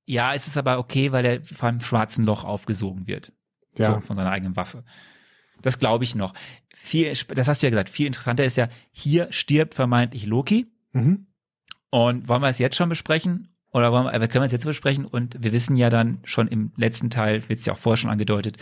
ja, 0.04 0.32
ist 0.32 0.46
es 0.46 0.56
aber 0.56 0.78
okay, 0.78 1.12
weil 1.12 1.24
er 1.24 1.42
vom 1.42 1.80
schwarzen 1.80 2.24
Loch 2.24 2.44
aufgesogen 2.44 3.06
wird. 3.06 3.32
Ja. 3.78 3.94
So, 3.94 4.00
von 4.00 4.16
seiner 4.16 4.30
eigenen 4.30 4.56
Waffe. 4.56 4.84
Das 5.62 5.78
glaube 5.78 6.04
ich 6.04 6.14
noch. 6.14 6.34
Viel, 6.74 7.12
das 7.34 7.48
hast 7.48 7.62
du 7.62 7.66
ja 7.66 7.70
gesagt. 7.70 7.90
Viel 7.90 8.06
interessanter 8.06 8.44
ist 8.44 8.56
ja, 8.56 8.68
hier 8.92 9.28
stirbt 9.30 9.74
vermeintlich 9.74 10.26
Loki. 10.26 10.66
Mhm. 10.92 11.26
Und 11.90 12.28
wollen 12.28 12.42
wir 12.42 12.48
es 12.48 12.58
jetzt 12.58 12.76
schon 12.76 12.88
besprechen? 12.88 13.48
Oder 13.72 13.92
wollen 13.92 14.04
wir, 14.04 14.14
aber 14.14 14.28
können 14.28 14.42
wir 14.42 14.46
es 14.46 14.52
jetzt 14.52 14.64
besprechen? 14.64 15.04
Und 15.04 15.42
wir 15.42 15.52
wissen 15.52 15.76
ja 15.76 15.90
dann 15.90 16.20
schon 16.24 16.48
im 16.48 16.72
letzten 16.76 17.10
Teil, 17.10 17.48
wird 17.48 17.60
es 17.60 17.66
ja 17.66 17.74
auch 17.74 17.78
vorher 17.78 17.96
schon 17.96 18.10
angedeutet, 18.10 18.56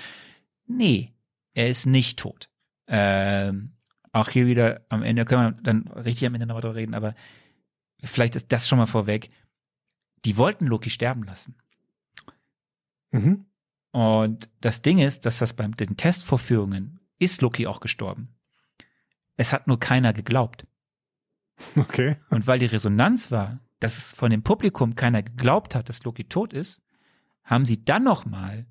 nee, 0.67 1.13
er 1.55 1.69
ist 1.69 1.87
nicht 1.87 2.19
tot. 2.19 2.49
Ähm, 2.87 3.73
auch 4.13 4.29
hier 4.29 4.47
wieder 4.47 4.83
am 4.89 5.03
Ende 5.03 5.25
können 5.25 5.57
wir 5.57 5.63
dann 5.63 5.89
richtig 5.89 6.27
am 6.27 6.35
Ende 6.35 6.47
noch 6.47 6.61
darüber 6.61 6.79
reden, 6.79 6.95
aber 6.95 7.15
vielleicht 8.03 8.37
ist 8.37 8.53
das 8.53 8.69
schon 8.69 8.79
mal 8.79 8.87
vorweg. 8.87 9.31
Die 10.25 10.37
wollten 10.37 10.67
Loki 10.67 10.91
sterben 10.91 11.23
lassen. 11.23 11.57
Mhm. 13.11 13.47
Und 13.91 14.51
das 14.61 14.83
Ding 14.83 14.99
ist, 14.99 15.27
dass 15.27 15.39
das 15.39 15.55
beim 15.55 15.77
den 15.77 15.97
Testvorführungen 15.97 17.01
ist 17.19 17.41
Loki 17.43 17.67
auch 17.67 17.81
gestorben. 17.81 18.29
Es 19.37 19.53
hat 19.53 19.67
nur 19.67 19.81
keiner 19.81 20.13
geglaubt. 20.13 20.67
Okay. 21.77 22.17
Und 22.31 22.47
weil 22.47 22.59
die 22.59 22.67
Resonanz 22.67 23.31
war, 23.31 23.61
dass 23.81 23.99
es 23.99 24.13
von 24.13 24.31
dem 24.31 24.43
Publikum 24.43 24.95
keiner 24.97 25.23
geglaubt 25.23 25.75
hat, 25.75 25.89
dass 25.89 26.05
Loki 26.05 26.25
tot 26.25 26.53
ist, 26.53 26.81
haben 27.45 27.65
sie 27.65 27.85
dann 27.85 28.05
nochmal 28.05 28.67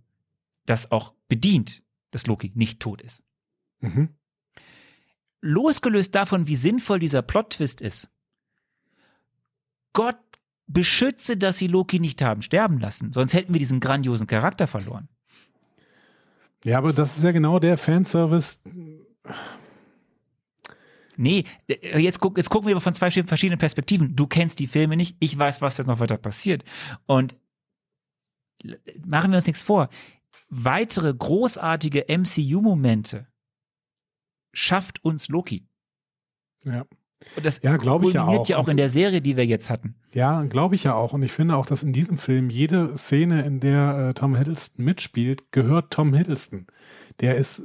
das 0.65 0.91
auch 0.91 1.13
bedient, 1.27 1.81
dass 2.11 2.27
Loki 2.27 2.51
nicht 2.55 2.79
tot 2.79 3.01
ist. 3.01 3.23
Mhm. 3.79 4.09
Losgelöst 5.41 6.13
davon, 6.15 6.47
wie 6.47 6.55
sinnvoll 6.55 6.99
dieser 6.99 7.21
Plot-Twist 7.21 7.81
ist. 7.81 8.09
Gott 9.93 10.17
beschütze, 10.67 11.37
dass 11.37 11.57
sie 11.57 11.67
Loki 11.67 11.99
nicht 11.99 12.21
haben 12.21 12.41
sterben 12.41 12.79
lassen, 12.79 13.13
sonst 13.13 13.33
hätten 13.33 13.53
wir 13.53 13.59
diesen 13.59 13.79
grandiosen 13.79 14.27
Charakter 14.27 14.67
verloren. 14.67 15.07
Ja, 16.65 16.79
aber 16.79 16.91
das 16.91 17.17
ist 17.17 17.23
ja 17.23 17.31
genau 17.31 17.59
der 17.59 17.77
Fanservice. 17.77 18.61
Nee, 21.17 21.43
äh, 21.67 21.99
jetzt, 21.99 22.19
guck, 22.19 22.37
jetzt 22.37 22.49
gucken 22.49 22.69
wir 22.69 22.79
von 22.79 22.93
zwei 22.93 23.11
verschiedenen 23.11 23.59
Perspektiven. 23.59 24.15
Du 24.15 24.27
kennst 24.27 24.59
die 24.59 24.67
Filme 24.67 24.95
nicht, 24.95 25.15
ich 25.19 25.37
weiß, 25.37 25.61
was 25.61 25.77
jetzt 25.77 25.87
noch 25.87 25.99
weiter 25.99 26.17
passiert. 26.17 26.63
Und 27.05 27.37
machen 29.05 29.31
wir 29.31 29.37
uns 29.37 29.47
nichts 29.47 29.63
vor. 29.63 29.89
Weitere 30.49 31.13
großartige 31.13 32.05
MCU-Momente 32.07 33.27
schafft 34.53 35.03
uns 35.03 35.27
Loki. 35.27 35.67
Ja. 36.65 36.85
Und 37.35 37.45
das 37.45 37.61
Ja, 37.63 37.77
glaube 37.77 38.05
ich 38.05 38.13
ja 38.13 38.25
auch. 38.25 38.47
ja 38.47 38.57
auch 38.57 38.67
in 38.67 38.77
der 38.77 38.89
Serie, 38.89 39.21
die 39.21 39.37
wir 39.37 39.45
jetzt 39.45 39.69
hatten. 39.69 39.95
Ja, 40.11 40.43
glaube 40.43 40.75
ich 40.75 40.83
ja 40.83 40.93
auch. 40.93 41.13
Und 41.13 41.23
ich 41.23 41.31
finde 41.31 41.55
auch, 41.55 41.65
dass 41.65 41.83
in 41.83 41.93
diesem 41.93 42.17
Film 42.17 42.49
jede 42.49 42.97
Szene, 42.97 43.43
in 43.43 43.59
der 43.59 44.09
äh, 44.09 44.13
Tom 44.13 44.35
Hiddleston 44.35 44.85
mitspielt, 44.85 45.51
gehört 45.51 45.91
Tom 45.91 46.13
Hiddleston. 46.13 46.67
Der 47.19 47.35
ist 47.35 47.63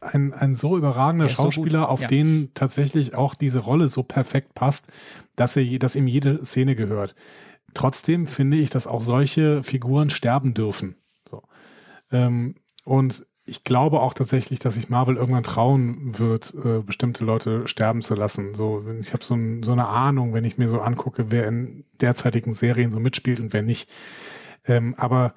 ein, 0.00 0.32
ein 0.32 0.54
so 0.54 0.76
überragender 0.76 1.24
Der 1.24 1.32
ist 1.32 1.36
so 1.36 1.50
Schauspieler, 1.50 1.88
auf 1.88 2.02
ja. 2.02 2.06
den 2.06 2.50
tatsächlich 2.54 3.14
auch 3.14 3.34
diese 3.34 3.58
Rolle 3.58 3.88
so 3.88 4.02
perfekt 4.02 4.54
passt, 4.54 4.88
dass 5.34 5.56
er, 5.56 5.78
dass 5.78 5.96
ihm 5.96 6.06
jede 6.06 6.44
Szene 6.44 6.76
gehört. 6.76 7.14
Trotzdem 7.74 8.26
finde 8.26 8.56
ich, 8.56 8.70
dass 8.70 8.86
auch 8.86 9.02
solche 9.02 9.62
Figuren 9.62 10.10
sterben 10.10 10.54
dürfen. 10.54 10.96
So. 11.28 11.42
Ähm, 12.10 12.54
und 12.84 13.26
ich 13.44 13.62
glaube 13.62 14.00
auch 14.00 14.12
tatsächlich, 14.12 14.58
dass 14.58 14.74
sich 14.74 14.88
Marvel 14.88 15.16
irgendwann 15.16 15.44
trauen 15.44 16.18
wird, 16.18 16.52
äh, 16.64 16.80
bestimmte 16.80 17.24
Leute 17.24 17.68
sterben 17.68 18.00
zu 18.00 18.14
lassen. 18.14 18.54
So, 18.54 18.84
ich 19.00 19.12
habe 19.12 19.24
so, 19.24 19.34
ein, 19.34 19.62
so 19.62 19.72
eine 19.72 19.86
Ahnung, 19.86 20.34
wenn 20.34 20.44
ich 20.44 20.58
mir 20.58 20.68
so 20.68 20.80
angucke, 20.80 21.30
wer 21.30 21.46
in 21.46 21.84
derzeitigen 22.00 22.52
Serien 22.52 22.90
so 22.90 22.98
mitspielt 22.98 23.38
und 23.38 23.52
wer 23.52 23.62
nicht. 23.62 23.88
Ähm, 24.66 24.94
aber 24.96 25.34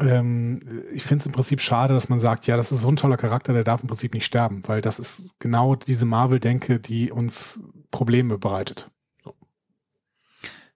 ähm, 0.00 0.60
ich 0.92 1.02
finde 1.02 1.22
es 1.22 1.26
im 1.26 1.32
Prinzip 1.32 1.60
schade, 1.60 1.94
dass 1.94 2.08
man 2.08 2.18
sagt, 2.18 2.46
ja, 2.46 2.56
das 2.56 2.72
ist 2.72 2.80
so 2.80 2.88
ein 2.88 2.96
toller 2.96 3.16
Charakter, 3.16 3.52
der 3.52 3.64
darf 3.64 3.82
im 3.82 3.88
Prinzip 3.88 4.14
nicht 4.14 4.24
sterben, 4.24 4.62
weil 4.66 4.80
das 4.80 4.98
ist 4.98 5.38
genau 5.38 5.74
diese 5.74 6.06
Marvel-Denke, 6.06 6.80
die 6.80 7.10
uns 7.10 7.60
Probleme 7.90 8.38
bereitet. 8.38 8.90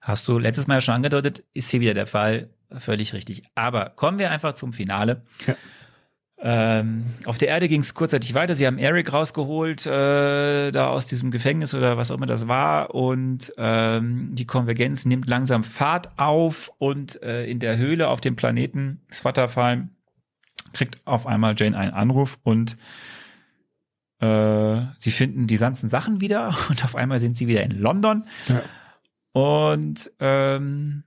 Hast 0.01 0.27
du 0.27 0.39
letztes 0.39 0.67
Mal 0.67 0.75
ja 0.75 0.81
schon 0.81 0.95
angedeutet, 0.95 1.43
ist 1.53 1.69
hier 1.69 1.81
wieder 1.81 1.93
der 1.93 2.07
Fall. 2.07 2.49
Völlig 2.71 3.13
richtig. 3.13 3.43
Aber 3.55 3.89
kommen 3.89 4.19
wir 4.19 4.31
einfach 4.31 4.53
zum 4.53 4.73
Finale. 4.73 5.21
Ja. 5.45 5.55
Ähm, 6.39 7.05
auf 7.25 7.39
der 7.39 7.47
Erde 7.47 7.67
ging 7.67 7.81
es 7.81 7.95
kurzzeitig 7.95 8.35
weiter. 8.35 8.55
Sie 8.55 8.67
haben 8.67 8.77
Eric 8.77 9.11
rausgeholt, 9.11 9.85
äh, 9.87 10.71
da 10.71 10.89
aus 10.89 11.07
diesem 11.07 11.31
Gefängnis 11.31 11.73
oder 11.73 11.97
was 11.97 12.11
auch 12.11 12.15
immer 12.15 12.27
das 12.27 12.47
war. 12.47 12.93
Und 12.93 13.53
ähm, 13.57 14.35
die 14.35 14.45
Konvergenz 14.45 15.05
nimmt 15.05 15.27
langsam 15.27 15.63
Fahrt 15.63 16.19
auf. 16.19 16.71
Und 16.77 17.21
äh, 17.23 17.45
in 17.45 17.59
der 17.59 17.77
Höhle 17.77 18.09
auf 18.09 18.21
dem 18.21 18.35
Planeten 18.35 19.01
Svartalfheim 19.09 19.89
kriegt 20.73 21.01
auf 21.05 21.25
einmal 21.25 21.55
Jane 21.57 21.77
einen 21.77 21.93
Anruf 21.93 22.37
und 22.43 22.77
äh, 24.19 24.81
sie 24.99 25.11
finden 25.11 25.47
die 25.47 25.57
ganzen 25.57 25.89
Sachen 25.89 26.21
wieder. 26.21 26.55
Und 26.69 26.83
auf 26.83 26.95
einmal 26.95 27.19
sind 27.19 27.37
sie 27.37 27.47
wieder 27.47 27.63
in 27.63 27.79
London. 27.79 28.23
Ja. 28.47 28.61
Und 29.31 30.11
ähm, 30.19 31.03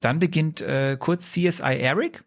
dann 0.00 0.20
beginnt 0.20 0.60
äh, 0.60 0.96
kurz 0.98 1.32
CSI 1.32 1.80
Eric 1.80 2.24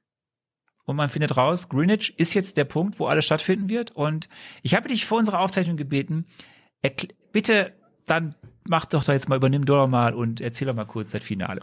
und 0.92 0.98
man 0.98 1.10
findet 1.10 1.36
raus, 1.36 1.70
Greenwich 1.70 2.14
ist 2.18 2.34
jetzt 2.34 2.58
der 2.58 2.66
Punkt, 2.66 3.00
wo 3.00 3.08
alles 3.08 3.26
stattfinden 3.26 3.70
wird. 3.70 3.92
Und 3.92 4.30
ich 4.62 4.76
habe 4.76 4.88
dich 4.88 5.06
vor 5.06 5.18
unserer 5.18 5.40
Aufzeichnung 5.40 5.78
gebeten, 5.78 6.26
bitte 7.32 7.74
dann 8.06 8.36
mach 8.68 8.86
doch 8.86 9.04
da 9.04 9.14
jetzt 9.14 9.30
mal, 9.30 9.38
übernimm 9.38 9.66
doch 9.66 9.88
mal 9.88 10.14
und 10.14 10.42
erzähl 10.42 10.68
doch 10.68 10.76
mal 10.76 10.86
kurz 10.86 11.12
das 11.12 11.24
Finale. 11.24 11.62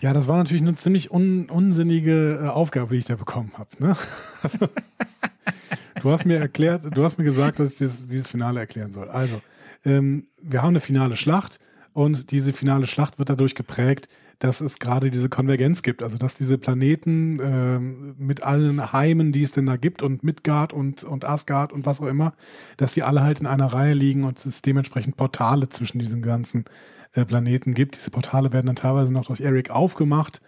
Ja, 0.00 0.12
das 0.12 0.26
war 0.26 0.36
natürlich 0.36 0.62
eine 0.62 0.74
ziemlich 0.74 1.12
un 1.12 1.48
unsinnige 1.48 2.40
äh, 2.42 2.48
Aufgabe, 2.48 2.94
die 2.94 2.98
ich 2.98 3.04
da 3.04 3.14
bekommen 3.14 3.52
habe. 3.56 3.70
Ne? 3.78 3.96
Also, 4.42 4.68
du 6.00 6.10
hast 6.10 6.24
mir 6.24 6.38
erklärt, 6.38 6.82
du 6.96 7.04
hast 7.04 7.16
mir 7.16 7.24
gesagt, 7.24 7.60
dass 7.60 7.72
ich 7.72 7.78
dieses, 7.78 8.08
dieses 8.08 8.26
Finale 8.26 8.58
erklären 8.58 8.92
soll. 8.92 9.08
Also, 9.08 9.40
ähm, 9.84 10.26
wir 10.42 10.62
haben 10.62 10.70
eine 10.70 10.80
finale 10.80 11.16
Schlacht 11.16 11.60
und 11.92 12.32
diese 12.32 12.52
finale 12.52 12.88
Schlacht 12.88 13.20
wird 13.20 13.30
dadurch 13.30 13.54
geprägt, 13.54 14.08
dass 14.38 14.60
es 14.60 14.78
gerade 14.78 15.10
diese 15.10 15.28
Konvergenz 15.28 15.82
gibt. 15.82 16.02
Also, 16.02 16.18
dass 16.18 16.34
diese 16.34 16.58
Planeten 16.58 17.38
ähm, 17.42 18.14
mit 18.18 18.42
allen 18.42 18.92
Heimen, 18.92 19.32
die 19.32 19.42
es 19.42 19.52
denn 19.52 19.66
da 19.66 19.76
gibt 19.76 20.02
und 20.02 20.24
Midgard 20.24 20.72
und, 20.72 21.04
und 21.04 21.24
Asgard 21.24 21.72
und 21.72 21.86
was 21.86 22.00
auch 22.00 22.06
immer, 22.06 22.34
dass 22.76 22.94
die 22.94 23.02
alle 23.02 23.22
halt 23.22 23.40
in 23.40 23.46
einer 23.46 23.66
Reihe 23.66 23.94
liegen 23.94 24.24
und 24.24 24.44
es 24.44 24.62
dementsprechend 24.62 25.16
Portale 25.16 25.68
zwischen 25.68 25.98
diesen 25.98 26.22
ganzen 26.22 26.64
äh, 27.14 27.24
Planeten 27.24 27.74
gibt. 27.74 27.96
Diese 27.96 28.10
Portale 28.10 28.52
werden 28.52 28.66
dann 28.66 28.76
teilweise 28.76 29.12
noch 29.12 29.26
durch 29.26 29.40
Eric 29.40 29.70
aufgemacht, 29.70 30.40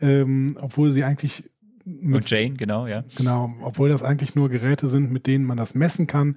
ähm, 0.00 0.56
obwohl 0.60 0.92
sie 0.92 1.04
eigentlich 1.04 1.44
mit, 1.84 2.16
Und 2.16 2.30
Jane, 2.30 2.54
genau, 2.54 2.86
ja. 2.86 3.04
genau, 3.16 3.54
obwohl 3.62 3.88
das 3.88 4.02
eigentlich 4.02 4.34
nur 4.34 4.48
Geräte 4.48 4.86
sind, 4.86 5.10
mit 5.10 5.26
denen 5.26 5.44
man 5.44 5.56
das 5.56 5.74
messen 5.74 6.06
kann. 6.06 6.36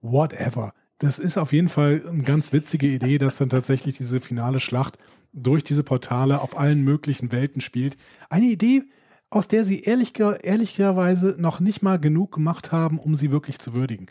Whatever. 0.00 0.72
Das 1.00 1.18
ist 1.18 1.38
auf 1.38 1.52
jeden 1.54 1.70
Fall 1.70 2.02
eine 2.06 2.22
ganz 2.22 2.52
witzige 2.52 2.86
Idee, 2.86 3.16
dass 3.16 3.38
dann 3.38 3.48
tatsächlich 3.48 3.96
diese 3.96 4.20
finale 4.20 4.60
Schlacht 4.60 4.98
durch 5.32 5.64
diese 5.64 5.82
Portale 5.82 6.42
auf 6.42 6.58
allen 6.58 6.82
möglichen 6.82 7.32
Welten 7.32 7.62
spielt. 7.62 7.96
Eine 8.28 8.44
Idee, 8.44 8.82
aus 9.30 9.48
der 9.48 9.64
sie 9.64 9.80
ehrlich, 9.80 10.12
ehrlicherweise 10.20 11.36
noch 11.38 11.58
nicht 11.58 11.82
mal 11.82 11.98
genug 11.98 12.32
gemacht 12.32 12.70
haben, 12.70 12.98
um 12.98 13.16
sie 13.16 13.32
wirklich 13.32 13.58
zu 13.58 13.72
würdigen. 13.72 14.08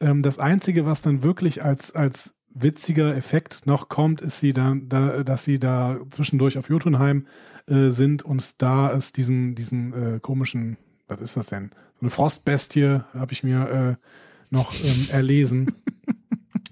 Ähm, 0.00 0.22
das 0.22 0.38
Einzige, 0.38 0.86
was 0.86 1.02
dann 1.02 1.24
wirklich 1.24 1.64
als, 1.64 1.96
als 1.96 2.36
witziger 2.54 3.16
Effekt 3.16 3.66
noch 3.66 3.88
kommt, 3.88 4.20
ist 4.20 4.38
sie 4.38 4.52
dann, 4.52 4.88
da, 4.88 5.24
dass 5.24 5.42
sie 5.42 5.58
da 5.58 5.98
zwischendurch 6.10 6.56
auf 6.56 6.68
Jotunheim 6.68 7.26
äh, 7.66 7.90
sind 7.90 8.22
und 8.22 8.62
da 8.62 8.92
es 8.92 9.12
diesen, 9.12 9.56
diesen 9.56 9.92
äh, 9.92 10.20
komischen, 10.20 10.76
was 11.08 11.20
ist 11.20 11.36
das 11.36 11.48
denn? 11.48 11.70
So 11.94 12.02
eine 12.02 12.10
Frostbestie 12.10 13.00
habe 13.12 13.32
ich 13.32 13.42
mir 13.42 13.98
äh, 13.98 14.06
noch 14.50 14.72
ähm, 14.84 15.08
erlesen. 15.10 15.74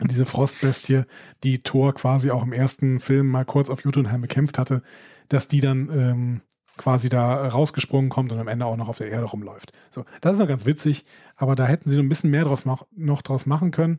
Diese 0.08 0.26
Frostbestie, 0.26 1.02
die 1.42 1.62
Thor 1.62 1.94
quasi 1.94 2.30
auch 2.30 2.42
im 2.42 2.52
ersten 2.52 3.00
Film 3.00 3.28
mal 3.28 3.44
kurz 3.44 3.70
auf 3.70 3.84
Jotunheim 3.84 4.20
bekämpft 4.20 4.58
hatte, 4.58 4.82
dass 5.28 5.48
die 5.48 5.60
dann 5.60 5.88
ähm, 5.90 6.40
quasi 6.76 7.08
da 7.08 7.48
rausgesprungen 7.48 8.10
kommt 8.10 8.32
und 8.32 8.38
am 8.38 8.48
Ende 8.48 8.66
auch 8.66 8.76
noch 8.76 8.88
auf 8.88 8.98
der 8.98 9.10
Erde 9.10 9.26
rumläuft. 9.26 9.72
So, 9.90 10.04
das 10.20 10.34
ist 10.34 10.38
noch 10.38 10.48
ganz 10.48 10.66
witzig, 10.66 11.04
aber 11.36 11.56
da 11.56 11.66
hätten 11.66 11.88
sie 11.88 11.96
noch 11.96 12.04
ein 12.04 12.08
bisschen 12.08 12.30
mehr 12.30 12.44
draus 12.44 12.64
mach, 12.64 12.82
noch 12.94 13.22
draus 13.22 13.46
machen 13.46 13.70
können. 13.70 13.98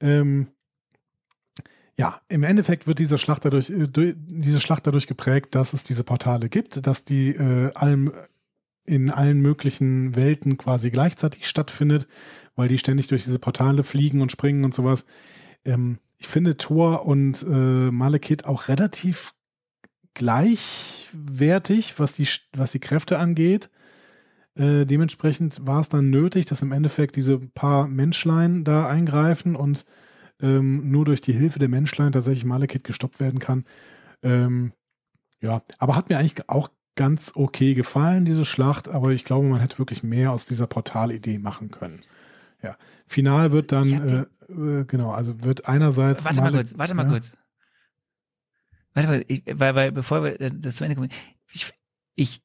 Ähm, 0.00 0.48
ja, 1.96 2.20
im 2.28 2.42
Endeffekt 2.42 2.86
wird 2.86 2.98
diese 2.98 3.16
Schlacht 3.16 3.44
dadurch, 3.44 3.70
äh, 3.70 3.86
diese 4.16 4.60
Schlacht 4.60 4.86
dadurch 4.86 5.06
geprägt, 5.06 5.54
dass 5.54 5.72
es 5.72 5.82
diese 5.84 6.04
Portale 6.04 6.48
gibt, 6.48 6.86
dass 6.86 7.04
die 7.04 7.30
äh, 7.30 7.72
allem 7.74 8.12
in 8.86 9.10
allen 9.10 9.40
möglichen 9.40 10.14
Welten 10.14 10.58
quasi 10.58 10.90
gleichzeitig 10.90 11.48
stattfindet, 11.48 12.06
weil 12.54 12.68
die 12.68 12.78
ständig 12.78 13.08
durch 13.08 13.24
diese 13.24 13.40
Portale 13.40 13.82
fliegen 13.82 14.20
und 14.20 14.30
springen 14.30 14.64
und 14.64 14.74
sowas. 14.74 15.06
Ähm, 15.66 15.98
ich 16.18 16.28
finde 16.28 16.56
Thor 16.56 17.06
und 17.06 17.42
äh, 17.42 17.90
Malekith 17.90 18.44
auch 18.44 18.68
relativ 18.68 19.34
gleichwertig, 20.14 22.00
was 22.00 22.14
die, 22.14 22.26
was 22.54 22.72
die 22.72 22.80
Kräfte 22.80 23.18
angeht. 23.18 23.68
Äh, 24.54 24.86
dementsprechend 24.86 25.66
war 25.66 25.80
es 25.80 25.90
dann 25.90 26.08
nötig, 26.08 26.46
dass 26.46 26.62
im 26.62 26.72
Endeffekt 26.72 27.16
diese 27.16 27.38
paar 27.38 27.86
Menschlein 27.86 28.64
da 28.64 28.88
eingreifen 28.88 29.54
und 29.54 29.84
ähm, 30.40 30.90
nur 30.90 31.04
durch 31.04 31.20
die 31.20 31.34
Hilfe 31.34 31.58
der 31.58 31.68
Menschlein 31.68 32.12
tatsächlich 32.12 32.46
Malekith 32.46 32.84
gestoppt 32.84 33.20
werden 33.20 33.38
kann. 33.38 33.64
Ähm, 34.22 34.72
ja, 35.42 35.62
aber 35.78 35.96
hat 35.96 36.08
mir 36.08 36.18
eigentlich 36.18 36.48
auch 36.48 36.70
ganz 36.94 37.32
okay 37.34 37.74
gefallen, 37.74 38.24
diese 38.24 38.46
Schlacht, 38.46 38.88
aber 38.88 39.10
ich 39.10 39.24
glaube, 39.24 39.46
man 39.46 39.60
hätte 39.60 39.78
wirklich 39.78 40.02
mehr 40.02 40.32
aus 40.32 40.46
dieser 40.46 40.66
Portalidee 40.66 41.38
machen 41.38 41.70
können. 41.70 42.00
Ja, 42.62 42.76
final 43.06 43.52
wird 43.52 43.72
dann, 43.72 44.28
äh, 44.48 44.52
äh, 44.52 44.84
genau, 44.84 45.10
also 45.10 45.42
wird 45.42 45.68
einerseits. 45.68 46.24
Warte 46.24 46.40
mal 46.40 46.52
kurz, 46.52 46.76
warte 46.76 46.94
mal 46.94 47.04
ja, 47.04 47.10
kurz. 47.10 47.36
Warte 48.94 49.08
mal, 49.08 49.24
ich, 49.28 49.42
weil, 49.52 49.74
weil 49.74 49.92
bevor 49.92 50.24
wir 50.24 50.40
äh, 50.40 50.50
das 50.54 50.76
zu 50.76 50.84
Ende 50.84 50.96
kommen, 50.96 51.10
ich, 51.52 51.72
ich, 52.14 52.42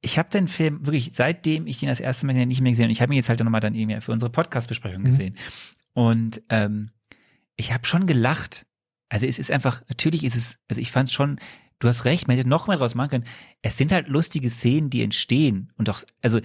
ich 0.00 0.18
habe 0.18 0.28
den 0.30 0.48
Film 0.48 0.86
wirklich, 0.86 1.12
seitdem 1.14 1.66
ich 1.66 1.80
den 1.80 1.88
das 1.88 2.00
erste 2.00 2.26
Mal 2.26 2.34
nicht 2.46 2.60
mehr 2.60 2.72
gesehen 2.72 2.84
habe, 2.84 2.92
ich 2.92 3.02
habe 3.02 3.12
ihn 3.12 3.16
jetzt 3.16 3.28
halt 3.28 3.42
nochmal 3.42 3.60
dann 3.60 3.74
eben 3.74 4.00
für 4.00 4.12
unsere 4.12 4.30
Podcast-Besprechung 4.30 5.02
Mhm. 5.02 5.06
gesehen. 5.06 5.36
Und 5.92 6.42
ähm, 6.48 6.90
ich 7.56 7.72
habe 7.72 7.86
schon 7.86 8.06
gelacht. 8.06 8.66
Also 9.08 9.26
es 9.26 9.38
ist 9.38 9.50
einfach, 9.50 9.82
natürlich 9.88 10.24
ist 10.24 10.36
es, 10.36 10.58
also 10.68 10.80
ich 10.80 10.90
fand 10.90 11.10
schon, 11.10 11.38
du 11.78 11.88
hast 11.88 12.04
recht, 12.04 12.26
man 12.28 12.36
hätte 12.36 12.48
noch 12.48 12.66
mehr 12.66 12.76
draus 12.76 12.94
machen 12.94 13.10
können. 13.10 13.24
Es 13.62 13.76
sind 13.76 13.92
halt 13.92 14.08
lustige 14.08 14.50
Szenen, 14.50 14.90
die 14.90 15.02
entstehen. 15.02 15.72
Und 15.76 15.88
auch, 15.88 16.02
also 16.22 16.40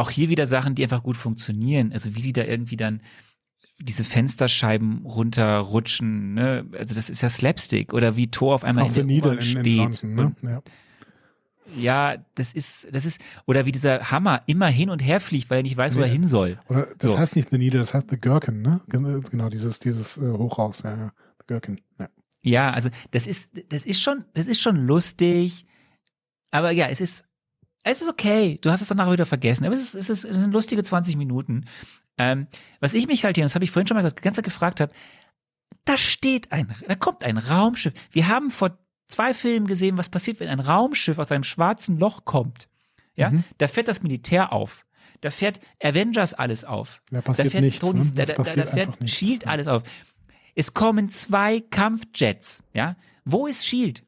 auch 0.00 0.10
hier 0.10 0.28
wieder 0.28 0.46
Sachen, 0.46 0.74
die 0.74 0.82
einfach 0.82 1.02
gut 1.02 1.16
funktionieren. 1.16 1.92
Also 1.92 2.14
wie 2.14 2.20
sie 2.20 2.32
da 2.32 2.44
irgendwie 2.44 2.76
dann 2.76 3.00
diese 3.78 4.04
Fensterscheiben 4.04 5.06
runterrutschen, 5.06 6.34
ne? 6.34 6.66
Also 6.76 6.94
das 6.94 7.08
ist 7.08 7.22
ja 7.22 7.28
Slapstick 7.28 7.92
oder 7.94 8.16
wie 8.16 8.28
Thor 8.30 8.54
auf 8.54 8.64
einmal 8.64 8.84
Auch 8.84 8.94
in 8.96 9.08
der 9.08 9.16
U-Bahn 9.18 9.38
in, 9.38 9.38
in 9.38 9.42
steht. 9.42 10.02
London, 10.02 10.14
ne? 10.14 10.34
Ja. 10.50 10.62
Ja, 11.76 12.16
das 12.34 12.52
ist, 12.52 12.88
das 12.92 13.04
ist, 13.04 13.20
oder 13.46 13.64
wie 13.64 13.70
dieser 13.70 14.10
Hammer 14.10 14.42
immer 14.46 14.66
hin 14.66 14.90
und 14.90 15.00
her 15.04 15.20
fliegt, 15.20 15.50
weil 15.50 15.58
er 15.58 15.62
nicht 15.62 15.76
weiß, 15.76 15.94
wo 15.94 16.00
Nee. 16.00 16.06
er 16.06 16.10
hin 16.12 16.26
soll. 16.26 16.58
Oder 16.68 16.88
das 16.98 17.12
So. 17.12 17.18
heißt 17.18 17.36
nicht 17.36 17.50
The 17.50 17.58
Needle, 17.58 17.78
das 17.78 17.94
heißt 17.94 18.10
The 18.10 18.18
Gherkin, 18.20 18.60
ne? 18.60 18.80
Gen- 18.88 19.22
Genau, 19.22 19.48
dieses, 19.48 19.78
dieses 19.78 20.18
äh, 20.18 20.32
Hochhaus, 20.32 20.82
ja, 20.82 20.96
ja. 20.96 21.12
The 21.38 21.44
Gherkin, 21.46 21.80
ja. 22.00 22.08
Ja, 22.42 22.70
also 22.72 22.90
das 23.12 23.26
ist, 23.28 23.50
das 23.68 23.86
ist 23.86 24.00
schon, 24.02 24.24
das 24.34 24.46
ist 24.48 24.60
schon 24.60 24.76
lustig. 24.84 25.64
Aber 26.50 26.72
ja, 26.72 26.88
es 26.88 27.00
ist, 27.00 27.24
es 27.82 28.00
ist 28.02 28.08
okay. 28.08 28.58
Du 28.62 28.70
hast 28.70 28.80
es 28.82 28.88
danach 28.88 29.10
wieder 29.10 29.26
vergessen. 29.26 29.64
Aber 29.64 29.74
es 29.74 29.80
ist, 29.80 29.94
es 29.94 30.10
ist, 30.10 30.24
es 30.24 30.36
sind 30.38 30.52
lustige 30.52 30.82
20 30.82 31.16
Minuten. 31.16 31.66
Ähm, 32.18 32.46
was 32.80 32.94
ich 32.94 33.06
mich 33.06 33.24
halt 33.24 33.36
hier, 33.36 33.44
das 33.44 33.54
habe 33.54 33.64
ich 33.64 33.70
vorhin 33.70 33.86
schon 33.88 33.96
mal 33.96 34.14
Zeit 34.14 34.44
gefragt 34.44 34.80
habe, 34.80 34.92
da 35.84 35.96
steht 35.96 36.52
ein, 36.52 36.74
da 36.86 36.94
kommt 36.94 37.24
ein 37.24 37.38
Raumschiff. 37.38 37.94
Wir 38.10 38.28
haben 38.28 38.50
vor 38.50 38.78
zwei 39.08 39.32
Filmen 39.34 39.66
gesehen, 39.66 39.96
was 39.98 40.08
passiert, 40.10 40.40
wenn 40.40 40.48
ein 40.48 40.60
Raumschiff 40.60 41.18
aus 41.18 41.32
einem 41.32 41.44
schwarzen 41.44 41.98
Loch 41.98 42.24
kommt. 42.24 42.68
Ja, 43.16 43.30
Mhm. 43.30 43.44
da 43.58 43.68
fährt 43.68 43.88
das 43.88 44.02
Militär 44.02 44.52
auf. 44.52 44.84
Da 45.22 45.30
fährt 45.30 45.60
Avengers 45.82 46.32
alles 46.34 46.64
auf. 46.64 47.02
Da 47.10 47.16
Da 47.18 47.22
passiert 47.22 47.52
fährt 47.52 47.64
nichts. 47.64 47.80
Tony, 47.80 48.00
ne? 48.00 48.10
da, 48.14 48.24
da, 48.24 48.34
da 48.34 48.44
fährt 48.44 48.72
einfach 48.78 49.00
nichts. 49.00 49.18
Shield 49.18 49.46
alles 49.46 49.66
auf. 49.66 49.82
Es 50.54 50.74
kommen 50.74 51.08
zwei 51.10 51.60
Kampfjets, 51.60 52.62
ja. 52.72 52.96
Wo 53.24 53.46
ist 53.46 53.66
Shield? 53.66 54.02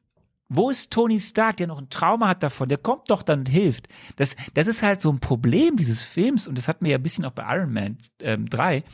Wo 0.54 0.70
ist 0.70 0.90
Tony 0.90 1.18
Stark, 1.18 1.56
der 1.56 1.66
noch 1.66 1.78
ein 1.78 1.88
Trauma 1.90 2.28
hat 2.28 2.42
davon? 2.42 2.68
Der 2.68 2.78
kommt 2.78 3.10
doch 3.10 3.22
dann 3.22 3.40
und 3.40 3.48
hilft. 3.48 3.88
Das, 4.16 4.36
das 4.54 4.66
ist 4.66 4.82
halt 4.82 5.00
so 5.00 5.10
ein 5.10 5.20
Problem 5.20 5.76
dieses 5.76 6.02
Films 6.02 6.46
und 6.46 6.58
das 6.58 6.68
hatten 6.68 6.84
wir 6.84 6.92
ja 6.92 6.98
ein 6.98 7.02
bisschen 7.02 7.24
auch 7.24 7.32
bei 7.32 7.44
Iron 7.56 7.72
Man 7.72 7.98
ähm, 8.20 8.48
3. 8.48 8.84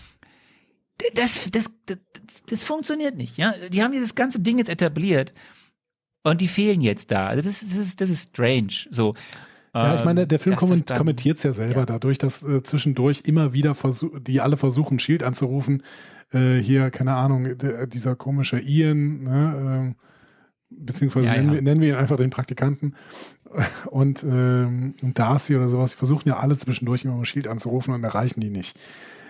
Das, 1.14 1.48
das, 1.50 1.70
das, 1.86 1.98
das 2.48 2.64
funktioniert 2.64 3.16
nicht, 3.16 3.36
ja. 3.36 3.54
Die 3.68 3.82
haben 3.82 3.92
dieses 3.92 4.14
ganze 4.14 4.40
Ding 4.40 4.58
jetzt 4.58 4.68
etabliert 4.68 5.32
und 6.24 6.40
die 6.40 6.48
fehlen 6.48 6.80
jetzt 6.80 7.10
da. 7.10 7.28
Also 7.28 7.48
Das 7.48 7.62
ist, 7.62 7.72
das 7.72 7.78
ist, 7.78 8.00
das 8.00 8.10
ist 8.10 8.30
strange. 8.30 8.88
So. 8.90 9.14
Ja, 9.74 9.94
ich 9.94 10.04
meine, 10.04 10.26
der 10.26 10.38
Film 10.38 10.54
Ähm, 10.54 10.58
komment 10.58 10.86
kommentiert 10.94 11.38
es 11.38 11.44
ja 11.44 11.52
selber 11.52 11.80
ja. 11.80 11.86
dadurch, 11.86 12.18
dass 12.18 12.42
äh, 12.42 12.62
zwischendurch 12.62 13.22
immer 13.26 13.52
wieder 13.52 13.76
die 14.26 14.40
alle 14.40 14.56
versuchen, 14.56 14.98
Shield 14.98 15.22
anzurufen. 15.22 15.82
Äh, 16.32 16.56
hier, 16.56 16.90
keine 16.90 17.14
Ahnung, 17.14 17.56
dieser 17.88 18.16
komische 18.16 18.58
Ian, 18.58 19.22
ne, 19.22 19.94
äh, 19.96 20.04
beziehungsweise 20.70 21.26
Ja, 21.26 21.34
nennen, 21.34 21.48
ja. 21.48 21.54
Wir, 21.54 21.62
nennen 21.62 21.80
wir 21.80 21.88
ihn 21.90 21.94
einfach 21.94 22.16
den 22.16 22.30
Praktikanten. 22.30 22.94
Und, 23.90 24.22
ähm, 24.24 24.94
und 25.02 25.18
Darcy 25.18 25.56
oder 25.56 25.68
sowas, 25.68 25.92
die 25.92 25.96
versuchen 25.96 26.28
ja 26.28 26.36
alle 26.36 26.56
zwischendurch 26.56 27.04
immer 27.04 27.14
mal 27.16 27.24
Shield 27.24 27.48
anzurufen 27.48 27.94
und 27.94 28.04
erreichen 28.04 28.40
die 28.40 28.50
nicht. 28.50 28.78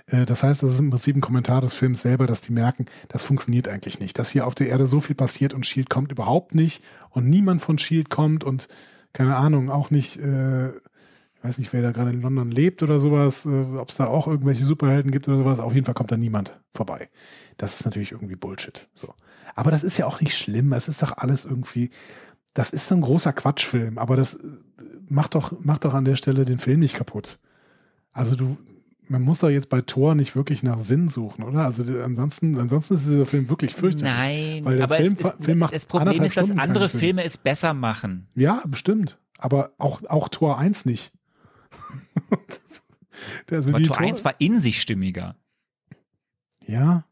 Äh, 0.06 0.27
Das 0.27 0.43
heißt, 0.43 0.62
das 0.62 0.73
ist 0.73 0.81
im 0.81 0.90
Prinzip 0.90 1.16
ein 1.16 1.20
Kommentar 1.20 1.60
des 1.60 1.74
Films 1.74 2.02
selber, 2.02 2.27
dass 2.27 2.40
die 2.40 2.52
merken, 2.52 2.86
das 3.09 3.23
funktioniert 3.23 3.69
eigentlich 3.69 4.01
nicht. 4.01 4.19
Dass 4.19 4.31
hier 4.31 4.47
auf 4.47 4.55
der 4.56 4.69
Erde 4.69 4.86
so 4.89 4.98
viel 5.01 5.15
passiert 5.15 5.55
und 5.55 5.66
Shield 5.66 5.89
kommt 5.89 6.10
überhaupt 6.10 6.55
nicht 6.55 6.82
und 7.10 7.28
niemand 7.28 7.62
von 7.62 7.78
Shield 7.78 8.10
kommt 8.10 8.43
und 8.43 8.69
keine 9.12 9.36
Ahnung, 9.36 9.70
auch 9.70 9.90
nicht, 9.90 10.16
äh, 10.19 10.69
ich 10.70 11.44
weiß 11.44 11.59
nicht, 11.59 11.73
wer 11.73 11.82
da 11.82 11.93
gerade 11.93 12.10
in 12.10 12.20
London 12.20 12.51
lebt 12.51 12.82
oder 12.82 12.98
sowas, 12.98 13.47
äh, 13.47 13.51
ob 13.77 13.89
es 13.90 13.97
da 13.97 14.06
auch 14.09 14.27
irgendwelche 14.27 14.65
Superhelden 14.65 15.12
gibt 15.12 15.28
oder 15.28 15.39
sowas. 15.39 15.60
Auf 15.60 15.74
jeden 15.74 15.85
Fall 15.86 15.94
kommt 15.94 16.10
da 16.10 16.16
niemand 16.16 16.59
vorbei. 16.74 17.09
Das 17.56 17.74
ist 17.78 17.85
natürlich 17.85 18.10
irgendwie 18.12 18.35
Bullshit. 18.36 18.89
So. 18.94 19.15
Aber 19.55 19.70
das 19.70 19.85
ist 19.85 19.99
ja 19.99 20.07
auch 20.07 20.20
nicht 20.20 20.37
schlimm. 20.37 20.73
Es 20.73 20.89
ist 20.89 21.03
doch 21.03 21.16
alles 21.16 21.45
irgendwie, 21.45 21.91
das 22.55 22.70
ist 22.70 22.89
so 22.89 22.95
ein 22.95 23.01
großer 23.01 23.33
Quatschfilm, 23.33 23.99
aber 23.99 24.16
das 24.16 24.35
äh, 24.35 24.41
macht 25.09 25.35
doch, 25.35 25.53
macht 25.61 25.85
doch 25.85 25.95
an 25.95 26.05
der 26.05 26.16
Stelle 26.16 26.45
den 26.45 26.59
Film 26.59 26.81
nicht 26.81 26.97
kaputt. 26.97 27.39
Also 28.12 28.35
du, 28.35 28.57
man 29.09 29.23
muss 29.23 29.41
doch 29.41 29.49
jetzt 29.49 29.69
bei 29.69 29.81
Thor 29.81 30.15
nicht 30.15 30.37
wirklich 30.37 30.62
nach 30.62 30.79
Sinn 30.79 31.09
suchen, 31.09 31.43
oder? 31.45 31.65
Also 31.65 31.83
ansonsten, 32.03 32.59
ansonsten 32.59 32.95
ist 32.95 33.07
dieser 33.07 33.27
Film 33.27 33.49
wirklich 33.49 33.75
fürchterlich. 33.75 34.62
Nein, 34.65 34.83
aber 34.83 34.97
Film, 34.97 35.15
es 35.19 35.25
ist, 35.25 35.35
Film 35.45 35.66
das 35.70 35.87
Problem 35.87 36.23
ist, 36.23 36.37
dass 36.37 36.47
Stunden 36.47 36.61
andere. 36.61 36.89
Filme 36.89 37.25
es 37.25 37.39
besser 37.39 37.75
machen. 37.75 38.29
Ja, 38.35 38.62
bestimmt. 38.66 39.19
Aber 39.39 39.73
auch, 39.79 40.03
auch 40.09 40.29
Tor 40.29 40.59
1 40.59 40.85
nicht. 40.85 41.12
also 43.51 43.70
Aber 43.70 43.79
die 43.79 43.87
Tor 43.87 43.99
1 43.99 44.25
war 44.25 44.35
in 44.39 44.59
sich 44.59 44.81
stimmiger. 44.81 45.37
Ja. 46.66 47.05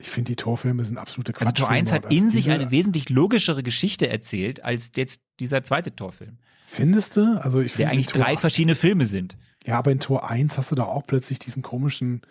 Ich 0.00 0.08
finde, 0.08 0.30
die 0.32 0.36
Torfilme 0.36 0.84
sind 0.84 0.98
absolute 0.98 1.32
Quatsch. 1.32 1.46
Also 1.48 1.64
Tor 1.64 1.68
1 1.70 1.92
hat 1.92 2.10
in 2.12 2.30
sich 2.30 2.50
eine 2.50 2.70
wesentlich 2.70 3.08
logischere 3.10 3.62
Geschichte 3.62 4.08
erzählt 4.08 4.64
als 4.64 4.90
jetzt 4.96 5.20
dieser 5.40 5.62
zweite 5.64 5.94
Torfilm, 5.94 6.38
Findest 6.66 7.16
du? 7.16 7.40
Also 7.42 7.60
ich 7.60 7.72
finde, 7.72 7.90
eigentlich 7.92 8.06
drei 8.06 8.36
verschiedene 8.36 8.76
Filme 8.76 9.04
sind. 9.04 9.36
Ja, 9.66 9.76
aber 9.78 9.90
in 9.90 9.98
Tor 9.98 10.30
1 10.30 10.56
hast 10.56 10.70
du 10.70 10.76
da 10.76 10.84
auch 10.84 11.04
plötzlich 11.06 11.40
diesen 11.40 11.62
komischen 11.62 12.22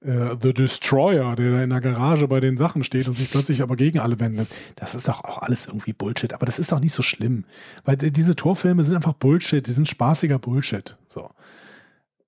äh, 0.00 0.36
The 0.40 0.54
Destroyer, 0.54 1.34
der 1.34 1.50
da 1.50 1.62
in 1.64 1.70
der 1.70 1.80
Garage 1.80 2.28
bei 2.28 2.38
den 2.38 2.56
Sachen 2.56 2.84
steht 2.84 3.08
und 3.08 3.14
sich 3.14 3.28
plötzlich 3.28 3.60
aber 3.60 3.74
gegen 3.74 3.98
alle 3.98 4.20
wendet. 4.20 4.48
Das 4.76 4.94
ist 4.94 5.08
doch 5.08 5.24
auch 5.24 5.42
alles 5.42 5.66
irgendwie 5.66 5.92
Bullshit. 5.92 6.32
Aber 6.32 6.46
das 6.46 6.60
ist 6.60 6.70
doch 6.70 6.78
nicht 6.78 6.92
so 6.94 7.02
schlimm. 7.02 7.44
Weil 7.84 7.96
die- 7.96 8.12
diese 8.12 8.36
Torfilme 8.36 8.84
sind 8.84 8.94
einfach 8.94 9.14
Bullshit. 9.14 9.66
Die 9.66 9.72
sind 9.72 9.88
spaßiger 9.88 10.38
Bullshit. 10.38 10.96
So. 11.08 11.30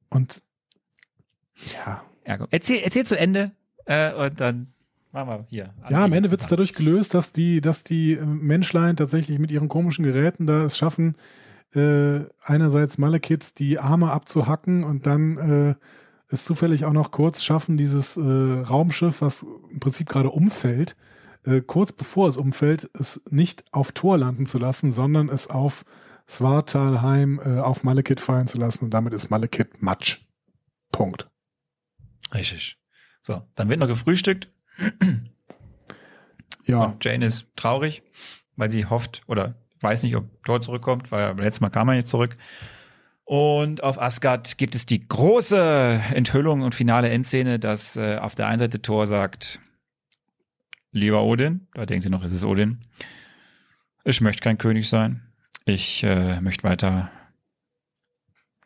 Und 0.09 0.43
ja. 1.86 2.02
Erzähl, 2.51 2.81
erzähl 2.82 3.06
zu 3.06 3.16
Ende 3.18 3.52
äh, 3.86 4.12
und 4.12 4.40
dann 4.40 4.72
machen 5.12 5.28
wir 5.28 5.47
hier. 5.49 5.74
Ja, 5.91 6.05
am 6.05 6.12
Ende 6.12 6.31
wird 6.31 6.41
es 6.41 6.49
dadurch 6.49 6.74
gelöst, 6.74 7.15
dass 7.15 7.32
die, 7.32 7.61
dass 7.61 7.85
die 7.85 8.15
äh, 8.15 8.24
Menschlein 8.24 8.97
tatsächlich 8.97 9.39
mit 9.39 9.51
ihren 9.51 9.69
komischen 9.69 10.05
Geräten 10.05 10.47
da 10.47 10.65
es 10.65 10.77
schaffen, 10.77 11.16
äh, 11.74 12.20
einerseits 12.43 12.99
Malekith 12.99 13.55
die 13.59 13.78
Arme 13.78 14.11
abzuhacken 14.12 14.85
und 14.85 15.07
dann 15.07 15.37
äh, 15.39 15.74
es 16.28 16.45
zufällig 16.45 16.85
auch 16.85 16.93
noch 16.93 17.11
kurz 17.11 17.43
schaffen, 17.43 17.77
dieses 17.77 18.16
äh, 18.16 18.20
Raumschiff, 18.23 19.20
was 19.20 19.45
im 19.70 19.81
Prinzip 19.81 20.09
gerade 20.09 20.31
umfällt, 20.31 20.97
äh, 21.45 21.61
kurz 21.61 21.93
bevor 21.93 22.28
es 22.28 22.37
umfällt, 22.37 22.89
es 22.99 23.23
nicht 23.31 23.65
auf 23.73 23.93
Tor 23.93 24.19
landen 24.19 24.47
zu 24.47 24.59
lassen, 24.59 24.93
sondern 24.93 25.28
es 25.28 25.49
auf 25.49 25.85
Svartalheim 26.28 27.41
äh, 27.45 27.59
auf 27.59 27.82
Malekith 27.82 28.20
fallen 28.20 28.47
zu 28.47 28.59
lassen 28.59 28.87
und 28.87 28.95
damit 28.95 29.12
ist 29.12 29.31
Malekith 29.31 29.81
Matsch. 29.81 30.20
Punkt. 30.93 31.28
Richtig. 32.32 32.78
So, 33.23 33.43
dann 33.57 33.69
wird 33.69 33.81
noch 33.81 33.89
gefrühstückt 33.89 34.49
Ja, 36.64 36.84
und 36.84 37.05
Jane 37.05 37.26
ist 37.26 37.47
traurig, 37.56 38.02
weil 38.56 38.70
sie 38.70 38.86
hofft 38.86 39.22
oder 39.26 39.55
weiß 39.80 40.02
nicht, 40.02 40.14
ob 40.14 40.44
Thor 40.44 40.60
zurückkommt, 40.60 41.10
weil 41.10 41.36
letztes 41.38 41.60
Mal 41.60 41.70
kam 41.70 41.88
er 41.88 41.97
nicht 41.97 42.09
zurück. 42.09 42.36
Und 43.24 43.82
auf 43.82 44.01
Asgard 44.01 44.59
gibt 44.59 44.74
es 44.74 44.86
die 44.86 45.06
große 45.06 46.01
Enthüllung 46.14 46.62
und 46.62 46.74
finale 46.74 47.09
Endszene, 47.09 47.59
dass 47.59 47.97
äh, 47.97 48.18
auf 48.18 48.34
der 48.34 48.47
einen 48.47 48.59
Seite 48.59 48.82
Thor 48.82 49.06
sagt, 49.06 49.60
lieber 50.92 51.22
Odin, 51.24 51.66
da 51.74 51.86
denkt 51.86 52.05
ihr 52.05 52.10
noch, 52.10 52.24
es 52.24 52.32
ist 52.32 52.44
Odin, 52.44 52.78
ich 54.05 54.20
möchte 54.20 54.42
kein 54.42 54.59
König 54.59 54.88
sein. 54.88 55.22
Ich 55.64 56.02
äh, 56.02 56.40
möchte 56.40 56.64
weiter 56.64 57.10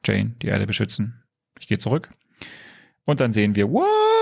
Jane, 0.04 0.34
die 0.42 0.46
Erde 0.46 0.66
beschützen. 0.66 1.22
Ich 1.58 1.68
gehe 1.68 1.78
zurück. 1.78 2.10
Und 3.04 3.20
dann 3.20 3.32
sehen 3.32 3.54
wir, 3.54 3.70
what? 3.70 4.13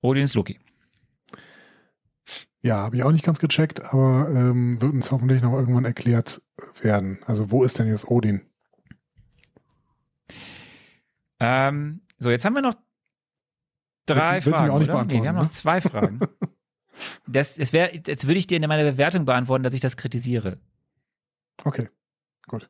Odin 0.00 0.22
ist 0.24 0.34
Loki. 0.34 0.58
Ja, 2.60 2.78
habe 2.78 2.96
ich 2.96 3.04
auch 3.04 3.12
nicht 3.12 3.24
ganz 3.24 3.38
gecheckt, 3.38 3.82
aber 3.84 4.28
ähm, 4.30 4.80
wird 4.82 4.92
uns 4.92 5.10
hoffentlich 5.12 5.42
noch 5.42 5.52
irgendwann 5.52 5.84
erklärt 5.84 6.42
werden. 6.80 7.20
Also 7.24 7.50
wo 7.50 7.62
ist 7.62 7.78
denn 7.78 7.86
jetzt 7.86 8.08
Odin? 8.08 8.42
Ähm, 11.40 12.00
so, 12.18 12.30
jetzt 12.30 12.44
haben 12.44 12.54
wir 12.54 12.62
noch 12.62 12.74
drei 14.06 14.44
Willst- 14.44 14.58
Fragen. 14.58 14.70
auch 14.72 14.78
nicht 14.80 14.90
oder? 14.90 15.04
Nee, 15.04 15.22
wir 15.22 15.28
haben 15.28 15.36
noch 15.36 15.50
zwei 15.50 15.80
Fragen. 15.80 16.20
Das, 17.28 17.54
das 17.54 17.72
wär, 17.72 17.94
jetzt 17.94 18.26
würde 18.26 18.40
ich 18.40 18.48
dir 18.48 18.56
in 18.56 18.66
meiner 18.66 18.82
Bewertung 18.90 19.24
beantworten, 19.24 19.62
dass 19.62 19.72
ich 19.72 19.80
das 19.80 19.96
kritisiere. 19.96 20.58
Okay, 21.62 21.88
gut. 22.48 22.68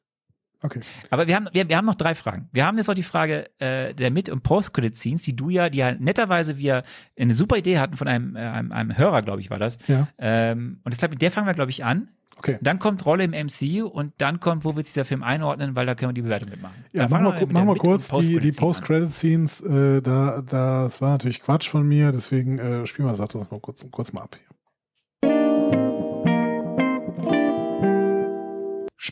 Okay. 0.60 0.80
Aber 1.10 1.28
wir 1.28 1.36
haben, 1.36 1.48
wir, 1.52 1.68
wir 1.68 1.76
haben 1.76 1.85
noch 1.86 1.94
drei 1.94 2.14
Fragen. 2.14 2.48
Wir 2.52 2.66
haben 2.66 2.76
jetzt 2.78 2.89
noch 2.89 2.94
die 2.94 3.02
Frage 3.05 3.44
äh, 3.60 3.94
der 3.94 4.10
Mid- 4.10 4.28
und 4.28 4.43
Post-Credit-Scenes, 4.43 5.22
die 5.22 5.36
du 5.36 5.51
ja, 5.51 5.70
die 5.70 5.78
ja 5.78 5.94
netterweise 5.94 6.59
wir 6.59 6.82
eine 7.18 7.35
super 7.35 7.56
Idee 7.56 7.78
hatten 7.78 7.97
von 7.97 8.09
einem, 8.09 8.35
äh, 8.35 8.40
einem, 8.40 8.72
einem 8.72 8.97
Hörer, 8.98 9.22
glaube 9.22 9.40
ich, 9.40 9.51
war 9.51 9.59
das. 9.59 9.78
Ja, 9.86 10.09
Ähm, 10.18 10.80
und 10.85 10.93
deshalb, 10.93 11.12
mit 11.12 11.22
der 11.22 11.30
fangen 11.30 11.47
wir, 11.47 11.55
glaube 11.55 11.70
ich, 11.70 11.85
an. 11.85 12.09
okay. 12.36 12.59
Dann 12.60 12.80
kommt 12.80 13.06
Rolle 13.06 13.22
im 13.22 13.30
MCU 13.30 13.86
und 13.86 14.14
dann 14.18 14.40
kommt, 14.40 14.64
wo 14.64 14.74
wird 14.74 14.86
sich 14.86 14.94
dieser 14.94 15.05
Film 15.05 15.22
einordnen, 15.22 15.76
weil 15.76 15.86
da 15.86 15.94
können 15.94 16.10
wir 16.10 16.14
die 16.14 16.22
Bewertung 16.22 16.51
mitmachen. 16.51 16.74
Ja, 16.93 17.02
Dann 17.06 17.10
machen 17.10 17.24
wir, 17.26 17.32
mit 17.32 17.40
der 17.40 17.52
machen 17.52 17.68
wir 17.68 17.76
kurz 17.76 18.09
die, 18.09 18.40
die 18.40 18.51
an. 18.51 18.56
Post-Credit-Scenes. 18.56 19.60
Äh, 19.60 20.02
da, 20.02 20.43
das 20.43 21.01
war 21.01 21.10
natürlich 21.10 21.40
Quatsch 21.40 21.68
von 21.68 21.86
mir, 21.86 22.10
deswegen 22.10 22.59
äh, 22.59 22.85
spielen 22.86 23.06
wir 23.06 23.14
das 23.14 23.51
mal 23.51 23.60
kurz, 23.60 23.86
kurz 23.93 24.12
mal 24.12 24.22
ab 24.22 24.36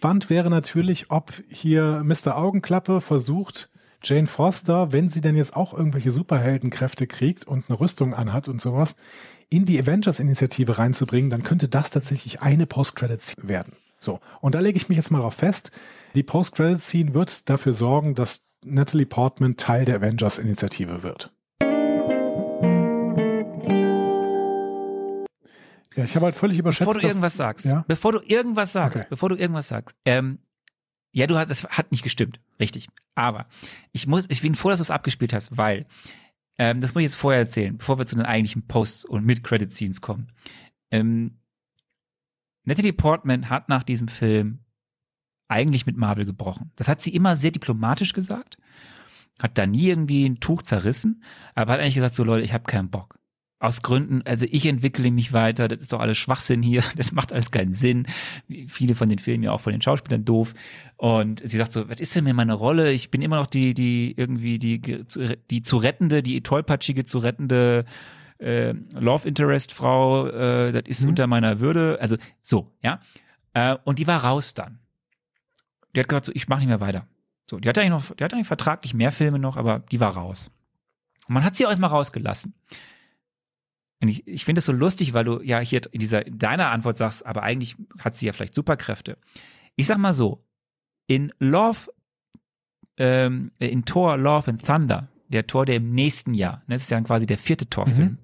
Spannend 0.07 0.31
wäre 0.31 0.51
natürlich, 0.51 1.11
ob 1.11 1.33
hier 1.49 2.05
Mr. 2.05 2.37
Augenklappe 2.37 3.01
versucht, 3.01 3.71
Jane 4.05 4.29
Foster, 4.29 4.93
wenn 4.93 5.09
sie 5.09 5.21
denn 5.21 5.35
jetzt 5.35 5.57
auch 5.57 5.75
irgendwelche 5.75 6.13
Superheldenkräfte 6.13 7.09
kriegt 7.09 7.45
und 7.45 7.65
eine 7.69 7.81
Rüstung 7.81 8.15
anhat 8.15 8.47
und 8.47 8.61
sowas, 8.61 8.95
in 9.51 9.65
die 9.65 9.81
Avengers-Initiative 9.81 10.79
reinzubringen, 10.79 11.29
dann 11.29 11.43
könnte 11.43 11.67
das 11.67 11.91
tatsächlich 11.91 12.41
eine 12.41 12.67
Post-Credit-Scene 12.67 13.49
werden. 13.49 13.73
So, 13.99 14.21
und 14.41 14.55
da 14.55 14.61
lege 14.61 14.77
ich 14.77 14.89
mich 14.89 14.97
jetzt 14.97 15.11
mal 15.11 15.19
drauf 15.19 15.35
fest. 15.35 15.73
Die 16.15 16.23
Post-Credit-Scene 16.23 17.13
wird 17.13 17.51
dafür 17.51 17.73
sorgen, 17.73 18.15
dass 18.15 18.47
Natalie 18.65 19.07
Portman 19.07 19.57
Teil 19.57 19.87
der 19.87 19.97
Avengers-Initiative 19.97 21.03
wird. 21.03 21.33
Ja, 25.97 26.05
ich 26.05 26.15
habe 26.15 26.27
halt 26.27 26.35
völlig 26.37 26.59
überschätzt. 26.59 26.87
Bevor 26.87 27.01
du 27.01 27.07
irgendwas 27.07 27.37
sagst, 27.37 27.67
ja? 27.67 27.85
bevor 27.89 28.13
du 28.13 28.21
irgendwas 28.21 28.73
sagst, 28.73 28.99
Okay. 28.99 29.07
bevor 29.11 29.29
du 29.31 29.37
irgendwas 29.37 29.69
sagst, 29.69 29.97
ähm, 30.05 30.39
ja, 31.13 31.27
du 31.27 31.37
hast, 31.39 31.49
das 31.49 31.65
hat 31.65 31.91
nicht 31.93 32.03
gestimmt, 32.03 32.41
richtig. 32.61 32.89
Aber 33.15 33.47
ich 33.93 34.07
muss, 34.07 34.27
ich 34.29 34.43
bin 34.43 34.55
froh, 34.55 34.69
dass 34.69 34.79
du 34.79 34.83
es 34.83 34.91
abgespielt 34.91 35.33
hast, 35.33 35.57
weil 35.57 35.87
ähm, 36.59 36.81
das 36.81 36.93
muss 36.95 37.01
ich 37.03 37.07
jetzt 37.07 37.15
vorher 37.17 37.41
erzählen, 37.41 37.79
bevor 37.79 37.99
wir 37.99 38.07
zu 38.07 38.17
den 38.17 38.27
eigentlichen 38.27 38.67
Posts 38.67 39.07
und 39.07 39.25
Mid-Credit-Scenes 39.25 40.01
kommen. 40.03 40.31
Ähm, 40.91 41.39
Natalie 42.65 42.93
Portman 42.93 43.49
hat 43.49 43.69
nach 43.69 43.83
diesem 43.83 44.09
Film 44.09 44.59
eigentlich 45.49 45.87
mit 45.87 45.97
Marvel 45.97 46.25
gebrochen. 46.27 46.73
Das 46.77 46.89
hat 46.89 47.01
sie 47.01 47.15
immer 47.15 47.37
sehr 47.37 47.53
diplomatisch 47.53 48.13
gesagt, 48.13 48.59
hat 49.41 49.57
da 49.57 49.67
nie 49.67 49.89
irgendwie 49.89 50.27
ein 50.29 50.41
Tuch 50.41 50.63
zerrissen, 50.63 51.23
aber 51.55 51.75
hat 51.75 51.81
eigentlich 51.81 51.95
gesagt, 51.95 52.15
so 52.15 52.25
Leute, 52.25 52.45
ich 52.45 52.53
habe 52.53 52.65
keinen 52.65 52.91
Bock. 52.91 53.19
Aus 53.59 53.81
Gründen, 53.81 54.21
also 54.27 54.45
ich 54.51 54.67
entwickle 54.67 55.11
mich 55.11 55.33
weiter, 55.33 55.67
das 55.67 55.81
ist 55.81 55.93
doch 55.93 56.01
alles 56.01 56.19
Schwachsinn 56.19 56.63
hier, 56.63 56.85
das 56.97 57.13
macht 57.13 57.33
alles 57.33 57.51
keinen 57.51 57.73
Sinn. 57.73 58.07
Viele 58.69 58.95
von 58.95 59.09
den 59.09 59.19
Filmen 59.19 59.45
ja 59.45 59.53
auch 59.53 59.61
von 59.63 59.73
den 59.73 59.81
Schauspielern 59.81 60.25
doof. 60.27 60.53
Und 60.97 61.41
sie 61.47 61.57
sagt 61.57 61.73
so, 61.73 61.89
was 61.89 62.01
ist 62.01 62.15
denn 62.15 62.25
mir 62.25 62.35
meine 62.35 62.53
Rolle? 62.55 62.93
Ich 62.93 63.11
bin 63.11 63.23
immer 63.23 63.37
noch 63.37 63.47
die, 63.47 63.73
die 63.73 64.15
irgendwie 64.17 64.59
die, 64.59 64.81
die 65.51 65.63
zu 65.63 65.77
rettende, 65.79 66.23
die 66.23 66.43
tollpatschige 66.43 67.07
zu 67.07 67.19
rettende 67.19 67.87
äh, 68.39 68.75
Love 68.93 69.27
Interest 69.27 69.73
Frau, 69.73 70.27
äh, 70.27 70.73
das 70.73 70.83
ist 70.87 71.05
Mhm. 71.05 71.11
unter 71.11 71.27
meiner 71.27 71.59
Würde. 71.59 71.97
Also 72.01 72.17
so, 72.43 72.73
ja. 72.83 73.01
Äh, 73.55 73.77
und 73.85 73.99
die 73.99 74.07
war 74.07 74.23
raus 74.23 74.53
dann. 74.53 74.81
Die 75.95 76.01
hat 76.01 76.09
gesagt, 76.09 76.27
so, 76.27 76.33
ich 76.35 76.47
mache 76.47 76.61
nicht 76.61 76.69
mehr 76.69 76.81
weiter. 76.81 77.07
So, 77.51 77.59
die 77.59 77.67
hat 77.71 77.79
eigentlich 77.79 77.91
noch, 77.91 78.15
die 78.15 78.23
hat 78.23 78.35
eigentlich 78.35 78.47
vertraglich 78.47 78.93
mehr 78.93 79.13
Filme 79.13 79.39
noch, 79.39 79.57
aber 79.57 79.79
die 79.91 80.01
war 80.01 80.13
raus. 80.15 80.51
Und 81.27 81.33
man 81.33 81.45
hat 81.45 81.57
sie 81.57 81.65
auch 81.65 81.71
erstmal 81.71 81.89
rausgelassen. 81.89 82.53
Und 84.07 84.11
ich, 84.11 84.25
ich 84.29 84.45
finde 84.45 84.61
es 84.61 84.65
so 84.67 84.73
lustig, 84.73 85.15
weil 85.15 85.25
du 85.25 85.43
ja 85.43 85.59
hier 85.59 85.81
in 85.91 85.99
dieser 85.99 86.25
in 86.25 86.39
deiner 86.39 86.71
Antwort 86.71 86.97
sagst, 86.97 87.27
aber 87.27 87.43
eigentlich 87.43 87.75
hat 87.99 88.15
sie 88.15 88.27
ja 88.27 88.33
vielleicht 88.33 88.55
Superkräfte. 88.55 89.19
Ich 89.75 89.89
sag 89.89 89.99
mal 89.99 90.13
so, 90.13 90.45
in 91.09 91.33
Love, 91.41 91.93
ähm, 92.99 93.51
in 93.59 93.85
Thor, 93.85 94.17
Love 94.17 94.49
and 94.49 94.65
Thunder, 94.65 95.09
der 95.27 95.49
Tor, 95.49 95.67
der 95.67 95.77
im 95.77 95.91
nächsten 95.91 96.35
Jahr, 96.35 96.59
ne, 96.69 96.77
das 96.77 96.83
ist 96.83 96.91
ja 96.93 97.01
quasi 97.01 97.27
der 97.27 97.37
vierte 97.37 97.69
Torfilm, 97.69 98.19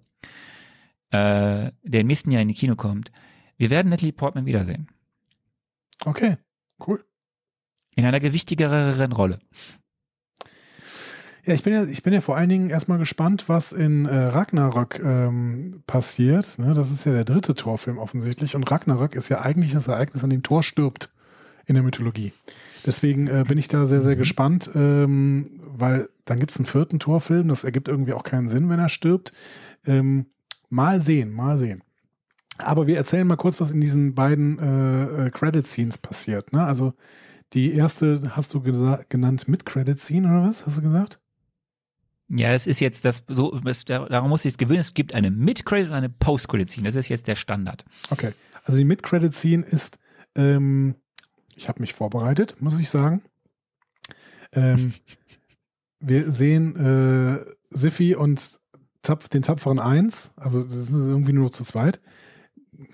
äh, 1.10 1.72
der 1.82 2.00
im 2.00 2.06
nächsten 2.06 2.30
Jahr 2.30 2.42
in 2.42 2.48
die 2.48 2.54
Kino 2.54 2.76
kommt, 2.76 3.10
wir 3.56 3.68
werden 3.68 3.88
Natalie 3.88 4.12
Portman 4.12 4.46
wiedersehen. 4.46 4.86
Okay, 6.04 6.36
cool. 6.86 7.04
In 7.96 8.04
einer 8.04 8.20
gewichtigeren 8.20 9.12
Rolle. 9.12 9.40
Ja, 11.44 11.54
ich 11.54 11.64
bin 11.64 11.72
ja, 11.72 11.84
ich 11.84 12.02
bin 12.04 12.12
ja 12.12 12.20
vor 12.20 12.36
allen 12.36 12.48
Dingen 12.48 12.70
erstmal 12.70 12.98
gespannt, 12.98 13.48
was 13.48 13.72
in 13.72 14.06
äh, 14.06 14.16
Ragnarök 14.16 15.00
ähm, 15.04 15.82
passiert. 15.88 16.58
Ne? 16.58 16.72
Das 16.72 16.90
ist 16.92 17.04
ja 17.04 17.12
der 17.12 17.24
dritte 17.24 17.54
Torfilm 17.54 17.98
offensichtlich. 17.98 18.54
Und 18.54 18.70
Ragnarök 18.70 19.16
ist 19.16 19.28
ja 19.28 19.40
eigentlich 19.40 19.72
das 19.72 19.88
Ereignis, 19.88 20.22
an 20.22 20.30
dem 20.30 20.44
Thor 20.44 20.62
stirbt 20.62 21.12
in 21.66 21.74
der 21.74 21.82
Mythologie. 21.82 22.32
Deswegen 22.86 23.26
äh, 23.26 23.44
bin 23.46 23.58
ich 23.58 23.66
da 23.68 23.86
sehr, 23.86 24.00
sehr 24.00 24.14
Mhm. 24.14 24.18
gespannt, 24.18 24.70
ähm, 24.74 25.50
weil 25.76 26.08
dann 26.24 26.38
gibt 26.38 26.52
es 26.52 26.58
einen 26.58 26.66
vierten 26.66 27.00
Torfilm. 27.00 27.48
Das 27.48 27.64
ergibt 27.64 27.88
irgendwie 27.88 28.12
auch 28.12 28.24
keinen 28.24 28.48
Sinn, 28.48 28.68
wenn 28.68 28.78
er 28.78 28.88
stirbt. 28.88 29.32
Ähm, 29.84 30.26
mal 30.70 31.00
sehen, 31.00 31.32
mal 31.32 31.58
sehen. 31.58 31.82
Aber 32.58 32.86
wir 32.86 32.96
erzählen 32.96 33.26
mal 33.26 33.36
kurz, 33.36 33.60
was 33.60 33.72
in 33.72 33.80
diesen 33.80 34.14
beiden 34.14 34.58
äh, 34.60 35.26
äh, 35.26 35.30
Credit-Scenes 35.30 35.98
passiert. 35.98 36.52
Ne? 36.52 36.62
Also 36.62 36.94
die 37.52 37.72
erste 37.72 38.20
hast 38.36 38.54
du 38.54 38.62
genannt 38.62 39.48
mit 39.48 39.66
Credit-Scene 39.66 40.28
oder 40.28 40.46
was? 40.48 40.66
Hast 40.66 40.78
du 40.78 40.82
gesagt? 40.82 41.18
Ja, 42.34 42.50
das 42.50 42.66
ist 42.66 42.80
jetzt 42.80 43.04
das, 43.04 43.24
so, 43.28 43.60
das, 43.60 43.84
daran 43.84 44.30
muss 44.30 44.40
ich 44.40 44.52
jetzt 44.52 44.58
gewöhnen, 44.58 44.80
es 44.80 44.94
gibt 44.94 45.14
eine 45.14 45.30
Mid-Credit 45.30 45.88
und 45.88 45.94
eine 45.94 46.08
Post-Credit-Scene. 46.08 46.86
Das 46.86 46.96
ist 46.96 47.08
jetzt 47.08 47.26
der 47.26 47.36
Standard. 47.36 47.84
Okay. 48.08 48.32
Also 48.64 48.78
die 48.78 48.86
Mid-Credit-Scene 48.86 49.62
ist, 49.62 49.98
ähm, 50.34 50.94
ich 51.54 51.68
habe 51.68 51.80
mich 51.80 51.92
vorbereitet, 51.92 52.56
muss 52.60 52.78
ich 52.78 52.88
sagen. 52.88 53.20
Ähm, 54.52 54.94
wir 56.00 56.32
sehen 56.32 56.74
äh, 56.76 57.44
Siffi 57.68 58.14
und 58.14 58.60
Tapf, 59.02 59.28
den 59.28 59.42
Tapferen 59.42 59.78
1, 59.78 60.32
also 60.36 60.62
das 60.62 60.72
ist 60.72 60.92
irgendwie 60.92 61.34
nur 61.34 61.52
zu 61.52 61.64
zweit. 61.64 62.00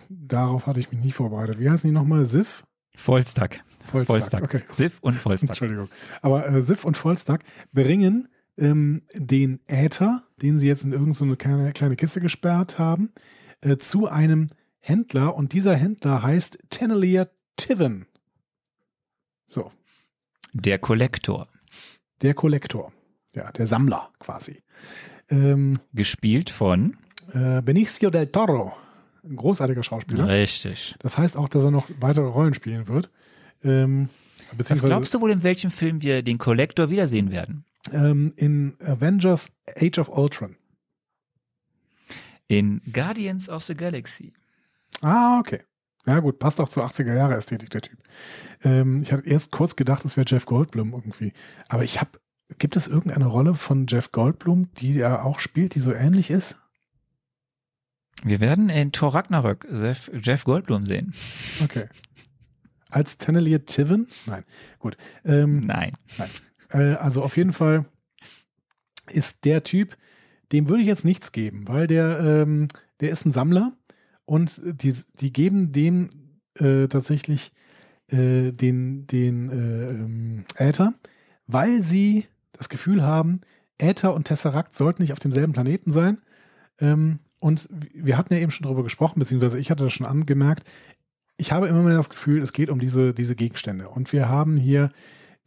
Darauf 0.09 0.67
hatte 0.67 0.81
ich 0.81 0.91
mich 0.91 1.01
nicht 1.01 1.15
vorbereitet. 1.15 1.61
Wie 1.61 1.71
heißen 1.71 1.89
die 1.89 1.95
nochmal? 1.95 2.27
Sif? 2.27 2.65
Vollstack. 2.97 3.63
Vollstack. 3.85 4.07
Vollstack. 4.07 4.43
Okay. 4.43 4.63
Sif 4.73 4.99
und 5.01 5.15
Vollstack. 5.15 5.51
Entschuldigung. 5.51 5.89
Aber 6.23 6.49
äh, 6.49 6.61
Sif 6.61 6.85
und 6.85 6.97
Vollstack 6.97 7.45
bringen 7.73 8.29
ähm, 8.59 9.03
den 9.15 9.61
Äther, 9.67 10.23
den 10.43 10.59
sie 10.59 10.67
jetzt 10.69 10.85
in 10.85 10.93
irgendeine 10.93 11.15
so 11.15 11.25
eine 11.25 11.37
kleine, 11.37 11.73
kleine 11.73 11.97
Kiste 11.97 12.21
gesperrt 12.21 12.79
haben, 12.79 13.11
äh, 13.61 13.77
zu 13.79 14.09
einem 14.09 14.49
Händler 14.81 15.35
und 15.35 15.53
dieser 15.53 15.75
Händler 15.75 16.23
heißt 16.23 16.59
Tenelier 16.71 17.31
Tiven. 17.57 18.07
So, 19.47 19.73
Der 20.53 20.79
Kollektor. 20.79 21.49
der 22.23 22.35
Kollektor. 22.35 22.93
Ja, 23.35 23.51
der 23.53 23.67
Sammler 23.67 24.11
quasi. 24.19 24.63
Ähm, 25.31 25.79
Gespielt 25.93 26.51
von. 26.51 26.97
äh, 27.33 27.61
Benicio 27.63 28.11
del 28.11 28.29
Toro, 28.29 28.73
ein 29.23 29.37
großartiger 29.37 29.83
Schauspieler. 29.83 30.27
Richtig. 30.27 30.95
Das 31.01 31.19
heißt 31.19 31.37
auch, 31.37 31.49
dass 31.49 31.65
er 31.65 31.71
noch 31.71 31.89
weitere 32.01 32.27
Rollen 32.27 32.55
spielen 32.55 32.89
wird. 32.89 33.11
Ähm, 33.63 34.09
Was 34.57 34.69
glaubst 34.81 35.13
du 35.15 35.21
wohl, 35.21 35.31
in 35.31 35.43
welchem 35.43 35.71
Film 35.71 36.01
wir 36.03 36.23
den 36.23 36.39
Kollektor 36.39 36.91
wiedersehen 36.91 37.31
werden? 37.31 37.65
Ähm, 37.93 38.33
in 38.37 38.77
Avengers 38.81 39.51
Age 39.77 39.99
of 39.99 40.09
Ultron. 40.09 40.57
In 42.47 42.81
Guardians 42.93 43.49
of 43.49 43.65
the 43.65 43.75
Galaxy. 43.75 44.33
Ah, 45.03 45.39
okay. 45.39 45.63
Ja, 46.07 46.21
gut, 46.21 46.39
passt 46.39 46.61
auch 46.61 46.71
zur 46.71 46.87
80er-Jahre-Ästhetik, 46.87 47.69
der 47.69 47.83
Typ. 47.83 47.99
Ähm, 48.65 49.03
ich 49.03 49.13
hatte 49.13 49.29
erst 49.29 49.53
kurz 49.53 49.77
gedacht, 49.77 50.05
es 50.07 50.17
wäre 50.17 50.27
Jeff 50.27 50.47
Goldblum 50.47 50.95
irgendwie. 50.95 51.35
Aber 51.69 51.85
ich 51.85 52.01
habe, 52.01 52.19
gibt 52.57 52.77
es 52.77 52.87
irgendeine 52.87 53.27
Rolle 53.27 53.55
von 53.55 53.87
Jeff 53.87 54.11
Goldblum, 54.11 54.73
die 54.75 55.01
er 55.01 55.27
auch 55.27 55.39
spielt, 55.39 55.75
die 55.75 55.81
so 55.81 55.93
ähnlich 55.93 56.31
ist? 56.31 56.63
Wir 58.25 58.41
werden 58.41 58.71
in 58.71 58.91
Thor 58.91 59.15
Ragnarök 59.15 59.67
Jeff, 59.71 60.11
Jeff 60.23 60.45
Goldblum 60.45 60.87
sehen. 60.87 61.13
Okay. 61.63 61.89
Als 62.91 63.19
Tennelier 63.19 63.67
Tiven? 63.67 64.09
Nein. 64.25 64.45
Gut. 64.79 64.97
Ähm, 65.25 65.67
Nein. 65.67 65.93
Äh, 66.71 66.95
also 66.95 67.23
auf 67.23 67.37
jeden 67.37 67.53
Fall 67.53 67.87
ist 69.11 69.45
der 69.45 69.65
Typ, 69.65 69.97
dem 70.53 70.69
würde 70.69 70.83
ich 70.83 70.89
jetzt 70.89 71.05
nichts 71.05 71.33
geben, 71.33 71.67
weil 71.69 71.87
der, 71.87 72.21
ähm, 72.21 72.69
der 73.01 73.11
ist 73.11 73.25
ein 73.25 73.33
Sammler 73.33 73.73
und 74.25 74.61
die, 74.65 74.95
die 75.21 75.33
geben 75.33 75.73
dem 75.73 76.11
äh, 76.59 76.87
tatsächlich 76.89 77.53
äh, 78.11 78.53
den, 78.53 79.07
den 79.07 79.51
äh, 79.51 79.91
ähm, 79.91 80.45
Äther, 80.57 80.95
weil 81.47 81.83
sie 81.83 82.27
das 82.53 82.69
Gefühl 82.69 83.03
haben, 83.03 83.41
Äther 83.79 84.15
und 84.15 84.25
Tesseract 84.25 84.75
sollten 84.75 85.03
nicht 85.03 85.13
auf 85.13 85.19
demselben 85.19 85.53
Planeten 85.53 85.93
sein. 85.93 86.19
Ähm, 86.81 87.19
und 87.39 87.69
wir 87.71 88.19
hatten 88.19 88.35
ja 88.35 88.41
eben 88.41 88.51
schon 88.51 88.65
darüber 88.65 88.83
gesprochen, 88.83 89.21
beziehungsweise 89.21 89.59
ich 89.59 89.71
hatte 89.71 89.85
das 89.85 89.93
schon 89.93 90.07
angemerkt. 90.07 90.69
Ich 91.37 91.53
habe 91.53 91.69
immer 91.69 91.83
mehr 91.83 91.97
das 91.97 92.11
Gefühl, 92.11 92.43
es 92.43 92.53
geht 92.53 92.69
um 92.69 92.81
diese, 92.81 93.15
diese 93.15 93.37
Gegenstände. 93.37 93.89
Und 93.89 94.13
wir 94.13 94.29
haben 94.29 94.57
hier 94.57 94.91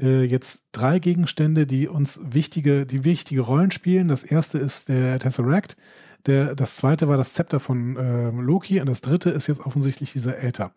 äh, 0.02 0.23
jetzt 0.23 0.65
drei 0.72 0.99
Gegenstände, 0.99 1.65
die 1.65 1.88
uns 1.88 2.19
wichtige, 2.23 2.86
die 2.86 3.03
wichtige 3.03 3.41
Rollen 3.41 3.72
spielen. 3.72 4.07
Das 4.07 4.23
erste 4.23 4.57
ist 4.57 4.90
der 4.90 5.19
Tesseract. 5.19 5.78
Der, 6.26 6.56
das 6.56 6.76
zweite 6.76 7.07
war 7.07 7.18
das 7.18 7.34
Zepter 7.34 7.60
von 7.60 7.98
ähm, 7.99 8.41
Loki 8.41 8.80
und 8.80 8.88
das 8.88 9.02
dritte 9.02 9.30
ist 9.32 9.48
jetzt 9.48 9.61
offensichtlich 9.65 10.11
dieser 10.14 10.44
Äther. 10.44 10.72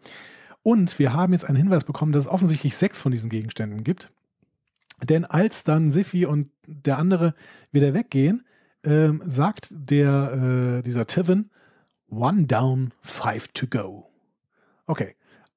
Und 0.62 0.98
wir 0.98 1.12
haben 1.12 1.34
jetzt 1.34 1.44
einen 1.44 1.56
Hinweis 1.58 1.84
bekommen, 1.84 2.12
dass 2.12 2.24
es 2.24 2.30
offensichtlich 2.30 2.76
sechs 2.76 3.02
von 3.02 3.12
diesen 3.12 3.28
Gegenständen 3.28 3.84
gibt. 3.84 4.10
Denn 5.02 5.24
als 5.26 5.64
dann 5.64 5.90
Siffi 5.90 6.24
und 6.24 6.50
der 6.66 6.98
andere 6.98 7.34
wieder 7.72 7.92
weggehen, 7.92 8.46
ähm, 8.84 9.20
sagt 9.24 9.68
der, 9.70 10.78
äh, 10.78 10.82
dieser 10.82 11.06
Tiven, 11.06 11.50
one 12.08 12.46
down, 12.46 12.92
five 13.02 13.48
to 13.48 13.66
go. 13.66 14.08
Okay. 14.86 15.14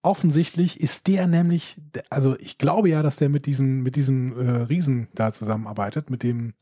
Offensichtlich 0.07 0.79
ist 0.79 1.07
der 1.07 1.27
nämlich, 1.27 1.81
also 2.09 2.39
ich 2.39 2.57
glaube 2.57 2.87
ja, 2.87 3.03
dass 3.03 3.17
der 3.17 3.27
mit 3.27 3.45
diesem, 3.45 3.83
mit 3.83 3.97
diesem 3.97 4.31
äh, 4.39 4.61
Riesen 4.61 5.09
da 5.13 5.33
zusammenarbeitet, 5.33 6.09
mit 6.09 6.23
dem 6.23 6.53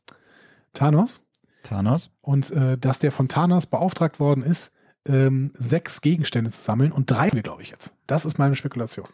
Thanos. 0.72 1.20
Thanos. 1.62 2.10
Und 2.22 2.50
äh, 2.50 2.76
dass 2.76 2.98
der 2.98 3.12
von 3.12 3.28
Thanos 3.28 3.66
beauftragt 3.66 4.18
worden 4.18 4.42
ist, 4.42 4.72
ähm, 5.06 5.52
sechs 5.54 6.00
Gegenstände 6.00 6.50
zu 6.50 6.60
sammeln 6.60 6.90
und 6.90 7.08
drei, 7.08 7.28
glaube 7.28 7.62
ich 7.62 7.70
jetzt. 7.70 7.94
Das 8.08 8.24
ist 8.24 8.36
meine 8.36 8.56
Spekulation. 8.56 9.06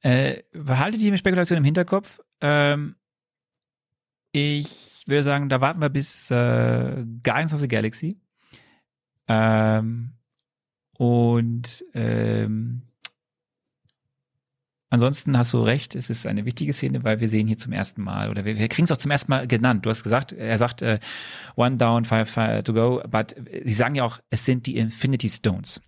Äh, 0.00 0.42
behaltet 0.52 1.02
die 1.02 1.14
Spekulation 1.18 1.58
im 1.58 1.64
Hinterkopf. 1.64 2.20
Ähm, 2.40 2.96
ich 4.32 5.04
würde 5.06 5.24
sagen, 5.24 5.50
da 5.50 5.60
warten 5.60 5.82
wir 5.82 5.90
bis 5.90 6.30
äh, 6.30 7.04
Guardians 7.22 7.52
of 7.52 7.60
the 7.60 7.68
Galaxy. 7.68 8.18
Ähm, 9.28 10.14
und 10.98 11.84
ähm, 11.94 12.82
ansonsten 14.90 15.36
hast 15.38 15.52
du 15.52 15.62
recht, 15.62 15.94
es 15.94 16.10
ist 16.10 16.26
eine 16.26 16.44
wichtige 16.44 16.72
Szene, 16.72 17.02
weil 17.04 17.20
wir 17.20 17.28
sehen 17.28 17.46
hier 17.46 17.58
zum 17.58 17.72
ersten 17.72 18.02
Mal 18.02 18.28
oder 18.30 18.44
wir, 18.44 18.58
wir 18.58 18.68
kriegen 18.68 18.84
es 18.84 18.92
auch 18.92 18.98
zum 18.98 19.10
ersten 19.10 19.30
Mal 19.30 19.46
genannt. 19.46 19.86
Du 19.86 19.90
hast 19.90 20.02
gesagt, 20.02 20.32
er 20.32 20.58
sagt 20.58 20.82
äh, 20.82 21.00
one 21.56 21.76
down, 21.76 22.04
five, 22.04 22.28
five 22.30 22.62
to 22.64 22.72
go, 22.72 23.02
but 23.08 23.34
sie 23.64 23.72
sagen 23.74 23.94
ja 23.94 24.04
auch, 24.04 24.20
es 24.30 24.44
sind 24.44 24.66
die 24.66 24.76
Infinity 24.76 25.28
Stones. 25.28 25.80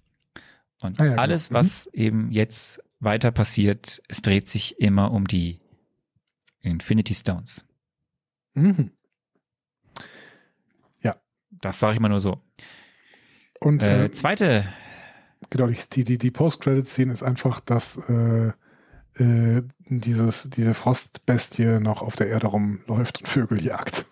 Und 0.83 0.99
Ah 1.01 1.05
ja, 1.05 1.11
genau. 1.11 1.23
alles, 1.23 1.51
Mhm. 1.51 1.55
was 1.55 1.87
eben 1.93 2.31
jetzt 2.31 2.83
weiter 3.01 3.31
passiert, 3.31 4.03
es 4.09 4.23
dreht 4.23 4.49
sich 4.49 4.81
immer 4.81 5.13
um 5.13 5.27
die 5.27 5.61
Infinity 6.61 7.15
Stones. 7.15 7.65
Mhm. 8.55 8.91
Das 11.61 11.79
sage 11.81 11.95
ich 11.95 12.01
mal 12.01 12.09
nur 12.11 12.21
so. 12.21 12.43
Und 13.61 13.83
Äh, 13.85 14.07
äh, 14.07 14.13
zweite, 14.13 14.67
genau, 15.51 15.69
die, 15.69 16.05
die, 16.05 16.19
die, 16.19 16.31
Post-Credit-Szene 16.31 17.13
ist 17.13 17.23
einfach, 17.23 17.61
dass 17.61 18.09
äh, 18.09 18.53
äh, 19.17 19.63
dieses, 19.89 20.51
diese 20.51 20.75
Frostbestie 20.75 21.81
noch 21.81 22.03
auf 22.03 22.17
der 22.17 22.29
Erde 22.29 22.49
rumläuft 22.49 23.21
und 23.21 23.29
Vögel 23.29 23.63
jagt. 23.65 24.07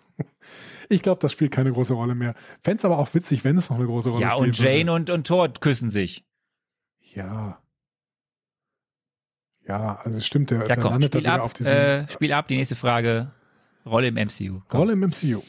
Ich 0.89 1.01
glaube, 1.01 1.19
das 1.19 1.31
spielt 1.31 1.51
keine 1.51 1.71
große 1.71 1.93
Rolle 1.93 2.13
mehr. 2.13 2.35
Fände 2.61 2.79
es 2.79 2.85
aber 2.85 2.99
auch 2.99 3.13
witzig, 3.13 3.43
wenn 3.43 3.57
es 3.57 3.69
noch 3.69 3.77
eine 3.77 3.85
große 3.85 4.09
Rolle 4.09 4.21
ja, 4.21 4.31
spielt. 4.31 4.47
und 4.47 4.59
Jane 4.59 4.93
und, 4.93 5.09
und 5.09 5.25
Thor 5.25 5.51
küssen 5.53 5.89
sich. 5.89 6.25
Ja. 7.13 7.59
Ja, 9.65 9.95
also 10.03 10.19
stimmt, 10.19 10.51
der, 10.51 10.59
Ja, 10.59 10.67
der 10.67 10.77
komm, 10.77 10.91
landet 10.91 11.15
dann 11.15 11.21
wieder 11.21 11.33
ab, 11.33 11.41
auf 11.41 11.53
diesem 11.53 11.73
äh, 11.73 12.09
spiel 12.11 12.33
ab, 12.33 12.47
die 12.47 12.57
nächste 12.57 12.75
Frage. 12.75 13.31
Rolle 13.85 14.07
im 14.07 14.15
MCU. 14.15 14.61
Komm. 14.67 14.79
Rolle 14.79 14.93
im 14.93 14.99
MCU. 14.99 15.41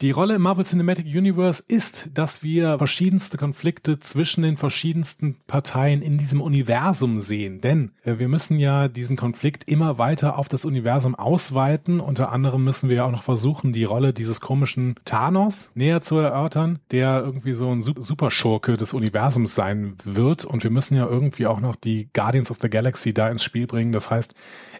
Die 0.00 0.12
Rolle 0.12 0.36
im 0.36 0.40
Marvel 0.40 0.64
Cinematic 0.64 1.04
Universe 1.04 1.62
ist, 1.68 2.08
dass 2.14 2.42
wir 2.42 2.78
verschiedenste 2.78 3.36
Konflikte 3.36 4.00
zwischen 4.00 4.42
den 4.42 4.56
verschiedensten 4.56 5.36
Parteien 5.46 6.00
in 6.00 6.16
diesem 6.16 6.40
Universum 6.40 7.20
sehen. 7.20 7.60
Denn 7.60 7.90
äh, 8.04 8.18
wir 8.18 8.28
müssen 8.28 8.58
ja 8.58 8.88
diesen 8.88 9.18
Konflikt 9.18 9.68
immer 9.68 9.98
weiter 9.98 10.38
auf 10.38 10.48
das 10.48 10.64
Universum 10.64 11.14
ausweiten. 11.14 12.00
Unter 12.00 12.32
anderem 12.32 12.64
müssen 12.64 12.88
wir 12.88 12.96
ja 12.96 13.04
auch 13.04 13.10
noch 13.10 13.24
versuchen, 13.24 13.74
die 13.74 13.84
Rolle 13.84 14.14
dieses 14.14 14.40
komischen 14.40 14.94
Thanos 15.04 15.70
näher 15.74 16.00
zu 16.00 16.16
erörtern, 16.16 16.78
der 16.92 17.20
irgendwie 17.22 17.52
so 17.52 17.70
ein 17.70 17.82
Su- 17.82 18.00
Superschurke 18.00 18.78
des 18.78 18.94
Universums 18.94 19.54
sein 19.54 19.96
wird. 20.02 20.46
Und 20.46 20.64
wir 20.64 20.70
müssen 20.70 20.96
ja 20.96 21.06
irgendwie 21.06 21.46
auch 21.46 21.60
noch 21.60 21.76
die 21.76 22.08
Guardians 22.14 22.50
of 22.50 22.56
the 22.62 22.70
Galaxy 22.70 23.12
da 23.12 23.28
ins 23.28 23.44
Spiel 23.44 23.66
bringen. 23.66 23.92
Das 23.92 24.10
heißt, 24.10 24.32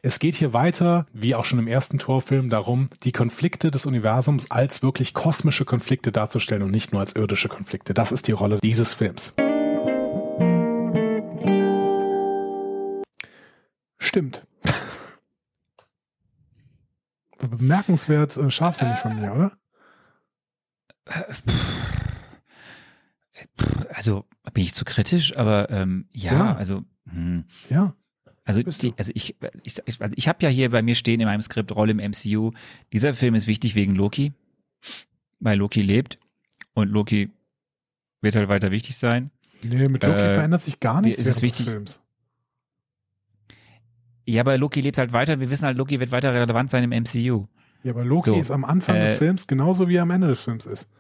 es 0.02 0.18
geht 0.18 0.34
hier 0.34 0.52
weiter, 0.52 1.06
wie 1.12 1.34
auch 1.34 1.44
schon 1.44 1.58
im 1.58 1.68
ersten 1.68 1.98
Torfilm, 1.98 2.50
darum, 2.50 2.88
die 3.04 3.12
Konflikte 3.12 3.70
des 3.70 3.86
Universums 3.86 4.50
als 4.50 4.82
wirklich 4.82 5.14
kosmische 5.14 5.64
Konflikte 5.64 6.12
darzustellen 6.12 6.62
und 6.62 6.70
nicht 6.70 6.92
nur 6.92 7.00
als 7.00 7.14
irdische 7.14 7.48
Konflikte. 7.48 7.94
Das 7.94 8.12
ist 8.12 8.28
die 8.28 8.32
Rolle 8.32 8.58
dieses 8.62 8.94
Films. 8.94 9.34
Stimmt. 13.98 14.46
Bemerkenswert 17.38 18.36
äh, 18.36 18.50
scharfsinnig 18.50 18.98
von 18.98 19.16
mir, 19.16 19.32
oder? 19.34 19.52
Also 23.92 24.24
bin 24.52 24.64
ich 24.64 24.74
zu 24.74 24.84
kritisch, 24.84 25.36
aber 25.36 25.70
ähm, 25.70 26.08
ja, 26.12 26.32
Ja. 26.32 26.56
also 26.56 26.84
hm. 27.10 27.44
Ja. 27.68 27.94
Also, 28.58 28.62
die, 28.80 28.94
also 28.96 29.12
ich, 29.14 29.36
ich, 29.64 29.78
ich, 29.86 30.00
also 30.00 30.14
ich 30.16 30.28
habe 30.28 30.42
ja 30.42 30.48
hier 30.48 30.70
bei 30.70 30.82
mir 30.82 30.94
stehen 30.94 31.20
in 31.20 31.26
meinem 31.26 31.42
Skript 31.42 31.72
Rolle 31.74 31.92
im 31.92 31.98
MCU. 31.98 32.52
Dieser 32.92 33.14
Film 33.14 33.34
ist 33.34 33.46
wichtig 33.46 33.74
wegen 33.74 33.94
Loki, 33.94 34.32
weil 35.38 35.58
Loki 35.58 35.82
lebt 35.82 36.18
und 36.74 36.88
Loki 36.90 37.30
wird 38.22 38.36
halt 38.36 38.48
weiter 38.48 38.70
wichtig 38.70 38.96
sein. 38.96 39.30
Nee, 39.62 39.88
mit 39.88 40.02
Loki 40.02 40.18
Äh, 40.20 40.34
verändert 40.34 40.62
sich 40.62 40.80
gar 40.80 41.00
nichts 41.02 41.24
während 41.24 41.42
wichtig- 41.42 41.64
des 41.66 41.72
Films. 41.74 42.00
Ja, 44.26 44.42
aber 44.42 44.56
Loki 44.58 44.80
lebt 44.80 44.96
halt 44.98 45.12
weiter. 45.12 45.40
Wir 45.40 45.50
wissen 45.50 45.64
halt, 45.64 45.76
Loki 45.76 45.98
wird 45.98 46.12
weiter 46.12 46.32
relevant 46.32 46.70
sein 46.70 46.84
im 46.84 46.92
MCU. 46.92 47.46
Ja, 47.82 47.92
aber 47.92 48.04
Loki 48.04 48.30
So, 48.30 48.36
ist 48.38 48.50
am 48.50 48.64
Anfang 48.64 48.96
des 49.00 49.12
äh, 49.12 49.16
Films 49.16 49.46
genauso 49.46 49.88
wie 49.88 49.96
er 49.96 50.02
am 50.02 50.10
Ende 50.10 50.28
des 50.28 50.42
Films 50.42 50.66
ist. 50.66 50.90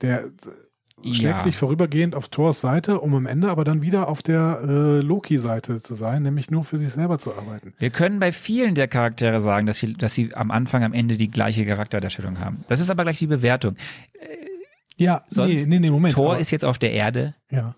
Der 0.00 0.30
äh, 1.02 1.12
schlägt 1.14 1.36
Ja. 1.36 1.40
sich 1.40 1.56
vorübergehend 1.56 2.14
auf 2.14 2.28
Thors 2.28 2.60
Seite, 2.60 3.00
um 3.00 3.14
am 3.14 3.26
Ende 3.26 3.48
aber 3.50 3.64
dann 3.64 3.82
wieder 3.82 4.08
auf 4.08 4.22
der 4.22 4.60
äh, 4.62 5.00
Loki-Seite 5.00 5.80
zu 5.82 5.94
sein, 5.94 6.22
nämlich 6.22 6.50
nur 6.50 6.64
für 6.64 6.78
sich 6.78 6.90
selber 6.92 7.18
zu 7.18 7.34
arbeiten. 7.34 7.74
Wir 7.78 7.90
können 7.90 8.18
bei 8.20 8.32
vielen 8.32 8.74
der 8.74 8.88
Charaktere 8.88 9.40
sagen, 9.40 9.66
dass 9.66 9.78
sie, 9.78 9.94
dass 9.94 10.14
sie 10.14 10.34
am 10.34 10.50
Anfang, 10.50 10.82
am 10.84 10.92
Ende 10.92 11.16
die 11.16 11.28
gleiche 11.28 11.66
Charakterdarstellung 11.66 12.40
haben. 12.40 12.64
Das 12.68 12.80
ist 12.80 12.90
aber 12.90 13.02
gleich 13.04 13.18
die 13.18 13.26
Bewertung. 13.26 13.76
Ja, 14.96 15.24
Sonst- 15.28 15.48
nee, 15.48 15.66
nee, 15.66 15.78
nee, 15.80 15.90
Moment. 15.90 16.14
Thor 16.14 16.32
aber, 16.32 16.38
ist 16.40 16.50
jetzt 16.50 16.64
auf 16.64 16.78
der 16.78 16.92
Erde. 16.92 17.34
ja. 17.50 17.74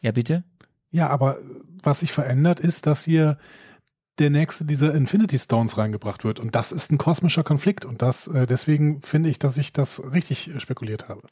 Ja, 0.00 0.12
bitte? 0.12 0.44
ja, 0.90 1.08
aber 1.08 1.38
was 1.82 2.00
sich 2.00 2.12
verändert, 2.12 2.60
ist, 2.60 2.86
dass 2.86 3.04
hier 3.04 3.36
der 4.20 4.30
nächste 4.30 4.64
dieser 4.64 4.94
Infinity 4.94 5.36
Stones 5.38 5.76
reingebracht 5.76 6.22
wird. 6.24 6.38
Und 6.38 6.54
das 6.54 6.70
ist 6.70 6.92
ein 6.92 6.98
kosmischer 6.98 7.42
Konflikt. 7.42 7.84
Und 7.84 8.00
das, 8.00 8.28
äh, 8.28 8.46
deswegen 8.46 9.02
finde 9.02 9.28
ich, 9.28 9.40
dass 9.40 9.56
ich 9.56 9.72
das 9.72 10.00
richtig 10.12 10.54
äh, 10.54 10.60
spekuliert 10.60 11.08
habe. 11.08 11.22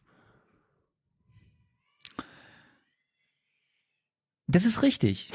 Das 4.56 4.64
ist 4.64 4.82
richtig. 4.82 5.30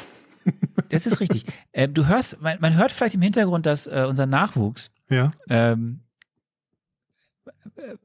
Das 0.89 1.05
ist 1.05 1.19
richtig. 1.19 1.45
ähm, 1.73 1.93
du 1.93 2.07
hörst, 2.07 2.41
man, 2.41 2.57
man 2.59 2.75
hört 2.75 2.91
vielleicht 2.91 3.13
im 3.13 3.21
Hintergrund, 3.21 3.67
dass 3.67 3.85
äh, 3.85 4.05
unser 4.09 4.25
Nachwuchs 4.25 4.89
Ja. 5.11 5.31
ähm, 5.47 5.99
äh, 5.99 6.10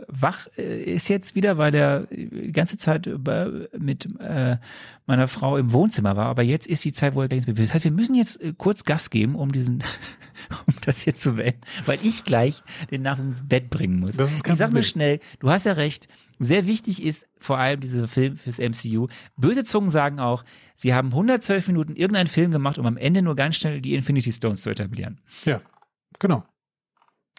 wach 0.08 0.46
äh, 0.56 0.82
ist 0.82 1.08
jetzt 1.08 1.34
wieder, 1.34 1.58
weil 1.58 1.74
er 1.74 2.06
die 2.06 2.52
ganze 2.52 2.78
Zeit 2.78 3.08
mit 3.78 4.08
äh, 4.20 4.58
meiner 5.06 5.28
Frau 5.28 5.56
im 5.56 5.72
Wohnzimmer 5.72 6.16
war. 6.16 6.26
Aber 6.26 6.42
jetzt 6.42 6.66
ist 6.66 6.84
die 6.84 6.92
Zeit, 6.92 7.14
wo 7.14 7.22
er 7.22 7.28
gleich 7.28 7.38
ins 7.38 7.46
Bett 7.46 7.58
will. 7.58 7.64
Das 7.64 7.74
heißt, 7.74 7.84
wir 7.84 7.92
müssen 7.92 8.14
jetzt 8.14 8.40
äh, 8.40 8.52
kurz 8.56 8.84
Gas 8.84 9.10
geben, 9.10 9.34
um 9.34 9.52
diesen, 9.52 9.82
um 10.66 10.74
das 10.82 11.00
hier 11.00 11.16
zu 11.16 11.36
wenden, 11.36 11.60
weil 11.84 11.98
ich 12.02 12.24
gleich 12.24 12.62
den 12.90 13.02
Nachwuchs 13.02 13.26
ins 13.26 13.48
Bett 13.48 13.70
bringen 13.70 14.00
muss. 14.00 14.16
Das 14.16 14.32
ist 14.32 14.44
kein 14.44 14.54
ich 14.54 14.58
sag 14.58 14.66
nur 14.68 14.82
Problem. 14.82 14.84
schnell, 14.84 15.20
du 15.38 15.50
hast 15.50 15.66
ja 15.66 15.72
recht. 15.72 16.08
Sehr 16.38 16.66
wichtig 16.66 17.02
ist 17.02 17.26
vor 17.38 17.56
allem 17.58 17.80
dieser 17.80 18.08
Film 18.08 18.36
fürs 18.36 18.58
MCU. 18.58 19.06
Böse 19.36 19.64
Zungen 19.64 19.88
sagen 19.88 20.20
auch, 20.20 20.44
sie 20.74 20.92
haben 20.92 21.08
112 21.08 21.68
Minuten 21.68 21.96
irgendeinen 21.96 22.26
Film 22.26 22.50
gemacht, 22.50 22.76
um 22.78 22.84
am 22.84 22.98
Ende 22.98 23.22
nur 23.22 23.36
ganz 23.36 23.56
schnell 23.56 23.80
die 23.80 23.94
Infinity 23.94 24.32
Stones 24.32 24.60
zu 24.60 24.68
etablieren. 24.68 25.20
Ja, 25.46 25.62
genau. 26.18 26.44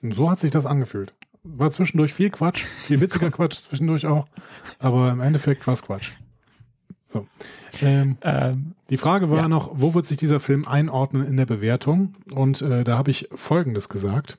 Und 0.02 0.14
so 0.14 0.30
hat 0.30 0.40
sich 0.40 0.52
das 0.52 0.66
angefühlt. 0.66 1.14
War 1.56 1.72
zwischendurch 1.72 2.14
viel 2.14 2.30
Quatsch, 2.30 2.66
viel 2.80 3.00
witziger 3.02 3.32
Quatsch 3.32 3.56
zwischendurch 3.56 4.06
auch, 4.06 4.28
aber 4.80 5.12
im 5.12 5.20
Endeffekt 5.22 5.66
war 5.68 5.74
es 5.74 5.82
Quatsch. 5.84 6.12
So. 7.08 7.26
Ähm, 7.82 8.18
Ähm, 8.22 8.74
die 8.90 8.98
Frage 8.98 9.30
war 9.32 9.38
Ja. 9.40 9.48
noch, 9.48 9.72
wo 9.74 9.94
wird 9.94 10.06
sich 10.06 10.18
dieser 10.18 10.40
Film 10.42 10.68
einordnen 10.68 11.26
in 11.26 11.38
der 11.38 11.46
Bewertung? 11.46 12.16
Und 12.34 12.62
äh, 12.62 12.84
da 12.84 12.98
habe 12.98 13.12
ich 13.12 13.30
Folgendes 13.34 13.88
gesagt. 13.88 14.38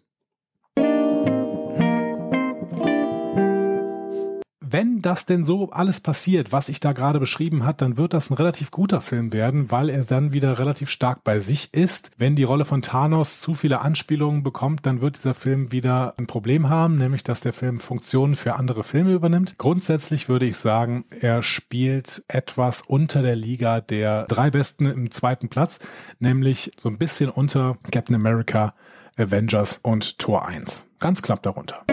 Wenn 4.71 5.01
das 5.01 5.25
denn 5.25 5.45
so 5.45 5.71
alles 5.71 6.01
passiert, 6.01 6.53
was 6.53 6.69
ich 6.69 6.79
da 6.79 6.93
gerade 6.93 7.19
beschrieben 7.19 7.65
hat, 7.65 7.81
dann 7.81 7.97
wird 7.97 8.13
das 8.13 8.29
ein 8.29 8.35
relativ 8.35 8.71
guter 8.71 9.01
Film 9.01 9.33
werden, 9.33 9.71
weil 9.71 9.89
er 9.89 10.05
dann 10.05 10.33
wieder 10.33 10.59
relativ 10.59 10.91
stark 10.91 11.25
bei 11.25 11.41
sich 11.41 11.73
ist. 11.73 12.11
Wenn 12.19 12.37
die 12.37 12.45
Rolle 12.45 12.67
von 12.67 12.83
Thanos 12.83 13.41
zu 13.41 13.55
viele 13.55 13.81
Anspielungen 13.81 14.43
bekommt, 14.43 14.85
dann 14.85 15.01
wird 15.01 15.17
dieser 15.17 15.33
Film 15.33 15.73
wieder 15.73 16.13
ein 16.19 16.27
Problem 16.27 16.69
haben, 16.69 16.99
nämlich 16.99 17.25
dass 17.25 17.41
der 17.41 17.55
Film 17.55 17.81
Funktionen 17.81 18.35
für 18.35 18.57
andere 18.57 18.85
Filme 18.85 19.15
übernimmt. 19.15 19.57
Grundsätzlich 19.57 20.29
würde 20.29 20.45
ich 20.45 20.59
sagen, 20.59 21.07
er 21.19 21.43
spielt 21.43 22.23
etwas 22.29 22.83
unter 22.83 23.23
der 23.23 23.37
Liga 23.37 23.81
der 23.81 24.27
drei 24.27 24.51
Besten 24.51 24.85
im 24.85 25.11
zweiten 25.11 25.49
Platz, 25.49 25.81
nämlich 26.19 26.73
so 26.79 26.91
ein 26.91 26.99
bisschen 26.99 27.31
unter 27.31 27.79
Captain 27.91 28.15
America, 28.15 28.75
Avengers 29.17 29.81
und 29.83 30.19
Tor 30.19 30.47
1. 30.47 30.89
Ganz 30.99 31.23
knapp 31.23 31.43
darunter. 31.43 31.85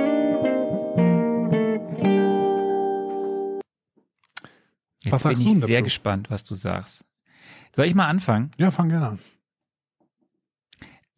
Jetzt 5.06 5.14
Was 5.14 5.24
sagst 5.24 5.44
bin 5.44 5.46
du 5.46 5.54
ich 5.54 5.60
denn 5.60 5.68
sehr 5.68 5.78
dazu? 5.78 5.84
gespannt, 5.86 6.30
was 6.30 6.44
du 6.44 6.56
sagst. 6.56 7.06
Soll 7.76 7.86
ich 7.86 7.96
mal 7.96 8.08
anfangen? 8.08 8.52
Ja, 8.58 8.72
fang 8.72 8.90
gerne 8.90 9.08
an. 9.08 9.20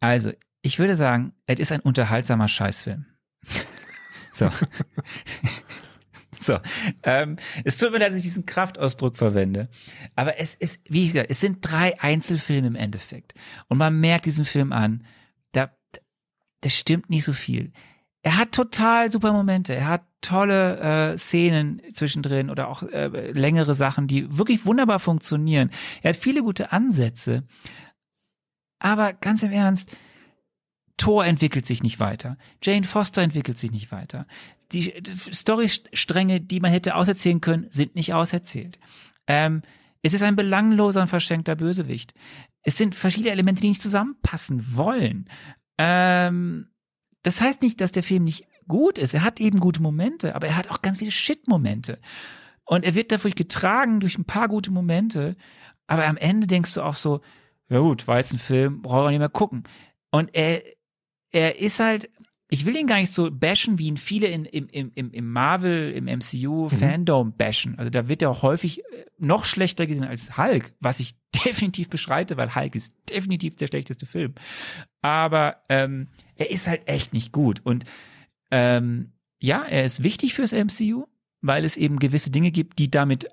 Also, 0.00 0.32
ich 0.62 0.78
würde 0.78 0.96
sagen, 0.96 1.32
es 1.46 1.58
ist 1.58 1.72
ein 1.72 1.80
unterhaltsamer 1.80 2.48
Scheißfilm. 2.48 3.06
so. 4.32 4.50
so. 6.38 6.58
Ähm, 7.02 7.36
es 7.64 7.78
tut 7.78 7.92
mir 7.92 7.98
leid, 7.98 8.10
dass 8.10 8.18
ich 8.18 8.24
diesen 8.24 8.46
Kraftausdruck 8.46 9.16
verwende. 9.16 9.68
Aber 10.14 10.38
es 10.38 10.54
ist, 10.54 10.80
wie 10.88 11.04
ich 11.04 11.12
gesagt, 11.12 11.30
es 11.30 11.40
sind 11.40 11.58
drei 11.62 12.00
Einzelfilme 12.00 12.68
im 12.68 12.76
Endeffekt. 12.76 13.34
Und 13.68 13.78
man 13.78 13.98
merkt 13.98 14.26
diesen 14.26 14.44
Film 14.44 14.72
an, 14.72 15.04
da, 15.52 15.70
da 16.60 16.70
stimmt 16.70 17.10
nicht 17.10 17.24
so 17.24 17.32
viel. 17.32 17.72
Er 18.28 18.36
hat 18.36 18.52
total 18.52 19.10
super 19.10 19.32
Momente. 19.32 19.74
Er 19.74 19.88
hat 19.88 20.02
tolle 20.20 21.12
äh, 21.12 21.16
Szenen 21.16 21.80
zwischendrin 21.94 22.50
oder 22.50 22.68
auch 22.68 22.82
äh, 22.82 23.30
längere 23.30 23.72
Sachen, 23.72 24.06
die 24.06 24.36
wirklich 24.36 24.66
wunderbar 24.66 24.98
funktionieren. 24.98 25.70
Er 26.02 26.10
hat 26.10 26.16
viele 26.20 26.42
gute 26.42 26.70
Ansätze. 26.70 27.44
Aber 28.80 29.14
ganz 29.14 29.42
im 29.42 29.50
Ernst, 29.50 29.96
Thor 30.98 31.24
entwickelt 31.24 31.64
sich 31.64 31.82
nicht 31.82 32.00
weiter. 32.00 32.36
Jane 32.62 32.84
Foster 32.84 33.22
entwickelt 33.22 33.56
sich 33.56 33.70
nicht 33.70 33.92
weiter. 33.92 34.26
die 34.72 34.92
Storystränge, 35.32 36.42
die 36.42 36.60
man 36.60 36.70
hätte 36.70 36.96
auserzählen 36.96 37.40
können, 37.40 37.70
sind 37.70 37.94
nicht 37.94 38.12
auserzählt. 38.12 38.78
Ähm, 39.26 39.62
es 40.02 40.12
ist 40.12 40.22
ein 40.22 40.36
belangloser 40.36 41.00
und 41.00 41.08
verschenkter 41.08 41.56
Bösewicht. 41.56 42.12
Es 42.62 42.76
sind 42.76 42.94
verschiedene 42.94 43.32
Elemente, 43.32 43.62
die 43.62 43.70
nicht 43.70 43.80
zusammenpassen 43.80 44.76
wollen. 44.76 45.30
Ähm, 45.78 46.68
das 47.28 47.42
heißt 47.42 47.60
nicht, 47.60 47.82
dass 47.82 47.92
der 47.92 48.02
Film 48.02 48.24
nicht 48.24 48.46
gut 48.68 48.96
ist. 48.96 49.12
Er 49.12 49.22
hat 49.22 49.38
eben 49.38 49.60
gute 49.60 49.82
Momente, 49.82 50.34
aber 50.34 50.46
er 50.46 50.56
hat 50.56 50.70
auch 50.70 50.80
ganz 50.80 50.96
viele 50.96 51.10
Shit-Momente. 51.10 51.98
Und 52.64 52.86
er 52.86 52.94
wird 52.94 53.12
dadurch 53.12 53.34
getragen 53.34 54.00
durch 54.00 54.16
ein 54.16 54.24
paar 54.24 54.48
gute 54.48 54.70
Momente. 54.70 55.36
Aber 55.86 56.06
am 56.06 56.16
Ende 56.16 56.46
denkst 56.46 56.72
du 56.72 56.80
auch 56.80 56.94
so, 56.94 57.20
ja 57.68 57.80
gut, 57.80 58.08
war 58.08 58.16
jetzt 58.16 58.32
ein 58.32 58.38
Film, 58.38 58.80
brauchen 58.80 59.04
wir 59.04 59.10
nicht 59.10 59.18
mehr 59.18 59.28
gucken. 59.28 59.64
Und 60.10 60.34
er, 60.34 60.62
er 61.30 61.58
ist 61.58 61.80
halt, 61.80 62.08
ich 62.50 62.64
will 62.64 62.76
ihn 62.76 62.86
gar 62.86 62.98
nicht 62.98 63.12
so 63.12 63.30
bashen, 63.30 63.78
wie 63.78 63.88
ihn 63.88 63.98
viele 63.98 64.28
in, 64.28 64.46
im, 64.46 64.90
im, 64.94 65.10
im 65.12 65.32
Marvel, 65.32 65.92
im 65.92 66.06
MCU 66.06 66.64
mhm. 66.64 66.70
Fandom 66.70 67.32
bashen. 67.36 67.78
Also 67.78 67.90
da 67.90 68.08
wird 68.08 68.22
er 68.22 68.30
auch 68.30 68.42
häufig 68.42 68.80
äh, 68.80 69.04
noch 69.18 69.44
schlechter 69.44 69.86
gesehen 69.86 70.04
als 70.04 70.38
Hulk, 70.38 70.74
was 70.80 71.00
ich 71.00 71.14
definitiv 71.44 71.90
beschreite, 71.90 72.36
weil 72.36 72.54
Hulk 72.54 72.74
ist 72.74 72.94
definitiv 73.10 73.56
der 73.56 73.66
schlechteste 73.66 74.06
Film. 74.06 74.34
Aber 75.02 75.56
ähm, 75.68 76.08
er 76.36 76.50
ist 76.50 76.66
halt 76.66 76.88
echt 76.88 77.12
nicht 77.12 77.32
gut. 77.32 77.60
Und 77.64 77.84
ähm, 78.50 79.12
ja, 79.40 79.62
er 79.64 79.84
ist 79.84 80.02
wichtig 80.02 80.34
fürs 80.34 80.52
MCU, 80.52 81.04
weil 81.42 81.64
es 81.64 81.76
eben 81.76 81.98
gewisse 81.98 82.30
Dinge 82.30 82.50
gibt, 82.50 82.78
die 82.78 82.90
damit 82.90 83.28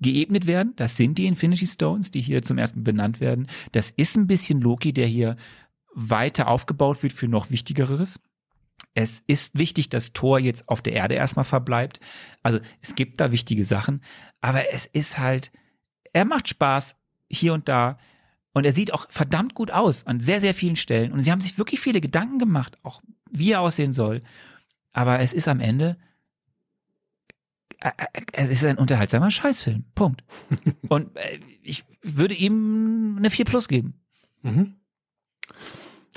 geebnet 0.00 0.46
werden. 0.46 0.74
Das 0.76 0.96
sind 0.96 1.16
die 1.16 1.26
Infinity 1.26 1.66
Stones, 1.66 2.10
die 2.10 2.20
hier 2.20 2.42
zum 2.42 2.58
ersten 2.58 2.82
benannt 2.82 3.20
werden. 3.20 3.46
Das 3.70 3.90
ist 3.90 4.16
ein 4.16 4.26
bisschen 4.26 4.60
Loki, 4.60 4.92
der 4.92 5.06
hier 5.06 5.36
weiter 5.94 6.48
aufgebaut 6.48 7.02
wird 7.02 7.12
für 7.12 7.28
noch 7.28 7.50
Wichtigeres. 7.50 8.20
Es 8.94 9.22
ist 9.26 9.58
wichtig, 9.58 9.88
dass 9.88 10.12
Thor 10.12 10.38
jetzt 10.38 10.68
auf 10.68 10.82
der 10.82 10.92
Erde 10.92 11.14
erstmal 11.14 11.44
verbleibt. 11.44 12.00
Also 12.42 12.60
es 12.80 12.94
gibt 12.94 13.20
da 13.20 13.30
wichtige 13.32 13.64
Sachen, 13.64 14.02
aber 14.40 14.72
es 14.72 14.86
ist 14.86 15.18
halt, 15.18 15.50
er 16.12 16.24
macht 16.24 16.48
Spaß 16.48 16.96
hier 17.30 17.54
und 17.54 17.68
da 17.68 17.98
und 18.52 18.64
er 18.64 18.74
sieht 18.74 18.92
auch 18.92 19.10
verdammt 19.10 19.54
gut 19.54 19.70
aus 19.70 20.06
an 20.06 20.20
sehr, 20.20 20.40
sehr 20.40 20.52
vielen 20.52 20.76
Stellen. 20.76 21.12
Und 21.12 21.20
sie 21.20 21.32
haben 21.32 21.40
sich 21.40 21.56
wirklich 21.56 21.80
viele 21.80 22.00
Gedanken 22.00 22.38
gemacht, 22.38 22.76
auch 22.82 23.02
wie 23.30 23.52
er 23.52 23.60
aussehen 23.60 23.94
soll. 23.94 24.20
Aber 24.92 25.20
es 25.20 25.32
ist 25.32 25.48
am 25.48 25.60
Ende, 25.60 25.96
es 28.32 28.50
ist 28.50 28.64
ein 28.64 28.78
unterhaltsamer 28.78 29.30
Scheißfilm. 29.30 29.84
Punkt. 29.94 30.22
und 30.88 31.16
äh, 31.16 31.40
ich 31.62 31.84
würde 32.02 32.34
ihm 32.34 33.16
eine 33.18 33.30
4 33.30 33.44
Plus 33.46 33.68
geben. 33.68 33.94
Mhm. 34.42 34.76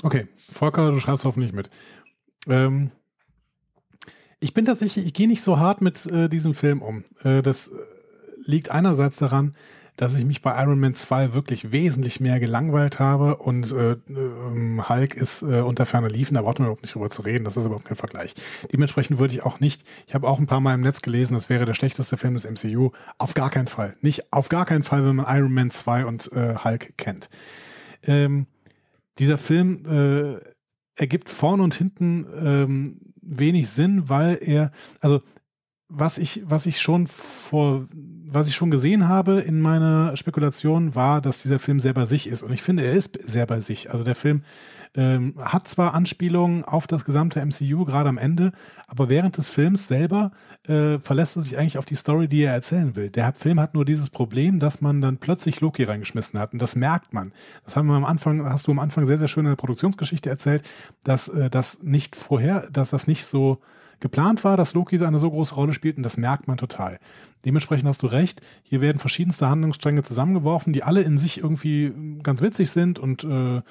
Okay, 0.02 0.28
Volker, 0.50 0.90
du 0.90 1.00
schreibst 1.00 1.24
hoffentlich 1.24 1.52
mit. 1.52 1.70
Ähm, 2.48 2.90
ich 4.40 4.52
bin 4.54 4.64
tatsächlich, 4.64 5.06
ich 5.06 5.14
gehe 5.14 5.28
nicht 5.28 5.42
so 5.42 5.58
hart 5.58 5.80
mit 5.80 6.06
äh, 6.06 6.28
diesem 6.28 6.54
Film 6.54 6.82
um. 6.82 7.04
Äh, 7.24 7.42
das 7.42 7.68
äh, 7.68 7.72
liegt 8.44 8.70
einerseits 8.70 9.16
daran, 9.16 9.54
dass 9.96 10.14
ich 10.14 10.26
mich 10.26 10.42
bei 10.42 10.62
Iron 10.62 10.78
Man 10.78 10.94
2 10.94 11.32
wirklich 11.32 11.72
wesentlich 11.72 12.20
mehr 12.20 12.38
gelangweilt 12.38 13.00
habe 13.00 13.36
und 13.36 13.72
äh, 13.72 13.92
äh, 13.92 14.82
Hulk 14.88 15.14
ist 15.14 15.42
äh, 15.42 15.62
unter 15.62 15.86
ferner 15.86 16.10
Liefen, 16.10 16.34
da 16.34 16.42
braucht 16.42 16.58
man 16.58 16.66
überhaupt 16.66 16.82
nicht 16.82 16.94
drüber 16.94 17.08
zu 17.08 17.22
reden, 17.22 17.44
das 17.44 17.56
ist 17.56 17.64
überhaupt 17.64 17.86
kein 17.86 17.96
Vergleich. 17.96 18.34
Dementsprechend 18.72 19.18
würde 19.18 19.32
ich 19.32 19.42
auch 19.42 19.58
nicht, 19.58 19.84
ich 20.06 20.14
habe 20.14 20.28
auch 20.28 20.38
ein 20.38 20.46
paar 20.46 20.60
Mal 20.60 20.74
im 20.74 20.82
Netz 20.82 21.00
gelesen, 21.00 21.34
das 21.34 21.48
wäre 21.48 21.64
der 21.64 21.74
schlechteste 21.74 22.18
Film 22.18 22.34
des 22.34 22.44
MCU, 22.44 22.90
auf 23.16 23.32
gar 23.32 23.48
keinen 23.48 23.68
Fall. 23.68 23.96
Nicht 24.02 24.32
auf 24.32 24.50
gar 24.50 24.66
keinen 24.66 24.82
Fall, 24.82 25.04
wenn 25.04 25.16
man 25.16 25.34
Iron 25.34 25.52
Man 25.52 25.70
2 25.70 26.04
und 26.04 26.30
äh, 26.32 26.56
Hulk 26.62 26.98
kennt. 26.98 27.30
Ähm, 28.02 28.46
dieser 29.18 29.38
Film 29.38 29.84
äh, 29.86 30.38
ergibt 30.96 31.28
vorne 31.28 31.62
und 31.62 31.74
hinten 31.74 32.26
ähm, 32.42 33.00
wenig 33.20 33.70
Sinn, 33.70 34.08
weil 34.08 34.38
er, 34.40 34.70
also 35.00 35.20
was 35.88 36.18
ich, 36.18 36.42
was 36.44 36.66
ich 36.66 36.80
schon 36.80 37.06
vor, 37.06 37.86
was 37.92 38.48
ich 38.48 38.56
schon 38.56 38.70
gesehen 38.70 39.08
habe 39.08 39.40
in 39.40 39.60
meiner 39.60 40.16
Spekulation, 40.16 40.94
war, 40.94 41.20
dass 41.20 41.42
dieser 41.42 41.58
Film 41.58 41.78
sehr 41.78 41.94
bei 41.94 42.06
sich 42.06 42.26
ist. 42.26 42.42
Und 42.42 42.52
ich 42.52 42.62
finde, 42.62 42.84
er 42.84 42.92
ist 42.92 43.18
sehr 43.22 43.46
bei 43.46 43.60
sich. 43.60 43.90
Also 43.90 44.02
der 44.02 44.16
Film 44.16 44.42
ähm, 44.96 45.34
hat 45.38 45.68
zwar 45.68 45.94
Anspielungen 45.94 46.64
auf 46.64 46.86
das 46.86 47.04
gesamte 47.04 47.44
MCU, 47.44 47.84
gerade 47.84 48.08
am 48.08 48.18
Ende, 48.18 48.52
aber 48.86 49.08
während 49.08 49.36
des 49.36 49.48
Films 49.48 49.86
selber 49.88 50.32
äh, 50.66 50.98
verlässt 50.98 51.36
er 51.36 51.42
sich 51.42 51.58
eigentlich 51.58 51.78
auf 51.78 51.84
die 51.84 51.94
Story, 51.94 52.28
die 52.28 52.42
er 52.42 52.54
erzählen 52.54 52.96
will. 52.96 53.10
Der 53.10 53.32
Film 53.34 53.60
hat 53.60 53.74
nur 53.74 53.84
dieses 53.84 54.10
Problem, 54.10 54.58
dass 54.58 54.80
man 54.80 55.00
dann 55.00 55.18
plötzlich 55.18 55.60
Loki 55.60 55.84
reingeschmissen 55.84 56.40
hat 56.40 56.52
und 56.52 56.62
das 56.62 56.76
merkt 56.76 57.12
man. 57.12 57.32
Das 57.64 57.76
haben 57.76 57.86
wir 57.88 57.94
am 57.94 58.04
Anfang, 58.04 58.44
hast 58.44 58.66
du 58.66 58.72
am 58.72 58.78
Anfang 58.78 59.04
sehr, 59.04 59.18
sehr 59.18 59.28
schön 59.28 59.44
in 59.44 59.50
der 59.50 59.56
Produktionsgeschichte 59.56 60.30
erzählt, 60.30 60.62
dass 61.04 61.28
äh, 61.28 61.50
das 61.50 61.82
nicht 61.82 62.16
vorher, 62.16 62.68
dass 62.70 62.90
das 62.90 63.06
nicht 63.06 63.26
so 63.26 63.60
geplant 64.00 64.44
war, 64.44 64.56
dass 64.56 64.74
Loki 64.74 65.02
eine 65.04 65.18
so 65.18 65.30
große 65.30 65.54
Rolle 65.54 65.74
spielt 65.74 65.96
und 65.96 66.02
das 66.02 66.16
merkt 66.16 66.48
man 66.48 66.56
total. 66.56 66.98
Dementsprechend 67.44 67.88
hast 67.88 68.02
du 68.02 68.06
recht, 68.06 68.40
hier 68.62 68.80
werden 68.80 68.98
verschiedenste 68.98 69.48
Handlungsstränge 69.48 70.02
zusammengeworfen, 70.02 70.72
die 70.72 70.82
alle 70.82 71.02
in 71.02 71.16
sich 71.16 71.38
irgendwie 71.38 71.92
ganz 72.22 72.42
witzig 72.42 72.70
sind 72.70 72.98
und 72.98 73.24
äh, 73.24 73.62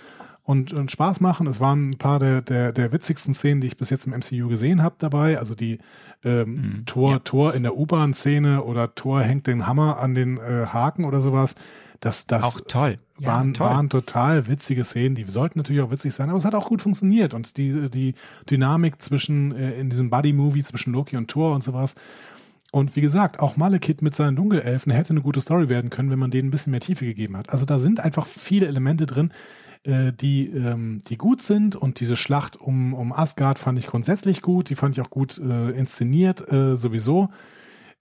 und, 0.45 0.73
und 0.73 0.91
Spaß 0.91 1.21
machen. 1.21 1.47
Es 1.47 1.59
waren 1.59 1.89
ein 1.89 1.97
paar 1.97 2.19
der, 2.19 2.41
der, 2.41 2.71
der 2.71 2.91
witzigsten 2.91 3.33
Szenen, 3.33 3.61
die 3.61 3.67
ich 3.67 3.77
bis 3.77 3.89
jetzt 3.89 4.05
im 4.05 4.13
MCU 4.13 4.47
gesehen 4.47 4.83
habe 4.83 4.95
dabei. 4.99 5.39
Also 5.39 5.55
die 5.55 5.79
ähm, 6.23 6.55
mhm, 6.55 6.85
Tor, 6.85 7.11
ja. 7.13 7.19
Tor 7.19 7.53
in 7.55 7.63
der 7.63 7.75
U-Bahn-Szene 7.75 8.63
oder 8.63 8.93
Tor 8.93 9.21
hängt 9.21 9.47
den 9.47 9.65
Hammer 9.65 9.97
an 9.99 10.13
den 10.13 10.37
äh, 10.37 10.67
Haken 10.67 11.03
oder 11.03 11.21
sowas. 11.21 11.55
Das, 11.99 12.27
das 12.27 12.43
auch 12.43 12.59
toll. 12.67 12.99
Ja, 13.19 13.29
waren, 13.29 13.55
toll. 13.55 13.67
waren 13.67 13.89
total 13.89 14.47
witzige 14.47 14.83
Szenen. 14.83 15.15
Die 15.15 15.23
sollten 15.23 15.57
natürlich 15.57 15.81
auch 15.81 15.89
witzig 15.89 16.13
sein, 16.13 16.29
aber 16.29 16.37
es 16.37 16.45
hat 16.45 16.53
auch 16.53 16.67
gut 16.67 16.81
funktioniert. 16.81 17.33
Und 17.33 17.57
die, 17.57 17.89
die 17.89 18.13
Dynamik 18.47 19.01
zwischen, 19.01 19.55
äh, 19.55 19.71
in 19.79 19.89
diesem 19.89 20.11
Buddy-Movie 20.11 20.63
zwischen 20.63 20.93
Loki 20.93 21.17
und 21.17 21.27
Thor 21.27 21.55
und 21.55 21.63
sowas. 21.63 21.95
Und 22.75 22.97
wie 22.97 23.01
gesagt, 23.01 23.39
auch 23.39 23.55
Malekith 23.55 24.01
mit 24.01 24.15
seinen 24.15 24.35
Dunkelelfen 24.35 24.91
hätte 24.91 25.11
eine 25.11 25.21
gute 25.21 25.39
Story 25.39 25.69
werden 25.69 25.89
können, 25.89 26.11
wenn 26.11 26.19
man 26.19 26.29
denen 26.29 26.49
ein 26.49 26.51
bisschen 26.51 26.71
mehr 26.71 26.81
Tiefe 26.81 27.05
gegeben 27.05 27.37
hat. 27.37 27.49
Also 27.49 27.65
da 27.65 27.79
sind 27.79 28.01
einfach 28.01 28.27
viele 28.27 28.67
Elemente 28.67 29.05
drin, 29.05 29.31
äh, 29.83 30.11
die, 30.11 30.49
ähm, 30.49 30.99
die 31.07 31.17
gut 31.17 31.41
sind. 31.41 31.77
Und 31.77 32.01
diese 32.01 32.17
Schlacht 32.17 32.57
um, 32.57 32.93
um 32.93 33.13
Asgard 33.13 33.59
fand 33.59 33.79
ich 33.79 33.87
grundsätzlich 33.87 34.41
gut. 34.41 34.69
Die 34.69 34.75
fand 34.75 34.93
ich 34.93 35.01
auch 35.01 35.09
gut 35.09 35.37
äh, 35.37 35.69
inszeniert, 35.69 36.51
äh, 36.51 36.75
sowieso. 36.75 37.29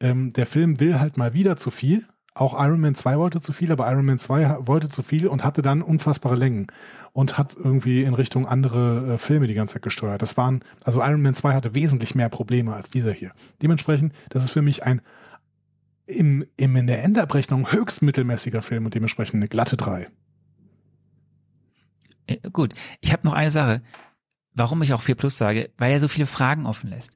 Ähm, 0.01 0.33
der 0.33 0.45
Film 0.45 0.81
will 0.81 0.99
halt 0.99 1.19
mal 1.19 1.35
wieder 1.35 1.57
zu 1.57 1.71
viel. 1.71 2.05
Auch 2.36 2.61
Iron 2.61 2.81
Man 2.81 2.97
2 2.97 3.16
wollte 3.19 3.40
zu 3.40 3.52
viel, 3.52 3.70
aber 3.70 3.90
Iron 3.90 4.05
Man 4.05 4.19
2 4.19 4.66
wollte 4.66 4.89
zu 4.89 5.02
viel 5.02 5.28
und 5.28 5.44
hatte 5.44 5.62
dann 5.62 5.82
unfassbare 5.82 6.35
Längen 6.35 6.66
und 7.12 7.39
hat 7.39 7.55
irgendwie 7.56 8.02
in 8.02 8.15
Richtung 8.15 8.47
andere 8.47 9.15
äh, 9.15 9.19
Filme 9.19 9.47
die 9.47 9.55
ganze 9.55 9.74
Zeit 9.74 9.82
gesteuert. 9.82 10.20
Das 10.20 10.36
waren, 10.36 10.65
also 10.85 11.01
Iron 11.01 11.23
Man 11.23 11.35
2 11.35 11.55
hatte 11.55 11.74
wesentlich 11.74 12.16
mehr 12.16 12.28
Probleme 12.28 12.74
als 12.74 12.90
dieser 12.90 13.12
hier. 13.12 13.31
Dementsprechend, 13.62 14.12
das 14.31 14.43
ist 14.43 14.51
für 14.51 14.62
mich 14.62 14.82
ein 14.82 15.01
im, 16.06 16.44
im, 16.56 16.77
in 16.77 16.86
der 16.86 17.02
Endabrechnung 17.05 17.70
höchst 17.73 18.02
mittelmäßiger 18.02 18.62
Film 18.62 18.85
und 18.85 18.94
dementsprechend 18.94 19.36
eine 19.36 19.48
glatte 19.48 19.77
3. 19.77 20.09
Äh, 22.27 22.51
gut, 22.52 22.74
ich 23.01 23.12
habe 23.12 23.27
noch 23.27 23.32
eine 23.32 23.51
Sache, 23.51 23.81
warum 24.52 24.82
ich 24.82 24.93
auch 24.93 25.02
4 25.02 25.15
Plus 25.15 25.39
sage, 25.39 25.70
weil 25.78 25.93
er 25.93 26.01
so 26.01 26.09
viele 26.09 26.27
Fragen 26.27 26.66
offen 26.66 26.90
lässt. 26.90 27.12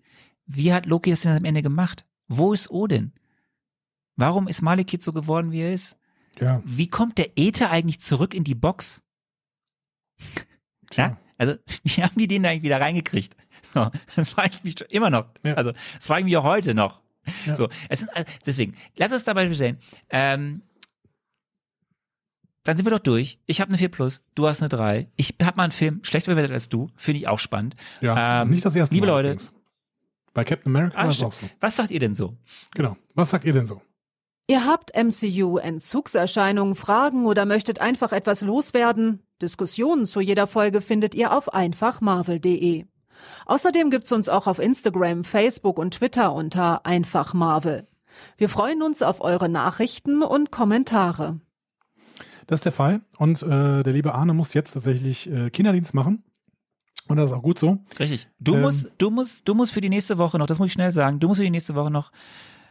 Wie 0.46 0.72
hat 0.72 0.86
Loki 0.86 1.10
das 1.10 1.22
denn 1.22 1.36
am 1.36 1.44
Ende 1.44 1.62
gemacht? 1.62 2.06
Wo 2.28 2.52
ist 2.52 2.70
Odin? 2.70 3.12
Warum 4.18 4.48
ist 4.48 4.62
Malekith 4.62 5.02
so 5.02 5.12
geworden, 5.12 5.52
wie 5.52 5.60
er 5.60 5.72
ist? 5.72 5.96
Ja. 6.40 6.60
Wie 6.64 6.88
kommt 6.88 7.18
der 7.18 7.38
Äther 7.38 7.70
eigentlich 7.70 8.00
zurück 8.00 8.34
in 8.34 8.42
die 8.42 8.56
Box? 8.56 9.02
Ja, 10.92 11.18
also, 11.38 11.54
wie 11.84 12.02
haben 12.02 12.18
die 12.18 12.26
den 12.26 12.42
da 12.42 12.50
eigentlich 12.50 12.64
wieder 12.64 12.80
reingekriegt? 12.80 13.36
So, 13.72 13.90
das 14.16 14.30
frage 14.30 14.50
ich 14.54 14.64
mich 14.64 14.80
immer 14.90 15.10
noch. 15.10 15.26
Ja. 15.44 15.54
Also, 15.54 15.72
das 15.72 16.06
frage 16.06 16.20
ich 16.20 16.24
mich 16.24 16.36
auch 16.36 16.44
heute 16.44 16.74
noch. 16.74 17.00
Ja. 17.46 17.54
So, 17.54 17.68
es 17.88 18.00
sind, 18.00 18.10
deswegen, 18.46 18.76
lass 18.96 19.12
uns 19.12 19.24
dabei 19.24 19.46
bestellen. 19.46 19.78
Ähm, 20.10 20.62
dann 22.64 22.76
sind 22.76 22.86
wir 22.86 22.90
doch 22.90 22.98
durch. 22.98 23.38
Ich 23.46 23.60
habe 23.60 23.68
eine 23.68 23.78
4 23.78 23.88
Plus, 23.88 24.20
du 24.34 24.48
hast 24.48 24.62
eine 24.62 24.68
3. 24.68 25.08
Ich 25.16 25.36
habe 25.42 25.56
mal 25.56 25.64
einen 25.64 25.72
Film 25.72 26.00
schlechter 26.02 26.32
bewertet 26.32 26.52
als 26.52 26.68
du. 26.68 26.88
Finde 26.96 27.20
ich 27.20 27.28
auch 27.28 27.38
spannend. 27.38 27.76
Ja, 28.00 28.42
ähm, 28.42 28.50
nicht 28.50 28.64
das 28.64 28.74
erste 28.74 28.94
Liebe 28.94 29.06
Mal 29.06 29.12
Leute. 29.12 29.28
Übrigens. 29.28 29.52
Bei 30.34 30.44
Captain 30.44 30.74
America 30.74 30.96
ah, 30.98 31.02
war 31.02 31.10
es 31.10 31.22
auch 31.22 31.32
so. 31.32 31.48
Was 31.60 31.76
sagt 31.76 31.90
ihr 31.90 32.00
denn 32.00 32.14
so? 32.14 32.36
Genau. 32.74 32.96
Was 33.14 33.30
sagt 33.30 33.44
ihr 33.44 33.52
denn 33.52 33.66
so? 33.66 33.82
Ihr 34.50 34.64
habt 34.64 34.96
MCU-Entzugserscheinungen, 34.96 36.74
Fragen 36.74 37.26
oder 37.26 37.44
möchtet 37.44 37.82
einfach 37.82 38.12
etwas 38.12 38.40
loswerden? 38.40 39.20
Diskussionen 39.42 40.06
zu 40.06 40.20
jeder 40.20 40.46
Folge 40.46 40.80
findet 40.80 41.14
ihr 41.14 41.36
auf 41.36 41.52
einfachmarvel.de. 41.52 42.86
Außerdem 43.44 43.90
gibt's 43.90 44.10
uns 44.10 44.30
auch 44.30 44.46
auf 44.46 44.58
Instagram, 44.58 45.24
Facebook 45.24 45.78
und 45.78 45.92
Twitter 45.92 46.32
unter 46.32 46.86
einfachmarvel. 46.86 47.88
Wir 48.38 48.48
freuen 48.48 48.80
uns 48.80 49.02
auf 49.02 49.20
eure 49.20 49.50
Nachrichten 49.50 50.22
und 50.22 50.50
Kommentare. 50.50 51.40
Das 52.46 52.60
ist 52.60 52.64
der 52.64 52.72
Fall. 52.72 53.02
Und 53.18 53.42
äh, 53.42 53.82
der 53.82 53.92
liebe 53.92 54.14
Arne 54.14 54.32
muss 54.32 54.54
jetzt 54.54 54.72
tatsächlich 54.72 55.30
äh, 55.30 55.50
Kinderdienst 55.50 55.92
machen. 55.92 56.24
Und 57.06 57.18
das 57.18 57.32
ist 57.32 57.36
auch 57.36 57.42
gut 57.42 57.58
so. 57.58 57.84
Richtig. 58.00 58.28
Du 58.40 58.54
ähm, 58.54 58.62
musst, 58.62 58.90
du 58.96 59.10
musst, 59.10 59.46
du 59.46 59.54
musst 59.54 59.74
für 59.74 59.82
die 59.82 59.90
nächste 59.90 60.16
Woche 60.16 60.38
noch, 60.38 60.46
das 60.46 60.58
muss 60.58 60.68
ich 60.68 60.72
schnell 60.72 60.90
sagen, 60.90 61.20
du 61.20 61.28
musst 61.28 61.38
für 61.38 61.44
die 61.44 61.50
nächste 61.50 61.74
Woche 61.74 61.90
noch, 61.90 62.12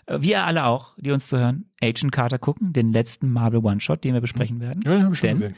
wir 0.10 0.44
alle 0.46 0.66
auch, 0.66 0.96
die 0.98 1.12
uns 1.12 1.28
zuhören, 1.28 1.70
Agent 1.82 2.12
Carter 2.12 2.40
gucken, 2.40 2.74
den 2.74 2.92
letzten 2.94 3.32
Marvel 3.32 3.60
One-Shot, 3.64 4.04
den 4.04 4.14
wir 4.14 4.22
besprechen 4.22 4.60
werden. 4.60 4.80
Ja, 4.86 4.92
den 4.94 5.04
habe 5.04 5.14
ich 5.14 5.20
schon 5.20 5.30
gesehen. 5.30 5.56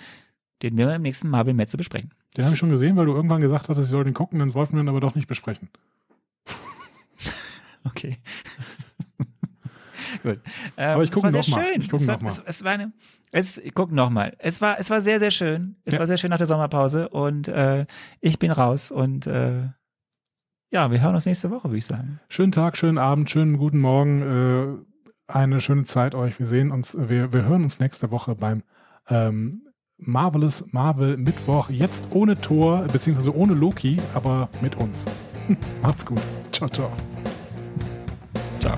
Den 0.63 0.77
wir 0.77 0.93
im 0.95 1.01
nächsten 1.03 1.30
Marvel 1.30 1.53
Metze 1.53 1.77
besprechen. 1.77 2.13
Den 2.35 2.45
habe 2.45 2.53
ich 2.53 2.59
schon 2.59 2.69
gesehen, 2.69 2.95
weil 2.97 3.05
du 3.05 3.13
irgendwann 3.15 3.41
gesagt 3.41 3.69
hattest, 3.69 3.85
ich 3.88 3.91
soll 3.91 4.03
den 4.03 4.13
gucken, 4.13 4.39
den 4.39 4.53
wollten 4.53 4.73
wir 4.73 4.80
dann 4.80 4.89
aber 4.89 4.99
doch 4.99 5.15
nicht 5.15 5.27
besprechen. 5.27 5.69
Okay. 7.85 8.17
Gut. 10.23 10.39
Ähm, 10.76 10.89
Aber 10.95 11.03
ich 11.03 11.11
gucke 11.11 11.23
war 11.26 11.31
sehr 11.31 11.39
noch 11.41 11.47
mal. 11.47 11.63
schön. 11.71 11.81
Ich 11.81 11.89
gucke 11.89 12.01
es, 12.03 12.07
noch 12.07 12.15
war- 12.15 12.21
mal. 12.23 12.27
Es, 12.30 12.39
es 12.45 12.63
war 12.63 12.71
eine. 12.71 12.91
Es, 13.31 13.57
ich 13.57 13.73
guck 13.73 13.91
noch 13.91 14.09
mal. 14.09 14.35
Es 14.39 14.59
war, 14.59 14.80
es 14.80 14.89
war 14.89 15.01
sehr, 15.01 15.19
sehr 15.19 15.31
schön. 15.31 15.77
Es 15.85 15.93
Ja. 15.93 15.99
war 15.99 16.07
sehr 16.07 16.17
schön 16.17 16.30
nach 16.30 16.39
der 16.39 16.47
Sommerpause 16.47 17.09
und 17.09 17.47
äh, 17.47 17.85
ich 18.19 18.38
bin 18.39 18.51
raus 18.51 18.91
und 18.91 19.27
äh, 19.27 19.69
ja, 20.71 20.91
wir 20.91 21.01
hören 21.01 21.15
uns 21.15 21.25
nächste 21.25 21.51
Woche, 21.51 21.69
würde 21.69 21.77
ich 21.77 21.85
sagen. 21.85 22.19
Schönen 22.29 22.51
Tag, 22.51 22.77
schönen 22.77 22.97
Abend, 22.97 23.29
schönen 23.29 23.57
guten 23.57 23.79
Morgen, 23.79 24.21
äh, 24.21 25.31
eine 25.31 25.61
schöne 25.61 25.83
Zeit 25.83 26.15
euch. 26.15 26.39
Wir 26.39 26.47
sehen 26.47 26.71
uns, 26.71 26.97
wir, 26.97 27.33
wir 27.33 27.45
hören 27.45 27.63
uns 27.63 27.79
nächste 27.79 28.11
Woche 28.11 28.35
beim 28.35 28.63
ähm, 29.09 29.61
Marvelous 29.97 30.71
Marvel 30.71 31.17
Mittwoch. 31.17 31.69
Jetzt 31.69 32.07
ohne 32.11 32.39
Tor, 32.39 32.83
beziehungsweise 32.91 33.35
ohne 33.35 33.53
Loki, 33.53 33.99
aber 34.13 34.49
mit 34.61 34.75
uns. 34.75 35.05
Macht's 35.81 36.05
gut. 36.05 36.21
Ciao, 36.51 36.69
ciao. 36.69 36.91
Ciao. 38.59 38.77